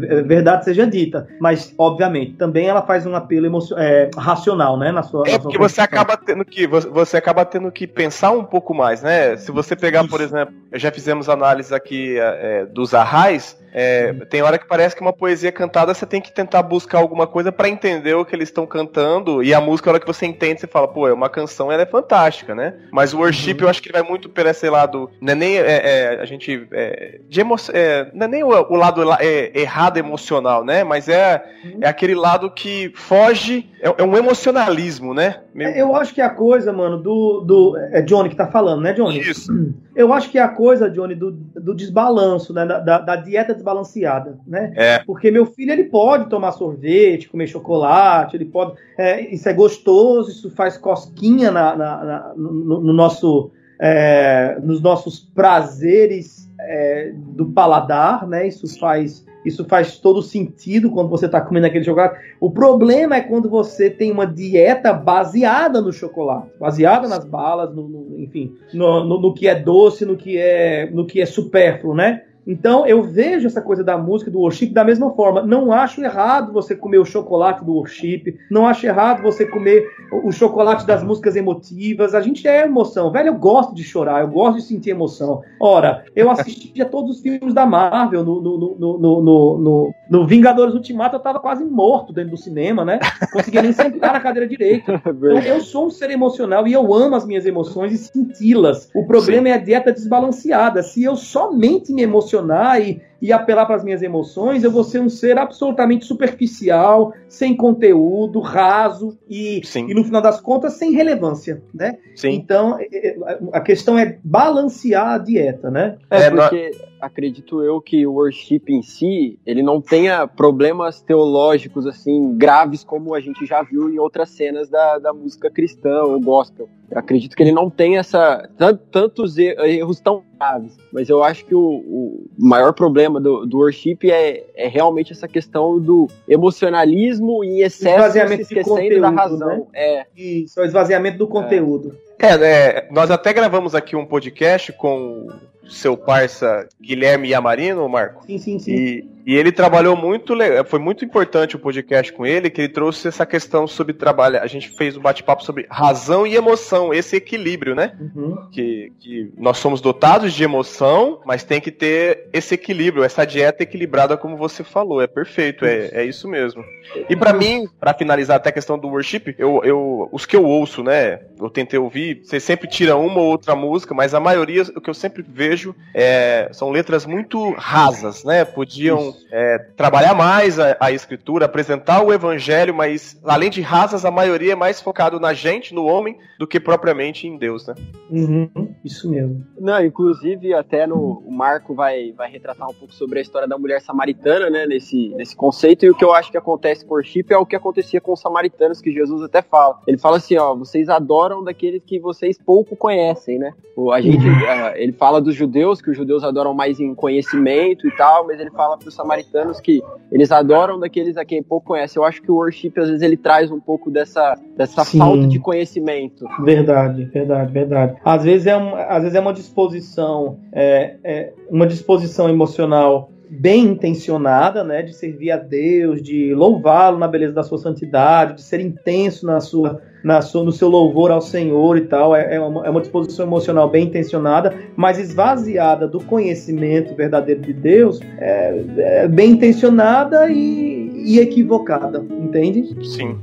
É 0.08 0.22
verdade 0.22 0.64
seja 0.64 0.86
dita. 0.86 1.26
Mas, 1.40 1.74
obviamente, 1.76 2.34
também 2.34 2.68
ela 2.68 2.82
faz 2.82 3.04
um 3.04 3.14
apelo 3.16 3.46
emocio... 3.46 3.76
é, 3.76 4.08
racional, 4.16 4.78
né? 4.78 4.92
Na 4.92 5.02
sua. 5.02 5.31
É 5.34 5.38
porque 5.38 5.58
você 5.58 5.80
acaba 5.80 6.16
tendo 6.16 6.44
que. 6.44 6.66
Você 6.66 7.16
acaba 7.16 7.44
tendo 7.44 7.70
que 7.70 7.86
pensar 7.86 8.30
um 8.32 8.44
pouco 8.44 8.74
mais, 8.74 9.02
né? 9.02 9.36
Se 9.36 9.50
você 9.50 9.76
pegar, 9.76 10.06
por 10.06 10.20
exemplo, 10.20 10.54
já 10.72 10.90
fizemos 10.90 11.28
análise 11.28 11.74
aqui 11.74 12.18
é, 12.18 12.66
dos 12.66 12.94
arrais, 12.94 13.56
é, 13.72 14.12
tem 14.28 14.42
hora 14.42 14.58
que 14.58 14.66
parece 14.66 14.94
que 14.94 15.00
uma 15.00 15.12
poesia 15.12 15.50
cantada 15.50 15.94
você 15.94 16.04
tem 16.04 16.20
que 16.20 16.30
tentar 16.30 16.62
buscar 16.62 16.98
alguma 16.98 17.26
coisa 17.26 17.50
para 17.50 17.68
entender 17.68 18.14
o 18.14 18.24
que 18.24 18.36
eles 18.36 18.48
estão 18.48 18.66
cantando. 18.66 19.42
E 19.42 19.54
a 19.54 19.60
música, 19.60 19.88
a 19.88 19.92
hora 19.92 20.00
que 20.00 20.06
você 20.06 20.26
entende, 20.26 20.60
você 20.60 20.66
fala, 20.66 20.86
pô, 20.86 21.08
é 21.08 21.12
uma 21.12 21.30
canção, 21.30 21.72
ela 21.72 21.82
é 21.82 21.86
fantástica, 21.86 22.54
né? 22.54 22.74
Mas 22.90 23.14
o 23.14 23.18
worship, 23.18 23.54
uhum. 23.54 23.62
eu 23.62 23.68
acho 23.68 23.82
que 23.82 23.88
ele 23.88 23.98
vai 23.98 24.08
muito 24.08 24.28
pelo 24.28 24.50
esse 24.50 24.68
lado. 24.68 25.10
Não 25.20 25.32
é 25.32 25.36
nem 25.36 25.56
é, 25.56 25.62
é, 25.62 26.20
a 26.20 26.24
gente. 26.24 26.66
É, 26.70 27.20
de 27.28 27.40
emo, 27.40 27.56
é, 27.72 28.10
não 28.12 28.26
é 28.26 28.28
nem 28.28 28.44
o, 28.44 28.48
o 28.48 28.76
lado 28.76 29.02
é, 29.18 29.58
errado 29.58 29.96
emocional, 29.96 30.64
né? 30.64 30.84
Mas 30.84 31.08
é, 31.08 31.42
uhum. 31.64 31.78
é 31.80 31.88
aquele 31.88 32.14
lado 32.14 32.50
que 32.50 32.92
foge. 32.94 33.70
É, 33.80 33.94
é 33.98 34.04
um 34.04 34.16
emocionalismo, 34.16 35.14
né? 35.14 35.40
Meio... 35.54 35.70
Eu 35.70 35.96
acho 35.96 36.14
que 36.14 36.20
a 36.20 36.30
coisa, 36.30 36.72
mano, 36.72 36.98
do. 36.98 37.40
do 37.40 37.76
é 37.90 38.02
Johnny 38.02 38.28
que 38.28 38.36
tá 38.36 38.46
falando, 38.46 38.82
né, 38.82 38.92
Johnny? 38.92 39.18
Isso. 39.18 39.50
Eu 39.94 40.12
acho 40.12 40.30
que 40.30 40.38
a 40.38 40.48
coisa, 40.48 40.90
Johnny, 40.90 41.14
do, 41.14 41.32
do 41.32 41.74
desbalanço, 41.74 42.52
né? 42.52 42.64
Da, 42.64 42.78
da, 42.78 42.98
da 42.98 43.16
dieta 43.16 43.54
desbalanceada, 43.62 44.38
né? 44.46 44.72
É. 44.76 44.98
Porque 44.98 45.30
meu 45.30 45.46
filho 45.46 45.72
ele 45.72 45.84
pode 45.84 46.28
tomar 46.28 46.52
sorvete, 46.52 47.28
comer 47.28 47.46
chocolate, 47.46 48.36
ele 48.36 48.44
pode, 48.44 48.74
é, 48.98 49.32
isso 49.32 49.48
é 49.48 49.52
gostoso, 49.52 50.30
isso 50.30 50.50
faz 50.50 50.76
cosquinha 50.76 51.50
na, 51.50 51.76
na, 51.76 52.04
na 52.04 52.34
no, 52.36 52.80
no, 52.80 52.92
nosso, 52.92 53.52
é, 53.80 54.58
nos 54.62 54.82
nossos 54.82 55.20
prazeres 55.20 56.50
é, 56.60 57.12
do 57.14 57.46
paladar, 57.46 58.26
né? 58.26 58.46
Isso 58.46 58.78
faz 58.78 59.24
isso 59.44 59.64
faz 59.64 59.98
todo 59.98 60.22
sentido 60.22 60.88
quando 60.90 61.08
você 61.08 61.26
está 61.26 61.40
comendo 61.40 61.66
aquele 61.66 61.84
chocolate. 61.84 62.16
O 62.40 62.50
problema 62.50 63.16
é 63.16 63.20
quando 63.20 63.50
você 63.50 63.90
tem 63.90 64.12
uma 64.12 64.24
dieta 64.24 64.92
baseada 64.92 65.80
no 65.80 65.92
chocolate, 65.92 66.48
baseada 66.60 67.08
nas 67.08 67.24
balas, 67.24 67.74
no, 67.74 67.88
no 67.88 68.20
enfim, 68.20 68.54
no, 68.72 69.04
no, 69.04 69.20
no, 69.20 69.34
que 69.34 69.48
é 69.48 69.54
doce, 69.54 70.06
no 70.06 70.16
que 70.16 70.38
é, 70.38 70.88
no 70.92 71.04
que 71.04 71.20
é 71.20 71.26
supérfluo, 71.26 71.92
né? 71.94 72.22
Então 72.46 72.86
eu 72.86 73.02
vejo 73.02 73.46
essa 73.46 73.60
coisa 73.60 73.84
da 73.84 73.96
música, 73.96 74.30
do 74.30 74.40
worship, 74.40 74.70
da 74.70 74.84
mesma 74.84 75.10
forma. 75.12 75.42
Não 75.42 75.72
acho 75.72 76.02
errado 76.02 76.52
você 76.52 76.74
comer 76.74 76.98
o 76.98 77.04
chocolate 77.04 77.64
do 77.64 77.74
worship, 77.74 78.36
não 78.50 78.66
acho 78.66 78.86
errado 78.86 79.22
você 79.22 79.46
comer 79.46 79.88
o 80.24 80.32
chocolate 80.32 80.86
das 80.86 81.02
músicas 81.02 81.36
emotivas. 81.36 82.14
A 82.14 82.20
gente 82.20 82.46
é 82.46 82.64
emoção. 82.64 83.10
Velho, 83.10 83.28
eu 83.28 83.34
gosto 83.34 83.74
de 83.74 83.84
chorar, 83.84 84.20
eu 84.22 84.28
gosto 84.28 84.56
de 84.56 84.64
sentir 84.64 84.90
emoção. 84.90 85.42
Ora, 85.60 86.04
eu 86.14 86.30
assisti 86.30 86.80
a 86.82 86.84
todos 86.84 87.16
os 87.16 87.22
filmes 87.22 87.54
da 87.54 87.64
Marvel, 87.64 88.24
no, 88.24 88.40
no, 88.40 88.76
no, 88.78 88.98
no, 88.98 89.58
no, 89.58 89.94
no 90.10 90.26
Vingadores 90.26 90.74
Ultimato 90.74 91.16
eu 91.16 91.20
tava 91.20 91.40
quase 91.40 91.64
morto 91.64 92.12
dentro 92.12 92.32
do 92.32 92.36
cinema, 92.36 92.84
né? 92.84 92.98
Conseguia 93.32 93.62
nem 93.62 93.72
sentar 93.72 94.12
na 94.12 94.20
cadeira 94.20 94.48
direita. 94.48 95.00
Então 95.12 95.38
eu 95.38 95.60
sou 95.60 95.86
um 95.86 95.90
ser 95.90 96.10
emocional 96.10 96.66
e 96.66 96.72
eu 96.72 96.92
amo 96.92 97.14
as 97.14 97.24
minhas 97.24 97.46
emoções 97.46 97.92
e 97.92 97.98
senti-las. 97.98 98.90
O 98.94 99.06
problema 99.06 99.44
Sim. 99.44 99.50
é 99.50 99.54
a 99.54 99.58
dieta 99.58 99.92
desbalanceada. 99.92 100.82
Se 100.82 101.02
eu 101.02 101.16
somente 101.16 101.92
me 101.92 102.02
emociono 102.02 102.31
emocionar 102.32 102.80
e, 102.80 103.00
e 103.20 103.32
apelar 103.32 103.66
para 103.66 103.76
as 103.76 103.84
minhas 103.84 104.02
emoções, 104.02 104.64
eu 104.64 104.70
vou 104.70 104.82
ser 104.82 105.00
um 105.00 105.08
ser 105.08 105.38
absolutamente 105.38 106.04
superficial, 106.04 107.12
sem 107.28 107.56
conteúdo, 107.56 108.40
raso 108.40 109.18
e, 109.28 109.60
e 109.76 109.94
no 109.94 110.04
final 110.04 110.22
das 110.22 110.40
contas 110.40 110.74
sem 110.74 110.92
relevância, 110.92 111.62
né? 111.74 111.98
Sim. 112.16 112.30
Então 112.30 112.78
é, 112.80 112.86
é, 112.92 113.16
a 113.52 113.60
questão 113.60 113.98
é 113.98 114.18
balancear 114.24 115.14
a 115.14 115.18
dieta, 115.18 115.70
né? 115.70 115.98
É, 116.10 116.30
porque 116.30 116.70
acredito 117.02 117.60
eu 117.64 117.80
que 117.80 118.06
o 118.06 118.12
worship 118.12 118.62
em 118.68 118.80
si, 118.80 119.36
ele 119.44 119.60
não 119.60 119.80
tenha 119.80 120.24
problemas 120.28 121.02
teológicos 121.02 121.84
assim 121.84 122.38
graves 122.38 122.84
como 122.84 123.12
a 123.12 123.20
gente 123.20 123.44
já 123.44 123.60
viu 123.60 123.90
em 123.90 123.98
outras 123.98 124.30
cenas 124.30 124.70
da, 124.70 124.98
da 124.98 125.12
música 125.12 125.50
cristã 125.50 126.04
ou 126.04 126.20
gospel. 126.20 126.68
Eu 126.88 126.98
acredito 126.98 127.34
que 127.34 127.42
ele 127.42 127.50
não 127.50 127.68
tem 127.68 127.98
essa 127.98 128.48
tantos 128.92 129.36
erros 129.36 129.98
tão 129.98 130.22
graves, 130.38 130.76
mas 130.92 131.08
eu 131.08 131.24
acho 131.24 131.44
que 131.44 131.54
o, 131.54 131.60
o 131.60 132.28
maior 132.38 132.72
problema 132.72 133.20
do, 133.20 133.46
do 133.46 133.58
worship 133.58 133.98
é, 134.04 134.44
é 134.54 134.68
realmente 134.68 135.12
essa 135.12 135.26
questão 135.26 135.80
do 135.80 136.06
emocionalismo 136.28 137.42
em 137.42 137.62
excesso, 137.62 138.12
se 138.12 138.42
esquecendo 138.42 138.76
conteúdo, 138.76 139.00
da 139.00 139.10
razão. 139.10 139.48
Né? 139.48 139.66
É. 139.74 140.06
Isso, 140.16 140.60
é 140.60 140.62
o 140.62 140.66
esvaziamento 140.66 141.18
do 141.18 141.26
conteúdo. 141.26 141.96
É, 142.18 142.34
é, 142.34 142.88
nós 142.92 143.10
até 143.10 143.32
gravamos 143.32 143.74
aqui 143.74 143.96
um 143.96 144.06
podcast 144.06 144.72
com 144.74 145.28
seu 145.68 145.96
parça 145.96 146.68
Guilherme 146.80 147.28
Yamarino, 147.30 147.88
Marco. 147.88 148.24
Sim, 148.26 148.38
sim, 148.38 148.58
sim. 148.58 148.72
E, 148.72 149.04
e 149.24 149.36
ele 149.36 149.52
trabalhou 149.52 149.96
muito, 149.96 150.34
foi 150.66 150.78
muito 150.78 151.04
importante 151.04 151.56
o 151.56 151.58
podcast 151.58 152.12
com 152.12 152.26
ele, 152.26 152.50
que 152.50 152.62
ele 152.62 152.72
trouxe 152.72 153.08
essa 153.08 153.24
questão 153.24 153.66
sobre 153.66 153.92
trabalho. 153.92 154.40
A 154.40 154.46
gente 154.46 154.70
fez 154.70 154.96
um 154.96 155.00
bate-papo 155.00 155.44
sobre 155.44 155.66
razão 155.70 156.26
e 156.26 156.34
emoção, 156.34 156.92
esse 156.92 157.16
equilíbrio, 157.16 157.74
né? 157.74 157.92
Uhum. 158.00 158.48
Que, 158.50 158.92
que 158.98 159.32
nós 159.36 159.58
somos 159.58 159.80
dotados 159.80 160.32
de 160.32 160.42
emoção, 160.42 161.20
mas 161.24 161.44
tem 161.44 161.60
que 161.60 161.70
ter 161.70 162.28
esse 162.32 162.54
equilíbrio, 162.54 163.04
essa 163.04 163.24
dieta 163.24 163.62
equilibrada, 163.62 164.16
como 164.16 164.36
você 164.36 164.64
falou. 164.64 165.00
É 165.00 165.06
perfeito, 165.06 165.64
é, 165.64 165.90
é 165.92 166.04
isso 166.04 166.28
mesmo. 166.28 166.64
E 167.08 167.14
para 167.14 167.32
mim, 167.32 167.68
para 167.78 167.94
finalizar 167.94 168.36
até 168.36 168.48
a 168.50 168.52
questão 168.52 168.78
do 168.78 168.88
worship, 168.88 169.34
eu, 169.38 169.62
eu, 169.64 170.08
os 170.10 170.26
que 170.26 170.36
eu 170.36 170.44
ouço, 170.44 170.82
né? 170.82 171.20
Eu 171.38 171.48
tentei 171.48 171.78
ouvir, 171.78 172.22
você 172.24 172.40
sempre 172.40 172.68
tira 172.68 172.96
uma 172.96 173.20
ou 173.20 173.26
outra 173.26 173.54
música, 173.54 173.94
mas 173.94 174.14
a 174.14 174.20
maioria, 174.20 174.62
o 174.76 174.80
que 174.80 174.90
eu 174.90 174.94
sempre 174.94 175.24
vejo, 175.26 175.74
é, 175.94 176.48
são 176.52 176.70
letras 176.70 177.06
muito 177.06 177.52
rasas, 177.52 178.24
né? 178.24 178.44
Podiam 178.44 179.11
é, 179.30 179.58
trabalhar 179.76 180.14
mais 180.14 180.58
a, 180.58 180.76
a, 180.80 180.92
escritura, 180.92 181.46
apresentar 181.46 182.02
o 182.02 182.12
evangelho, 182.12 182.74
mas 182.74 183.20
além 183.24 183.50
de 183.50 183.60
rasas, 183.60 184.04
a 184.04 184.10
maioria 184.10 184.52
é 184.52 184.56
mais 184.56 184.80
focado 184.80 185.18
na 185.20 185.32
gente, 185.32 185.74
no 185.74 185.84
homem, 185.84 186.16
do 186.38 186.46
que 186.46 186.58
propriamente 186.58 187.26
em 187.26 187.36
Deus, 187.36 187.66
né? 187.66 187.74
Uhum, 188.10 188.74
isso 188.84 189.10
mesmo. 189.10 189.44
Não, 189.58 189.84
inclusive 189.84 190.52
até 190.54 190.86
no 190.86 191.22
o 191.24 191.30
Marco 191.30 191.74
vai, 191.74 192.12
vai 192.12 192.30
retratar 192.30 192.68
um 192.68 192.74
pouco 192.74 192.94
sobre 192.94 193.18
a 193.18 193.22
história 193.22 193.48
da 193.48 193.58
mulher 193.58 193.80
samaritana, 193.80 194.50
né, 194.50 194.66
nesse, 194.66 195.08
nesse 195.10 195.34
conceito, 195.34 195.84
e 195.84 195.90
o 195.90 195.94
que 195.94 196.04
eu 196.04 196.14
acho 196.14 196.30
que 196.30 196.36
acontece 196.36 196.84
com 196.84 196.94
o 196.94 196.96
worship 196.96 197.26
é 197.30 197.36
o 197.36 197.46
que 197.46 197.56
acontecia 197.56 198.00
com 198.00 198.12
os 198.12 198.20
samaritanos, 198.20 198.80
que 198.80 198.92
Jesus 198.92 199.22
até 199.22 199.42
fala. 199.42 199.78
Ele 199.86 199.98
fala 199.98 200.16
assim, 200.16 200.36
ó, 200.36 200.54
vocês 200.54 200.88
adoram 200.88 201.42
daqueles 201.42 201.82
que 201.84 201.98
vocês 201.98 202.38
pouco 202.38 202.76
conhecem, 202.76 203.38
né? 203.38 203.52
A 203.92 204.00
gente, 204.00 204.26
uhum. 204.26 204.68
ele 204.74 204.92
fala 204.92 205.20
dos 205.20 205.34
judeus, 205.34 205.80
que 205.80 205.90
os 205.90 205.96
judeus 205.96 206.22
adoram 206.22 206.52
mais 206.52 206.78
em 206.78 206.94
conhecimento 206.94 207.86
e 207.86 207.96
tal, 207.96 208.26
mas 208.26 208.38
ele 208.38 208.50
fala 208.50 208.76
para 208.76 208.88
os 208.88 208.94
samaritanos 209.02 209.60
que 209.60 209.82
eles 210.10 210.30
adoram 210.30 210.78
daqueles 210.78 211.16
a 211.16 211.24
quem 211.24 211.42
pouco 211.42 211.68
conhece. 211.68 211.98
Eu 211.98 212.04
acho 212.04 212.22
que 212.22 212.30
o 212.30 212.36
worship, 212.36 212.72
às 212.76 212.88
vezes, 212.88 213.02
ele 213.02 213.16
traz 213.16 213.50
um 213.50 213.60
pouco 213.60 213.90
dessa, 213.90 214.38
dessa 214.56 214.84
falta 214.84 215.26
de 215.26 215.38
conhecimento. 215.38 216.24
Verdade, 216.44 217.04
verdade, 217.04 217.52
verdade. 217.52 217.96
Às 218.04 218.24
vezes 218.24 218.46
é, 218.46 218.56
um, 218.56 218.74
às 218.76 219.02
vezes 219.02 219.14
é 219.14 219.20
uma 219.20 219.32
disposição, 219.32 220.38
é, 220.52 220.96
é 221.04 221.32
uma 221.50 221.66
disposição 221.66 222.28
emocional 222.28 223.10
bem 223.34 223.64
intencionada, 223.64 224.62
né, 224.62 224.82
de 224.82 224.94
servir 224.94 225.30
a 225.30 225.38
Deus, 225.38 226.02
de 226.02 226.34
louvá-lo 226.34 226.98
na 226.98 227.08
beleza 227.08 227.32
da 227.32 227.42
sua 227.42 227.56
santidade, 227.56 228.34
de 228.34 228.42
ser 228.42 228.60
intenso 228.60 229.24
na 229.24 229.40
sua, 229.40 229.80
na 230.04 230.20
sua, 230.20 230.44
no 230.44 230.52
seu 230.52 230.68
louvor 230.68 231.10
ao 231.10 231.22
Senhor 231.22 231.78
e 231.78 231.82
tal, 231.82 232.14
é, 232.14 232.34
é, 232.34 232.40
uma, 232.40 232.66
é 232.66 232.68
uma 232.68 232.82
disposição 232.82 233.26
emocional 233.26 233.70
bem 233.70 233.84
intencionada, 233.84 234.54
mas 234.76 234.98
esvaziada 234.98 235.88
do 235.88 235.98
conhecimento 236.00 236.94
verdadeiro 236.94 237.40
de 237.40 237.54
Deus, 237.54 238.00
é, 238.18 238.64
é 238.76 239.08
bem 239.08 239.30
intencionada 239.30 240.28
e, 240.30 240.92
e 241.06 241.18
equivocada, 241.18 242.04
entende? 242.10 242.76
Sim. 242.86 243.16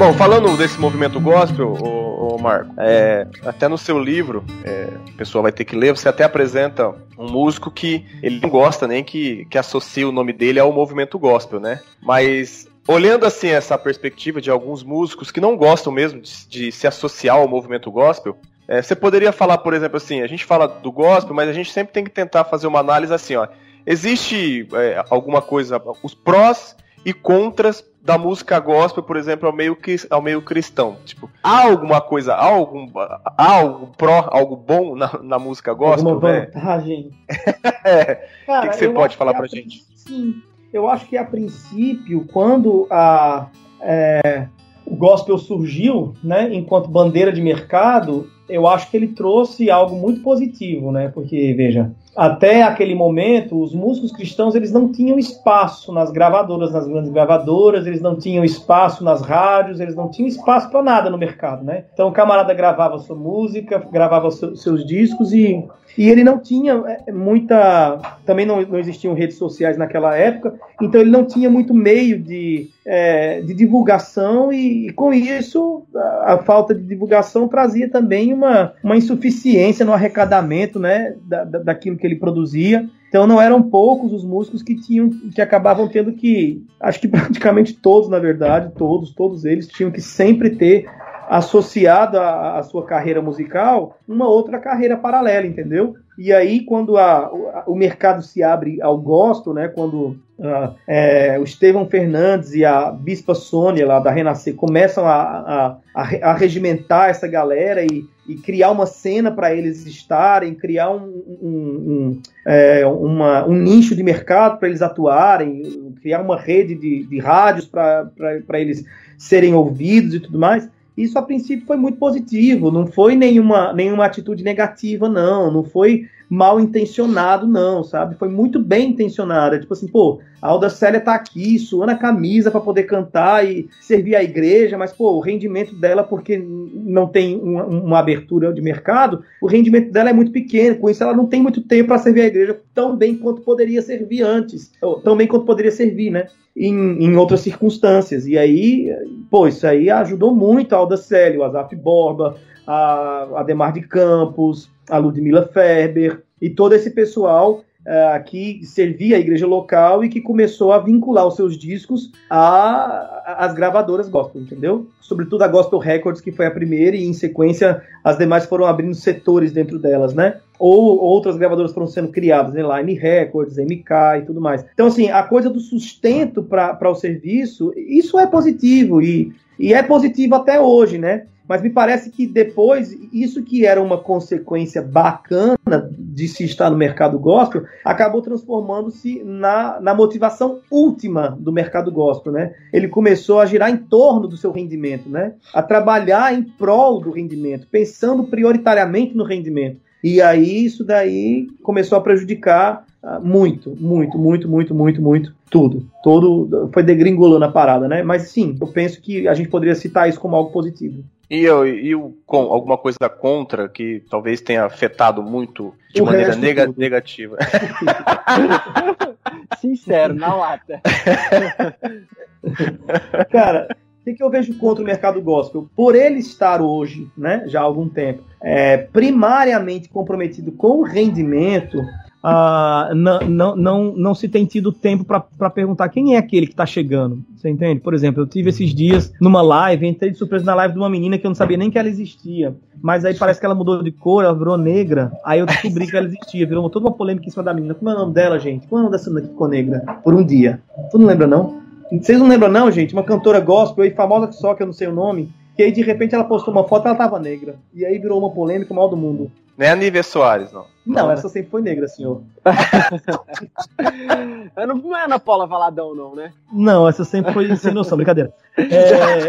Bom, 0.00 0.14
falando 0.14 0.56
desse 0.56 0.80
movimento 0.80 1.20
gospel, 1.20 1.74
o, 1.74 2.38
Marco, 2.40 2.72
é, 2.78 3.26
até 3.44 3.68
no 3.68 3.76
seu 3.76 3.98
livro, 3.98 4.42
é, 4.64 4.88
a 5.12 5.18
pessoa 5.18 5.42
vai 5.42 5.52
ter 5.52 5.66
que 5.66 5.76
ler, 5.76 5.94
você 5.94 6.08
até 6.08 6.24
apresenta 6.24 6.94
um 7.18 7.30
músico 7.30 7.70
que 7.70 8.06
ele 8.22 8.40
não 8.40 8.48
gosta 8.48 8.88
nem 8.88 9.04
que, 9.04 9.44
que 9.50 9.58
associe 9.58 10.06
o 10.06 10.10
nome 10.10 10.32
dele 10.32 10.58
ao 10.58 10.72
movimento 10.72 11.18
gospel, 11.18 11.60
né? 11.60 11.82
Mas 12.00 12.66
olhando 12.88 13.26
assim 13.26 13.48
essa 13.48 13.76
perspectiva 13.76 14.40
de 14.40 14.50
alguns 14.50 14.82
músicos 14.82 15.30
que 15.30 15.38
não 15.38 15.54
gostam 15.54 15.92
mesmo 15.92 16.22
de, 16.22 16.48
de 16.48 16.72
se 16.72 16.86
associar 16.86 17.36
ao 17.36 17.46
movimento 17.46 17.90
gospel, 17.90 18.38
é, 18.66 18.80
você 18.80 18.96
poderia 18.96 19.32
falar, 19.32 19.58
por 19.58 19.74
exemplo, 19.74 19.98
assim, 19.98 20.22
a 20.22 20.26
gente 20.26 20.46
fala 20.46 20.66
do 20.66 20.90
gospel, 20.90 21.34
mas 21.34 21.46
a 21.46 21.52
gente 21.52 21.70
sempre 21.70 21.92
tem 21.92 22.04
que 22.04 22.10
tentar 22.10 22.44
fazer 22.44 22.66
uma 22.66 22.80
análise 22.80 23.12
assim, 23.12 23.36
ó. 23.36 23.46
Existe 23.84 24.66
é, 24.72 25.04
alguma 25.10 25.42
coisa, 25.42 25.78
os 26.02 26.14
prós 26.14 26.74
e 27.04 27.12
contras 27.12 27.84
da 28.02 28.16
música 28.16 28.58
gospel, 28.58 29.02
por 29.02 29.16
exemplo, 29.16 29.46
ao 29.46 29.54
meio, 29.54 29.76
ao 30.08 30.22
meio 30.22 30.40
cristão. 30.40 30.96
Tipo, 31.04 31.30
há 31.42 31.66
alguma 31.66 32.00
coisa, 32.00 32.34
há 32.34 32.46
algum, 32.46 32.88
há 32.96 33.52
algo 33.52 33.88
pró, 33.96 34.28
algo 34.30 34.56
bom 34.56 34.96
na, 34.96 35.18
na 35.22 35.38
música 35.38 35.72
gospel? 35.74 36.14
Alguma 36.14 36.32
né? 36.32 36.50
vantagem? 36.52 37.10
é. 37.84 38.28
o 38.48 38.60
que, 38.62 38.68
que 38.68 38.76
você 38.76 38.88
pode 38.88 39.16
falar 39.16 39.34
pra 39.34 39.46
gente? 39.46 39.84
Sim, 39.94 40.42
eu 40.72 40.88
acho 40.88 41.06
que 41.06 41.16
a 41.16 41.24
princípio, 41.24 42.26
quando 42.32 42.86
a, 42.90 43.48
é, 43.80 44.46
o 44.86 44.96
gospel 44.96 45.36
surgiu, 45.36 46.14
né, 46.22 46.52
enquanto 46.52 46.88
bandeira 46.88 47.32
de 47.32 47.42
mercado, 47.42 48.30
eu 48.48 48.66
acho 48.66 48.90
que 48.90 48.96
ele 48.96 49.08
trouxe 49.08 49.70
algo 49.70 49.94
muito 49.94 50.22
positivo, 50.22 50.90
né? 50.90 51.08
Porque, 51.08 51.54
veja, 51.54 51.92
até 52.16 52.62
aquele 52.62 52.94
momento, 52.94 53.62
os 53.62 53.72
músicos 53.72 54.12
cristãos 54.12 54.54
eles 54.54 54.72
não 54.72 54.90
tinham 54.90 55.18
espaço 55.18 55.92
nas 55.92 56.10
gravadoras, 56.10 56.72
nas 56.72 56.86
grandes 56.86 57.10
gravadoras, 57.10 57.86
eles 57.86 58.00
não 58.00 58.16
tinham 58.16 58.44
espaço 58.44 59.04
nas 59.04 59.22
rádios, 59.22 59.78
eles 59.78 59.94
não 59.94 60.10
tinham 60.10 60.28
espaço 60.28 60.70
para 60.70 60.82
nada 60.82 61.08
no 61.08 61.16
mercado, 61.16 61.64
né? 61.64 61.84
Então 61.94 62.08
o 62.08 62.12
camarada 62.12 62.52
gravava 62.52 62.98
sua 62.98 63.16
música, 63.16 63.78
gravava 63.92 64.30
seus 64.30 64.84
discos 64.84 65.32
e 65.32 65.68
e 65.96 66.08
ele 66.08 66.24
não 66.24 66.38
tinha 66.38 66.82
é, 67.06 67.12
muita. 67.12 67.98
Também 68.24 68.46
não, 68.46 68.62
não 68.62 68.78
existiam 68.78 69.14
redes 69.14 69.36
sociais 69.36 69.76
naquela 69.76 70.16
época, 70.16 70.54
então 70.80 71.00
ele 71.00 71.10
não 71.10 71.24
tinha 71.24 71.50
muito 71.50 71.74
meio 71.74 72.18
de, 72.18 72.68
é, 72.84 73.40
de 73.40 73.54
divulgação, 73.54 74.52
e, 74.52 74.88
e, 74.88 74.92
com 74.92 75.12
isso 75.12 75.82
a, 75.94 76.34
a, 76.34 76.38
falta 76.38 76.74
de 76.74 76.82
divulgação 76.82 77.48
trazia 77.48 77.88
também 77.88 78.32
uma, 78.32 78.72
uma 78.82 78.96
insuficiência 78.96 79.84
no 79.84 79.92
arrecadamento 79.92 80.78
né, 80.78 81.14
da, 81.22 81.44
da, 81.44 81.58
daquilo 81.58 81.96
que 81.96 82.06
ele 82.06 82.16
produzia. 82.16 82.88
Então 83.08 83.26
não 83.26 83.40
eram 83.40 83.60
poucos 83.60 84.12
os 84.12 84.24
músicos 84.24 84.62
que 84.62 84.76
tinham 84.76 85.10
que 85.34 85.42
acabavam 85.42 85.88
tendo 85.88 86.12
que, 86.12 86.64
acho 86.80 87.00
que 87.00 87.08
praticamente 87.08 87.74
todos, 87.74 88.08
na 88.08 88.20
verdade, 88.20 88.72
todos, 88.76 89.12
todos 89.12 89.44
eles 89.44 89.66
tinham 89.66 89.90
que 89.90 90.00
sempre 90.00 90.50
ter 90.50 90.86
associado 91.30 92.18
à, 92.18 92.60
sua 92.64 92.84
carreira 92.84 93.22
musical 93.22 93.96
uma 94.06 94.28
outra 94.28 94.58
carreira 94.58 94.96
paralela, 94.96 95.46
entendeu? 95.46 95.94
E 96.18 96.32
aí, 96.32 96.64
quando 96.64 96.98
a, 96.98 97.32
o, 97.32 97.72
o 97.72 97.76
mercado 97.76 98.20
se 98.20 98.42
abre 98.42 98.82
ao 98.82 98.98
gosto, 98.98 99.54
né, 99.54 99.68
quando 99.68 100.18
uh, 100.40 100.74
é, 100.88 101.38
o 101.38 101.44
Estevão 101.44 101.86
Fernandes 101.86 102.52
e 102.52 102.64
a 102.64 102.90
Bispa 102.90 103.32
Sônia, 103.32 103.86
lá 103.86 104.00
da 104.00 104.10
Renascer, 104.10 104.56
começam 104.56 105.06
a, 105.06 105.78
a, 105.94 106.02
a 106.20 106.32
regimentar 106.34 107.10
essa 107.10 107.28
galera 107.28 107.84
e, 107.84 108.04
e 108.26 108.34
criar 108.34 108.72
uma 108.72 108.84
cena 108.84 109.30
para 109.30 109.54
eles 109.54 109.86
estarem, 109.86 110.52
criar 110.56 110.90
um, 110.90 111.22
um, 111.40 111.46
um, 111.46 112.22
é, 112.44 112.84
uma, 112.84 113.46
um 113.46 113.54
nicho 113.54 113.94
de 113.94 114.02
mercado 114.02 114.58
para 114.58 114.66
eles 114.66 114.82
atuarem, 114.82 115.94
criar 116.02 116.22
uma 116.22 116.36
rede 116.36 116.74
de, 116.74 117.04
de 117.04 117.18
rádios 117.20 117.66
para 117.66 118.60
eles 118.60 118.84
serem 119.16 119.54
ouvidos 119.54 120.14
e 120.14 120.20
tudo 120.20 120.36
mais 120.36 120.68
isso 121.02 121.18
a 121.18 121.22
princípio 121.22 121.66
foi 121.66 121.76
muito 121.76 121.98
positivo, 121.98 122.70
não 122.70 122.86
foi 122.86 123.16
nenhuma, 123.16 123.72
nenhuma 123.72 124.04
atitude 124.04 124.44
negativa, 124.44 125.08
não, 125.08 125.50
não 125.50 125.64
foi 125.64 126.08
mal 126.30 126.60
intencionado, 126.60 127.44
não, 127.44 127.82
sabe? 127.82 128.14
Foi 128.14 128.28
muito 128.28 128.60
bem 128.60 128.90
intencionada. 128.90 129.58
Tipo 129.58 129.72
assim, 129.72 129.88
pô, 129.88 130.20
a 130.40 130.46
Alda 130.46 130.70
Célia 130.70 131.00
tá 131.00 131.12
aqui, 131.12 131.58
suando 131.58 131.90
a 131.90 131.96
camisa 131.96 132.52
para 132.52 132.60
poder 132.60 132.84
cantar 132.84 133.44
e 133.44 133.68
servir 133.80 134.14
a 134.14 134.22
igreja, 134.22 134.78
mas, 134.78 134.92
pô, 134.92 135.10
o 135.10 135.20
rendimento 135.20 135.74
dela, 135.74 136.04
porque 136.04 136.38
não 136.38 137.08
tem 137.08 137.36
uma, 137.36 137.64
uma, 137.64 137.98
abertura 137.98 138.52
de 138.52 138.62
mercado, 138.62 139.24
o 139.42 139.48
rendimento 139.48 139.90
dela 139.90 140.10
é 140.10 140.12
muito 140.12 140.30
pequeno, 140.30 140.76
com 140.76 140.88
isso 140.88 141.02
ela 141.02 141.16
não 141.16 141.26
tem 141.26 141.42
muito 141.42 141.62
tempo 141.62 141.88
para 141.88 141.98
servir 141.98 142.20
a 142.20 142.26
igreja 142.26 142.60
tão 142.72 142.96
bem 142.96 143.16
quanto 143.16 143.42
poderia 143.42 143.82
servir 143.82 144.22
antes, 144.22 144.70
tão 145.02 145.16
bem 145.16 145.26
quanto 145.26 145.44
poderia 145.44 145.72
servir, 145.72 146.10
né? 146.10 146.28
Em, 146.56 147.04
em, 147.04 147.16
outras 147.16 147.40
circunstâncias. 147.40 148.26
E 148.26 148.36
aí, 148.36 148.88
pô, 149.30 149.48
isso 149.48 149.66
aí 149.66 149.90
ajudou 149.90 150.34
muito 150.34 150.74
a 150.74 150.78
Alda 150.78 150.96
Célia, 150.96 151.40
o 151.40 151.44
Azaf 151.44 151.74
Borba, 151.74 152.36
a 152.70 153.40
Ademar 153.40 153.72
de 153.72 153.80
Campos, 153.80 154.70
a 154.88 154.96
Ludmila 154.96 155.42
Ferber 155.52 156.22
e 156.40 156.48
todo 156.48 156.72
esse 156.72 156.90
pessoal 156.90 157.64
uh, 157.80 158.24
que 158.24 158.64
servia 158.64 159.16
a 159.16 159.20
igreja 159.20 159.44
local 159.44 160.04
e 160.04 160.08
que 160.08 160.20
começou 160.20 160.72
a 160.72 160.78
vincular 160.78 161.26
os 161.26 161.34
seus 161.34 161.58
discos 161.58 162.12
às 162.30 163.52
gravadoras 163.54 164.08
gospel, 164.08 164.42
entendeu? 164.42 164.86
Sobretudo 165.00 165.42
a 165.42 165.48
Gospel 165.48 165.80
Records, 165.80 166.20
que 166.20 166.30
foi 166.30 166.46
a 166.46 166.50
primeira, 166.50 166.96
e 166.96 167.04
em 167.04 167.12
sequência 167.12 167.82
as 168.04 168.16
demais 168.16 168.46
foram 168.46 168.66
abrindo 168.66 168.94
setores 168.94 169.50
dentro 169.50 169.76
delas, 169.76 170.14
né? 170.14 170.36
Ou 170.56 170.96
outras 171.02 171.36
gravadoras 171.36 171.72
foram 171.72 171.88
sendo 171.88 172.12
criadas, 172.12 172.54
né? 172.54 172.62
Line 172.62 172.94
Records, 172.94 173.56
MK 173.56 174.20
e 174.20 174.26
tudo 174.26 174.40
mais. 174.40 174.64
Então, 174.72 174.86
assim, 174.86 175.10
a 175.10 175.24
coisa 175.24 175.50
do 175.50 175.58
sustento 175.58 176.40
para 176.40 176.88
o 176.88 176.94
serviço, 176.94 177.72
isso 177.76 178.16
é 178.16 178.28
positivo 178.28 179.02
e, 179.02 179.32
e 179.58 179.74
é 179.74 179.82
positivo 179.82 180.36
até 180.36 180.60
hoje, 180.60 180.98
né? 180.98 181.26
Mas 181.50 181.62
me 181.62 181.70
parece 181.70 182.10
que 182.10 182.28
depois, 182.28 182.96
isso 183.12 183.42
que 183.42 183.66
era 183.66 183.82
uma 183.82 183.98
consequência 183.98 184.80
bacana 184.80 185.58
de 185.98 186.28
se 186.28 186.44
estar 186.44 186.70
no 186.70 186.76
mercado 186.76 187.18
gospel, 187.18 187.64
acabou 187.84 188.22
transformando-se 188.22 189.20
na, 189.24 189.80
na 189.80 189.92
motivação 189.92 190.60
última 190.70 191.36
do 191.40 191.50
mercado 191.50 191.90
gospel, 191.90 192.32
né? 192.32 192.54
Ele 192.72 192.86
começou 192.86 193.40
a 193.40 193.46
girar 193.46 193.68
em 193.68 193.78
torno 193.78 194.28
do 194.28 194.36
seu 194.36 194.52
rendimento, 194.52 195.08
né? 195.08 195.32
A 195.52 195.60
trabalhar 195.60 196.32
em 196.32 196.44
prol 196.44 197.00
do 197.00 197.10
rendimento, 197.10 197.66
pensando 197.68 198.22
prioritariamente 198.28 199.16
no 199.16 199.24
rendimento. 199.24 199.80
E 200.04 200.22
aí 200.22 200.64
isso 200.64 200.84
daí 200.84 201.48
começou 201.64 201.98
a 201.98 202.00
prejudicar 202.00 202.86
uh, 203.02 203.20
muito, 203.26 203.76
muito, 203.76 204.16
muito, 204.16 204.48
muito, 204.48 204.72
muito, 204.72 205.02
muito 205.02 205.34
tudo. 205.50 205.84
Todo 206.00 206.70
foi 206.72 206.84
degringolando 206.84 207.44
a 207.44 207.50
parada, 207.50 207.88
né? 207.88 208.04
Mas 208.04 208.28
sim, 208.28 208.56
eu 208.60 208.68
penso 208.68 209.00
que 209.00 209.26
a 209.26 209.34
gente 209.34 209.48
poderia 209.48 209.74
citar 209.74 210.08
isso 210.08 210.20
como 210.20 210.36
algo 210.36 210.52
positivo. 210.52 211.02
E, 211.30 211.44
e 211.44 211.94
o, 211.94 212.16
com, 212.26 212.38
alguma 212.38 212.76
coisa 212.76 213.08
contra 213.08 213.68
que 213.68 214.02
talvez 214.10 214.40
tenha 214.40 214.64
afetado 214.64 215.22
muito 215.22 215.72
de 215.94 216.02
o 216.02 216.04
maneira 216.04 216.34
nega, 216.34 216.74
negativa? 216.76 217.38
Sincero, 219.60 220.12
na 220.12 220.34
lata. 220.34 220.80
Cara, 223.30 223.68
o 224.00 224.04
que, 224.04 224.14
que, 224.14 224.24
eu 224.24 224.30
vejo 224.30 224.58
contra 224.58 224.82
o 224.82 224.86
mercado 224.86 225.22
gospel? 225.22 225.70
Por 225.76 225.94
ele 225.94 226.18
estar 226.18 226.60
hoje, 226.60 227.08
né, 227.16 227.44
já 227.46 227.60
há 227.60 227.62
algum 227.62 227.88
tempo, 227.88 228.24
é, 228.42 228.78
primariamente 228.78 229.88
comprometido 229.88 230.50
com 230.50 230.80
o 230.80 230.82
rendimento, 230.82 231.80
ah, 232.22 232.90
não, 232.94 233.56
não, 233.56 233.96
não, 233.96 234.14
se 234.14 234.28
tem 234.28 234.44
tido 234.44 234.72
tempo 234.72 235.04
para 235.04 235.50
perguntar 235.50 235.88
quem 235.88 236.14
é 236.14 236.18
aquele 236.18 236.46
que 236.46 236.52
está 236.52 236.66
chegando. 236.66 237.24
Você 237.34 237.48
entende? 237.48 237.80
Por 237.80 237.94
exemplo, 237.94 238.22
eu 238.22 238.26
tive 238.26 238.50
esses 238.50 238.74
dias 238.74 239.12
numa 239.20 239.40
live, 239.40 239.86
entrei 239.86 240.10
de 240.10 240.18
surpresa 240.18 240.44
na 240.44 240.54
live 240.54 240.74
de 240.74 240.80
uma 240.80 240.90
menina 240.90 241.16
que 241.16 241.26
eu 241.26 241.30
não 241.30 241.34
sabia 241.34 241.56
nem 241.56 241.70
que 241.70 241.78
ela 241.78 241.88
existia. 241.88 242.54
Mas 242.82 243.04
aí 243.04 243.14
parece 243.14 243.40
que 243.40 243.46
ela 243.46 243.54
mudou 243.54 243.82
de 243.82 243.90
cor, 243.90 244.24
ela 244.24 244.34
virou 244.34 244.58
negra. 244.58 245.10
Aí 245.24 245.40
eu 245.40 245.46
descobri 245.46 245.86
que 245.86 245.96
ela 245.96 246.06
existia. 246.06 246.46
Virou 246.46 246.68
toda 246.68 246.86
uma 246.86 246.94
polêmica 246.94 247.26
em 247.26 247.30
cima 247.30 247.42
da 247.42 247.54
menina. 247.54 247.74
Como 247.74 247.90
é 247.90 247.94
o 247.94 247.98
nome 247.98 248.12
dela, 248.12 248.38
gente? 248.38 248.66
Como 248.66 248.78
é 248.78 248.80
o 248.80 248.84
nome 248.84 248.96
dessa 248.96 249.08
menina 249.10 249.26
que 249.26 249.32
ficou 249.32 249.48
negra? 249.48 249.80
Por 250.02 250.14
um 250.14 250.24
dia. 250.24 250.60
Tu 250.90 250.98
não 250.98 251.06
lembra, 251.06 251.26
não? 251.26 251.60
Vocês 251.90 252.18
não 252.18 252.28
lembram, 252.28 252.50
não, 252.50 252.70
gente? 252.70 252.92
Uma 252.92 253.02
cantora 253.02 253.40
gospel 253.40 253.84
aí, 253.84 253.90
famosa 253.90 254.28
que 254.28 254.36
só, 254.36 254.54
que 254.54 254.62
eu 254.62 254.66
não 254.66 254.72
sei 254.72 254.88
o 254.88 254.94
nome. 254.94 255.30
Que 255.56 255.64
aí 255.64 255.72
de 255.72 255.82
repente 255.82 256.14
ela 256.14 256.24
postou 256.24 256.54
uma 256.54 256.66
foto 256.66 256.86
e 256.86 256.88
ela 256.88 256.96
tava 256.96 257.18
negra. 257.18 257.56
E 257.74 257.84
aí 257.84 257.98
virou 257.98 258.18
uma 258.18 258.30
polêmica 258.30 258.72
mal 258.72 258.88
do 258.88 258.96
mundo. 258.96 259.30
Nem 259.60 259.68
a 259.68 259.76
Nívia 259.76 260.02
Soares, 260.02 260.50
não. 260.52 260.64
Não, 260.86 261.02
não 261.02 261.10
essa 261.10 261.24
né? 261.24 261.32
sempre 261.34 261.50
foi 261.50 261.60
negra, 261.60 261.86
senhor. 261.86 262.22
não, 264.56 264.74
não 264.74 264.96
é 264.96 265.04
Ana 265.04 265.18
Paula 265.18 265.46
Valadão, 265.46 265.94
não, 265.94 266.14
né? 266.14 266.32
Não, 266.50 266.88
essa 266.88 267.04
sempre 267.04 267.34
foi 267.34 267.54
sem 267.56 267.74
noção, 267.74 267.98
brincadeira. 267.98 268.32
É... 268.56 269.26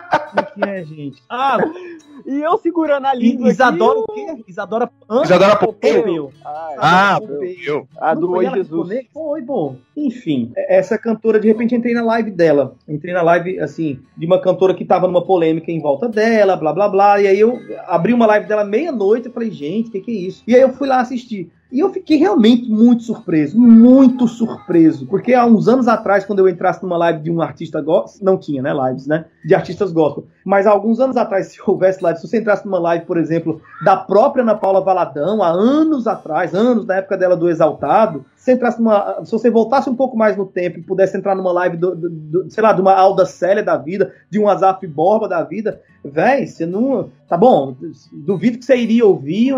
que 0.42 0.64
é, 0.64 0.84
gente? 0.84 1.22
Ah, 1.28 1.58
e 2.26 2.40
eu 2.40 2.56
segurando 2.58 3.06
a 3.06 3.14
língua. 3.14 3.48
Isadora 3.48 3.98
o 3.98 4.06
quê? 4.06 4.44
Isadora. 4.46 4.90
Hã? 5.08 5.22
Isadora 5.22 5.56
Pompeu. 5.56 6.32
Ah, 6.44 7.18
Pompeu. 7.20 7.88
A 7.96 8.14
do 8.14 8.32
Oi 8.32 8.50
Jesus. 8.50 9.06
Foi, 9.12 9.40
bom. 9.42 9.76
Enfim, 9.96 10.52
essa 10.56 10.98
cantora, 10.98 11.38
de 11.38 11.48
repente, 11.48 11.74
entrei 11.74 11.94
na 11.94 12.02
live 12.02 12.30
dela. 12.30 12.74
Entrei 12.88 13.12
na 13.12 13.22
live, 13.22 13.60
assim, 13.60 14.00
de 14.16 14.26
uma 14.26 14.40
cantora 14.40 14.74
que 14.74 14.84
tava 14.84 15.06
numa 15.06 15.24
polêmica 15.24 15.70
em 15.70 15.80
volta 15.80 16.08
dela, 16.08 16.56
blá 16.56 16.72
blá 16.72 16.88
blá. 16.88 17.20
E 17.20 17.26
aí 17.26 17.38
eu 17.38 17.58
abri 17.86 18.12
uma 18.12 18.26
live 18.26 18.46
dela 18.46 18.64
meia-noite 18.64 19.28
e 19.28 19.32
falei, 19.32 19.50
gente, 19.50 19.88
o 19.88 19.92
que, 19.92 20.00
que 20.00 20.10
é 20.10 20.14
isso? 20.14 20.42
E 20.46 20.54
aí 20.54 20.60
eu 20.60 20.72
fui 20.72 20.88
lá 20.88 21.00
assistir. 21.00 21.50
E 21.74 21.80
eu 21.80 21.92
fiquei 21.92 22.18
realmente 22.18 22.70
muito 22.70 23.02
surpreso, 23.02 23.58
muito 23.58 24.28
surpreso, 24.28 25.08
porque 25.08 25.34
há 25.34 25.44
uns 25.44 25.66
anos 25.66 25.88
atrás, 25.88 26.24
quando 26.24 26.38
eu 26.38 26.48
entrasse 26.48 26.80
numa 26.80 26.96
live 26.96 27.18
de 27.18 27.32
um 27.32 27.42
artista 27.42 27.80
gospel, 27.80 28.24
não 28.24 28.38
tinha, 28.38 28.62
né, 28.62 28.72
lives, 28.72 29.08
né, 29.08 29.24
de 29.44 29.56
artistas 29.56 29.90
gospel, 29.90 30.24
mas 30.44 30.68
há 30.68 30.70
alguns 30.70 31.00
anos 31.00 31.16
atrás, 31.16 31.48
se 31.52 31.58
houvesse 31.66 32.00
live, 32.00 32.20
se 32.20 32.28
você 32.28 32.38
entrasse 32.38 32.64
numa 32.64 32.78
live, 32.78 33.04
por 33.06 33.18
exemplo, 33.18 33.60
da 33.84 33.96
própria 33.96 34.42
Ana 34.42 34.54
Paula 34.54 34.82
Valadão, 34.82 35.42
há 35.42 35.48
anos 35.48 36.06
atrás, 36.06 36.54
anos 36.54 36.84
da 36.84 36.94
época 36.94 37.18
dela 37.18 37.36
do 37.36 37.50
Exaltado, 37.50 38.24
se 38.44 38.52
entrasse 38.52 38.78
numa, 38.78 39.24
se 39.24 39.32
você 39.32 39.48
voltasse 39.48 39.88
um 39.88 39.96
pouco 39.96 40.18
mais 40.18 40.36
no 40.36 40.44
tempo 40.44 40.78
e 40.78 40.82
pudesse 40.82 41.16
entrar 41.16 41.34
numa 41.34 41.50
live 41.50 41.78
do, 41.78 41.96
do, 41.96 42.10
do 42.10 42.50
sei 42.50 42.62
lá, 42.62 42.74
de 42.74 42.80
uma 42.82 42.92
Alda 42.92 43.24
Célia 43.24 43.62
da 43.62 43.78
vida, 43.78 44.12
de 44.28 44.38
um 44.38 44.46
Azaf 44.46 44.86
Borba 44.86 45.26
da 45.26 45.42
vida, 45.42 45.80
véi, 46.04 46.46
você 46.46 46.66
não. 46.66 47.08
Tá 47.26 47.38
bom, 47.38 47.74
duvido 48.12 48.58
que 48.58 48.64
você 48.66 48.76
iria 48.76 49.06
ouvir 49.06 49.54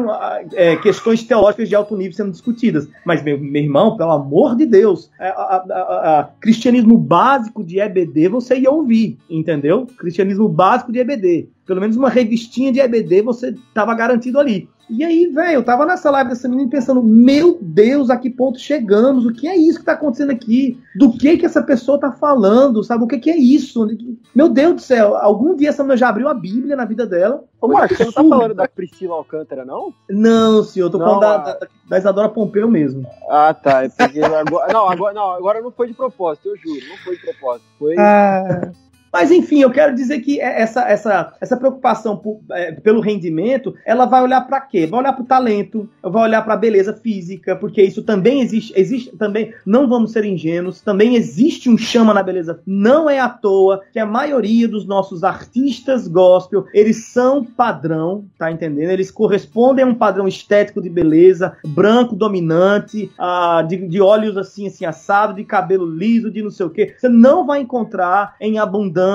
é, 0.52 0.76
questões 0.76 1.24
teológicas 1.24 1.68
de 1.68 1.74
alto 1.74 1.96
nível 1.96 2.12
sendo 2.12 2.30
discutidas. 2.30 2.88
Mas, 3.04 3.24
meu, 3.24 3.36
meu 3.40 3.60
irmão, 3.60 3.96
pelo 3.96 4.12
amor 4.12 4.54
de 4.54 4.64
Deus, 4.64 5.10
a, 5.18 5.26
a, 5.26 5.56
a, 5.56 6.20
a, 6.20 6.24
cristianismo 6.40 6.96
básico 6.96 7.64
de 7.64 7.80
EBD 7.80 8.28
você 8.28 8.56
ia 8.56 8.70
ouvir, 8.70 9.18
entendeu? 9.28 9.84
Cristianismo 9.98 10.48
básico 10.48 10.92
de 10.92 11.00
EBD. 11.00 11.48
Pelo 11.66 11.80
menos 11.80 11.96
uma 11.96 12.08
revistinha 12.08 12.70
de 12.70 12.78
EBD 12.78 13.22
você 13.22 13.48
estava 13.48 13.92
garantido 13.96 14.38
ali. 14.38 14.68
E 14.88 15.04
aí, 15.04 15.26
velho, 15.26 15.54
eu 15.54 15.64
tava 15.64 15.84
nessa 15.84 16.10
live 16.10 16.30
dessa 16.30 16.48
menina 16.48 16.70
pensando, 16.70 17.02
meu 17.02 17.58
Deus, 17.60 18.08
a 18.08 18.16
que 18.16 18.30
ponto 18.30 18.58
chegamos? 18.58 19.26
O 19.26 19.32
que 19.32 19.48
é 19.48 19.56
isso 19.56 19.80
que 19.80 19.84
tá 19.84 19.92
acontecendo 19.92 20.30
aqui? 20.30 20.80
Do 20.94 21.12
que 21.12 21.36
que 21.36 21.44
essa 21.44 21.62
pessoa 21.62 21.98
tá 21.98 22.12
falando? 22.12 22.84
Sabe, 22.84 23.02
o 23.02 23.06
que 23.06 23.18
que 23.18 23.30
é 23.30 23.36
isso? 23.36 23.88
Meu 24.34 24.48
Deus 24.48 24.74
do 24.74 24.80
céu, 24.80 25.16
algum 25.16 25.56
dia 25.56 25.70
essa 25.70 25.82
menina 25.82 25.96
já 25.96 26.08
abriu 26.08 26.28
a 26.28 26.34
Bíblia 26.34 26.76
na 26.76 26.84
vida 26.84 27.04
dela? 27.04 27.42
Ô, 27.60 27.68
Marcos, 27.68 27.96
você 27.96 28.04
não 28.04 28.12
tá 28.12 28.24
falando 28.24 28.54
da 28.54 28.68
Priscila 28.68 29.16
Alcântara, 29.16 29.64
não? 29.64 29.92
Não, 30.08 30.62
senhor, 30.62 30.86
eu 30.86 30.90
tô 30.90 30.98
não, 30.98 31.06
falando 31.06 31.24
a... 31.24 31.38
da, 31.38 31.68
da, 31.88 31.98
Isadora 31.98 32.28
Pompeu 32.28 32.70
mesmo. 32.70 33.04
Ah, 33.28 33.52
tá. 33.52 33.80
Agora, 33.80 34.72
não, 34.72 34.88
agora, 34.88 35.14
não, 35.14 35.30
agora 35.32 35.60
não 35.60 35.72
foi 35.72 35.88
de 35.88 35.94
propósito, 35.94 36.48
eu 36.48 36.56
juro, 36.56 36.86
não 36.88 36.96
foi 36.98 37.16
de 37.16 37.22
propósito. 37.22 37.66
Foi... 37.78 37.96
Ah... 37.98 38.70
Mas 39.16 39.30
enfim, 39.30 39.62
eu 39.62 39.70
quero 39.70 39.94
dizer 39.94 40.20
que 40.20 40.38
é 40.42 40.60
essa, 40.60 40.82
essa, 40.82 41.32
essa 41.40 41.56
preocupação 41.56 42.18
por, 42.18 42.38
é, 42.50 42.72
pelo 42.72 43.00
rendimento, 43.00 43.74
ela 43.86 44.04
vai 44.04 44.22
olhar 44.22 44.42
para 44.42 44.60
quê? 44.60 44.86
Vai 44.86 45.00
olhar 45.00 45.14
para 45.14 45.22
o 45.22 45.26
talento, 45.26 45.88
vai 46.02 46.24
olhar 46.24 46.42
para 46.42 46.52
a 46.52 46.58
beleza 46.58 46.92
física, 46.92 47.56
porque 47.56 47.82
isso 47.82 48.02
também 48.02 48.42
existe, 48.42 48.74
existe 48.76 49.16
também, 49.16 49.54
não 49.64 49.88
vamos 49.88 50.12
ser 50.12 50.26
ingênuos, 50.26 50.82
também 50.82 51.16
existe 51.16 51.70
um 51.70 51.78
chama 51.78 52.12
na 52.12 52.22
beleza. 52.22 52.60
Não 52.66 53.08
é 53.08 53.18
à 53.18 53.26
toa 53.26 53.80
que 53.90 53.98
a 53.98 54.04
maioria 54.04 54.68
dos 54.68 54.86
nossos 54.86 55.24
artistas 55.24 56.06
gospel, 56.06 56.66
eles 56.74 57.06
são 57.06 57.42
padrão, 57.42 58.26
tá 58.38 58.52
entendendo? 58.52 58.90
Eles 58.90 59.10
correspondem 59.10 59.82
a 59.82 59.88
um 59.88 59.94
padrão 59.94 60.28
estético 60.28 60.82
de 60.82 60.90
beleza, 60.90 61.56
branco, 61.66 62.14
dominante, 62.14 63.10
ah, 63.18 63.64
de, 63.66 63.78
de 63.88 63.98
olhos 63.98 64.36
assim, 64.36 64.66
assim, 64.66 64.84
assado, 64.84 65.32
de 65.32 65.42
cabelo 65.42 65.86
liso, 65.86 66.30
de 66.30 66.42
não 66.42 66.50
sei 66.50 66.66
o 66.66 66.70
quê. 66.70 66.94
Você 66.98 67.08
não 67.08 67.46
vai 67.46 67.60
encontrar 67.60 68.36
em 68.38 68.58
abundância 68.58 69.05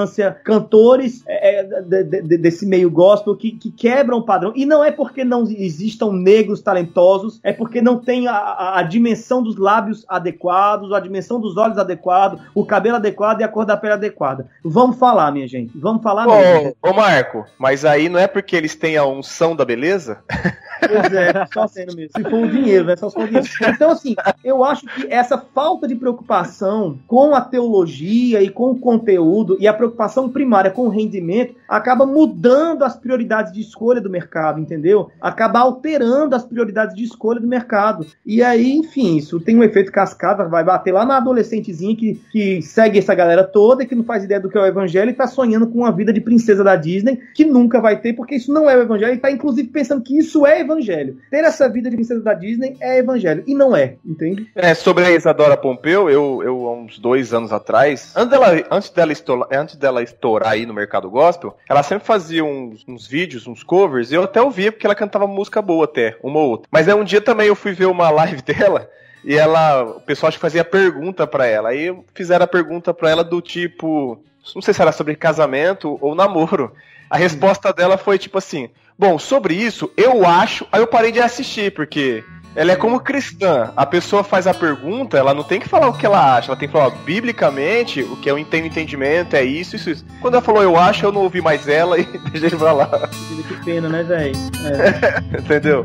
cantores 0.43 1.23
é, 1.27 1.59
é 1.59 1.63
de, 1.63 2.03
de, 2.03 2.37
desse 2.37 2.65
meio 2.65 2.89
gospel 2.89 3.35
que, 3.35 3.51
que, 3.51 3.71
quebram 3.71 4.19
o 4.19 4.23
padrão. 4.23 4.53
E 4.55 4.65
não 4.65 4.83
é 4.83 4.91
porque 4.91 5.23
não 5.23 5.43
existam 5.43 6.11
negros 6.11 6.61
talentosos, 6.61 7.39
é 7.43 7.53
porque 7.53 7.81
não 7.81 7.97
tem 7.97 8.27
a, 8.27 8.33
a, 8.33 8.79
a, 8.79 8.83
dimensão 8.83 9.41
dos 9.41 9.57
lábios 9.57 10.05
adequados, 10.07 10.91
a 10.93 10.99
dimensão 10.99 11.39
dos 11.39 11.57
olhos 11.57 11.77
adequado, 11.77 12.39
o 12.53 12.65
cabelo 12.65 12.97
adequado 12.97 13.41
e 13.41 13.43
a 13.43 13.47
cor 13.47 13.65
da 13.65 13.77
pele 13.77 13.93
adequada. 13.93 14.47
Vamos 14.63 14.97
falar, 14.97 15.31
minha 15.31 15.47
gente. 15.47 15.77
Vamos 15.77 16.01
falar 16.01 16.27
ô, 16.27 16.31
mesmo. 16.31 16.75
Ô, 16.81 16.93
Marco, 16.93 17.45
mas 17.57 17.85
aí 17.85 18.09
não 18.09 18.19
é 18.19 18.27
porque 18.27 18.55
eles 18.55 18.75
têm 18.75 18.97
a 18.97 19.05
unção 19.05 19.55
da 19.55 19.65
beleza? 19.65 20.19
Pois 20.87 21.13
é, 21.13 21.45
só 21.53 21.67
sendo 21.67 21.95
mesmo. 21.95 22.11
Se 22.15 22.23
for 22.23 22.43
o 22.43 22.49
dinheiro, 22.49 22.85
né? 22.85 22.95
Só 22.95 23.09
se 23.09 23.15
for 23.15 23.23
o 23.23 23.27
dinheiro. 23.27 23.47
Então, 23.67 23.91
assim, 23.91 24.15
eu 24.43 24.63
acho 24.63 24.85
que 24.87 25.07
essa 25.11 25.37
falta 25.37 25.87
de 25.87 25.95
preocupação 25.95 26.99
com 27.07 27.35
a 27.35 27.41
teologia 27.41 28.41
e 28.41 28.49
com 28.49 28.71
o 28.71 28.79
conteúdo 28.79 29.57
e 29.59 29.67
a 29.67 29.73
preocupação 29.73 30.29
primária 30.29 30.71
com 30.71 30.83
o 30.87 30.89
rendimento 30.89 31.55
acaba 31.67 32.05
mudando 32.05 32.83
as 32.83 32.95
prioridades 32.95 33.53
de 33.53 33.61
escolha 33.61 34.01
do 34.01 34.09
mercado, 34.09 34.59
entendeu? 34.59 35.09
Acaba 35.21 35.59
alterando 35.59 36.35
as 36.35 36.43
prioridades 36.43 36.95
de 36.95 37.03
escolha 37.03 37.39
do 37.39 37.47
mercado. 37.47 38.05
E 38.25 38.41
aí, 38.43 38.71
enfim, 38.73 39.17
isso 39.17 39.39
tem 39.39 39.57
um 39.57 39.63
efeito 39.63 39.91
cascata, 39.91 40.47
vai 40.47 40.63
bater 40.63 40.93
lá 40.93 41.05
na 41.05 41.17
adolescentezinha 41.17 41.95
que, 41.95 42.19
que 42.31 42.61
segue 42.61 42.99
essa 42.99 43.13
galera 43.13 43.43
toda, 43.43 43.85
que 43.85 43.95
não 43.95 44.03
faz 44.03 44.23
ideia 44.23 44.39
do 44.39 44.49
que 44.49 44.57
é 44.57 44.61
o 44.61 44.65
evangelho 44.65 45.11
e 45.11 45.13
tá 45.13 45.27
sonhando 45.27 45.67
com 45.67 45.79
uma 45.79 45.91
vida 45.91 46.11
de 46.11 46.21
princesa 46.21 46.63
da 46.63 46.75
Disney, 46.75 47.19
que 47.33 47.45
nunca 47.45 47.79
vai 47.79 47.99
ter, 47.99 48.13
porque 48.13 48.35
isso 48.35 48.51
não 48.51 48.69
é 48.69 48.75
o 48.75 48.81
evangelho, 48.81 49.13
e 49.13 49.17
tá 49.17 49.31
inclusive 49.31 49.69
pensando 49.69 50.01
que 50.01 50.17
isso 50.17 50.45
é 50.45 50.61
evangelho 50.61 50.70
evangelho. 50.71 51.17
Ter 51.29 51.43
essa 51.43 51.69
vida 51.69 51.89
de 51.89 51.95
princesa 51.95 52.21
da 52.21 52.33
Disney 52.33 52.77
é 52.79 52.97
evangelho. 52.97 53.43
E 53.45 53.53
não 53.53 53.75
é, 53.75 53.95
entende? 54.05 54.49
É, 54.55 54.73
sobre 54.73 55.05
a 55.05 55.11
Isadora 55.11 55.57
Pompeu, 55.57 56.09
eu, 56.09 56.41
eu 56.43 56.67
há 56.67 56.73
uns 56.73 56.97
dois 56.97 57.33
anos 57.33 57.51
atrás, 57.51 58.13
antes 58.15 58.29
dela, 58.31 58.63
antes 58.71 58.89
dela, 58.89 59.11
estourar, 59.11 59.47
antes 59.51 59.75
dela 59.75 60.03
estourar 60.03 60.51
aí 60.51 60.65
no 60.65 60.73
mercado 60.73 61.09
gospel, 61.09 61.55
ela 61.69 61.83
sempre 61.83 62.05
fazia 62.05 62.43
uns, 62.43 62.85
uns 62.87 63.07
vídeos, 63.07 63.47
uns 63.47 63.63
covers, 63.63 64.11
e 64.11 64.15
eu 64.15 64.23
até 64.23 64.41
ouvia 64.41 64.71
porque 64.71 64.85
ela 64.85 64.95
cantava 64.95 65.27
música 65.27 65.61
boa 65.61 65.85
até, 65.85 66.17
uma 66.23 66.39
ou 66.39 66.49
outra. 66.49 66.67
Mas 66.71 66.87
aí 66.87 66.93
um 66.93 67.03
dia 67.03 67.21
também 67.21 67.47
eu 67.47 67.55
fui 67.55 67.73
ver 67.73 67.85
uma 67.85 68.09
live 68.11 68.41
dela, 68.41 68.89
e 69.23 69.35
ela, 69.35 69.83
o 69.83 70.01
pessoal 70.01 70.29
acho 70.29 70.37
que 70.37 70.41
fazia 70.41 70.65
pergunta 70.65 71.27
para 71.27 71.45
ela. 71.45 71.69
Aí 71.69 71.95
fizeram 72.13 72.43
a 72.43 72.47
pergunta 72.47 72.93
para 72.93 73.09
ela 73.09 73.23
do 73.23 73.39
tipo, 73.39 74.19
não 74.55 74.61
sei 74.61 74.73
se 74.73 74.81
era 74.81 74.91
sobre 74.91 75.15
casamento 75.15 75.97
ou 76.01 76.15
namoro. 76.15 76.73
A 77.09 77.17
resposta 77.17 77.73
dela 77.73 77.97
foi 77.97 78.17
tipo 78.17 78.37
assim: 78.37 78.69
Bom, 79.01 79.17
sobre 79.17 79.55
isso, 79.55 79.89
eu 79.97 80.27
acho. 80.27 80.67
Aí 80.71 80.79
eu 80.79 80.85
parei 80.85 81.11
de 81.11 81.19
assistir, 81.19 81.73
porque 81.73 82.23
ela 82.55 82.73
é 82.73 82.75
como 82.75 82.99
cristã. 82.99 83.71
A 83.75 83.83
pessoa 83.83 84.23
faz 84.23 84.45
a 84.45 84.53
pergunta, 84.53 85.17
ela 85.17 85.33
não 85.33 85.43
tem 85.43 85.59
que 85.59 85.67
falar 85.67 85.87
o 85.87 85.97
que 85.97 86.05
ela 86.05 86.35
acha, 86.37 86.51
ela 86.51 86.55
tem 86.55 86.67
que 86.67 86.71
falar, 86.71 86.91
biblicamente, 87.03 88.03
o 88.03 88.15
que 88.17 88.29
eu 88.29 88.37
entendo 88.37 88.67
entendimento 88.67 89.35
é 89.35 89.43
isso, 89.43 89.75
isso, 89.75 89.89
isso. 89.89 90.05
Quando 90.21 90.35
ela 90.35 90.43
falou 90.43 90.61
eu 90.61 90.77
acho, 90.77 91.03
eu 91.03 91.11
não 91.11 91.21
ouvi 91.21 91.41
mais 91.41 91.67
ela 91.67 91.97
e 91.99 92.03
deixei 92.29 92.55
pra 92.55 92.73
lá. 92.73 93.09
Que 93.47 93.65
pena, 93.65 93.89
né, 93.89 94.03
velho? 94.03 94.35
É. 94.67 95.19
Entendeu? 95.41 95.83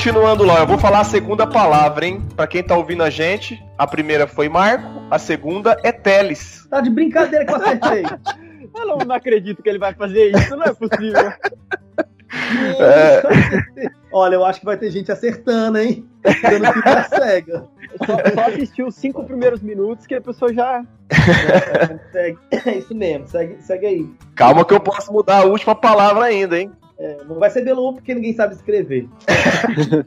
Continuando 0.00 0.44
lá. 0.44 0.60
Eu 0.60 0.66
vou 0.66 0.78
falar 0.78 1.00
a 1.00 1.04
segunda 1.04 1.46
palavra, 1.46 2.06
hein? 2.06 2.24
Pra 2.34 2.46
quem 2.46 2.62
tá 2.62 2.74
ouvindo 2.74 3.02
a 3.02 3.10
gente, 3.10 3.62
a 3.76 3.86
primeira 3.86 4.26
foi 4.26 4.48
Marco, 4.48 4.88
a 5.10 5.18
segunda 5.18 5.76
é 5.82 5.92
Teles. 5.92 6.66
Tá 6.70 6.80
de 6.80 6.88
brincadeira 6.88 7.44
que 7.44 7.52
eu 7.52 7.56
acertei. 7.56 8.04
eu 8.74 8.86
não, 8.86 8.96
não 8.96 9.14
acredito 9.14 9.62
que 9.62 9.68
ele 9.68 9.78
vai 9.78 9.92
fazer 9.92 10.34
isso, 10.34 10.56
não 10.56 10.64
é 10.64 10.72
possível. 10.72 11.32
É... 12.80 13.90
Olha, 14.10 14.36
eu 14.36 14.44
acho 14.44 14.60
que 14.60 14.64
vai 14.64 14.78
ter 14.78 14.90
gente 14.90 15.12
acertando, 15.12 15.76
hein? 15.78 16.08
Dando 16.22 16.72
fita 16.72 17.02
cega. 17.02 17.68
Só, 18.06 18.16
só 18.34 18.48
assistiu 18.48 18.86
os 18.86 18.94
cinco 18.94 19.24
primeiros 19.24 19.60
minutos 19.60 20.06
que 20.06 20.14
a 20.14 20.20
pessoa 20.20 20.54
já. 20.54 20.82
É, 21.10 21.98
segue. 22.10 22.38
é 22.66 22.78
isso 22.78 22.94
mesmo, 22.94 23.28
segue, 23.28 23.60
segue 23.60 23.86
aí. 23.86 24.10
Calma 24.34 24.64
que 24.64 24.72
eu 24.72 24.80
posso 24.80 25.12
mudar 25.12 25.38
a 25.38 25.44
última 25.44 25.74
palavra 25.74 26.24
ainda, 26.24 26.58
hein? 26.58 26.70
É, 27.00 27.24
não 27.26 27.36
vai 27.36 27.48
ser 27.48 27.64
Belo 27.64 27.94
porque 27.94 28.14
ninguém 28.14 28.34
sabe 28.34 28.54
escrever. 28.54 29.08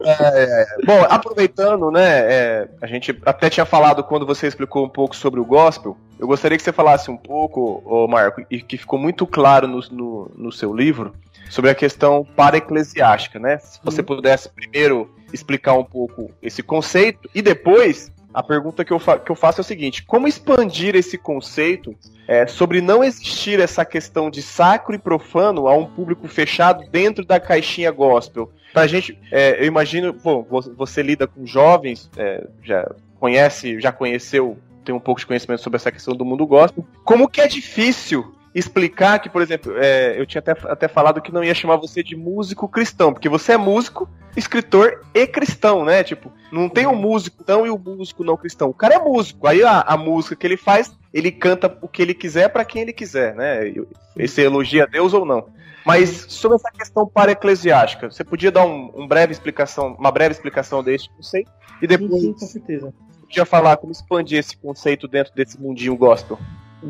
é, 0.00 0.62
é. 0.62 0.66
Bom, 0.86 1.04
aproveitando, 1.08 1.90
né? 1.90 2.20
É, 2.32 2.68
a 2.80 2.86
gente 2.86 3.18
até 3.26 3.50
tinha 3.50 3.66
falado 3.66 4.04
quando 4.04 4.24
você 4.24 4.46
explicou 4.46 4.86
um 4.86 4.88
pouco 4.88 5.16
sobre 5.16 5.40
o 5.40 5.44
gospel. 5.44 5.96
Eu 6.20 6.28
gostaria 6.28 6.56
que 6.56 6.62
você 6.62 6.72
falasse 6.72 7.10
um 7.10 7.16
pouco, 7.16 7.82
ô 7.84 8.06
Marco, 8.06 8.44
e 8.48 8.62
que 8.62 8.78
ficou 8.78 8.96
muito 8.96 9.26
claro 9.26 9.66
no, 9.66 9.80
no, 9.90 10.30
no 10.36 10.52
seu 10.52 10.72
livro, 10.72 11.12
sobre 11.50 11.70
a 11.70 11.74
questão 11.74 12.24
para-eclesiástica, 12.36 13.40
né? 13.40 13.58
Se 13.58 13.80
você 13.82 14.00
uhum. 14.00 14.06
pudesse 14.06 14.48
primeiro 14.48 15.10
explicar 15.32 15.74
um 15.74 15.84
pouco 15.84 16.30
esse 16.40 16.62
conceito 16.62 17.28
e 17.34 17.42
depois 17.42 18.12
a 18.32 18.42
pergunta 18.42 18.84
que 18.84 18.92
eu, 18.92 19.00
que 19.00 19.30
eu 19.30 19.34
faço 19.34 19.60
é 19.60 19.62
o 19.62 19.64
seguinte: 19.64 20.04
como 20.04 20.28
expandir 20.28 20.94
esse 20.94 21.16
conceito 21.16 21.94
é, 22.26 22.46
sobre 22.46 22.80
não 22.80 23.02
existir 23.02 23.58
essa 23.60 23.84
questão 23.84 24.30
de 24.30 24.42
sacro 24.42 24.94
e 24.94 24.98
profano 24.98 25.66
a 25.66 25.76
um 25.76 25.86
público 25.86 26.28
fechado 26.28 26.88
dentro 26.90 27.24
da 27.24 27.40
caixinha 27.40 27.90
gospel? 27.90 28.52
Pra 28.72 28.86
gente, 28.86 29.18
é, 29.32 29.60
eu 29.60 29.66
imagino, 29.66 30.12
bom, 30.12 30.46
você 30.76 31.02
lida 31.02 31.26
com 31.26 31.46
jovens, 31.46 32.10
é, 32.16 32.46
já 32.62 32.90
conhece, 33.18 33.80
já 33.80 33.90
conheceu, 33.90 34.58
tem 34.84 34.94
um 34.94 35.00
pouco 35.00 35.20
de 35.20 35.26
conhecimento 35.26 35.62
sobre 35.62 35.76
essa 35.76 35.90
questão 35.90 36.14
do 36.14 36.24
mundo 36.24 36.46
gospel. 36.46 36.86
Como 37.04 37.28
que 37.28 37.40
é 37.40 37.46
difícil 37.46 38.34
explicar 38.58 39.18
que, 39.18 39.28
por 39.28 39.42
exemplo, 39.42 39.72
é, 39.76 40.20
eu 40.20 40.26
tinha 40.26 40.40
até, 40.40 40.52
até 40.52 40.88
falado 40.88 41.20
que 41.20 41.32
não 41.32 41.44
ia 41.44 41.54
chamar 41.54 41.76
você 41.76 42.02
de 42.02 42.16
músico 42.16 42.68
cristão, 42.68 43.12
porque 43.12 43.28
você 43.28 43.52
é 43.52 43.56
músico, 43.56 44.08
escritor 44.36 45.04
e 45.14 45.26
cristão, 45.26 45.84
né? 45.84 46.02
Tipo, 46.02 46.32
não 46.50 46.68
tem 46.68 46.86
o 46.86 46.90
um 46.90 46.96
músico 46.96 47.44
tão 47.44 47.66
e 47.66 47.70
o 47.70 47.76
um 47.76 47.96
músico 47.96 48.24
não 48.24 48.36
cristão. 48.36 48.68
O 48.68 48.74
cara 48.74 48.94
é 48.94 48.98
músico, 48.98 49.46
aí 49.46 49.62
a, 49.62 49.80
a 49.80 49.96
música 49.96 50.36
que 50.36 50.46
ele 50.46 50.56
faz, 50.56 50.94
ele 51.12 51.30
canta 51.30 51.76
o 51.80 51.88
que 51.88 52.02
ele 52.02 52.14
quiser 52.14 52.48
para 52.48 52.64
quem 52.64 52.82
ele 52.82 52.92
quiser, 52.92 53.34
né? 53.34 53.72
Esse 54.16 54.42
elogia 54.42 54.84
a 54.84 54.86
Deus 54.86 55.12
ou 55.12 55.24
não. 55.24 55.46
Mas 55.84 56.26
sobre 56.28 56.56
essa 56.56 56.70
questão 56.70 57.06
para-eclesiástica, 57.06 58.10
você 58.10 58.22
podia 58.22 58.50
dar 58.50 58.64
um, 58.66 58.92
um, 58.94 59.08
breve 59.08 59.32
explicação, 59.32 59.94
uma 59.98 60.10
breve 60.10 60.32
explicação 60.32 60.82
deste 60.82 61.08
conceito? 61.10 61.50
E 61.80 61.86
depois 61.86 62.10
sim, 62.10 62.20
sim, 62.20 62.32
com 62.32 62.46
certeza. 62.46 62.94
podia 63.22 63.46
falar 63.46 63.76
como 63.78 63.90
expandir 63.90 64.38
esse 64.38 64.56
conceito 64.56 65.08
dentro 65.08 65.34
desse 65.34 65.58
mundinho 65.58 65.96
gospel. 65.96 66.38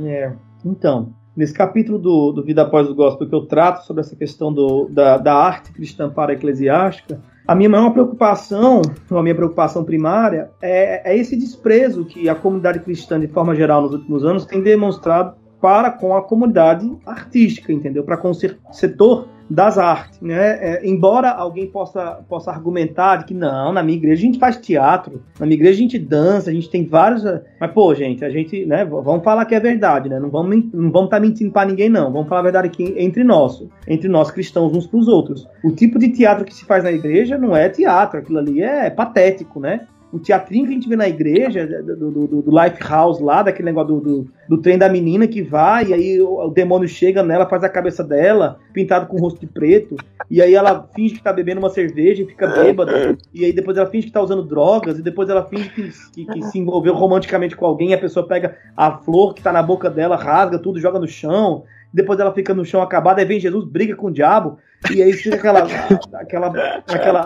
É, 0.04 0.32
então, 0.64 1.14
nesse 1.38 1.54
capítulo 1.54 2.00
do, 2.00 2.32
do 2.32 2.42
Vida 2.42 2.62
Após 2.62 2.90
o 2.90 2.94
Gospel 2.96 3.28
que 3.28 3.34
eu 3.34 3.46
trato 3.46 3.86
sobre 3.86 4.00
essa 4.00 4.16
questão 4.16 4.52
do, 4.52 4.88
da, 4.90 5.16
da 5.16 5.34
arte 5.34 5.70
cristã 5.70 6.10
para-eclesiástica, 6.10 7.22
a 7.46 7.54
minha 7.54 7.68
maior 7.68 7.90
preocupação, 7.90 8.82
a 9.08 9.22
minha 9.22 9.36
preocupação 9.36 9.84
primária, 9.84 10.50
é, 10.60 11.12
é, 11.12 11.16
esse 11.16 11.36
desprezo 11.36 12.04
que 12.04 12.28
a 12.28 12.34
comunidade 12.34 12.80
cristã, 12.80 13.20
de 13.20 13.28
forma 13.28 13.54
geral, 13.54 13.82
nos 13.82 13.92
últimos 13.92 14.24
anos, 14.24 14.44
tem 14.44 14.60
demonstrado 14.60 15.36
para 15.60 15.92
com 15.92 16.16
a 16.16 16.22
comunidade 16.22 16.90
artística, 17.06 17.72
entendeu? 17.72 18.02
Para 18.02 18.16
com 18.16 18.30
o 18.30 18.34
setor 18.72 19.28
das 19.50 19.78
artes, 19.78 20.20
né? 20.20 20.58
É, 20.60 20.86
embora 20.86 21.30
alguém 21.30 21.66
possa, 21.66 22.20
possa 22.28 22.50
argumentar 22.50 23.16
de 23.16 23.24
que 23.26 23.34
não, 23.34 23.72
na 23.72 23.82
minha 23.82 23.96
igreja 23.96 24.20
a 24.20 24.26
gente 24.26 24.38
faz 24.38 24.56
teatro, 24.56 25.22
na 25.38 25.46
minha 25.46 25.56
igreja 25.56 25.78
a 25.78 25.82
gente 25.82 25.98
dança, 25.98 26.50
a 26.50 26.52
gente 26.52 26.68
tem 26.70 26.86
vários, 26.86 27.22
mas 27.60 27.70
pô, 27.72 27.94
gente, 27.94 28.24
a 28.24 28.30
gente, 28.30 28.66
né? 28.66 28.84
Vamos 28.84 29.24
falar 29.24 29.44
que 29.44 29.54
é 29.54 29.60
verdade, 29.60 30.08
né? 30.08 30.18
Não 30.18 30.30
vamos, 30.30 30.64
não 30.72 30.90
vamos 30.90 31.10
tá 31.10 31.18
mentindo 31.18 31.50
para 31.50 31.68
ninguém 31.68 31.88
não. 31.88 32.12
Vamos 32.12 32.28
falar 32.28 32.40
a 32.40 32.44
verdade 32.44 32.68
aqui 32.68 32.94
entre 32.98 33.24
nós, 33.24 33.64
entre 33.86 34.08
nós 34.08 34.30
cristãos 34.30 34.74
uns 34.74 34.86
para 34.86 34.98
os 34.98 35.08
outros. 35.08 35.48
O 35.64 35.70
tipo 35.70 35.98
de 35.98 36.08
teatro 36.08 36.44
que 36.44 36.54
se 36.54 36.64
faz 36.64 36.84
na 36.84 36.92
igreja 36.92 37.38
não 37.38 37.56
é 37.56 37.68
teatro, 37.68 38.18
aquilo 38.18 38.38
ali 38.38 38.62
é 38.62 38.90
patético, 38.90 39.60
né? 39.60 39.86
O 40.12 40.18
teatrinho 40.18 40.64
que 40.64 40.70
a 40.70 40.74
gente 40.74 40.88
vê 40.88 40.96
na 40.96 41.08
igreja, 41.08 41.66
do, 41.66 42.10
do, 42.10 42.42
do 42.42 42.62
Life 42.62 42.82
House 42.82 43.20
lá, 43.20 43.42
daquele 43.42 43.66
negócio 43.66 43.94
do, 43.94 44.00
do, 44.00 44.30
do, 44.48 44.58
trem 44.58 44.78
da 44.78 44.88
menina 44.88 45.26
que 45.26 45.42
vai, 45.42 45.86
e 45.86 45.94
aí 45.94 46.20
o, 46.20 46.46
o, 46.46 46.50
demônio 46.50 46.88
chega 46.88 47.22
nela, 47.22 47.48
faz 47.48 47.62
a 47.62 47.68
cabeça 47.68 48.02
dela, 48.02 48.58
pintado 48.72 49.06
com 49.06 49.16
o 49.16 49.20
rosto 49.20 49.40
de 49.40 49.46
preto, 49.46 49.96
e 50.30 50.40
aí 50.40 50.54
ela 50.54 50.88
finge 50.94 51.14
que 51.14 51.22
tá 51.22 51.32
bebendo 51.32 51.58
uma 51.58 51.68
cerveja 51.68 52.22
e 52.22 52.26
fica 52.26 52.46
bêbada, 52.46 53.16
e 53.34 53.44
aí 53.44 53.52
depois 53.52 53.76
ela 53.76 53.88
finge 53.88 54.06
que 54.06 54.12
tá 54.12 54.22
usando 54.22 54.42
drogas, 54.42 54.98
e 54.98 55.02
depois 55.02 55.28
ela 55.28 55.44
finge 55.44 55.68
que, 55.70 55.90
que, 56.12 56.24
que 56.24 56.42
se 56.42 56.58
envolveu 56.58 56.94
romanticamente 56.94 57.54
com 57.54 57.66
alguém, 57.66 57.92
a 57.92 57.98
pessoa 57.98 58.26
pega 58.26 58.56
a 58.76 58.92
flor 58.92 59.34
que 59.34 59.42
tá 59.42 59.52
na 59.52 59.62
boca 59.62 59.90
dela, 59.90 60.16
rasga 60.16 60.58
tudo, 60.58 60.80
joga 60.80 60.98
no 60.98 61.08
chão, 61.08 61.64
depois 61.92 62.20
ela 62.20 62.32
fica 62.32 62.54
no 62.54 62.64
chão 62.64 62.82
acabada, 62.82 63.20
aí 63.20 63.26
vem 63.26 63.40
Jesus, 63.40 63.64
briga 63.64 63.96
com 63.96 64.08
o 64.08 64.12
diabo, 64.12 64.58
e 64.94 65.02
aí 65.02 65.12
fica 65.12 65.36
aquela, 65.36 65.66
aquela, 66.12 66.46
aquela, 66.86 67.20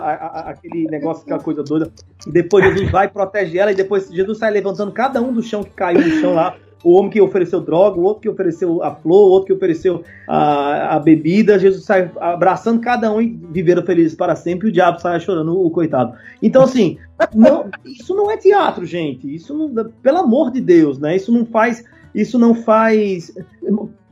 aquele 0.49 0.87
negócio, 0.87 1.23
aquela 1.23 1.39
coisa 1.39 1.63
doida. 1.63 1.91
E 2.25 2.31
depois 2.31 2.65
Jesus 2.65 2.89
vai, 2.89 3.07
protege 3.07 3.57
ela, 3.57 3.71
e 3.71 3.75
depois 3.75 4.09
Jesus 4.09 4.37
sai 4.37 4.51
levantando 4.51 4.91
cada 4.91 5.21
um 5.21 5.33
do 5.33 5.43
chão 5.43 5.63
que 5.63 5.71
caiu 5.71 6.01
no 6.01 6.21
chão 6.21 6.33
lá. 6.33 6.55
O 6.83 6.97
homem 6.97 7.09
que 7.09 7.21
ofereceu 7.21 7.61
droga, 7.61 7.97
o 7.97 8.03
outro 8.03 8.23
que 8.23 8.29
ofereceu 8.29 8.83
a 8.83 8.93
flor, 8.93 9.29
o 9.29 9.31
outro 9.31 9.47
que 9.47 9.53
ofereceu 9.53 10.03
a, 10.27 10.95
a 10.95 10.99
bebida. 10.99 11.57
Jesus 11.57 11.85
sai 11.85 12.11
abraçando 12.19 12.81
cada 12.81 13.09
um 13.09 13.21
e 13.21 13.39
viveram 13.51 13.83
felizes 13.83 14.15
para 14.15 14.35
sempre. 14.35 14.67
E 14.67 14.69
o 14.69 14.73
diabo 14.73 14.99
sai 14.99 15.17
chorando, 15.21 15.57
o 15.57 15.71
coitado. 15.71 16.13
Então, 16.41 16.63
assim, 16.63 16.97
não, 17.33 17.69
isso 17.85 18.13
não 18.13 18.29
é 18.29 18.35
teatro, 18.35 18.85
gente. 18.85 19.33
Isso, 19.33 19.57
não, 19.57 19.89
pelo 20.01 20.17
amor 20.17 20.51
de 20.51 20.59
Deus, 20.59 20.99
né? 20.99 21.15
Isso 21.15 21.31
não 21.31 21.45
faz. 21.45 21.85
Isso 22.13 22.37
não 22.37 22.53
faz. 22.53 23.33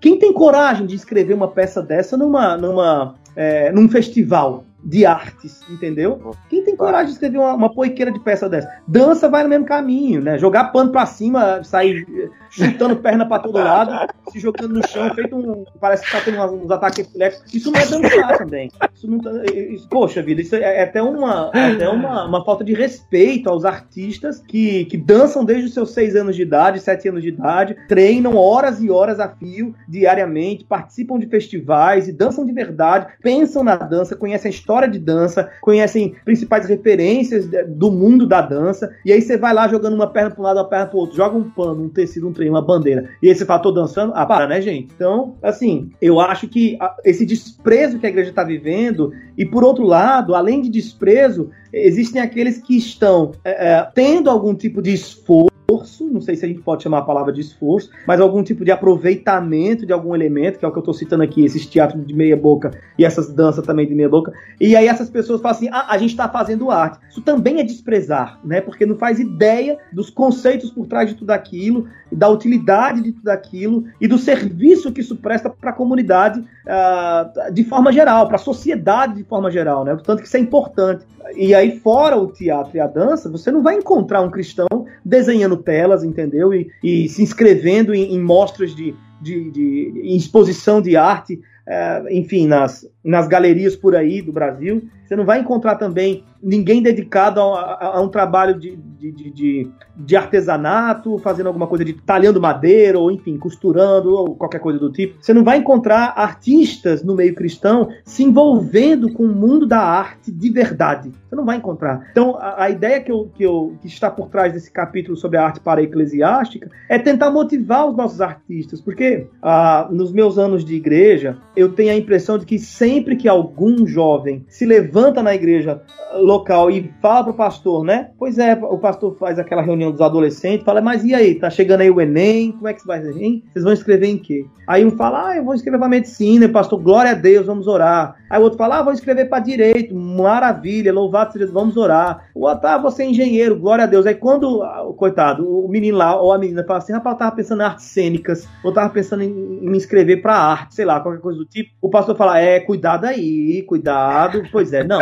Quem 0.02 0.18
tem 0.18 0.34
coragem 0.34 0.88
de 0.88 0.96
escrever 0.96 1.36
uma 1.36 1.48
peça 1.48 1.80
dessa 1.82 2.18
numa, 2.18 2.58
numa, 2.58 3.16
é, 3.36 3.72
num 3.72 3.88
festival? 3.88 4.66
De 4.84 5.06
artes, 5.06 5.62
entendeu? 5.70 6.36
Quem 6.50 6.64
tem 6.64 6.76
coragem 6.76 7.08
de 7.08 7.14
escrever 7.14 7.38
uma, 7.38 7.54
uma 7.54 7.74
poiqueira 7.74 8.12
de 8.12 8.20
peça 8.20 8.50
dessa? 8.50 8.70
Dança 8.88 9.30
vai 9.30 9.44
no 9.44 9.50
mesmo 9.50 9.66
caminho, 9.66 10.22
né? 10.22 10.38
Jogar 10.38 10.72
pano 10.72 10.92
pra 10.92 11.06
cima, 11.06 11.64
sair 11.64 12.06
chutando 12.50 12.98
perna 12.98 13.26
pra 13.26 13.40
todo 13.40 13.58
lado, 13.58 14.12
se 14.32 14.40
jogando 14.40 14.74
no 14.74 14.88
chão, 14.88 15.14
feito 15.14 15.36
um. 15.36 15.64
Parece 15.80 16.04
que 16.06 16.12
tá 16.12 16.22
tendo 16.24 16.42
uns, 16.42 16.72
ataques 16.72 17.08
epiléticos. 17.08 17.54
Isso 17.54 17.72
não 17.72 17.80
é 17.80 17.86
dançar 17.86 18.38
também. 18.38 18.72
Isso 18.94 19.10
não 19.10 19.20
tá, 19.20 19.32
isso, 19.46 19.88
poxa 19.88 20.22
vida, 20.22 20.42
isso 20.42 20.56
é, 20.56 20.62
é 20.62 20.84
até, 20.84 21.02
uma, 21.02 21.52
é 21.54 21.72
até 21.72 21.90
uma, 21.90 22.26
uma 22.26 22.44
falta 22.44 22.64
de 22.64 22.74
respeito 22.74 23.50
aos 23.50 23.66
artistas 23.66 24.44
que, 24.46 24.86
que 24.86 24.98
dançam 24.98 25.46
desde 25.46 25.66
os 25.66 25.74
seus 25.74 25.92
seis 25.92 26.16
anos 26.16 26.36
de 26.36 26.42
idade, 26.42 26.80
sete 26.80 27.08
anos 27.08 27.22
de 27.22 27.30
idade, 27.30 27.78
treinam 27.88 28.36
horas 28.36 28.82
e 28.82 28.90
horas 28.90 29.20
a 29.20 29.30
fio 29.30 29.74
diariamente, 29.88 30.66
participam 30.66 31.18
de 31.18 31.28
festivais 31.28 32.08
e 32.08 32.12
dançam 32.12 32.46
de 32.46 32.52
verdade, 32.52 33.08
pensam 33.22 33.64
na 33.64 33.76
dança, 33.76 34.16
conhecem 34.16 34.50
a 34.50 34.54
história 34.54 34.71
história 34.72 34.88
de 34.88 35.00
dança, 35.00 35.50
conhecem 35.60 36.16
principais 36.24 36.66
referências 36.66 37.46
do 37.68 37.92
mundo 37.92 38.26
da 38.26 38.42
dança, 38.42 38.90
e 39.06 39.12
aí 39.12 39.22
você 39.22 39.38
vai 39.38 39.54
lá 39.54 39.68
jogando 39.68 39.96
uma 39.96 40.08
perna 40.08 40.32
para 40.32 40.40
um 40.40 40.44
lado, 40.44 40.58
uma 40.58 40.70
perna 40.70 40.86
para 40.86 40.98
outro, 40.98 41.18
joga 41.18 41.38
um 41.38 41.44
pano, 41.44 41.84
um 41.84 41.90
tecido, 41.90 42.30
um 42.30 42.32
trem, 42.32 42.50
uma 42.50 42.62
bandeira, 42.62 43.10
e 43.22 43.28
aí 43.28 43.36
você 43.36 43.46
fala, 43.46 43.62
tô 43.62 43.72
dançando? 43.72 44.14
Ah, 44.16 44.26
para, 44.26 44.48
né, 44.48 44.62
gente? 44.62 44.94
Então, 44.96 45.36
assim, 45.44 45.90
eu 46.02 46.22
acho 46.22 46.48
que 46.48 46.78
esse 47.04 47.26
desprezo 47.26 48.00
que 48.00 48.06
a 48.06 48.10
igreja 48.10 48.30
está 48.30 48.46
vivendo, 48.46 49.12
e 49.38 49.46
por 49.46 49.62
outro 49.62 49.84
lado, 49.84 50.34
além 50.34 50.62
de 50.62 50.70
desprezo, 50.70 51.50
existem 51.74 52.22
aqueles 52.22 52.58
que 52.60 52.78
estão 52.78 53.34
é, 53.44 53.74
é, 53.74 53.88
tendo 53.94 54.30
algum 54.30 54.56
tipo 54.56 54.82
de 54.82 54.94
esforço 54.94 55.51
esforço, 55.72 56.06
não 56.06 56.22
sei 56.22 56.36
se 56.36 56.46
a 56.46 56.48
gente 56.48 56.62
pode 56.62 56.84
chamar 56.84 57.00
a 57.00 57.04
palavra 57.04 57.32
de 57.32 57.42
esforço, 57.42 57.90
mas 58.06 58.20
algum 58.20 58.44
tipo 58.44 58.66
de 58.66 58.72
aproveitamento 58.72 59.86
de 59.86 59.94
algum 59.94 60.14
elemento, 60.14 60.60
que 60.60 60.66
é 60.66 60.68
o 60.68 60.72
que 60.72 60.78
eu 60.78 60.82
estou 60.82 60.94
citando 60.94 61.24
aqui, 61.24 61.44
esses 61.44 61.66
teatros 61.66 62.06
de 62.06 62.14
meia 62.14 62.36
boca 62.36 62.72
e 62.98 63.06
essas 63.06 63.34
danças 63.34 63.66
também 63.66 63.88
de 63.88 63.96
meia 63.96 64.10
boca. 64.10 64.34
E 64.60 64.76
aí 64.76 64.88
essas 64.88 65.10
pessoas 65.10 65.42
falam 65.42 65.58
assim: 65.58 65.70
ah, 65.72 65.88
a 65.90 65.98
gente 65.98 66.12
está 66.12 66.28
fazendo 66.28 66.72
arte. 66.72 67.00
Isso 67.10 67.22
também 67.22 67.60
é 67.60 67.64
desprezar, 67.64 68.40
né? 68.44 68.62
Porque 68.62 68.86
não 68.86 68.98
faz 68.98 69.20
ideia 69.20 69.78
dos 69.92 70.10
conceitos 70.10 70.72
por 70.72 70.88
trás 70.88 71.10
de 71.10 71.16
tudo 71.16 71.32
aquilo, 71.32 71.88
da 72.12 72.30
utilidade 72.30 73.02
de 73.02 73.12
tudo 73.12 73.30
aquilo 73.30 73.86
e 74.00 74.08
do 74.08 74.18
serviço 74.18 74.92
que 74.92 75.02
isso 75.02 75.16
presta 75.16 75.50
para 75.50 75.72
a 75.72 75.74
comunidade 75.74 76.44
uh, 76.66 77.52
de 77.52 77.64
forma 77.64 77.92
geral, 77.92 78.28
para 78.28 78.36
a 78.36 78.40
sociedade 78.40 79.16
de 79.16 79.24
forma 79.24 79.50
geral, 79.50 79.84
né? 79.84 79.94
Portanto, 79.94 80.22
que 80.22 80.28
isso 80.28 80.38
é 80.38 80.40
importante. 80.40 81.06
E 81.36 81.54
aí, 81.54 81.80
fora 81.80 82.18
o 82.18 82.28
teatro 82.28 82.76
e 82.76 82.80
a 82.80 82.88
dança, 82.88 83.30
você 83.30 83.52
não 83.52 83.64
vai 83.64 83.76
encontrar 83.76 84.22
um 84.22 84.30
cristão 84.30 84.68
desenhando 85.04 85.58
telas, 85.58 86.04
entendeu? 86.04 86.54
E, 86.54 86.70
e 86.84 87.08
se 87.08 87.22
inscrevendo 87.22 87.94
em, 87.94 88.14
em 88.14 88.20
mostras 88.20 88.76
de, 88.76 88.96
de, 89.22 89.52
de 89.52 90.02
em 90.04 90.16
exposição 90.16 90.82
de 90.82 90.98
arte, 90.98 91.36
uh, 91.68 92.10
enfim, 92.10 92.48
nas, 92.48 92.86
nas 93.04 93.28
galerias 93.28 93.76
por 93.76 93.96
aí 93.96 94.22
do 94.22 94.32
Brasil. 94.32 94.90
Você 95.12 95.16
não 95.16 95.26
vai 95.26 95.40
encontrar 95.40 95.76
também 95.76 96.24
ninguém 96.42 96.82
dedicado 96.82 97.42
a, 97.42 97.74
a, 97.74 97.98
a 97.98 98.02
um 98.02 98.08
trabalho 98.08 98.58
de, 98.58 98.78
de, 98.98 99.12
de, 99.12 99.72
de, 99.98 100.16
artesanato, 100.16 101.18
fazendo 101.20 101.48
alguma 101.48 101.68
coisa 101.68 101.84
de 101.84 101.94
talhando 101.94 102.40
madeira, 102.42 102.98
ou 102.98 103.12
enfim, 103.12 103.38
costurando, 103.38 104.14
ou 104.14 104.36
qualquer 104.36 104.60
coisa 104.60 104.80
do 104.80 104.92
tipo. 104.92 105.18
Você 105.22 105.34
não 105.34 105.44
vai 105.44 105.58
encontrar 105.58 106.14
artistas 106.16 107.04
no 107.04 107.14
meio 107.16 107.36
cristão 107.36 107.90
se 108.06 108.24
envolvendo 108.24 109.12
com 109.12 109.24
o 109.24 109.36
mundo 109.36 109.68
da 109.68 109.80
arte 109.80 110.32
de 110.32 110.50
verdade. 110.50 111.12
Você 111.30 111.36
não 111.36 111.46
vai 111.46 111.58
encontrar. 111.58 112.08
Então, 112.12 112.38
a, 112.38 112.64
a 112.64 112.70
ideia 112.70 113.02
que, 113.02 113.12
eu, 113.12 113.30
que, 113.36 113.44
eu, 113.44 113.76
que 113.82 113.88
está 113.88 114.10
por 114.10 114.30
trás 114.30 114.54
desse 114.54 114.72
capítulo 114.72 115.18
sobre 115.18 115.38
a 115.38 115.46
arte 115.46 115.60
para 115.60 115.84
eclesiástica 115.84 116.72
é 116.88 116.98
tentar 116.98 117.30
motivar 117.32 117.88
os 117.88 117.96
nossos 117.96 118.22
artistas, 118.22 118.80
porque 118.80 119.28
ah, 119.42 119.90
nos 119.92 120.12
meus 120.12 120.38
anos 120.38 120.64
de 120.64 120.76
igreja, 120.76 121.38
eu 121.56 121.70
tenho 121.70 121.92
a 121.92 121.98
impressão 121.98 122.38
de 122.38 122.46
que 122.46 122.58
sempre 122.92 123.16
que 123.16 123.28
algum 123.28 123.88
jovem 123.88 124.46
se 124.50 124.66
levanta 124.66 125.24
na 125.24 125.34
igreja 125.34 125.82
local 126.16 126.70
e 126.70 126.92
fala 127.02 127.24
pro 127.24 127.34
pastor, 127.34 127.86
né? 127.86 128.10
Pois 128.20 128.38
é, 128.38 128.54
o 128.54 128.78
pastor 128.78 129.16
faz 129.18 129.40
aquela 129.40 129.62
reunião 129.62 129.92
dos 129.92 130.02
adolescentes, 130.02 130.66
fala, 130.66 130.82
mas 130.82 131.06
e 131.06 131.16
aí, 131.16 131.36
tá 131.36 131.50
chegando 131.50 131.82
aí 131.82 131.90
o 131.90 132.02
Enem, 132.02 132.52
como 132.52 132.68
é 132.68 132.74
que 132.74 132.86
vai 132.86 133.02
ser? 133.02 133.14
Vocês 133.14 133.64
vão 133.64 133.72
escrever 133.72 134.08
em 134.08 134.18
quê? 134.18 134.46
Aí 134.68 134.86
um 134.86 134.92
fala, 134.92 135.30
ah, 135.30 135.38
eu 135.38 135.46
vou 135.46 135.56
escrever 135.56 135.80
para 135.80 135.88
medicina, 135.88 136.50
pastor, 136.50 136.80
glória 136.82 137.12
a 137.12 137.16
Deus, 137.16 137.46
vamos 137.46 137.66
orar. 137.66 138.21
Aí 138.32 138.40
o 138.40 138.44
outro 138.44 138.58
fala, 138.58 138.80
ah, 138.80 138.82
vou 138.82 138.94
escrever 138.94 139.26
para 139.26 139.44
direito, 139.44 139.94
maravilha, 139.94 140.94
louvado 140.94 141.34
seja 141.34 141.48
vamos 141.48 141.76
orar. 141.76 142.30
O 142.34 142.48
outro, 142.48 142.66
ah, 142.66 142.78
você 142.78 143.04
é 143.04 143.08
engenheiro, 143.08 143.60
glória 143.60 143.84
a 143.84 143.88
Deus. 143.88 144.06
Aí 144.06 144.16
quando, 144.16 144.64
ah, 144.64 144.90
coitado, 144.96 145.46
o 145.46 145.68
menino 145.68 145.98
lá, 145.98 146.16
ou 146.16 146.32
a 146.32 146.38
menina 146.38 146.64
fala 146.64 146.80
assim, 146.80 146.94
rapaz, 146.94 147.16
eu 147.16 147.20
tava 147.20 147.36
pensando 147.36 147.62
em 147.62 147.66
artes 147.66 147.86
cênicas, 147.88 148.48
ou 148.64 148.72
tava 148.72 148.90
pensando 148.90 149.22
em, 149.22 149.28
em 149.28 149.70
me 149.70 149.76
inscrever 149.76 150.22
para 150.22 150.34
arte, 150.34 150.76
sei 150.76 150.86
lá, 150.86 151.02
qualquer 151.02 151.20
coisa 151.20 151.40
do 151.40 151.46
tipo. 151.46 151.72
O 151.82 151.90
pastor 151.90 152.16
fala, 152.16 152.40
é, 152.40 152.62
cuidado 152.62 153.04
aí, 153.04 153.64
cuidado. 153.64 154.44
Pois 154.50 154.72
é, 154.72 154.82
não, 154.82 155.00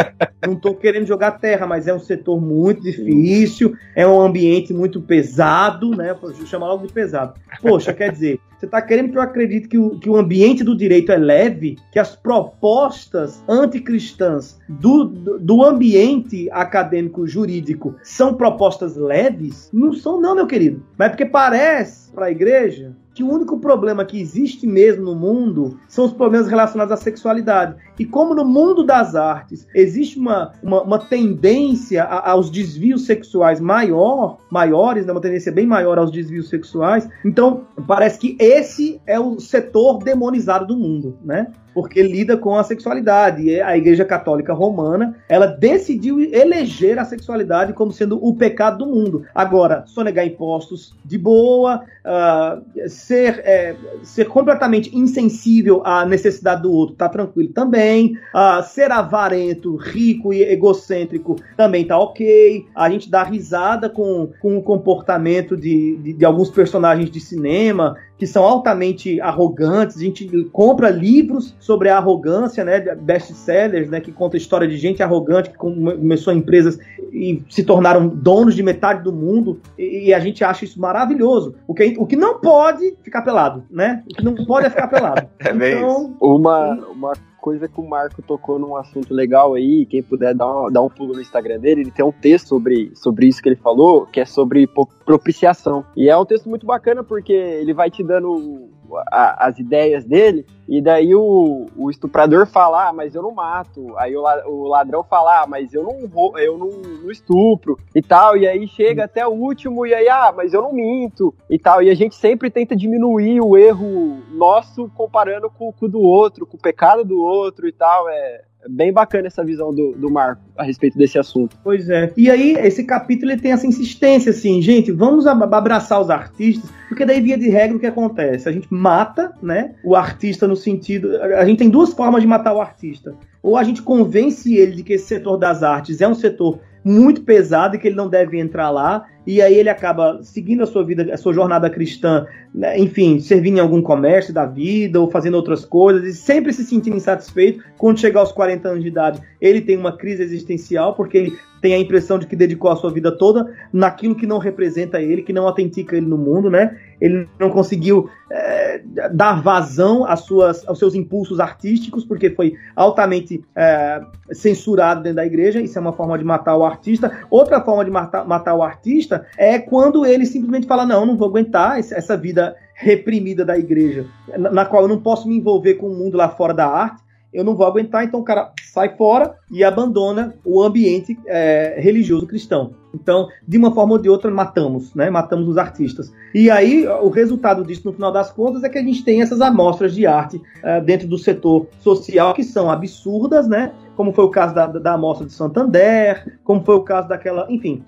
não 0.47 0.55
tô 0.55 0.73
querendo 0.73 1.05
jogar 1.05 1.33
terra, 1.33 1.67
mas 1.67 1.87
é 1.87 1.93
um 1.93 1.99
setor 1.99 2.41
muito 2.41 2.81
difícil, 2.81 3.75
é 3.95 4.07
um 4.07 4.19
ambiente 4.19 4.73
muito 4.73 4.99
pesado, 4.99 5.91
né? 5.91 6.15
Vou 6.19 6.33
chamar 6.47 6.69
logo 6.69 6.87
de 6.87 6.93
pesado. 6.93 7.35
Poxa, 7.61 7.93
quer 7.93 8.11
dizer, 8.11 8.39
você 8.59 8.65
está 8.65 8.81
querendo 8.81 9.11
que 9.11 9.17
eu 9.17 9.21
acredite 9.21 9.69
que 9.69 9.77
o, 9.77 9.97
que 9.97 10.09
o 10.09 10.17
ambiente 10.17 10.65
do 10.65 10.75
direito 10.75 11.13
é 11.13 11.17
leve, 11.17 11.77
que 11.93 11.99
as 11.99 12.13
propostas 12.13 13.41
anticristãs 13.47 14.59
do, 14.67 15.05
do, 15.05 15.39
do 15.39 15.63
ambiente 15.63 16.49
acadêmico 16.51 17.25
jurídico 17.25 17.95
são 18.03 18.33
propostas 18.33 18.97
leves? 18.97 19.69
Não 19.71 19.93
são, 19.93 20.19
não, 20.19 20.35
meu 20.35 20.45
querido. 20.45 20.85
Mas 20.97 21.07
é 21.07 21.09
porque 21.11 21.25
parece 21.25 22.11
para 22.11 22.25
a 22.25 22.31
igreja 22.31 22.93
que 23.19 23.23
o 23.23 23.29
único 23.29 23.59
problema 23.59 24.05
que 24.05 24.17
existe 24.17 24.65
mesmo 24.65 25.03
no 25.03 25.13
mundo 25.13 25.77
são 25.89 26.05
os 26.05 26.13
problemas 26.13 26.47
relacionados 26.47 26.93
à 26.93 26.95
sexualidade. 26.95 27.75
E 27.99 28.05
como 28.05 28.33
no 28.33 28.45
mundo 28.45 28.81
das 28.81 29.13
artes 29.13 29.67
existe 29.75 30.17
uma, 30.17 30.53
uma, 30.63 30.83
uma 30.83 30.99
tendência 30.99 32.05
a, 32.05 32.31
aos 32.31 32.49
desvios 32.49 33.05
sexuais 33.05 33.59
maior, 33.59 34.37
maiores, 34.49 35.05
né, 35.05 35.11
uma 35.11 35.19
tendência 35.19 35.51
bem 35.51 35.67
maior 35.67 35.97
aos 35.97 36.11
desvios 36.11 36.47
sexuais, 36.47 37.09
então 37.25 37.65
parece 37.85 38.19
que 38.19 38.37
esse 38.39 39.01
é 39.05 39.19
o 39.19 39.37
setor 39.37 40.01
demonizado 40.01 40.67
do 40.67 40.77
mundo, 40.77 41.17
né? 41.21 41.47
porque 41.73 42.01
lida 42.01 42.37
com 42.37 42.55
a 42.55 42.63
sexualidade. 42.63 43.43
E 43.43 43.61
a 43.61 43.77
Igreja 43.77 44.05
Católica 44.05 44.53
Romana, 44.53 45.15
ela 45.27 45.45
decidiu 45.45 46.19
eleger 46.19 46.99
a 46.99 47.05
sexualidade 47.05 47.73
como 47.73 47.91
sendo 47.91 48.23
o 48.23 48.35
pecado 48.35 48.79
do 48.79 48.87
mundo. 48.87 49.25
Agora, 49.33 49.83
sonegar 49.87 50.25
impostos 50.25 50.93
de 51.05 51.17
boa, 51.17 51.83
uh, 52.05 52.89
ser, 53.09 53.41
é, 53.43 53.75
ser 54.03 54.25
completamente 54.25 54.95
insensível 54.95 55.81
à 55.83 56.05
necessidade 56.05 56.61
do 56.61 56.71
outro, 56.71 56.95
tá 56.95 57.09
tranquilo 57.09 57.49
também. 57.51 58.15
Uh, 58.35 58.61
ser 58.63 58.91
avarento, 58.91 59.75
rico 59.75 60.31
e 60.31 60.43
egocêntrico 60.43 61.35
também 61.57 61.87
tá 61.87 61.97
ok. 61.97 62.67
A 62.75 62.87
gente 62.87 63.09
dá 63.09 63.23
risada 63.23 63.89
com, 63.89 64.29
com 64.39 64.57
o 64.57 64.61
comportamento 64.61 65.57
de, 65.57 65.97
de, 65.97 66.13
de 66.13 66.23
alguns 66.23 66.51
personagens 66.51 67.09
de 67.09 67.19
cinema 67.19 67.97
que 68.19 68.27
são 68.27 68.43
altamente 68.43 69.19
arrogantes. 69.21 69.95
A 69.95 70.01
gente 70.01 70.27
compra 70.51 70.89
livros 70.89 71.55
sobre 71.57 71.87
a 71.87 71.97
arrogância, 71.97 72.65
né, 72.65 72.93
best-sellers, 72.95 73.89
né, 73.89 74.01
que 74.01 74.11
conta 74.11 74.35
a 74.35 74.37
história 74.37 74.67
de 74.67 74.77
gente 74.77 75.01
arrogante 75.01 75.49
que 75.49 75.57
começou 75.57 76.33
empresas 76.33 76.77
e 77.13 77.41
se 77.49 77.63
tornaram 77.63 78.09
donos 78.09 78.55
de 78.55 78.61
metade 78.61 79.03
do 79.03 79.13
mundo. 79.13 79.61
E, 79.77 80.13
a 80.13 80.19
gente 80.19 80.43
acha 80.43 80.65
isso 80.65 80.79
maravilhoso. 80.81 81.55
O 81.65 81.73
que, 81.73 81.95
o 81.97 82.05
que 82.05 82.17
não 82.17 82.39
pode 82.39 82.93
ficar 83.01 83.21
pelado, 83.21 83.63
né? 83.71 84.03
O 84.05 84.15
que 84.15 84.23
não 84.23 84.35
pode 84.35 84.67
é 84.67 84.69
ficar 84.69 84.89
pelado. 84.89 85.25
é 85.39 85.51
então, 85.51 86.13
uma, 86.19 86.73
uma 86.91 87.13
coisa 87.39 87.67
que 87.67 87.79
o 87.79 87.87
Marco 87.87 88.21
tocou 88.21 88.59
num 88.59 88.75
assunto 88.75 89.13
legal 89.13 89.53
aí, 89.53 89.85
quem 89.85 90.03
puder 90.03 90.33
dar, 90.35 90.69
dar 90.69 90.81
um 90.81 90.89
pulo 90.89 91.13
no 91.13 91.21
Instagram 91.21 91.59
dele, 91.59 91.81
ele 91.81 91.91
tem 91.91 92.05
um 92.05 92.11
texto 92.11 92.47
sobre, 92.47 92.91
sobre 92.95 93.27
isso 93.27 93.41
que 93.41 93.49
ele 93.49 93.55
falou, 93.55 94.05
que 94.05 94.19
é 94.19 94.25
sobre 94.25 94.67
propiciação. 95.05 95.85
E 95.95 96.09
é 96.09 96.17
um 96.17 96.25
texto 96.25 96.49
muito 96.49 96.65
bacana 96.65 97.03
porque 97.03 97.33
ele 97.33 97.73
vai 97.73 97.89
te 97.89 98.03
dando 98.03 98.69
a, 98.97 99.47
as 99.47 99.59
ideias 99.59 100.05
dele, 100.05 100.45
e 100.67 100.81
daí 100.81 101.15
o, 101.15 101.65
o 101.75 101.89
estuprador 101.89 102.45
fala, 102.45 102.89
ah, 102.89 102.93
mas 102.93 103.15
eu 103.15 103.23
não 103.23 103.31
mato. 103.31 103.97
Aí 103.97 104.15
o, 104.15 104.21
o 104.47 104.67
ladrão 104.67 105.03
fala, 105.03 105.41
ah, 105.41 105.47
mas 105.47 105.73
eu 105.73 105.83
não 105.83 106.37
eu 106.37 106.57
não, 106.59 106.69
não, 106.69 107.09
estupro 107.09 107.75
e 107.95 108.03
tal. 108.03 108.37
E 108.37 108.47
aí 108.47 108.67
chega 108.67 109.05
até 109.05 109.25
o 109.25 109.31
último, 109.31 109.85
e 109.85 109.95
aí, 109.95 110.07
ah, 110.07 110.31
mas 110.35 110.53
eu 110.53 110.61
não 110.61 110.71
minto 110.71 111.33
e 111.49 111.57
tal. 111.57 111.81
E 111.81 111.89
a 111.89 111.95
gente 111.95 112.15
sempre 112.15 112.51
tenta 112.51 112.75
diminuir 112.75 113.41
o 113.41 113.57
erro 113.57 114.21
nosso 114.31 114.89
comparando 114.89 115.49
com 115.49 115.73
o 115.81 115.87
do 115.87 116.01
outro, 116.01 116.45
com 116.45 116.57
o 116.57 116.61
pecado 116.61 117.03
do 117.03 117.19
outro 117.19 117.67
e 117.67 117.71
tal. 117.71 118.07
É, 118.07 118.43
bem 118.67 118.91
bacana 118.91 119.27
essa 119.27 119.43
visão 119.43 119.73
do, 119.73 119.93
do 119.93 120.09
Marco 120.09 120.41
a 120.57 120.63
respeito 120.63 120.97
desse 120.97 121.17
assunto. 121.17 121.57
Pois 121.63 121.89
é. 121.89 122.11
E 122.17 122.29
aí, 122.29 122.53
esse 122.53 122.83
capítulo 122.83 123.31
ele 123.31 123.41
tem 123.41 123.51
essa 123.51 123.65
insistência, 123.65 124.31
assim, 124.31 124.61
gente, 124.61 124.91
vamos 124.91 125.25
abraçar 125.25 126.01
os 126.01 126.09
artistas, 126.09 126.69
porque 126.87 127.05
daí, 127.05 127.21
via 127.21 127.37
de 127.37 127.49
regra, 127.49 127.77
o 127.77 127.79
que 127.79 127.85
acontece? 127.85 128.49
A 128.49 128.51
gente 128.51 128.67
mata, 128.69 129.33
né, 129.41 129.75
o 129.83 129.95
artista 129.95 130.47
no 130.47 130.55
sentido... 130.55 131.15
A 131.21 131.45
gente 131.45 131.59
tem 131.59 131.69
duas 131.69 131.93
formas 131.93 132.21
de 132.21 132.27
matar 132.27 132.53
o 132.53 132.61
artista. 132.61 133.15
Ou 133.41 133.55
a 133.55 133.63
gente 133.63 133.81
convence 133.81 134.53
ele 134.53 134.75
de 134.77 134.83
que 134.83 134.93
esse 134.93 135.05
setor 135.05 135.37
das 135.37 135.63
artes 135.63 136.01
é 136.01 136.07
um 136.07 136.15
setor 136.15 136.59
muito 136.83 137.21
pesado 137.21 137.75
e 137.75 137.79
que 137.79 137.87
ele 137.87 137.95
não 137.95 138.07
deve 138.07 138.39
entrar 138.39 138.69
lá, 138.69 139.05
e 139.27 139.41
aí 139.41 139.55
ele 139.55 139.69
acaba 139.69 140.19
seguindo 140.23 140.63
a 140.63 140.65
sua 140.65 140.83
vida, 140.83 141.13
a 141.13 141.17
sua 141.17 141.33
jornada 141.33 141.69
cristã, 141.69 142.25
né, 142.53 142.79
enfim, 142.79 143.19
servindo 143.19 143.57
em 143.57 143.61
algum 143.61 143.81
comércio 143.81 144.33
da 144.33 144.45
vida 144.45 144.99
ou 144.99 145.11
fazendo 145.11 145.35
outras 145.35 145.63
coisas, 145.63 146.03
e 146.03 146.13
sempre 146.13 146.51
se 146.51 146.63
sentindo 146.63 146.97
insatisfeito. 146.97 147.63
Quando 147.77 147.99
chegar 147.99 148.21
aos 148.21 148.31
40 148.31 148.69
anos 148.69 148.81
de 148.81 148.87
idade, 148.87 149.21
ele 149.39 149.61
tem 149.61 149.77
uma 149.77 149.95
crise 149.95 150.23
existencial, 150.23 150.95
porque 150.95 151.17
ele 151.17 151.37
tem 151.61 151.73
a 151.73 151.79
impressão 151.79 152.17
de 152.17 152.25
que 152.25 152.35
dedicou 152.35 152.71
a 152.71 152.75
sua 152.75 152.91
vida 152.91 153.11
toda 153.11 153.53
naquilo 153.71 154.15
que 154.15 154.25
não 154.25 154.37
representa 154.37 155.01
ele, 155.01 155.21
que 155.21 155.33
não 155.33 155.45
autentica 155.45 155.95
ele 155.95 156.05
no 156.05 156.17
mundo, 156.17 156.49
né? 156.49 156.77
Ele 156.99 157.27
não 157.39 157.49
conseguiu 157.49 158.09
é, 158.31 158.81
dar 159.11 159.41
vazão 159.41 160.05
às 160.05 160.21
suas, 160.21 160.67
aos 160.67 160.79
seus 160.79 160.95
impulsos 160.95 161.39
artísticos, 161.39 162.03
porque 162.03 162.29
foi 162.29 162.53
altamente 162.75 163.43
é, 163.55 164.01
censurado 164.31 165.01
dentro 165.01 165.17
da 165.17 165.25
igreja. 165.25 165.61
Isso 165.61 165.77
é 165.77 165.81
uma 165.81 165.93
forma 165.93 166.17
de 166.17 166.23
matar 166.23 166.55
o 166.55 166.65
artista. 166.65 167.25
Outra 167.29 167.61
forma 167.61 167.85
de 167.85 167.91
matar, 167.91 168.27
matar 168.27 168.55
o 168.55 168.63
artista 168.63 169.25
é 169.37 169.59
quando 169.59 170.05
ele 170.05 170.25
simplesmente 170.25 170.67
fala: 170.67 170.85
Não, 170.85 171.05
não 171.05 171.17
vou 171.17 171.29
aguentar 171.29 171.79
essa 171.79 172.17
vida 172.17 172.55
reprimida 172.73 173.43
da 173.43 173.57
igreja, 173.57 174.05
na 174.37 174.65
qual 174.65 174.83
eu 174.83 174.87
não 174.87 175.01
posso 175.01 175.27
me 175.27 175.35
envolver 175.35 175.75
com 175.75 175.87
o 175.87 175.95
mundo 175.95 176.15
lá 176.15 176.29
fora 176.29 176.53
da 176.53 176.65
arte 176.65 177.08
eu 177.33 177.43
não 177.43 177.55
vou 177.55 177.65
aguentar, 177.65 178.03
então 178.03 178.19
o 178.19 178.23
cara 178.23 178.51
sai 178.63 178.95
fora 178.95 179.35
e 179.51 179.63
abandona 179.63 180.35
o 180.43 180.61
ambiente 180.61 181.17
é, 181.27 181.75
religioso 181.79 182.25
cristão. 182.25 182.73
Então, 182.93 183.27
de 183.47 183.57
uma 183.57 183.73
forma 183.73 183.93
ou 183.93 183.99
de 183.99 184.09
outra, 184.09 184.31
matamos, 184.31 184.95
né? 184.95 185.09
Matamos 185.09 185.47
os 185.47 185.57
artistas. 185.57 186.11
E 186.33 186.49
aí, 186.49 186.87
o 186.87 187.09
resultado 187.09 187.63
disso, 187.63 187.83
no 187.85 187.93
final 187.93 188.11
das 188.11 188.31
contas, 188.31 188.63
é 188.63 188.69
que 188.69 188.79
a 188.79 188.83
gente 188.83 189.03
tem 189.03 189.21
essas 189.21 189.41
amostras 189.41 189.93
de 189.93 190.07
arte 190.07 190.41
é, 190.63 190.81
dentro 190.81 191.07
do 191.07 191.17
setor 191.17 191.67
social 191.79 192.33
que 192.33 192.43
são 192.43 192.69
absurdas, 192.69 193.47
né? 193.47 193.71
Como 193.95 194.11
foi 194.11 194.25
o 194.25 194.29
caso 194.29 194.55
da, 194.55 194.65
da 194.65 194.93
amostra 194.93 195.27
de 195.27 195.33
Santander, 195.33 196.39
como 196.43 196.63
foi 196.63 196.75
o 196.75 196.81
caso 196.81 197.07
daquela. 197.07 197.45
Enfim, 197.51 197.83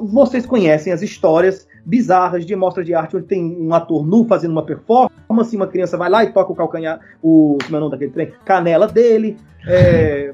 vocês 0.00 0.46
conhecem 0.46 0.92
as 0.92 1.02
histórias 1.02 1.66
bizarras 1.84 2.44
de 2.44 2.54
mostra 2.56 2.84
de 2.84 2.94
arte 2.94 3.16
onde 3.16 3.26
tem 3.26 3.44
um 3.60 3.72
ator 3.72 4.06
nu 4.06 4.26
fazendo 4.26 4.50
uma 4.50 4.64
performance, 4.64 5.56
uma 5.56 5.66
criança 5.66 5.96
vai 5.96 6.10
lá 6.10 6.24
e 6.24 6.32
toca 6.32 6.52
o 6.52 6.56
calcanhar, 6.56 7.00
o 7.22 7.58
como 7.64 7.76
é 7.76 7.78
o 7.78 7.80
nome 7.80 7.92
daquele 7.92 8.10
trem? 8.10 8.32
Canela 8.44 8.86
dele. 8.86 9.36
É, 9.68 10.32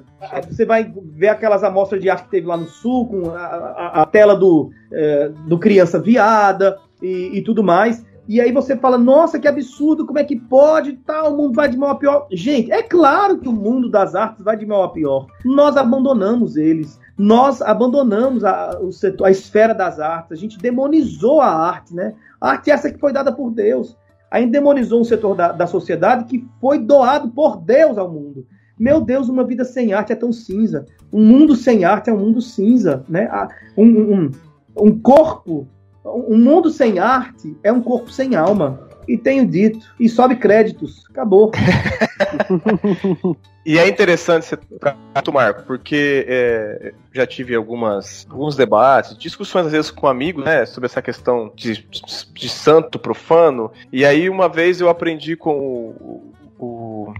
você 0.48 0.64
vai 0.64 0.92
ver 1.14 1.28
aquelas 1.28 1.64
amostras 1.64 2.00
de 2.00 2.10
arte 2.10 2.24
que 2.24 2.30
teve 2.30 2.46
lá 2.46 2.56
no 2.56 2.66
sul, 2.66 3.06
com 3.08 3.30
a, 3.30 3.38
a, 3.38 4.02
a 4.02 4.06
tela 4.06 4.36
do, 4.36 4.70
é, 4.92 5.30
do 5.46 5.58
criança 5.58 5.98
viada 5.98 6.78
e, 7.00 7.38
e 7.38 7.42
tudo 7.42 7.62
mais. 7.62 8.04
E 8.28 8.40
aí 8.40 8.52
você 8.52 8.76
fala, 8.76 8.96
nossa, 8.96 9.38
que 9.38 9.48
absurdo, 9.48 10.06
como 10.06 10.18
é 10.18 10.24
que 10.24 10.36
pode? 10.36 10.92
Tal, 10.92 11.24
tá, 11.24 11.28
o 11.28 11.36
mundo 11.36 11.54
vai 11.54 11.68
de 11.68 11.76
mal 11.76 11.90
a 11.90 11.94
pior. 11.96 12.26
Gente, 12.30 12.70
é 12.70 12.82
claro 12.82 13.38
que 13.38 13.48
o 13.48 13.52
mundo 13.52 13.90
das 13.90 14.14
artes 14.14 14.44
vai 14.44 14.56
de 14.56 14.64
mal 14.64 14.84
a 14.84 14.88
pior. 14.90 15.26
Nós 15.44 15.76
abandonamos 15.76 16.56
eles 16.56 17.00
nós 17.22 17.60
abandonamos 17.60 18.44
a, 18.44 18.78
o 18.80 18.90
setor, 18.90 19.26
a 19.26 19.30
esfera 19.30 19.74
das 19.74 20.00
artes, 20.00 20.32
a 20.32 20.34
gente 20.34 20.58
demonizou 20.58 21.40
a 21.40 21.46
arte, 21.46 21.94
né? 21.94 22.14
A 22.40 22.50
arte 22.50 22.70
é 22.70 22.74
essa 22.74 22.90
que 22.90 22.98
foi 22.98 23.12
dada 23.12 23.30
por 23.30 23.50
Deus. 23.50 23.96
A 24.30 24.40
gente 24.40 24.50
demonizou 24.50 25.00
um 25.00 25.04
setor 25.04 25.36
da, 25.36 25.52
da 25.52 25.66
sociedade 25.66 26.24
que 26.24 26.44
foi 26.60 26.78
doado 26.78 27.28
por 27.28 27.58
Deus 27.58 27.98
ao 27.98 28.10
mundo. 28.10 28.46
Meu 28.78 29.00
Deus, 29.00 29.28
uma 29.28 29.44
vida 29.44 29.64
sem 29.64 29.92
arte 29.92 30.12
é 30.12 30.16
tão 30.16 30.32
cinza. 30.32 30.86
Um 31.12 31.24
mundo 31.24 31.54
sem 31.54 31.84
arte 31.84 32.08
é 32.08 32.12
um 32.12 32.18
mundo 32.18 32.40
cinza, 32.40 33.04
né? 33.08 33.30
Um, 33.76 33.84
um, 33.84 34.30
um 34.76 34.98
corpo, 34.98 35.68
um 36.04 36.36
mundo 36.36 36.70
sem 36.70 36.98
arte 36.98 37.56
é 37.62 37.72
um 37.72 37.82
corpo 37.82 38.10
sem 38.10 38.34
alma. 38.34 38.88
E 39.06 39.18
tenho 39.18 39.46
dito. 39.46 39.80
E 39.98 40.08
sobe 40.08 40.36
créditos. 40.36 41.04
Acabou. 41.10 41.50
E 43.64 43.78
é 43.78 43.86
interessante 43.86 44.44
você 44.44 44.56
tocar, 44.56 44.96
Marco, 45.32 45.62
porque 45.62 46.26
é, 46.28 46.92
já 47.14 47.24
tive 47.24 47.54
algumas, 47.54 48.26
alguns 48.28 48.56
debates, 48.56 49.16
discussões 49.16 49.66
às 49.66 49.72
vezes 49.72 49.90
com 49.90 50.08
amigos, 50.08 50.44
né, 50.44 50.66
sobre 50.66 50.86
essa 50.86 51.00
questão 51.00 51.52
de, 51.54 51.86
de 52.34 52.48
santo 52.48 52.98
profano. 52.98 53.70
E 53.92 54.04
aí 54.04 54.28
uma 54.28 54.48
vez 54.48 54.80
eu 54.80 54.88
aprendi 54.88 55.36
com 55.36 55.56
o, 55.56 56.34
o 56.58 57.14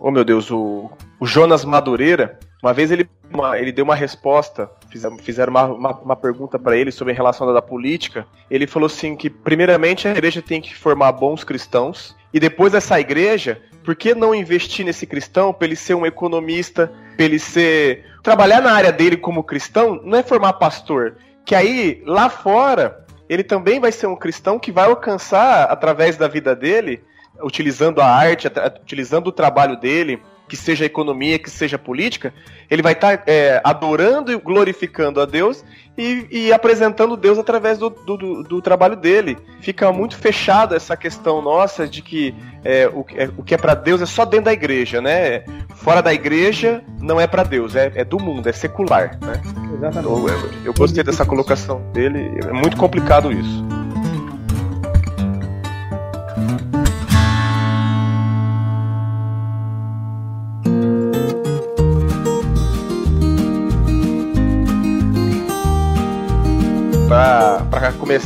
oh 0.00 0.10
meu 0.10 0.24
Deus, 0.24 0.50
o, 0.50 0.90
o 1.20 1.26
Jonas 1.26 1.64
Madureira. 1.64 2.40
Uma 2.64 2.72
vez 2.72 2.90
ele, 2.90 3.06
uma, 3.30 3.58
ele 3.58 3.70
deu 3.70 3.84
uma 3.84 3.94
resposta, 3.94 4.70
fizeram, 4.88 5.18
fizeram 5.18 5.50
uma, 5.50 5.64
uma, 5.64 5.90
uma 5.98 6.16
pergunta 6.16 6.58
para 6.58 6.74
ele 6.74 6.90
sobre 6.90 7.12
a 7.12 7.14
relação 7.14 7.52
da 7.52 7.60
política. 7.60 8.26
Ele 8.50 8.66
falou 8.66 8.86
assim 8.86 9.14
que 9.14 9.28
primeiramente 9.28 10.08
a 10.08 10.12
igreja 10.12 10.40
tem 10.40 10.62
que 10.62 10.74
formar 10.74 11.12
bons 11.12 11.44
cristãos 11.44 12.16
e 12.32 12.40
depois 12.40 12.72
dessa 12.72 12.98
igreja 12.98 13.60
por 13.84 13.94
que 13.94 14.14
não 14.14 14.34
investir 14.34 14.82
nesse 14.82 15.06
cristão 15.06 15.52
para 15.52 15.66
ele 15.66 15.76
ser 15.76 15.92
um 15.92 16.06
economista, 16.06 16.90
para 17.16 17.26
ele 17.26 17.38
ser. 17.38 18.06
trabalhar 18.22 18.62
na 18.62 18.72
área 18.72 18.90
dele 18.90 19.18
como 19.18 19.44
cristão, 19.44 20.00
não 20.02 20.16
é 20.16 20.22
formar 20.22 20.54
pastor. 20.54 21.16
Que 21.44 21.54
aí, 21.54 22.02
lá 22.06 22.30
fora, 22.30 23.04
ele 23.28 23.44
também 23.44 23.78
vai 23.78 23.92
ser 23.92 24.06
um 24.06 24.16
cristão 24.16 24.58
que 24.58 24.72
vai 24.72 24.86
alcançar, 24.86 25.64
através 25.64 26.16
da 26.16 26.28
vida 26.28 26.56
dele, 26.56 27.04
utilizando 27.42 28.00
a 28.00 28.06
arte, 28.06 28.50
utilizando 28.82 29.26
o 29.26 29.32
trabalho 29.32 29.78
dele, 29.78 30.22
que 30.48 30.56
seja 30.56 30.84
economia, 30.84 31.38
que 31.38 31.50
seja 31.50 31.78
política, 31.78 32.32
ele 32.70 32.82
vai 32.82 32.92
estar 32.92 33.18
tá, 33.18 33.24
é, 33.26 33.60
adorando 33.64 34.32
e 34.32 34.36
glorificando 34.36 35.20
a 35.20 35.24
Deus 35.24 35.64
e, 35.96 36.26
e 36.30 36.52
apresentando 36.52 37.16
Deus 37.16 37.38
através 37.38 37.78
do, 37.78 37.88
do, 37.88 38.42
do, 38.42 38.62
trabalho 38.62 38.96
dele. 38.96 39.38
Fica 39.60 39.90
muito 39.92 40.16
fechado 40.16 40.74
essa 40.74 40.96
questão 40.96 41.40
nossa 41.40 41.86
de 41.86 42.02
que 42.02 42.34
é, 42.64 42.86
o, 42.88 43.04
é, 43.14 43.30
o 43.36 43.42
que 43.42 43.54
é 43.54 43.58
para 43.58 43.74
Deus 43.74 44.02
é 44.02 44.06
só 44.06 44.24
dentro 44.24 44.46
da 44.46 44.52
igreja, 44.52 45.00
né? 45.00 45.44
Fora 45.76 46.02
da 46.02 46.12
igreja 46.12 46.82
não 47.00 47.20
é 47.20 47.26
para 47.26 47.42
Deus, 47.42 47.74
é, 47.74 47.92
é 47.94 48.04
do 48.04 48.18
mundo, 48.18 48.48
é 48.48 48.52
secular, 48.52 49.18
né? 49.20 49.40
Exatamente. 49.74 50.12
Eu, 50.12 50.28
eu, 50.28 50.50
eu 50.66 50.74
gostei 50.74 51.02
dessa 51.02 51.24
colocação 51.24 51.80
dele, 51.92 52.38
é 52.46 52.52
muito 52.52 52.76
complicado 52.76 53.32
isso. 53.32 53.64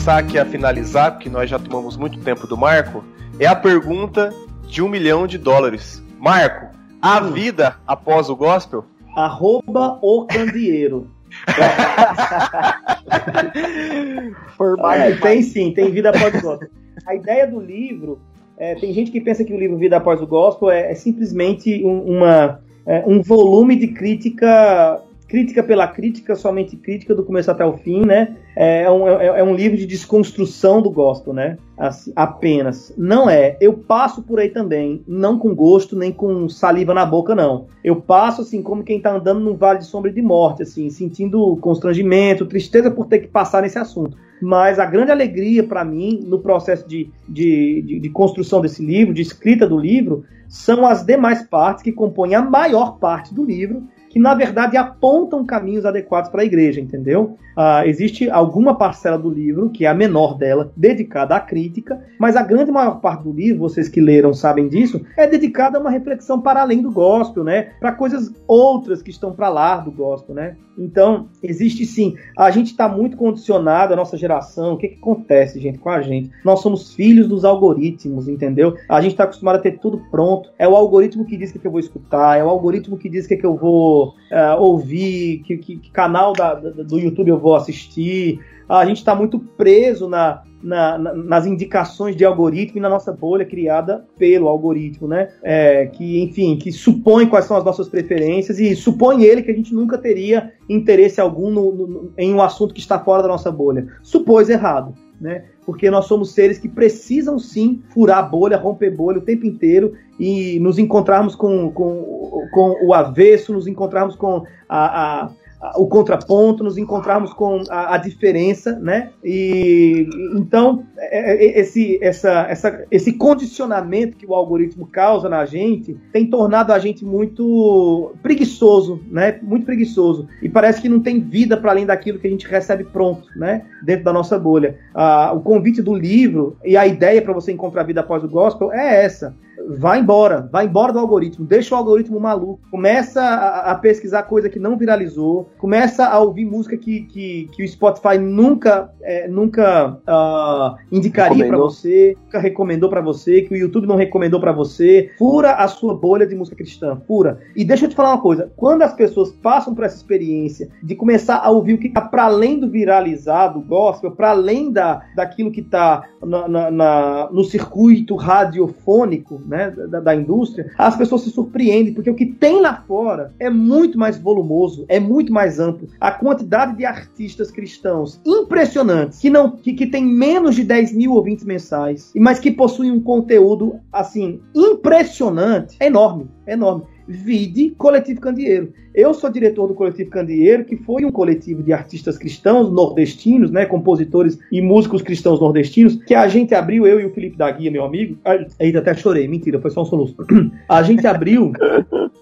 Começar 0.09 0.19
aqui 0.19 0.39
a 0.39 0.45
finalizar, 0.47 1.13
porque 1.13 1.29
nós 1.29 1.51
já 1.51 1.59
tomamos 1.59 1.95
muito 1.95 2.19
tempo 2.21 2.47
do 2.47 2.57
Marco, 2.57 3.05
é 3.39 3.45
a 3.45 3.55
pergunta 3.55 4.33
de 4.67 4.81
um 4.81 4.89
milhão 4.89 5.27
de 5.27 5.37
dólares. 5.37 6.03
Marco, 6.19 6.75
A 7.03 7.21
vida 7.21 7.77
após 7.87 8.31
o 8.31 8.37
gospel? 8.37 8.87
Arroba 9.15 9.99
o 10.01 10.25
candeeiro. 10.25 11.11
tem 15.21 15.43
sim, 15.43 15.73
tem 15.73 15.91
vida 15.91 16.09
após 16.09 16.35
o 16.37 16.41
gospel. 16.41 16.71
A 17.07 17.15
ideia 17.15 17.47
do 17.47 17.61
livro, 17.61 18.19
é, 18.57 18.77
tem 18.77 18.95
gente 18.95 19.11
que 19.11 19.21
pensa 19.21 19.45
que 19.45 19.53
o 19.53 19.59
livro 19.59 19.77
Vida 19.77 19.99
Após 19.99 20.23
o 20.23 20.27
Gospel 20.27 20.71
é, 20.71 20.91
é 20.91 20.95
simplesmente 20.95 21.85
um, 21.85 22.17
uma, 22.17 22.63
é, 22.87 23.05
um 23.07 23.21
volume 23.21 23.77
de 23.77 23.89
crítica 23.89 25.03
crítica 25.29 25.62
pela 25.62 25.87
crítica, 25.87 26.35
somente 26.35 26.74
crítica 26.74 27.14
do 27.14 27.22
começo 27.22 27.51
até 27.51 27.64
o 27.64 27.76
fim, 27.76 28.05
né? 28.05 28.35
É, 28.57 28.91
um, 28.91 29.07
é, 29.07 29.26
é 29.26 29.45
um 29.45 29.55
livro 29.55 29.76
de 29.76 29.87
desconstrução 29.87 30.81
do 30.81 30.91
gospel, 30.91 31.35
né? 31.35 31.59
Assim, 31.76 32.11
apenas. 32.16 32.95
Não 32.97 33.29
é. 33.29 33.57
Eu 33.61 33.74
passo 33.74 34.22
por 34.22 34.41
aí 34.41 34.49
também, 34.49 35.05
não 35.07 35.39
com 35.39 35.55
gosto, 35.55 35.95
nem 35.95 36.11
com 36.11 36.49
saliva 36.49 36.95
na 36.95 37.05
boca, 37.05 37.35
não. 37.35 37.66
Eu 37.85 37.97
passo, 37.97 38.41
assim, 38.41 38.62
como 38.62 38.83
quem 38.83 39.01
tá 39.01 39.14
andando 39.14 39.39
num 39.39 39.55
vale 39.55 39.81
de 39.81 39.85
sombra 39.85 40.11
e 40.11 40.14
de 40.14 40.22
morte, 40.22 40.62
assim, 40.62 40.89
sentindo 40.89 41.57
constrangimento, 41.59 42.47
tristeza 42.47 42.91
por 42.91 43.07
ter 43.07 43.18
que 43.18 43.29
passar 43.29 43.61
nesse 43.61 43.79
assunto. 43.79 44.16
Mas 44.41 44.79
a 44.79 44.87
grande 44.87 45.11
alegria 45.11 45.62
para 45.62 45.85
mim, 45.85 46.24
no 46.24 46.39
processo 46.39 46.89
de, 46.89 47.11
de, 47.29 47.83
de, 47.83 48.01
de 48.01 48.09
construção 48.09 48.62
desse 48.62 48.85
livro, 48.85 49.12
de 49.12 49.20
escrita 49.20 49.66
do 49.66 49.76
livro, 49.76 50.24
são 50.49 50.87
as 50.87 51.05
demais 51.05 51.43
partes 51.43 51.83
que 51.83 51.93
compõem 51.93 52.35
a 52.35 52.43
maior 52.43 52.99
parte 52.99 53.35
do 53.35 53.45
livro 53.45 53.83
que 54.09 54.19
na 54.19 54.35
verdade 54.35 54.77
apontam 54.77 55.45
caminhos 55.45 55.85
adequados 55.85 56.31
para 56.31 56.43
a 56.43 56.45
igreja, 56.45 56.81
entendeu? 56.81 57.37
Uh, 57.57 57.83
existe 57.87 58.31
alguma 58.31 58.77
parcela 58.77 59.19
do 59.19 59.29
livro, 59.29 59.71
que 59.71 59.85
é 59.85 59.89
a 59.89 59.95
menor 59.95 60.39
dela, 60.39 60.73
dedicada 60.77 61.35
à 61.35 61.41
crítica, 61.41 62.01
mas 62.19 62.37
a 62.37 62.43
grande 62.43 62.71
maior 62.71 63.01
parte 63.01 63.25
do 63.25 63.33
livro, 63.33 63.61
vocês 63.61 63.89
que 63.89 64.01
leram 64.01 64.33
sabem 64.33 64.69
disso, 64.69 65.05
é 65.17 65.27
dedicada 65.27 65.77
a 65.77 65.81
uma 65.81 65.91
reflexão 65.91 66.41
para 66.41 66.63
além 66.63 66.81
do 66.81 66.93
gospel, 66.93 67.43
né? 67.43 67.71
Para 67.81 67.93
coisas 67.93 68.33
outras 68.47 69.03
que 69.03 69.11
estão 69.11 69.33
para 69.33 69.49
lá 69.49 69.79
do 69.79 69.91
gospel, 69.91 70.37
né? 70.37 70.57
Então, 70.79 71.27
existe 71.43 71.85
sim. 71.85 72.15
A 72.37 72.53
gente 72.53 72.69
está 72.69 72.89
muito 72.89 73.17
condicionado, 73.17 73.93
a 73.93 73.97
nossa 73.97 74.17
geração. 74.17 74.75
O 74.75 74.77
que, 74.77 74.89
que 74.89 74.99
acontece, 74.99 75.59
gente, 75.59 75.79
com 75.79 75.91
a 75.91 76.01
gente? 76.01 76.31
Nós 76.45 76.61
somos 76.61 76.95
filhos 76.95 77.27
dos 77.27 77.45
algoritmos, 77.45 78.29
entendeu? 78.29 78.77
A 78.89 79.01
gente 79.01 79.13
está 79.13 79.25
acostumado 79.25 79.57
a 79.57 79.61
ter 79.61 79.79
tudo 79.81 80.01
pronto. 80.11 80.51
É 80.57 80.69
o 80.69 80.77
algoritmo 80.77 81.25
que 81.25 81.37
diz 81.37 81.51
o 81.51 81.55
que, 81.55 81.59
que 81.59 81.67
eu 81.67 81.73
vou 81.73 81.81
escutar, 81.81 82.39
é 82.39 82.45
o 82.45 82.49
algoritmo 82.49 82.97
que 82.97 83.09
diz 83.09 83.25
o 83.25 83.29
que, 83.29 83.37
que 83.37 83.47
eu 83.47 83.57
vou 83.57 83.98
uh, 84.07 84.61
ouvir, 84.61 85.39
que, 85.45 85.57
que, 85.59 85.77
que 85.77 85.91
canal 85.91 86.33
da, 86.33 86.55
do 86.55 86.99
YouTube 86.99 87.29
eu 87.29 87.39
vou 87.39 87.55
assistir. 87.55 88.41
A 88.69 88.85
gente 88.85 88.99
está 88.99 89.15
muito 89.15 89.39
preso 89.39 90.09
na, 90.09 90.43
na, 90.63 90.99
na, 90.99 91.15
nas 91.15 91.47
indicações 91.47 92.15
de 92.15 92.25
algoritmo 92.25 92.79
e 92.79 92.81
na 92.81 92.89
nossa 92.89 93.13
bolha 93.13 93.45
criada 93.45 94.05
pelo 94.19 94.49
algoritmo, 94.49 95.09
né? 95.09 95.29
É, 95.43 95.87
que, 95.87 96.23
enfim, 96.23 96.57
que 96.57 96.71
supõe 96.71 97.27
quais 97.27 97.47
são 97.47 97.57
as 97.57 97.65
nossas 97.65 97.89
preferências 97.89 98.59
e 98.59 98.77
supõe 98.77 99.25
ele 99.25 99.43
que 99.43 99.51
a 99.51 99.55
gente 99.55 99.75
nunca 99.75 99.97
teria 99.97 100.53
interesse 100.69 101.21
algum 101.21 101.51
no, 101.51 101.73
no, 101.73 102.13
em 102.19 102.35
um 102.35 102.43
assunto 102.43 102.75
que 102.75 102.81
está 102.81 102.99
fora 102.99 103.23
da 103.23 103.29
nossa 103.29 103.51
bolha. 103.51 103.87
Supôs 104.03 104.51
errado 104.51 104.95
né? 105.21 105.45
Porque 105.64 105.91
nós 105.91 106.07
somos 106.07 106.33
seres 106.33 106.59
que 106.59 106.69
precisam 106.69 107.39
sim 107.39 107.83
furar 107.91 108.31
bolha, 108.31 108.57
romper 108.57 108.91
bolha 108.91 109.19
o 109.19 109.23
tempo 109.23 109.47
inteiro 109.47 109.95
e 110.19 110.59
nos 110.61 110.79
encontrarmos 110.79 111.35
com, 111.35 111.71
com, 111.71 112.49
com 112.53 112.87
o 112.87 112.95
avesso, 112.95 113.53
nos 113.53 113.66
encontrarmos 113.66 114.16
com 114.16 114.45
a, 114.69 115.25
a 115.25 115.31
o 115.75 115.87
contraponto, 115.87 116.63
nos 116.63 116.79
encontrarmos 116.79 117.33
com 117.33 117.63
a, 117.69 117.95
a, 117.95 117.99
diferença, 117.99 118.79
né? 118.79 119.11
E 119.25 120.09
então 120.37 120.85
é, 120.97 121.33
é, 121.33 121.61
esse, 121.61 121.99
essa, 122.01 122.47
essa, 122.49 122.85
esse 122.91 123.13
condicionamento 123.15 124.17
que 124.17 124.27
o 124.27 124.35
algoritmo 124.35 124.87
causa 124.87 125.29
na 125.29 125.45
gente 125.45 125.97
tem 126.13 126.27
tornado 126.27 126.73
a 126.73 126.79
gente 126.79 127.05
muito 127.05 128.13
preguiçoso, 128.23 129.01
né? 129.11 129.41
Muito 129.43 129.67
preguiçoso 129.67 130.29
e 130.41 130.49
parece 130.49 130.81
que 130.81 130.89
não 130.89 131.01
tem 131.01 131.21
vida 131.21 131.57
para 131.57 131.73
além 131.73 131.87
daquilo 131.87 132.21
que 132.21 132.29
a 132.29 132.31
gente 132.31 132.47
recebe 132.47 132.85
pronto, 132.85 133.29
né? 133.35 133.65
Dentro 133.83 134.05
da 134.05 134.13
nossa 134.13 134.39
bolha. 134.39 134.79
Ah, 134.95 135.33
o 135.35 135.41
convite 135.41 135.83
do 135.83 135.95
livro 135.95 136.57
e 136.65 136.77
a 136.77 136.87
ideia 136.87 137.21
para 137.21 137.33
você 137.33 137.51
encontrar 137.51 137.83
vida 137.83 138.01
após 138.01 138.23
o 138.23 138.29
gospel 138.29 138.73
é 138.73 139.05
essa 139.05 139.35
vai 139.77 140.01
embora, 140.01 140.49
vai 140.51 140.66
embora 140.66 140.93
do 140.93 140.99
algoritmo, 140.99 141.45
deixa 141.45 141.75
o 141.75 141.79
algoritmo 141.79 142.19
maluco, 142.19 142.61
começa 142.71 143.21
a, 143.21 143.73
a 143.73 143.75
pesquisar 143.75 144.23
coisa 144.23 144.49
que 144.49 144.59
não 144.59 144.77
viralizou, 144.77 145.51
começa 145.59 146.07
a 146.07 146.19
ouvir 146.19 146.45
música 146.45 146.77
que, 146.77 147.03
que, 147.03 147.49
que 147.53 147.62
o 147.62 147.69
Spotify 147.69 148.16
nunca, 148.19 148.91
é, 149.03 149.29
nunca 149.29 149.99
uh, 150.09 150.77
indicaria 150.91 151.47
para 151.47 151.59
você, 151.59 152.16
nunca 152.25 152.39
recomendou 152.39 152.89
para 152.89 153.01
você, 153.01 153.43
que 153.43 153.53
o 153.53 153.57
YouTube 153.57 153.87
não 153.87 153.97
recomendou 153.97 154.41
para 154.41 154.53
você, 154.53 155.11
fura 155.19 155.53
a 155.53 155.69
sua 155.69 155.95
bolha 155.95 156.27
de 156.27 156.35
música 156.35 156.57
cristã, 156.57 157.01
fura. 157.07 157.39
E 157.55 157.64
deixa 157.64 157.85
eu 157.85 157.91
te 157.91 157.97
falar 157.97 158.14
uma 158.14 158.23
coisa, 158.23 158.51
quando 158.57 158.83
as 158.83 158.95
pessoas 158.95 159.31
passam 159.33 159.75
por 159.75 159.85
essa 159.85 159.97
experiência 159.97 160.69
de 160.83 160.95
começar 160.95 161.39
a 161.39 161.51
ouvir 161.51 161.75
o 161.75 161.79
que 161.79 161.89
está 161.89 162.01
para 162.01 162.25
além 162.25 162.59
do 162.59 162.71
viralizado, 162.71 163.61
gospel, 163.61 164.12
para 164.12 164.31
além 164.31 164.73
da, 164.73 165.03
daquilo 165.14 165.51
que 165.51 165.61
está 165.61 166.05
na, 166.25 166.49
na, 166.49 166.71
na, 166.71 167.29
no 167.31 167.45
circuito 167.45 168.14
radiofônico, 168.14 169.41
né, 169.47 169.71
da, 169.71 170.01
da, 170.01 170.14
indústria, 170.14 170.71
as 170.77 170.97
pessoas 170.97 171.23
se 171.23 171.31
surpreendem, 171.31 171.95
porque 171.95 172.11
o 172.11 172.14
que 172.14 172.27
tem 172.27 172.61
lá 172.61 172.83
fora 172.87 173.33
é 173.39 173.51
muito 173.51 173.99
mais 173.99 174.19
volumoso, 174.19 174.85
é 174.89 174.99
muito 174.99 175.33
mais 175.33 175.59
amplo. 175.59 175.89
A 176.01 176.11
quantidade 176.11 176.77
de 176.77 176.85
artistas 176.85 177.51
cristãos 177.51 178.21
impressionantes, 178.27 179.19
que 179.19 179.31
não 179.31 179.51
que, 179.51 179.73
que 179.73 179.87
tem 179.87 180.05
menos 180.05 180.55
de 180.55 180.64
10 180.64 180.93
mil 180.93 181.12
ouvintes 181.12 181.45
mensais, 181.45 182.12
mas 182.16 182.39
que 182.39 182.51
possuem 182.51 182.91
um 182.91 183.01
conteúdo, 183.01 183.77
assim, 183.93 184.41
impressionante, 184.55 185.77
é 185.81 185.87
enorme, 185.87 186.29
é 186.47 186.53
enorme. 186.53 186.85
Vide 187.09 187.71
Coletivo 187.71 188.21
Candeeiro. 188.21 188.73
Eu 188.95 189.15
sou 189.15 189.31
diretor 189.31 189.67
do 189.67 189.75
Coletivo 189.75 190.11
Candeeiro, 190.11 190.65
que 190.65 190.77
foi 190.77 191.05
um 191.05 191.11
coletivo 191.11 191.63
de 191.63 191.73
artistas 191.73 192.19
cristãos 192.19 192.71
nordestinos, 192.71 193.51
né, 193.51 193.65
compositores 193.65 194.39
e 194.53 194.61
músicos 194.61 195.01
cristãos 195.01 195.41
nordestinos, 195.41 195.97
que 196.05 196.15
a 196.15 196.29
gente 196.29 196.55
abriu, 196.55 196.87
eu 196.87 197.01
e 197.01 197.07
o 197.07 197.15
Felipe 197.15 197.37
da 197.37 197.51
Guia, 197.51 197.71
meu 197.71 197.85
amigo. 197.85 198.19
Ainda 198.61 198.81
até 198.81 198.95
chorei, 198.95 199.27
mentira, 199.27 199.61
foi 199.61 199.71
só 199.71 199.83
um 199.83 199.87
soluço. 199.87 200.17
A 200.69 200.83
gente 200.83 201.07
abriu 201.07 201.53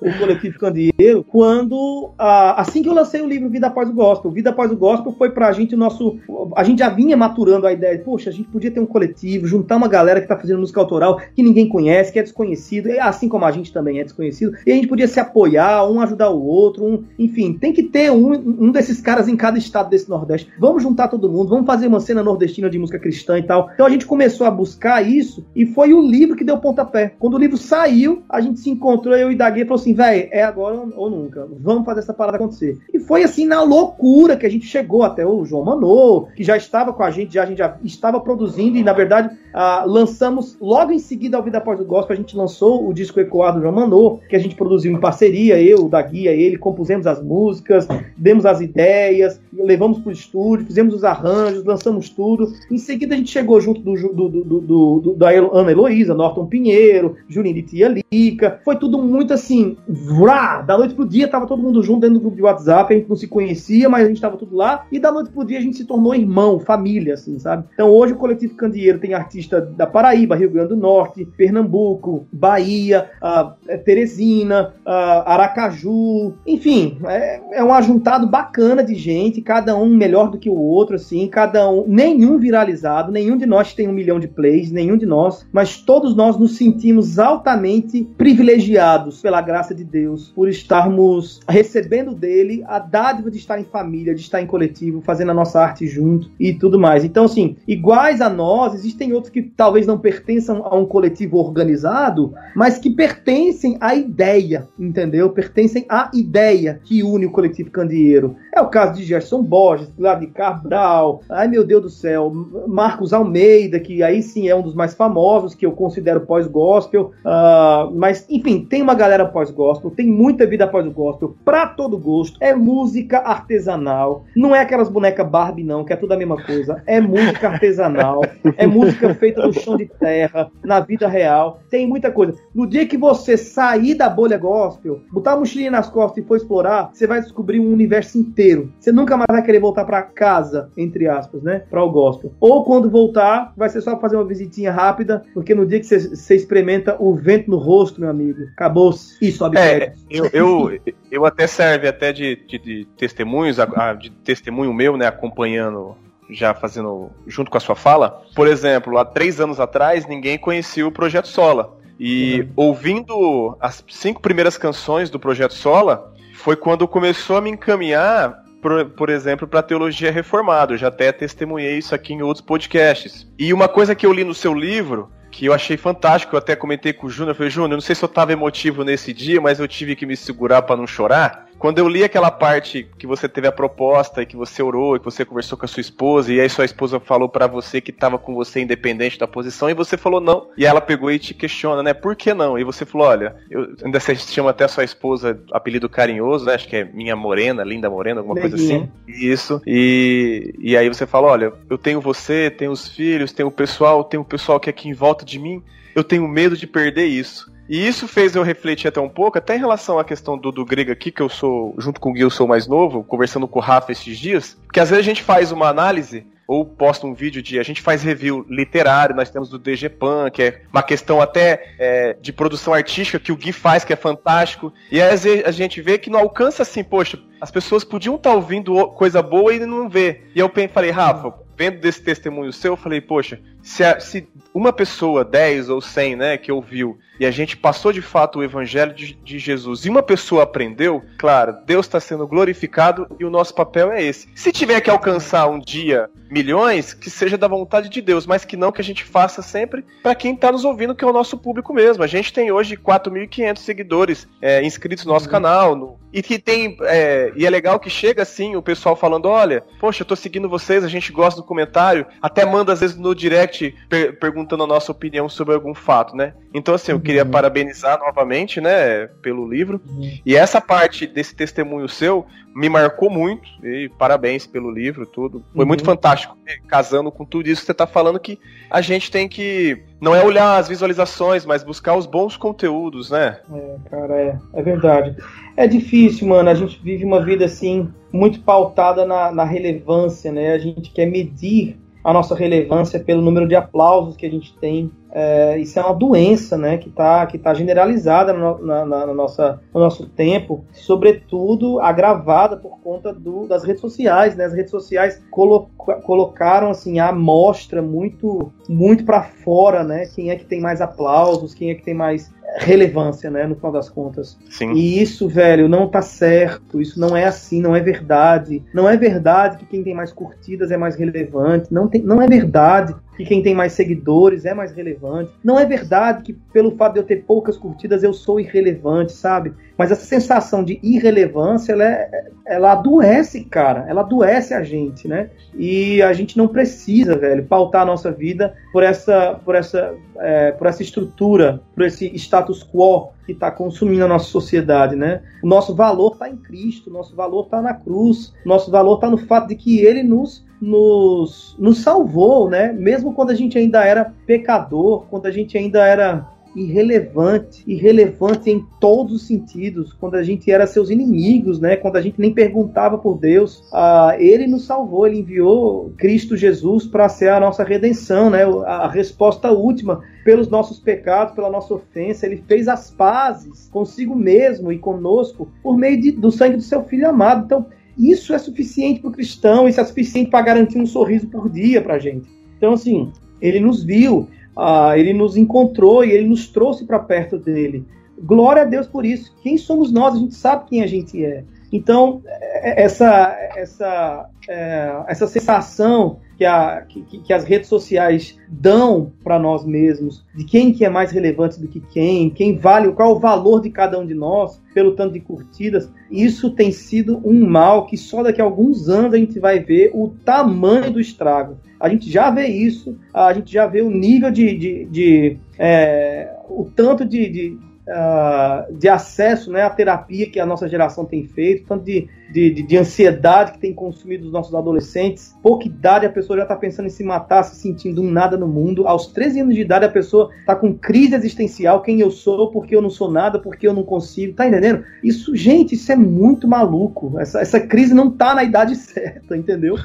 o 0.06 0.18
Coletivo 0.18 0.58
Candeeiro 0.58 1.24
quando, 1.24 2.12
assim 2.18 2.82
que 2.82 2.88
eu 2.88 2.94
lancei 2.94 3.20
o 3.20 3.28
livro 3.28 3.50
Vida 3.50 3.66
Após 3.66 3.88
o 3.88 3.92
Gospel. 3.92 4.30
Vida 4.30 4.50
Após 4.50 4.70
o 4.70 4.76
Gospel 4.76 5.12
foi 5.12 5.30
pra 5.30 5.52
gente 5.52 5.74
o 5.74 5.78
nosso. 5.78 6.18
A 6.56 6.62
gente 6.62 6.78
já 6.78 6.88
vinha 6.88 7.16
maturando 7.16 7.66
a 7.66 7.72
ideia, 7.72 7.98
poxa, 7.98 8.30
a 8.30 8.32
gente 8.32 8.48
podia 8.48 8.70
ter 8.70 8.80
um 8.80 8.86
coletivo, 8.86 9.46
juntar 9.46 9.76
uma 9.76 9.88
galera 9.88 10.20
que 10.20 10.28
tá 10.28 10.36
fazendo 10.36 10.60
música 10.60 10.80
autoral 10.80 11.20
que 11.34 11.42
ninguém 11.42 11.68
conhece, 11.68 12.12
que 12.12 12.18
é 12.18 12.22
desconhecido, 12.22 12.88
assim 13.00 13.28
como 13.28 13.44
a 13.44 13.50
gente 13.50 13.72
também 13.72 13.98
é 13.98 14.04
desconhecido, 14.04 14.56
e 14.64 14.70
a 14.70 14.74
gente 14.74 14.86
podia 14.86 15.08
se 15.08 15.18
apoiar, 15.18 15.88
um 15.88 16.00
ajudar 16.00 16.30
o 16.30 16.44
outro 16.44 16.84
um, 16.84 17.04
enfim, 17.18 17.54
tem 17.54 17.72
que 17.72 17.82
ter 17.82 18.10
um, 18.10 18.32
um 18.32 18.70
desses 18.70 19.00
caras 19.00 19.28
em 19.28 19.36
cada 19.36 19.58
estado 19.58 19.90
desse 19.90 20.08
Nordeste. 20.08 20.50
Vamos 20.58 20.82
juntar 20.82 21.08
todo 21.08 21.30
mundo, 21.30 21.48
vamos 21.48 21.66
fazer 21.66 21.86
uma 21.86 22.00
cena 22.00 22.22
nordestina 22.22 22.70
de 22.70 22.78
música 22.78 22.98
cristã 22.98 23.38
e 23.38 23.42
tal. 23.42 23.70
Então 23.74 23.86
a 23.86 23.90
gente 23.90 24.06
começou 24.06 24.46
a 24.46 24.50
buscar 24.50 25.06
isso 25.06 25.44
e 25.54 25.66
foi 25.66 25.92
o 25.92 26.00
livro 26.00 26.36
que 26.36 26.44
deu 26.44 26.58
pontapé. 26.58 27.14
Quando 27.18 27.34
o 27.34 27.38
livro 27.38 27.56
saiu, 27.56 28.22
a 28.28 28.40
gente 28.40 28.60
se 28.60 28.70
encontrou, 28.70 29.16
eu 29.16 29.30
e 29.30 29.34
Daguê, 29.34 29.62
e 29.62 29.64
falou 29.64 29.80
assim, 29.80 29.95
velho, 29.96 30.28
é 30.30 30.42
agora 30.42 30.76
ou 30.94 31.10
nunca. 31.10 31.48
Vamos 31.60 31.84
fazer 31.84 32.00
essa 32.00 32.12
parada 32.14 32.36
acontecer. 32.36 32.78
E 32.92 33.00
foi 33.00 33.24
assim 33.24 33.46
na 33.46 33.62
loucura 33.62 34.36
que 34.36 34.46
a 34.46 34.50
gente 34.50 34.66
chegou 34.66 35.02
até 35.02 35.26
o 35.26 35.44
João 35.44 35.64
Manô, 35.64 36.28
que 36.36 36.44
já 36.44 36.56
estava 36.56 36.92
com 36.92 37.02
a 37.02 37.10
gente, 37.10 37.34
já 37.34 37.42
a 37.42 37.46
gente 37.46 37.58
já 37.58 37.76
estava 37.82 38.20
produzindo 38.20 38.76
e 38.76 38.84
na 38.84 38.92
verdade 38.92 39.34
uh, 39.34 39.88
lançamos 39.88 40.56
logo 40.60 40.92
em 40.92 40.98
seguida 40.98 41.36
ao 41.36 41.42
Vida 41.42 41.58
Após 41.58 41.80
o 41.80 41.84
Gospel, 41.84 42.14
a 42.14 42.16
gente 42.16 42.36
lançou 42.36 42.86
o 42.86 42.92
disco 42.92 43.18
Ecoar 43.18 43.54
do 43.54 43.60
João 43.60 43.72
Manô, 43.72 44.20
que 44.28 44.36
a 44.36 44.38
gente 44.38 44.54
produziu 44.54 44.92
em 44.92 45.00
parceria, 45.00 45.60
eu, 45.62 45.86
o 45.86 45.88
Daguia, 45.88 46.32
ele 46.32 46.58
compusemos 46.58 47.06
as 47.06 47.22
músicas, 47.22 47.88
demos 48.16 48.44
as 48.44 48.60
ideias, 48.60 49.40
levamos 49.52 49.98
para 49.98 50.10
o 50.10 50.12
estúdio, 50.12 50.66
fizemos 50.66 50.94
os 50.94 51.04
arranjos, 51.04 51.64
lançamos 51.64 52.10
tudo. 52.10 52.52
Em 52.70 52.78
seguida 52.78 53.14
a 53.14 53.18
gente 53.18 53.30
chegou 53.30 53.60
junto 53.60 53.80
do, 53.80 53.94
do, 53.94 54.28
do, 54.28 55.00
do 55.00 55.14
da 55.14 55.30
Ana 55.30 55.70
Heloísa, 55.70 56.14
Norton 56.14 56.46
Pinheiro, 56.46 57.16
Juninho 57.28 57.54
de 57.54 57.62
Tia 57.62 57.88
Lica. 58.12 58.60
Foi 58.64 58.76
tudo 58.76 59.02
muito 59.02 59.32
assim, 59.32 59.76
vrá, 59.88 60.62
da 60.62 60.76
noite 60.76 60.94
pro 60.94 61.06
dia 61.06 61.28
tava 61.28 61.46
todo 61.46 61.62
mundo 61.62 61.82
junto 61.82 62.00
dentro 62.00 62.14
do 62.14 62.20
grupo 62.20 62.36
de 62.36 62.42
WhatsApp, 62.42 62.92
a 62.92 62.96
gente 62.96 63.08
não 63.08 63.16
se 63.16 63.28
conhecia, 63.28 63.88
mas 63.88 64.04
a 64.04 64.08
gente 64.08 64.20
tava 64.20 64.36
tudo 64.36 64.56
lá. 64.56 64.86
E 64.90 64.98
da 64.98 65.12
noite 65.12 65.30
pro 65.30 65.44
dia 65.44 65.58
a 65.58 65.62
gente 65.62 65.76
se 65.76 65.84
tornou 65.84 66.14
irmão, 66.14 66.58
família, 66.58 67.14
assim, 67.14 67.38
sabe? 67.38 67.64
Então 67.72 67.90
hoje 67.90 68.12
o 68.12 68.16
Coletivo 68.16 68.54
Candeeiro 68.54 68.98
tem 68.98 69.14
artista 69.14 69.60
da 69.60 69.86
Paraíba, 69.86 70.36
Rio 70.36 70.50
Grande 70.50 70.70
do 70.70 70.76
Norte, 70.76 71.24
Pernambuco, 71.36 72.26
Bahia, 72.32 73.10
uh, 73.22 73.78
Teresina, 73.84 74.74
Aracaju, 74.84 76.34
enfim, 76.46 76.98
é, 77.06 77.58
é 77.58 77.64
um 77.64 77.72
ajuntado 77.72 78.26
bacana 78.26 78.82
de 78.82 78.94
gente, 78.94 79.40
cada 79.40 79.76
um 79.76 79.94
melhor 79.94 80.30
do 80.30 80.38
que 80.38 80.50
o 80.50 80.56
outro, 80.56 80.96
assim, 80.96 81.28
cada 81.28 81.68
um, 81.70 81.84
nenhum 81.86 82.38
viralizado, 82.38 83.12
nenhum 83.12 83.36
de 83.36 83.46
nós 83.46 83.74
tem 83.74 83.88
um 83.88 83.92
milhão 83.92 84.18
de 84.18 84.28
plays, 84.28 84.70
nenhum 84.70 84.96
de 84.96 85.06
nós, 85.06 85.46
mas 85.52 85.78
todos 85.78 86.14
nós 86.16 86.36
nos 86.36 86.56
sentimos 86.56 87.18
altamente 87.18 88.04
privilegiados 88.16 89.20
pela 89.20 89.40
graça 89.40 89.75
de 89.76 89.84
Deus, 89.84 90.32
por 90.34 90.48
estarmos 90.48 91.40
recebendo 91.48 92.14
dele 92.14 92.64
a 92.66 92.78
dádiva 92.78 93.30
de 93.30 93.38
estar 93.38 93.60
em 93.60 93.64
família, 93.64 94.14
de 94.14 94.20
estar 94.20 94.40
em 94.40 94.46
coletivo, 94.46 95.00
fazendo 95.00 95.30
a 95.30 95.34
nossa 95.34 95.60
arte 95.60 95.86
junto 95.86 96.30
e 96.40 96.52
tudo 96.52 96.78
mais. 96.78 97.04
Então, 97.04 97.24
assim, 97.24 97.56
iguais 97.68 98.20
a 98.20 98.28
nós, 98.28 98.74
existem 98.74 99.12
outros 99.12 99.32
que 99.32 99.42
talvez 99.42 99.86
não 99.86 99.98
pertençam 99.98 100.64
a 100.64 100.74
um 100.76 100.86
coletivo 100.86 101.36
organizado, 101.36 102.34
mas 102.54 102.78
que 102.78 102.90
pertencem 102.90 103.76
à 103.80 103.94
ideia, 103.94 104.66
entendeu? 104.78 105.30
Pertencem 105.30 105.84
à 105.88 106.10
ideia 106.14 106.80
que 106.82 107.02
une 107.02 107.26
o 107.26 107.30
coletivo 107.30 107.70
candeeiro. 107.70 108.36
É 108.56 108.60
o 108.62 108.68
caso 108.68 108.94
de 108.94 109.04
Gerson 109.04 109.42
Borges, 109.42 109.92
de 110.18 110.26
Cabral, 110.28 111.20
ai 111.28 111.46
meu 111.46 111.62
Deus 111.62 111.82
do 111.82 111.90
céu, 111.90 112.32
Marcos 112.66 113.12
Almeida, 113.12 113.78
que 113.78 114.02
aí 114.02 114.22
sim 114.22 114.48
é 114.48 114.56
um 114.56 114.62
dos 114.62 114.74
mais 114.74 114.94
famosos, 114.94 115.54
que 115.54 115.66
eu 115.66 115.72
considero 115.72 116.22
pós-gospel, 116.22 117.12
uh, 117.22 117.94
mas 117.94 118.24
enfim, 118.30 118.64
tem 118.64 118.80
uma 118.80 118.94
galera 118.94 119.26
pós-gospel, 119.26 119.90
tem 119.90 120.06
muita 120.06 120.46
vida 120.46 120.66
pós-gospel, 120.66 121.36
pra 121.44 121.66
todo 121.66 121.98
gosto, 121.98 122.38
é 122.40 122.54
música 122.54 123.18
artesanal, 123.18 124.24
não 124.34 124.56
é 124.56 124.60
aquelas 124.60 124.88
bonecas 124.88 125.28
Barbie 125.28 125.62
não, 125.62 125.84
que 125.84 125.92
é 125.92 125.96
tudo 125.96 126.12
a 126.12 126.16
mesma 126.16 126.42
coisa, 126.42 126.82
é 126.86 126.98
música 126.98 127.48
artesanal, 127.48 128.22
é 128.56 128.66
música 128.66 129.14
feita 129.14 129.46
no 129.46 129.52
chão 129.52 129.76
de 129.76 129.84
terra, 129.84 130.50
na 130.64 130.80
vida 130.80 131.06
real, 131.06 131.60
tem 131.68 131.86
muita 131.86 132.10
coisa. 132.10 132.32
No 132.54 132.66
dia 132.66 132.86
que 132.86 132.96
você 132.96 133.36
sair 133.36 133.92
da 133.94 134.08
bolha 134.08 134.38
gospel, 134.38 135.02
botar 135.12 135.32
a 135.32 135.36
mochilinha 135.36 135.70
nas 135.70 135.90
costas 135.90 136.24
e 136.24 136.26
for 136.26 136.38
explorar, 136.38 136.88
você 136.94 137.06
vai 137.06 137.20
descobrir 137.20 137.60
um 137.60 137.70
universo 137.70 138.16
inteiro. 138.16 138.45
Você 138.78 138.92
nunca 138.92 139.16
mais 139.16 139.26
vai 139.30 139.42
querer 139.42 139.60
voltar 139.60 139.84
para 139.84 140.02
casa, 140.02 140.70
entre 140.76 141.08
aspas, 141.08 141.42
né? 141.42 141.62
Para 141.70 141.82
o 141.82 141.90
gospel. 141.90 142.32
Ou 142.40 142.64
quando 142.64 142.90
voltar, 142.90 143.52
vai 143.56 143.68
ser 143.68 143.80
só 143.80 143.98
fazer 143.98 144.16
uma 144.16 144.24
visitinha 144.24 144.72
rápida, 144.72 145.22
porque 145.34 145.54
no 145.54 145.66
dia 145.66 145.80
que 145.80 145.86
você 145.86 146.34
experimenta 146.34 146.96
o 146.98 147.14
vento 147.14 147.50
no 147.50 147.56
rosto, 147.56 148.00
meu 148.00 148.10
amigo, 148.10 148.44
acabou-se 148.52 149.16
e 149.20 149.32
sobe 149.32 149.56
é, 149.56 149.94
eu, 150.10 150.28
eu, 150.32 150.78
eu 151.10 151.24
até 151.24 151.46
serve 151.46 151.88
até 151.88 152.12
de, 152.12 152.36
de, 152.46 152.58
de 152.58 152.84
testemunhos, 152.96 153.56
de 154.00 154.10
testemunho 154.10 154.72
meu, 154.72 154.96
né? 154.96 155.06
Acompanhando 155.06 155.96
já 156.28 156.52
fazendo 156.54 157.10
junto 157.26 157.50
com 157.50 157.56
a 157.56 157.60
sua 157.60 157.76
fala, 157.76 158.22
por 158.34 158.48
exemplo, 158.48 158.98
há 158.98 159.04
três 159.04 159.40
anos 159.40 159.60
atrás 159.60 160.06
ninguém 160.06 160.36
conhecia 160.36 160.86
o 160.86 160.92
Projeto 160.92 161.28
Sola. 161.28 161.76
E 161.98 162.40
uhum. 162.40 162.48
ouvindo 162.56 163.56
as 163.58 163.82
cinco 163.88 164.20
primeiras 164.20 164.58
canções 164.58 165.08
do 165.08 165.18
Projeto 165.18 165.54
Sola, 165.54 166.12
foi 166.46 166.54
quando 166.54 166.86
começou 166.86 167.36
a 167.36 167.40
me 167.40 167.50
encaminhar 167.50 168.44
por, 168.62 168.84
por 168.90 169.10
exemplo, 169.10 169.48
para 169.48 169.64
teologia 169.64 170.12
reformada. 170.12 170.74
Eu 170.74 170.78
já 170.78 170.86
até 170.86 171.10
testemunhei 171.10 171.76
isso 171.76 171.92
aqui 171.92 172.14
em 172.14 172.22
outros 172.22 172.46
podcasts. 172.46 173.26
E 173.36 173.52
uma 173.52 173.66
coisa 173.66 173.96
que 173.96 174.06
eu 174.06 174.12
li 174.12 174.22
no 174.22 174.32
seu 174.32 174.54
livro 174.54 175.10
que 175.28 175.46
eu 175.46 175.52
achei 175.52 175.76
fantástico, 175.76 176.36
eu 176.36 176.38
até 176.38 176.54
comentei 176.54 176.92
com 176.92 177.08
o 177.08 177.10
Júnior, 177.10 177.32
eu 177.32 177.34
falei, 177.34 177.50
Júnior, 177.50 177.72
não 177.72 177.80
sei 177.80 177.96
se 177.96 178.04
eu 178.04 178.08
tava 178.08 178.32
emotivo 178.32 178.84
nesse 178.84 179.12
dia, 179.12 179.40
mas 179.40 179.58
eu 179.58 179.66
tive 179.66 179.96
que 179.96 180.06
me 180.06 180.16
segurar 180.16 180.62
para 180.62 180.76
não 180.76 180.86
chorar. 180.86 181.45
Quando 181.58 181.78
eu 181.78 181.88
li 181.88 182.04
aquela 182.04 182.30
parte 182.30 182.88
que 182.98 183.06
você 183.06 183.28
teve 183.28 183.46
a 183.46 183.52
proposta 183.52 184.22
e 184.22 184.26
que 184.26 184.36
você 184.36 184.62
orou 184.62 184.96
e 184.96 184.98
que 184.98 185.04
você 185.04 185.24
conversou 185.24 185.56
com 185.56 185.64
a 185.64 185.68
sua 185.68 185.80
esposa 185.80 186.32
e 186.32 186.40
aí 186.40 186.48
sua 186.48 186.64
esposa 186.64 187.00
falou 187.00 187.28
para 187.28 187.46
você 187.46 187.80
que 187.80 187.92
tava 187.92 188.18
com 188.18 188.34
você 188.34 188.60
independente 188.60 189.18
da 189.18 189.26
posição 189.26 189.70
e 189.70 189.74
você 189.74 189.96
falou 189.96 190.20
não. 190.20 190.48
E 190.56 190.66
ela 190.66 190.80
pegou 190.80 191.10
e 191.10 191.18
te 191.18 191.32
questiona, 191.32 191.82
né? 191.82 191.94
Por 191.94 192.14
que 192.14 192.34
não? 192.34 192.58
E 192.58 192.64
você 192.64 192.84
falou, 192.84 193.06
olha, 193.06 193.36
eu, 193.50 193.74
ainda 193.82 193.98
você 193.98 194.14
chama 194.14 194.50
até 194.50 194.64
a 194.64 194.68
sua 194.68 194.84
esposa 194.84 195.40
apelido 195.50 195.88
carinhoso, 195.88 196.44
né? 196.44 196.54
Acho 196.54 196.68
que 196.68 196.76
é 196.76 196.84
minha 196.84 197.16
morena, 197.16 197.64
linda 197.64 197.88
morena, 197.88 198.20
alguma 198.20 198.38
coisa 198.38 198.56
assim. 198.56 198.88
Isso. 199.08 199.60
E, 199.66 200.54
e 200.58 200.76
aí 200.76 200.88
você 200.88 201.06
fala, 201.06 201.28
olha, 201.28 201.52
eu 201.70 201.78
tenho 201.78 202.00
você, 202.00 202.50
tenho 202.50 202.70
os 202.70 202.88
filhos, 202.88 203.32
tenho 203.32 203.48
o 203.48 203.52
pessoal, 203.52 204.04
tenho 204.04 204.22
o 204.22 204.26
pessoal 204.26 204.60
que 204.60 204.68
é 204.68 204.72
aqui 204.72 204.88
em 204.88 204.94
volta 204.94 205.24
de 205.24 205.38
mim. 205.38 205.62
Eu 205.94 206.04
tenho 206.04 206.28
medo 206.28 206.56
de 206.56 206.66
perder 206.66 207.06
isso. 207.06 207.50
E 207.68 207.86
isso 207.86 208.06
fez 208.06 208.34
eu 208.34 208.42
refletir 208.42 208.88
até 208.88 209.00
um 209.00 209.08
pouco, 209.08 209.38
até 209.38 209.56
em 209.56 209.58
relação 209.58 209.98
à 209.98 210.04
questão 210.04 210.38
do, 210.38 210.52
do 210.52 210.64
grego 210.64 210.92
aqui, 210.92 211.10
que 211.10 211.22
eu 211.22 211.28
sou, 211.28 211.74
junto 211.78 212.00
com 212.00 212.10
o 212.10 212.12
Gui, 212.12 212.20
eu 212.20 212.30
sou 212.30 212.46
mais 212.46 212.66
novo, 212.66 213.02
conversando 213.02 213.48
com 213.48 213.58
o 213.58 213.62
Rafa 213.62 213.92
esses 213.92 214.18
dias, 214.18 214.56
porque 214.66 214.80
às 214.80 214.90
vezes 214.90 215.04
a 215.04 215.08
gente 215.08 215.22
faz 215.22 215.50
uma 215.50 215.68
análise 215.68 216.24
ou 216.46 216.64
posta 216.64 217.06
um 217.06 217.14
vídeo 217.14 217.42
de. 217.42 217.58
A 217.58 217.62
gente 217.62 217.82
faz 217.82 218.02
review 218.02 218.46
literário, 218.48 219.16
nós 219.16 219.30
temos 219.30 219.48
do 219.48 219.58
DGPAN, 219.58 220.30
que 220.30 220.42
é 220.42 220.62
uma 220.72 220.82
questão 220.82 221.20
até 221.20 221.74
é, 221.78 222.16
de 222.20 222.32
produção 222.32 222.72
artística 222.72 223.18
que 223.18 223.32
o 223.32 223.36
Gui 223.36 223.52
faz, 223.52 223.84
que 223.84 223.92
é 223.92 223.96
fantástico. 223.96 224.72
E 224.90 225.00
às 225.00 225.24
vezes 225.24 225.44
a 225.44 225.50
gente 225.50 225.80
vê 225.82 225.98
que 225.98 226.08
não 226.08 226.20
alcança 226.20 226.62
assim, 226.62 226.84
poxa, 226.84 227.18
as 227.40 227.50
pessoas 227.50 227.82
podiam 227.82 228.14
estar 228.14 228.30
tá 228.30 228.36
ouvindo 228.36 228.88
coisa 228.90 229.20
boa 229.20 229.52
e 229.52 229.58
não 229.58 229.88
vê. 229.88 230.22
E 230.34 230.38
eu 230.38 230.50
falei, 230.72 230.90
Rafa, 230.90 231.34
vendo 231.56 231.80
desse 231.80 232.02
testemunho 232.02 232.52
seu, 232.52 232.74
eu 232.74 232.76
falei, 232.76 233.00
poxa, 233.00 233.40
se, 233.62 233.82
a, 233.82 233.98
se 233.98 234.28
uma 234.54 234.72
pessoa, 234.72 235.24
10 235.24 235.68
ou 235.70 235.80
100, 235.80 236.16
né, 236.16 236.36
que 236.38 236.52
ouviu, 236.52 236.98
e 237.18 237.26
a 237.26 237.30
gente 237.30 237.56
passou 237.56 237.92
de 237.92 238.02
fato 238.02 238.38
o 238.38 238.44
evangelho 238.44 238.94
de, 238.94 239.14
de 239.14 239.38
Jesus, 239.38 239.84
e 239.84 239.88
uma 239.88 240.02
pessoa 240.02 240.42
aprendeu, 240.42 241.02
claro, 241.18 241.56
Deus 241.64 241.86
está 241.86 242.00
sendo 242.00 242.26
glorificado 242.26 243.06
e 243.18 243.24
o 243.24 243.30
nosso 243.30 243.54
papel 243.54 243.90
é 243.90 244.02
esse. 244.02 244.28
Se 244.34 244.52
tiver 244.52 244.80
que 244.80 244.90
alcançar 244.90 245.48
um 245.48 245.58
dia 245.58 246.08
milhões, 246.30 246.92
que 246.92 247.08
seja 247.08 247.38
da 247.38 247.48
vontade 247.48 247.88
de 247.88 248.00
Deus, 248.00 248.26
mas 248.26 248.44
que 248.44 248.56
não 248.56 248.72
que 248.72 248.80
a 248.80 248.84
gente 248.84 249.04
faça 249.04 249.42
sempre 249.42 249.84
para 250.02 250.14
quem 250.14 250.34
está 250.34 250.50
nos 250.50 250.64
ouvindo, 250.64 250.94
que 250.94 251.04
é 251.04 251.06
o 251.06 251.12
nosso 251.12 251.38
público 251.38 251.72
mesmo. 251.72 252.02
A 252.02 252.06
gente 252.06 252.32
tem 252.32 252.50
hoje 252.50 252.76
4.500 252.76 253.58
seguidores 253.58 254.28
é, 254.40 254.62
inscritos 254.64 255.04
no 255.04 255.12
nosso 255.12 255.26
uhum. 255.26 255.32
canal, 255.32 255.76
no, 255.76 255.98
e 256.16 256.22
que 256.22 256.38
tem. 256.38 256.78
É, 256.80 257.30
e 257.36 257.44
é 257.44 257.50
legal 257.50 257.78
que 257.78 257.90
chega 257.90 258.22
assim 258.22 258.56
o 258.56 258.62
pessoal 258.62 258.96
falando: 258.96 259.26
olha, 259.26 259.62
poxa, 259.78 260.00
eu 260.00 260.06
tô 260.06 260.16
seguindo 260.16 260.48
vocês, 260.48 260.82
a 260.82 260.88
gente 260.88 261.12
gosta 261.12 261.42
do 261.42 261.46
comentário, 261.46 262.06
até 262.22 262.46
manda 262.46 262.72
às 262.72 262.80
vezes 262.80 262.96
no 262.96 263.14
direct 263.14 263.76
per 263.86 264.18
perguntando 264.18 264.64
a 264.64 264.66
nossa 264.66 264.90
opinião 264.90 265.28
sobre 265.28 265.54
algum 265.54 265.74
fato, 265.74 266.16
né? 266.16 266.32
Então, 266.54 266.74
assim, 266.74 266.92
eu 266.92 266.98
queria 266.98 267.22
uhum. 267.22 267.30
parabenizar 267.30 267.98
novamente, 267.98 268.62
né, 268.62 269.08
pelo 269.20 269.46
livro. 269.46 269.78
Uhum. 269.86 270.18
E 270.24 270.34
essa 270.34 270.58
parte 270.58 271.06
desse 271.06 271.36
testemunho 271.36 271.86
seu 271.86 272.26
me 272.56 272.70
marcou 272.70 273.10
muito. 273.10 273.46
E 273.62 273.90
parabéns 273.98 274.46
pelo 274.46 274.70
livro, 274.70 275.04
tudo. 275.06 275.44
Foi 275.52 275.62
uhum. 275.62 275.68
muito 275.68 275.84
fantástico, 275.84 276.36
casando 276.66 277.12
com 277.12 277.24
tudo 277.24 277.48
isso 277.48 277.60
que 277.60 277.66
você 277.66 277.74
tá 277.74 277.86
falando, 277.86 278.18
que 278.18 278.38
a 278.70 278.80
gente 278.80 279.10
tem 279.10 279.28
que. 279.28 279.82
Não 280.00 280.14
é 280.14 280.24
olhar 280.24 280.56
as 280.56 280.66
visualizações, 280.66 281.44
mas 281.44 281.62
buscar 281.62 281.94
os 281.94 282.06
bons 282.06 282.36
conteúdos, 282.36 283.10
né? 283.10 283.40
É, 283.52 283.76
cara, 283.90 284.14
é, 284.14 284.38
é 284.54 284.62
verdade. 284.62 285.16
É 285.54 285.66
difícil, 285.66 286.26
mano. 286.26 286.48
A 286.48 286.54
gente 286.54 286.82
vive 286.82 287.04
uma 287.04 287.22
vida 287.22 287.44
assim, 287.44 287.92
muito 288.10 288.40
pautada 288.40 289.04
na, 289.04 289.30
na 289.30 289.44
relevância, 289.44 290.32
né? 290.32 290.54
A 290.54 290.58
gente 290.58 290.90
quer 290.90 291.06
medir 291.06 291.78
a 292.06 292.12
nossa 292.12 292.36
relevância 292.36 293.00
pelo 293.00 293.20
número 293.20 293.48
de 293.48 293.56
aplausos 293.56 294.16
que 294.16 294.24
a 294.24 294.30
gente 294.30 294.56
tem. 294.58 294.92
É, 295.10 295.58
isso 295.58 295.76
é 295.76 295.82
uma 295.82 295.92
doença 295.92 296.56
né, 296.56 296.78
que 296.78 296.88
está 296.88 297.26
que 297.26 297.36
tá 297.36 297.52
generalizada 297.52 298.32
no, 298.32 298.64
na, 298.64 298.86
na, 298.86 299.06
nossa, 299.12 299.60
no 299.74 299.80
nosso 299.80 300.06
tempo, 300.10 300.64
sobretudo 300.70 301.80
agravada 301.80 302.56
por 302.56 302.78
conta 302.78 303.12
do, 303.12 303.48
das 303.48 303.64
redes 303.64 303.80
sociais. 303.80 304.36
Né? 304.36 304.44
As 304.44 304.52
redes 304.52 304.70
sociais 304.70 305.20
colo 305.32 305.68
colocaram 305.76 306.70
assim, 306.70 307.00
a 307.00 307.08
amostra 307.08 307.82
muito, 307.82 308.52
muito 308.68 309.04
para 309.04 309.24
fora, 309.24 309.82
né? 309.82 310.06
quem 310.14 310.30
é 310.30 310.36
que 310.36 310.44
tem 310.44 310.60
mais 310.60 310.80
aplausos, 310.80 311.54
quem 311.54 311.70
é 311.70 311.74
que 311.74 311.82
tem 311.82 311.94
mais 311.94 312.32
relevância, 312.56 313.30
né, 313.30 313.46
no 313.46 313.54
final 313.54 313.72
das 313.72 313.88
contas. 313.88 314.38
Sim. 314.50 314.72
E 314.72 315.00
isso, 315.00 315.28
velho, 315.28 315.68
não 315.68 315.88
tá 315.88 316.02
certo. 316.02 316.80
Isso 316.80 316.98
não 316.98 317.16
é 317.16 317.24
assim, 317.24 317.60
não 317.60 317.76
é 317.76 317.80
verdade. 317.80 318.62
Não 318.72 318.88
é 318.88 318.96
verdade 318.96 319.58
que 319.58 319.66
quem 319.66 319.82
tem 319.82 319.94
mais 319.94 320.12
curtidas 320.12 320.70
é 320.70 320.76
mais 320.76 320.96
relevante. 320.96 321.72
Não, 321.72 321.88
tem, 321.88 322.02
não 322.02 322.20
é 322.20 322.26
verdade 322.26 322.94
que 323.16 323.24
quem 323.24 323.42
tem 323.42 323.54
mais 323.54 323.72
seguidores 323.72 324.44
é 324.44 324.52
mais 324.52 324.72
relevante. 324.72 325.32
Não 325.42 325.58
é 325.58 325.64
verdade 325.64 326.22
que 326.22 326.32
pelo 326.32 326.76
fato 326.76 326.94
de 326.94 327.00
eu 327.00 327.04
ter 327.04 327.24
poucas 327.24 327.56
curtidas 327.56 328.02
eu 328.02 328.12
sou 328.12 328.38
irrelevante, 328.38 329.12
sabe? 329.12 329.54
Mas 329.76 329.90
essa 329.90 330.04
sensação 330.04 330.64
de 330.64 330.78
irrelevância, 330.82 331.72
ela, 331.72 331.84
é, 331.84 332.28
ela 332.46 332.72
adoece, 332.72 333.44
cara. 333.44 333.84
Ela 333.88 334.02
adoece 334.02 334.54
a 334.54 334.62
gente, 334.62 335.08
né? 335.08 335.30
E 335.54 336.02
a 336.02 336.12
gente 336.12 336.36
não 336.36 336.48
precisa, 336.48 337.16
velho, 337.16 337.44
pautar 337.44 337.82
a 337.82 337.86
nossa 337.86 338.10
vida 338.10 338.54
por 338.72 338.82
essa, 338.82 339.40
por 339.44 339.54
essa, 339.54 339.94
é, 340.18 340.52
por 340.52 340.66
essa 340.66 340.82
estrutura, 340.82 341.60
por 341.74 341.84
esse 341.84 342.06
status 342.16 342.62
quo 342.62 343.10
que 343.26 343.32
está 343.32 343.50
consumindo 343.50 344.04
a 344.04 344.08
nossa 344.08 344.26
sociedade, 344.26 344.94
né? 344.94 345.22
O 345.42 345.48
nosso 345.48 345.74
valor 345.74 346.12
está 346.12 346.28
em 346.28 346.36
Cristo, 346.36 346.88
o 346.88 346.92
nosso 346.92 347.14
valor 347.14 347.44
está 347.44 347.60
na 347.60 347.74
cruz, 347.74 348.32
o 348.44 348.48
nosso 348.48 348.70
valor 348.70 348.94
está 348.94 349.10
no 349.10 349.18
fato 349.18 349.48
de 349.48 349.56
que 349.56 349.80
Ele 349.80 350.02
nos 350.02 350.45
nos, 350.60 351.56
nos 351.58 351.78
salvou, 351.78 352.48
né? 352.48 352.72
Mesmo 352.72 353.12
quando 353.12 353.30
a 353.30 353.34
gente 353.34 353.58
ainda 353.58 353.84
era 353.84 354.12
pecador, 354.26 355.06
quando 355.10 355.26
a 355.26 355.30
gente 355.30 355.56
ainda 355.56 355.84
era 355.84 356.26
irrelevante, 356.56 357.62
irrelevante 357.66 358.50
em 358.50 358.64
todos 358.80 359.12
os 359.12 359.26
sentidos, 359.26 359.92
quando 359.92 360.14
a 360.14 360.22
gente 360.22 360.50
era 360.50 360.66
seus 360.66 360.88
inimigos, 360.88 361.60
né? 361.60 361.76
Quando 361.76 361.96
a 361.96 362.00
gente 362.00 362.18
nem 362.18 362.32
perguntava 362.32 362.96
por 362.96 363.18
Deus, 363.18 363.62
ah, 363.72 364.16
ele 364.18 364.46
nos 364.46 364.64
salvou, 364.64 365.06
ele 365.06 365.18
enviou 365.18 365.92
Cristo 365.98 366.34
Jesus 366.34 366.86
para 366.86 367.08
ser 367.10 367.28
a 367.28 367.38
nossa 367.38 367.62
redenção, 367.62 368.30
né? 368.30 368.44
A 368.64 368.88
resposta 368.88 369.52
última 369.52 370.00
pelos 370.24 370.48
nossos 370.48 370.80
pecados, 370.80 371.34
pela 371.34 371.50
nossa 371.50 371.74
ofensa, 371.74 372.24
ele 372.24 372.42
fez 372.48 372.66
as 372.68 372.90
pazes 372.90 373.68
consigo 373.70 374.16
mesmo 374.16 374.72
e 374.72 374.78
conosco 374.78 375.48
por 375.62 375.76
meio 375.76 376.00
de, 376.00 376.12
do 376.12 376.30
sangue 376.30 376.56
do 376.56 376.62
seu 376.62 376.82
filho 376.84 377.08
amado. 377.08 377.44
Então, 377.44 377.66
isso 377.98 378.34
é 378.34 378.38
suficiente 378.38 379.00
para 379.00 379.10
o 379.10 379.12
cristão, 379.12 379.68
isso 379.68 379.80
é 379.80 379.84
suficiente 379.84 380.30
para 380.30 380.42
garantir 380.42 380.78
um 380.78 380.86
sorriso 380.86 381.26
por 381.28 381.48
dia 381.48 381.80
para 381.80 381.94
a 381.94 381.98
gente. 381.98 382.28
Então, 382.56 382.74
assim, 382.74 383.12
ele 383.40 383.60
nos 383.60 383.82
viu, 383.82 384.28
uh, 384.56 384.94
ele 384.96 385.12
nos 385.12 385.36
encontrou 385.36 386.04
e 386.04 386.10
ele 386.10 386.28
nos 386.28 386.48
trouxe 386.48 386.84
para 386.84 386.98
perto 386.98 387.38
dele. 387.38 387.84
glória 388.18 388.62
a 388.62 388.66
Deus 388.66 388.86
por 388.86 389.04
isso. 389.04 389.34
Quem 389.42 389.56
somos 389.56 389.92
nós? 389.92 390.14
A 390.14 390.18
gente 390.18 390.34
sabe 390.34 390.68
quem 390.68 390.82
a 390.82 390.86
gente 390.86 391.24
é. 391.24 391.44
Então, 391.72 392.22
é, 392.26 392.84
essa, 392.84 393.36
essa, 393.56 394.28
é, 394.48 395.04
essa 395.08 395.26
sensação 395.26 396.18
que, 396.36 396.44
a, 396.44 396.82
que, 396.82 397.02
que, 397.02 397.32
as 397.32 397.44
redes 397.44 397.68
sociais 397.68 398.38
dão 398.48 399.12
para 399.24 399.38
nós 399.38 399.64
mesmos, 399.64 400.24
de 400.34 400.44
quem 400.44 400.72
que 400.72 400.84
é 400.84 400.88
mais 400.88 401.10
relevante 401.10 401.60
do 401.60 401.66
que 401.66 401.80
quem, 401.80 402.28
quem 402.30 402.58
vale, 402.58 402.92
qual 402.92 403.10
é 403.10 403.12
o 403.14 403.18
valor 403.18 403.62
de 403.62 403.70
cada 403.70 403.98
um 403.98 404.06
de 404.06 404.14
nós, 404.14 404.60
pelo 404.74 404.94
tanto 404.94 405.14
de 405.14 405.20
curtidas, 405.20 405.90
isso 406.10 406.50
tem 406.50 406.70
sido 406.70 407.20
um 407.24 407.48
mal 407.48 407.86
que 407.86 407.96
só 407.96 408.22
daqui 408.22 408.40
a 408.40 408.44
alguns 408.44 408.88
anos 408.88 409.14
a 409.14 409.16
gente 409.16 409.40
vai 409.40 409.60
ver 409.60 409.90
o 409.94 410.08
tamanho 410.24 410.92
do 410.92 411.00
estrago. 411.00 411.58
A 411.80 411.88
gente 411.88 412.10
já 412.10 412.30
vê 412.30 412.46
isso, 412.46 412.98
a 413.12 413.32
gente 413.32 413.52
já 413.52 413.66
vê 413.66 413.82
o 413.82 413.90
nível 413.90 414.30
de. 414.30 414.56
de, 414.56 414.84
de 414.86 415.36
é, 415.58 416.34
o 416.48 416.64
tanto 416.64 417.04
de, 417.04 417.28
de, 417.28 417.58
uh, 417.88 418.72
de 418.78 418.88
acesso 418.88 419.50
né, 419.50 419.62
à 419.62 419.70
terapia 419.70 420.30
que 420.30 420.40
a 420.40 420.46
nossa 420.46 420.68
geração 420.68 421.04
tem 421.04 421.26
feito, 421.26 421.66
tanto 421.66 421.84
de, 421.84 422.08
de, 422.30 422.50
de, 422.50 422.62
de 422.62 422.76
ansiedade 422.76 423.52
que 423.52 423.58
tem 423.58 423.72
consumido 423.72 424.26
os 424.26 424.32
nossos 424.32 424.54
adolescentes. 424.54 425.34
Pouca 425.42 425.66
idade 425.66 426.06
a 426.06 426.10
pessoa 426.10 426.36
já 426.36 426.42
está 426.42 426.56
pensando 426.56 426.86
em 426.86 426.90
se 426.90 427.04
matar, 427.04 427.42
se 427.42 427.56
sentindo 427.56 428.02
um 428.02 428.10
nada 428.10 428.36
no 428.36 428.48
mundo. 428.48 428.86
Aos 428.86 429.06
13 429.06 429.40
anos 429.40 429.54
de 429.54 429.60
idade 429.60 429.84
a 429.84 429.90
pessoa 429.90 430.30
está 430.40 430.54
com 430.54 430.74
crise 430.74 431.14
existencial: 431.14 431.82
quem 431.82 432.00
eu 432.00 432.10
sou, 432.10 432.50
porque 432.50 432.74
eu 432.74 432.82
não 432.82 432.90
sou 432.90 433.10
nada, 433.10 433.38
porque 433.38 433.66
eu 433.66 433.72
não 433.72 433.82
consigo. 433.82 434.34
Tá 434.34 434.46
entendendo? 434.46 434.84
Isso, 435.02 435.34
gente, 435.36 435.74
isso 435.74 435.90
é 435.92 435.96
muito 435.96 436.48
maluco. 436.48 437.18
Essa, 437.18 437.40
essa 437.40 437.60
crise 437.60 437.94
não 437.94 438.10
tá 438.10 438.34
na 438.34 438.44
idade 438.44 438.74
certa, 438.76 439.36
entendeu? 439.36 439.76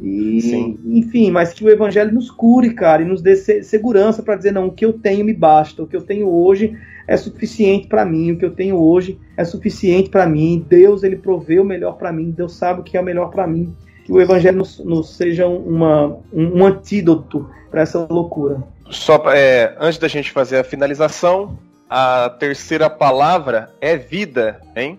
E, 0.00 0.40
Sim. 0.40 0.78
enfim, 0.86 1.30
mas 1.30 1.52
que 1.52 1.64
o 1.64 1.70
evangelho 1.70 2.12
nos 2.12 2.30
cure, 2.30 2.74
cara, 2.74 3.02
e 3.02 3.06
nos 3.06 3.22
dê 3.22 3.36
segurança 3.36 4.22
para 4.22 4.36
dizer: 4.36 4.52
não, 4.52 4.66
o 4.66 4.72
que 4.72 4.84
eu 4.84 4.92
tenho 4.92 5.24
me 5.24 5.32
basta, 5.32 5.82
o 5.82 5.86
que 5.86 5.96
eu 5.96 6.02
tenho 6.02 6.28
hoje 6.28 6.76
é 7.06 7.16
suficiente 7.16 7.86
para 7.86 8.04
mim, 8.04 8.32
o 8.32 8.38
que 8.38 8.44
eu 8.44 8.50
tenho 8.50 8.76
hoje 8.76 9.18
é 9.36 9.44
suficiente 9.44 10.08
para 10.08 10.26
mim. 10.26 10.64
Deus 10.68 11.02
ele 11.02 11.16
proveu 11.16 11.62
o 11.62 11.66
melhor 11.66 11.96
para 11.96 12.12
mim, 12.12 12.30
Deus 12.30 12.54
sabe 12.54 12.80
o 12.80 12.82
que 12.82 12.96
é 12.96 13.00
o 13.00 13.04
melhor 13.04 13.30
para 13.30 13.46
mim. 13.46 13.74
Que 14.04 14.12
o 14.12 14.20
evangelho 14.20 14.58
nos, 14.58 14.78
nos 14.78 15.16
seja 15.16 15.46
uma, 15.46 16.16
um, 16.32 16.60
um 16.60 16.66
antídoto 16.66 17.48
para 17.70 17.82
essa 17.82 18.06
loucura. 18.08 18.62
Só 18.88 19.22
é, 19.32 19.76
antes 19.80 19.98
da 19.98 20.08
gente 20.08 20.30
fazer 20.30 20.58
a 20.58 20.64
finalização, 20.64 21.58
a 21.90 22.30
terceira 22.30 22.88
palavra 22.88 23.68
é 23.80 23.96
vida, 23.96 24.60
hein? 24.76 24.98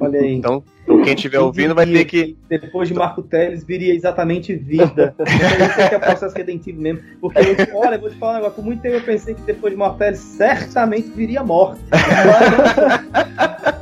Olha 0.00 0.20
aí. 0.20 0.34
Então, 0.34 0.62
então 0.94 1.04
quem 1.04 1.14
estiver 1.14 1.40
ouvindo 1.40 1.74
vai 1.74 1.86
ter 1.86 2.04
que. 2.04 2.36
Depois 2.48 2.88
de 2.88 2.94
Marco 2.94 3.22
Teles 3.22 3.64
viria 3.64 3.94
exatamente 3.94 4.54
vida. 4.54 5.14
Isso 5.24 5.80
é 5.80 5.88
que 5.88 5.94
é 5.94 5.98
processo 5.98 6.36
redentivo 6.36 6.80
mesmo. 6.80 7.02
Porque, 7.20 7.38
eu, 7.38 7.76
olha, 7.76 7.96
eu 7.96 8.00
vou 8.00 8.10
te 8.10 8.16
falar 8.16 8.32
um 8.32 8.36
negócio. 8.36 8.54
Por 8.54 8.64
muito 8.64 8.80
tempo 8.80 8.96
eu 8.96 9.02
pensei 9.02 9.34
que 9.34 9.42
depois 9.42 9.72
de 9.72 9.78
Marco 9.78 9.98
Teles 9.98 10.20
certamente 10.20 11.08
viria 11.10 11.42
morte. 11.42 11.80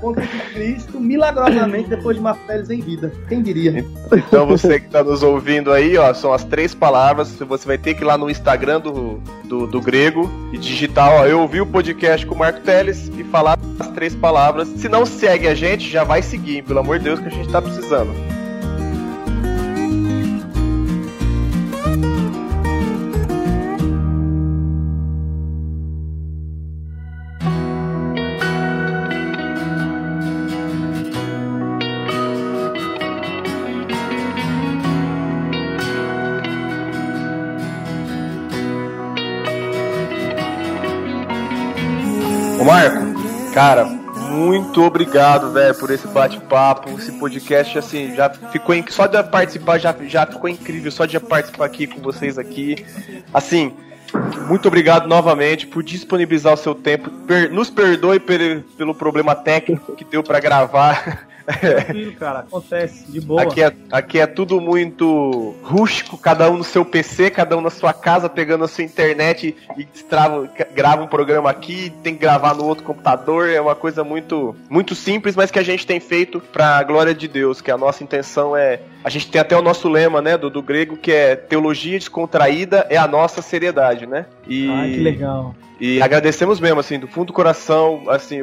Contra 0.00 0.26
de 0.26 0.38
Cristo, 0.52 1.00
milagrosamente, 1.00 1.88
depois 1.88 2.16
de 2.16 2.22
Marco 2.22 2.44
Teles 2.46 2.70
em 2.70 2.80
vida. 2.80 3.12
Quem 3.28 3.42
diria? 3.42 3.84
Então 4.12 4.46
você 4.46 4.80
que 4.80 4.86
está 4.86 5.02
nos 5.02 5.22
ouvindo 5.22 5.72
aí, 5.72 5.96
ó, 5.96 6.12
são 6.12 6.32
as 6.32 6.44
três 6.44 6.74
palavras. 6.74 7.30
Você 7.30 7.66
vai 7.66 7.78
ter 7.78 7.94
que 7.94 8.02
ir 8.02 8.04
lá 8.04 8.18
no 8.18 8.28
Instagram 8.28 8.80
do, 8.80 9.20
do, 9.44 9.66
do 9.66 9.80
Grego 9.80 10.30
e 10.52 10.58
digitar, 10.58 11.12
ó, 11.12 11.26
eu 11.26 11.40
ouvi 11.40 11.60
o 11.60 11.66
podcast 11.66 12.26
com 12.26 12.34
o 12.34 12.38
Marco 12.38 12.60
Teles 12.60 13.10
e 13.16 13.24
falar 13.24 13.58
as 13.78 13.88
três 13.88 14.14
palavras. 14.14 14.68
Se 14.68 14.88
não 14.88 15.04
segue 15.04 15.46
a 15.46 15.54
gente, 15.54 15.90
já 15.90 16.04
vai 16.04 16.22
seguir, 16.22 16.62
pelo 16.62 16.80
amor 16.80 16.98
de 16.98 17.01
Deus, 17.02 17.20
que 17.20 17.26
a 17.26 17.30
gente 17.30 17.50
tá 17.50 17.60
precisando. 17.60 18.31
Obrigado, 44.84 45.52
velho, 45.52 45.74
por 45.74 45.90
esse 45.90 46.06
bate-papo, 46.08 46.90
esse 46.98 47.12
podcast, 47.12 47.78
assim, 47.78 48.14
já 48.14 48.30
ficou 48.30 48.74
in... 48.74 48.84
só 48.88 49.06
de 49.06 49.22
participar 49.24 49.78
já, 49.78 49.94
já 50.06 50.26
ficou 50.26 50.48
incrível, 50.48 50.90
só 50.90 51.04
de 51.04 51.18
participar 51.18 51.66
aqui 51.66 51.86
com 51.86 52.00
vocês 52.00 52.38
aqui, 52.38 52.84
assim, 53.32 53.74
muito 54.46 54.68
obrigado 54.68 55.08
novamente 55.08 55.66
por 55.66 55.82
disponibilizar 55.82 56.54
o 56.54 56.56
seu 56.56 56.74
tempo, 56.74 57.10
per... 57.26 57.50
nos 57.50 57.70
perdoe 57.70 58.20
pelo, 58.20 58.62
pelo 58.76 58.94
problema 58.94 59.34
técnico 59.34 59.94
que 59.94 60.04
deu 60.04 60.22
para 60.22 60.40
gravar 60.40 61.26
Tranquilo, 61.42 62.12
cara, 62.12 62.40
acontece, 62.40 63.10
de 63.10 63.20
boa. 63.20 63.42
Aqui 63.42 63.62
é, 63.62 63.72
aqui 63.90 64.18
é 64.18 64.26
tudo 64.26 64.60
muito 64.60 65.54
rústico, 65.62 66.16
cada 66.16 66.50
um 66.50 66.58
no 66.58 66.64
seu 66.64 66.84
PC, 66.84 67.30
cada 67.30 67.56
um 67.56 67.60
na 67.60 67.70
sua 67.70 67.92
casa, 67.92 68.28
pegando 68.28 68.64
a 68.64 68.68
sua 68.68 68.84
internet 68.84 69.56
e 69.76 69.84
trava, 69.84 70.48
grava 70.74 71.02
um 71.02 71.06
programa 71.06 71.50
aqui, 71.50 71.92
tem 72.02 72.14
que 72.14 72.20
gravar 72.20 72.54
no 72.54 72.64
outro 72.64 72.84
computador. 72.84 73.48
É 73.48 73.60
uma 73.60 73.74
coisa 73.74 74.04
muito, 74.04 74.54
muito 74.68 74.94
simples, 74.94 75.36
mas 75.36 75.50
que 75.50 75.58
a 75.58 75.64
gente 75.64 75.86
tem 75.86 76.00
feito 76.00 76.40
para 76.40 76.78
a 76.78 76.82
glória 76.82 77.14
de 77.14 77.28
Deus, 77.28 77.60
que 77.60 77.70
a 77.70 77.78
nossa 77.78 78.04
intenção 78.04 78.56
é. 78.56 78.80
A 79.04 79.10
gente 79.10 79.30
tem 79.30 79.40
até 79.40 79.56
o 79.56 79.62
nosso 79.62 79.88
lema, 79.88 80.22
né, 80.22 80.38
do, 80.38 80.48
do 80.48 80.62
grego, 80.62 80.96
que 80.96 81.10
é 81.10 81.34
teologia 81.34 81.98
descontraída 81.98 82.86
é 82.88 82.96
a 82.96 83.06
nossa 83.06 83.42
seriedade, 83.42 84.06
né? 84.06 84.26
E, 84.46 84.68
ah, 84.70 84.84
que 84.84 85.00
legal. 85.00 85.54
E 85.80 86.00
agradecemos 86.00 86.60
mesmo, 86.60 86.80
assim, 86.80 86.98
do 86.98 87.08
fundo 87.08 87.28
do 87.28 87.32
coração, 87.32 88.04
assim, 88.08 88.42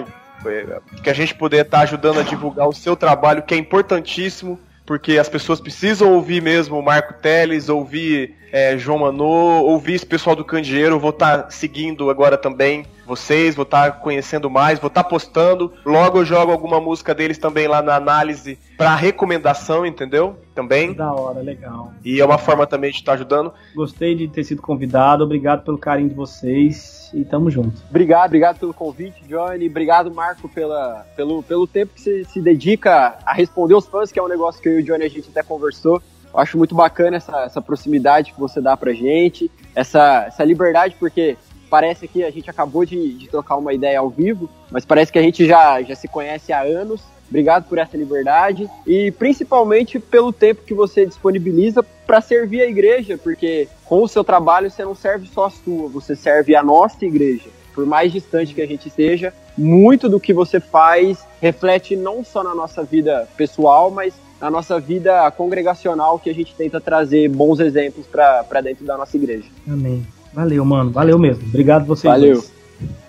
que 1.04 1.10
a 1.10 1.14
gente 1.14 1.36
poder 1.36 1.66
estar 1.66 1.78
tá 1.78 1.84
ajudando 1.84 2.20
a 2.20 2.24
divulgar 2.24 2.68
o 2.68 2.74
seu 2.74 2.96
trabalho, 2.96 3.44
que 3.44 3.54
é 3.54 3.58
importantíssimo, 3.58 4.60
porque 4.86 5.18
as 5.18 5.30
pessoas 5.30 5.62
precisam 5.62 6.14
ouvir 6.14 6.42
mesmo 6.42 6.80
o 6.80 6.84
Marco 6.84 7.14
Teles, 7.22 7.70
ouvir 7.70 8.36
é, 8.52 8.78
João 8.78 9.00
Manô, 9.00 9.64
ouvir 9.64 9.94
esse 9.94 10.06
pessoal 10.06 10.36
do 10.36 10.44
Candeeiro. 10.44 11.00
Vou 11.00 11.12
estar 11.12 11.44
tá 11.44 11.50
seguindo 11.50 12.10
agora 12.10 12.38
também 12.38 12.86
vocês, 13.10 13.56
vou 13.56 13.64
estar 13.64 13.92
tá 13.92 13.98
conhecendo 13.98 14.50
mais, 14.50 14.80
vou 14.80 14.88
estar 14.88 15.04
tá 15.04 15.10
postando. 15.10 15.74
Logo 15.84 16.20
eu 16.20 16.26
jogo 16.26 16.52
alguma 16.52 16.80
música 16.80 17.14
deles 17.14 17.38
também 17.38 17.68
lá 17.68 17.82
na 17.82 17.96
análise 17.96 18.58
para 18.78 18.96
recomendação, 18.96 19.86
entendeu? 19.86 20.38
Também. 20.54 20.94
Da 20.94 21.12
hora, 21.12 21.42
legal. 21.42 21.92
E 22.06 22.22
é 22.22 22.26
uma 22.26 22.38
forma 22.38 22.68
também 22.68 22.92
de 22.92 22.98
estar 22.98 23.14
tá 23.14 23.16
ajudando. 23.16 23.52
Gostei 23.76 24.16
de 24.16 24.28
ter 24.28 24.44
sido 24.44 24.62
convidado, 24.62 25.24
obrigado 25.24 25.64
pelo 25.64 25.78
carinho 25.78 26.10
de 26.10 26.16
vocês 26.16 27.10
e 27.14 27.26
tamo 27.26 27.50
junto. 27.50 27.82
Obrigado, 27.90 28.28
obrigado 28.28 28.60
pelo 28.60 28.74
convite, 28.74 29.24
Johnny. 29.28 29.68
Obrigado, 29.68 30.12
Marco, 30.12 30.48
pela, 30.48 31.06
pelo, 31.16 31.42
pelo 31.42 31.66
tempo 31.66 31.94
que 31.96 32.02
você 32.02 32.24
se 32.24 32.42
dedica 32.42 33.18
a 33.26 33.34
responder 33.34 33.74
os 33.74 33.88
fãs, 33.88 34.12
que 34.12 34.20
é 34.20 34.24
um 34.24 34.28
negócio 34.28 34.62
que 34.62 34.70
eu 34.70 34.80
e 34.80 34.84
o 34.84 34.86
Johnny 34.86 35.04
a 35.04 35.10
gente 35.10 35.30
até 35.30 35.42
conversou. 35.42 36.02
Eu 36.32 36.40
acho 36.40 36.58
muito 36.58 36.76
bacana 36.76 37.18
essa, 37.18 37.42
essa 37.42 37.62
proximidade 37.62 38.34
que 38.34 38.40
você 38.40 38.62
dá 38.62 38.78
pra 38.78 38.94
gente, 38.94 39.50
essa, 39.74 40.26
essa 40.28 40.44
liberdade, 40.44 40.96
porque 41.00 41.38
parece 41.70 42.08
que 42.08 42.24
a 42.24 42.32
gente 42.32 42.50
acabou 42.50 42.86
de, 42.86 43.14
de 43.14 43.28
trocar 43.28 43.58
uma 43.58 43.74
ideia 43.74 44.00
ao 44.00 44.10
vivo, 44.10 44.50
mas 44.72 44.86
parece 44.86 45.12
que 45.12 45.20
a 45.20 45.22
gente 45.22 45.46
já, 45.46 45.82
já 45.82 45.96
se 45.96 46.08
conhece 46.08 46.52
há 46.52 46.62
anos 46.62 47.02
Obrigado 47.30 47.66
por 47.70 47.78
essa 47.78 47.96
liberdade 47.96 48.68
e 48.88 49.12
principalmente 49.12 50.00
pelo 50.00 50.34
tempo 50.34 50.64
que 50.66 50.74
você 50.74 51.06
disponibiliza 51.06 51.84
para 51.84 52.20
servir 52.22 52.62
a 52.62 52.68
igreja, 52.68 53.20
porque 53.20 53.68
com 53.86 54.02
o 54.02 54.08
seu 54.08 54.24
trabalho 54.24 54.70
você 54.70 54.84
não 54.84 54.96
serve 54.96 55.28
só 55.28 55.46
a 55.46 55.50
sua, 55.50 55.88
você 55.88 56.16
serve 56.16 56.56
a 56.56 56.64
nossa 56.64 57.06
igreja. 57.06 57.50
Por 57.74 57.86
mais 57.86 58.12
distante 58.12 58.56
que 58.56 58.62
a 58.62 58.68
gente 58.68 58.88
esteja, 58.88 59.32
muito 59.56 60.10
do 60.10 60.20
que 60.20 60.34
você 60.34 60.60
faz 60.60 61.24
reflete 61.40 61.96
não 61.96 62.24
só 62.24 62.44
na 62.44 62.56
nossa 62.56 62.84
vida 62.84 63.30
pessoal, 63.38 63.92
mas 63.92 64.16
na 64.42 64.50
nossa 64.50 64.80
vida 64.80 65.30
congregacional 65.32 66.18
que 66.18 66.30
a 66.30 66.34
gente 66.34 66.56
tenta 66.56 66.82
trazer 66.82 67.30
bons 67.30 67.60
exemplos 67.60 68.08
para 68.08 68.62
dentro 68.62 68.86
da 68.86 68.98
nossa 68.98 69.16
igreja. 69.16 69.46
Amém. 69.68 70.06
Valeu, 70.34 70.64
mano. 70.64 70.92
Valeu 70.92 71.18
mesmo. 71.18 71.44
Obrigado 71.48 71.86
você. 71.86 72.08
Valeu. 72.08 72.44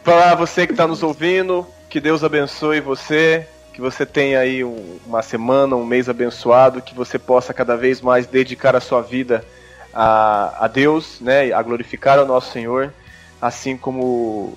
Para 0.02 0.34
você 0.34 0.66
que 0.66 0.72
está 0.72 0.86
nos 0.86 1.02
ouvindo, 1.02 1.66
que 1.88 2.01
Deus 2.01 2.24
abençoe 2.24 2.80
você, 2.80 3.47
que 3.72 3.80
você 3.80 4.05
tenha 4.05 4.40
aí 4.40 4.64
um, 4.64 4.98
uma 5.06 5.22
semana, 5.22 5.76
um 5.76 5.84
mês 5.84 6.09
abençoado, 6.09 6.82
que 6.82 6.94
você 6.94 7.18
possa 7.18 7.52
cada 7.55 7.76
vez 7.76 8.01
mais 8.01 8.26
dedicar 8.26 8.74
a 8.74 8.80
sua 8.80 9.01
vida 9.02 9.44
a, 9.92 10.64
a 10.64 10.68
Deus, 10.68 11.20
né, 11.20 11.52
a 11.52 11.62
glorificar 11.62 12.18
o 12.18 12.26
nosso 12.26 12.52
Senhor, 12.52 12.92
assim 13.40 13.76
como, 13.76 14.56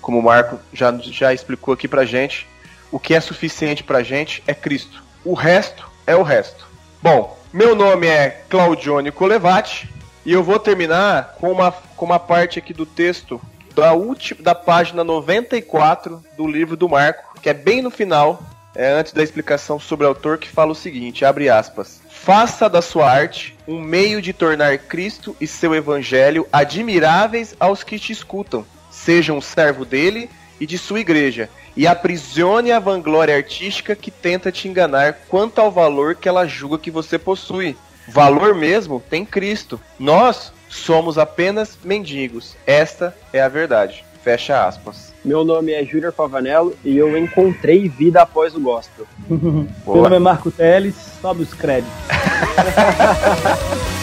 como 0.00 0.18
o 0.18 0.22
Marco 0.22 0.58
já, 0.72 0.92
já 0.98 1.32
explicou 1.32 1.74
aqui 1.74 1.88
pra 1.88 2.04
gente, 2.04 2.46
o 2.90 2.98
que 2.98 3.14
é 3.14 3.20
suficiente 3.20 3.82
pra 3.82 4.02
gente 4.02 4.42
é 4.46 4.54
Cristo. 4.54 5.02
O 5.24 5.34
resto 5.34 5.88
é 6.06 6.14
o 6.14 6.22
resto. 6.22 6.66
Bom, 7.02 7.38
meu 7.52 7.74
nome 7.74 8.06
é 8.06 8.42
Claudione 8.48 9.10
Colevati 9.10 9.88
e 10.24 10.32
eu 10.32 10.42
vou 10.42 10.58
terminar 10.58 11.36
com 11.40 11.50
uma, 11.50 11.72
com 11.72 12.04
uma 12.04 12.18
parte 12.18 12.58
aqui 12.58 12.72
do 12.72 12.86
texto 12.86 13.40
da 13.74 13.92
última 13.92 14.42
da 14.42 14.54
página 14.54 15.02
94 15.02 16.22
do 16.36 16.46
livro 16.46 16.76
do 16.76 16.88
Marco, 16.88 17.40
que 17.40 17.48
é 17.48 17.54
bem 17.54 17.82
no 17.82 17.90
final, 17.90 18.42
é, 18.74 18.92
antes 18.92 19.12
da 19.12 19.22
explicação 19.22 19.78
sobre 19.78 20.06
o 20.06 20.08
autor, 20.08 20.38
que 20.38 20.48
fala 20.48 20.72
o 20.72 20.76
seguinte: 20.76 21.24
abre 21.24 21.48
aspas. 21.48 22.00
Faça 22.08 22.68
da 22.68 22.80
sua 22.80 23.10
arte 23.10 23.56
um 23.66 23.80
meio 23.80 24.22
de 24.22 24.32
tornar 24.32 24.78
Cristo 24.78 25.36
e 25.40 25.46
seu 25.46 25.74
evangelho 25.74 26.46
admiráveis 26.52 27.54
aos 27.58 27.82
que 27.82 27.98
te 27.98 28.12
escutam. 28.12 28.64
Seja 28.90 29.32
um 29.32 29.40
servo 29.40 29.84
dele 29.84 30.30
e 30.60 30.66
de 30.66 30.78
sua 30.78 31.00
igreja, 31.00 31.50
e 31.76 31.86
aprisione 31.86 32.70
a 32.70 32.78
vanglória 32.78 33.34
artística 33.34 33.96
que 33.96 34.10
tenta 34.10 34.52
te 34.52 34.68
enganar 34.68 35.14
quanto 35.28 35.60
ao 35.60 35.72
valor 35.72 36.14
que 36.14 36.28
ela 36.28 36.46
julga 36.46 36.78
que 36.78 36.90
você 36.90 37.18
possui. 37.18 37.76
Valor 38.08 38.54
mesmo 38.54 39.02
tem 39.08 39.24
Cristo. 39.24 39.80
Nós 39.98 40.52
somos 40.68 41.18
apenas 41.18 41.78
mendigos. 41.84 42.56
Esta 42.66 43.16
é 43.32 43.40
a 43.40 43.48
verdade. 43.48 44.04
Fecha 44.22 44.66
aspas. 44.66 45.12
Meu 45.24 45.44
nome 45.44 45.72
é 45.72 45.84
Júnior 45.84 46.12
Pavanello 46.12 46.76
e 46.84 46.96
eu 46.96 47.16
encontrei 47.16 47.88
vida 47.88 48.22
após 48.22 48.54
o 48.54 48.60
gospel. 48.60 49.06
Meu 49.28 49.68
nome 49.86 50.16
é 50.16 50.18
Marco 50.18 50.50
Teles, 50.50 50.96
sobe 51.20 51.42
os 51.42 51.54
créditos. 51.54 51.92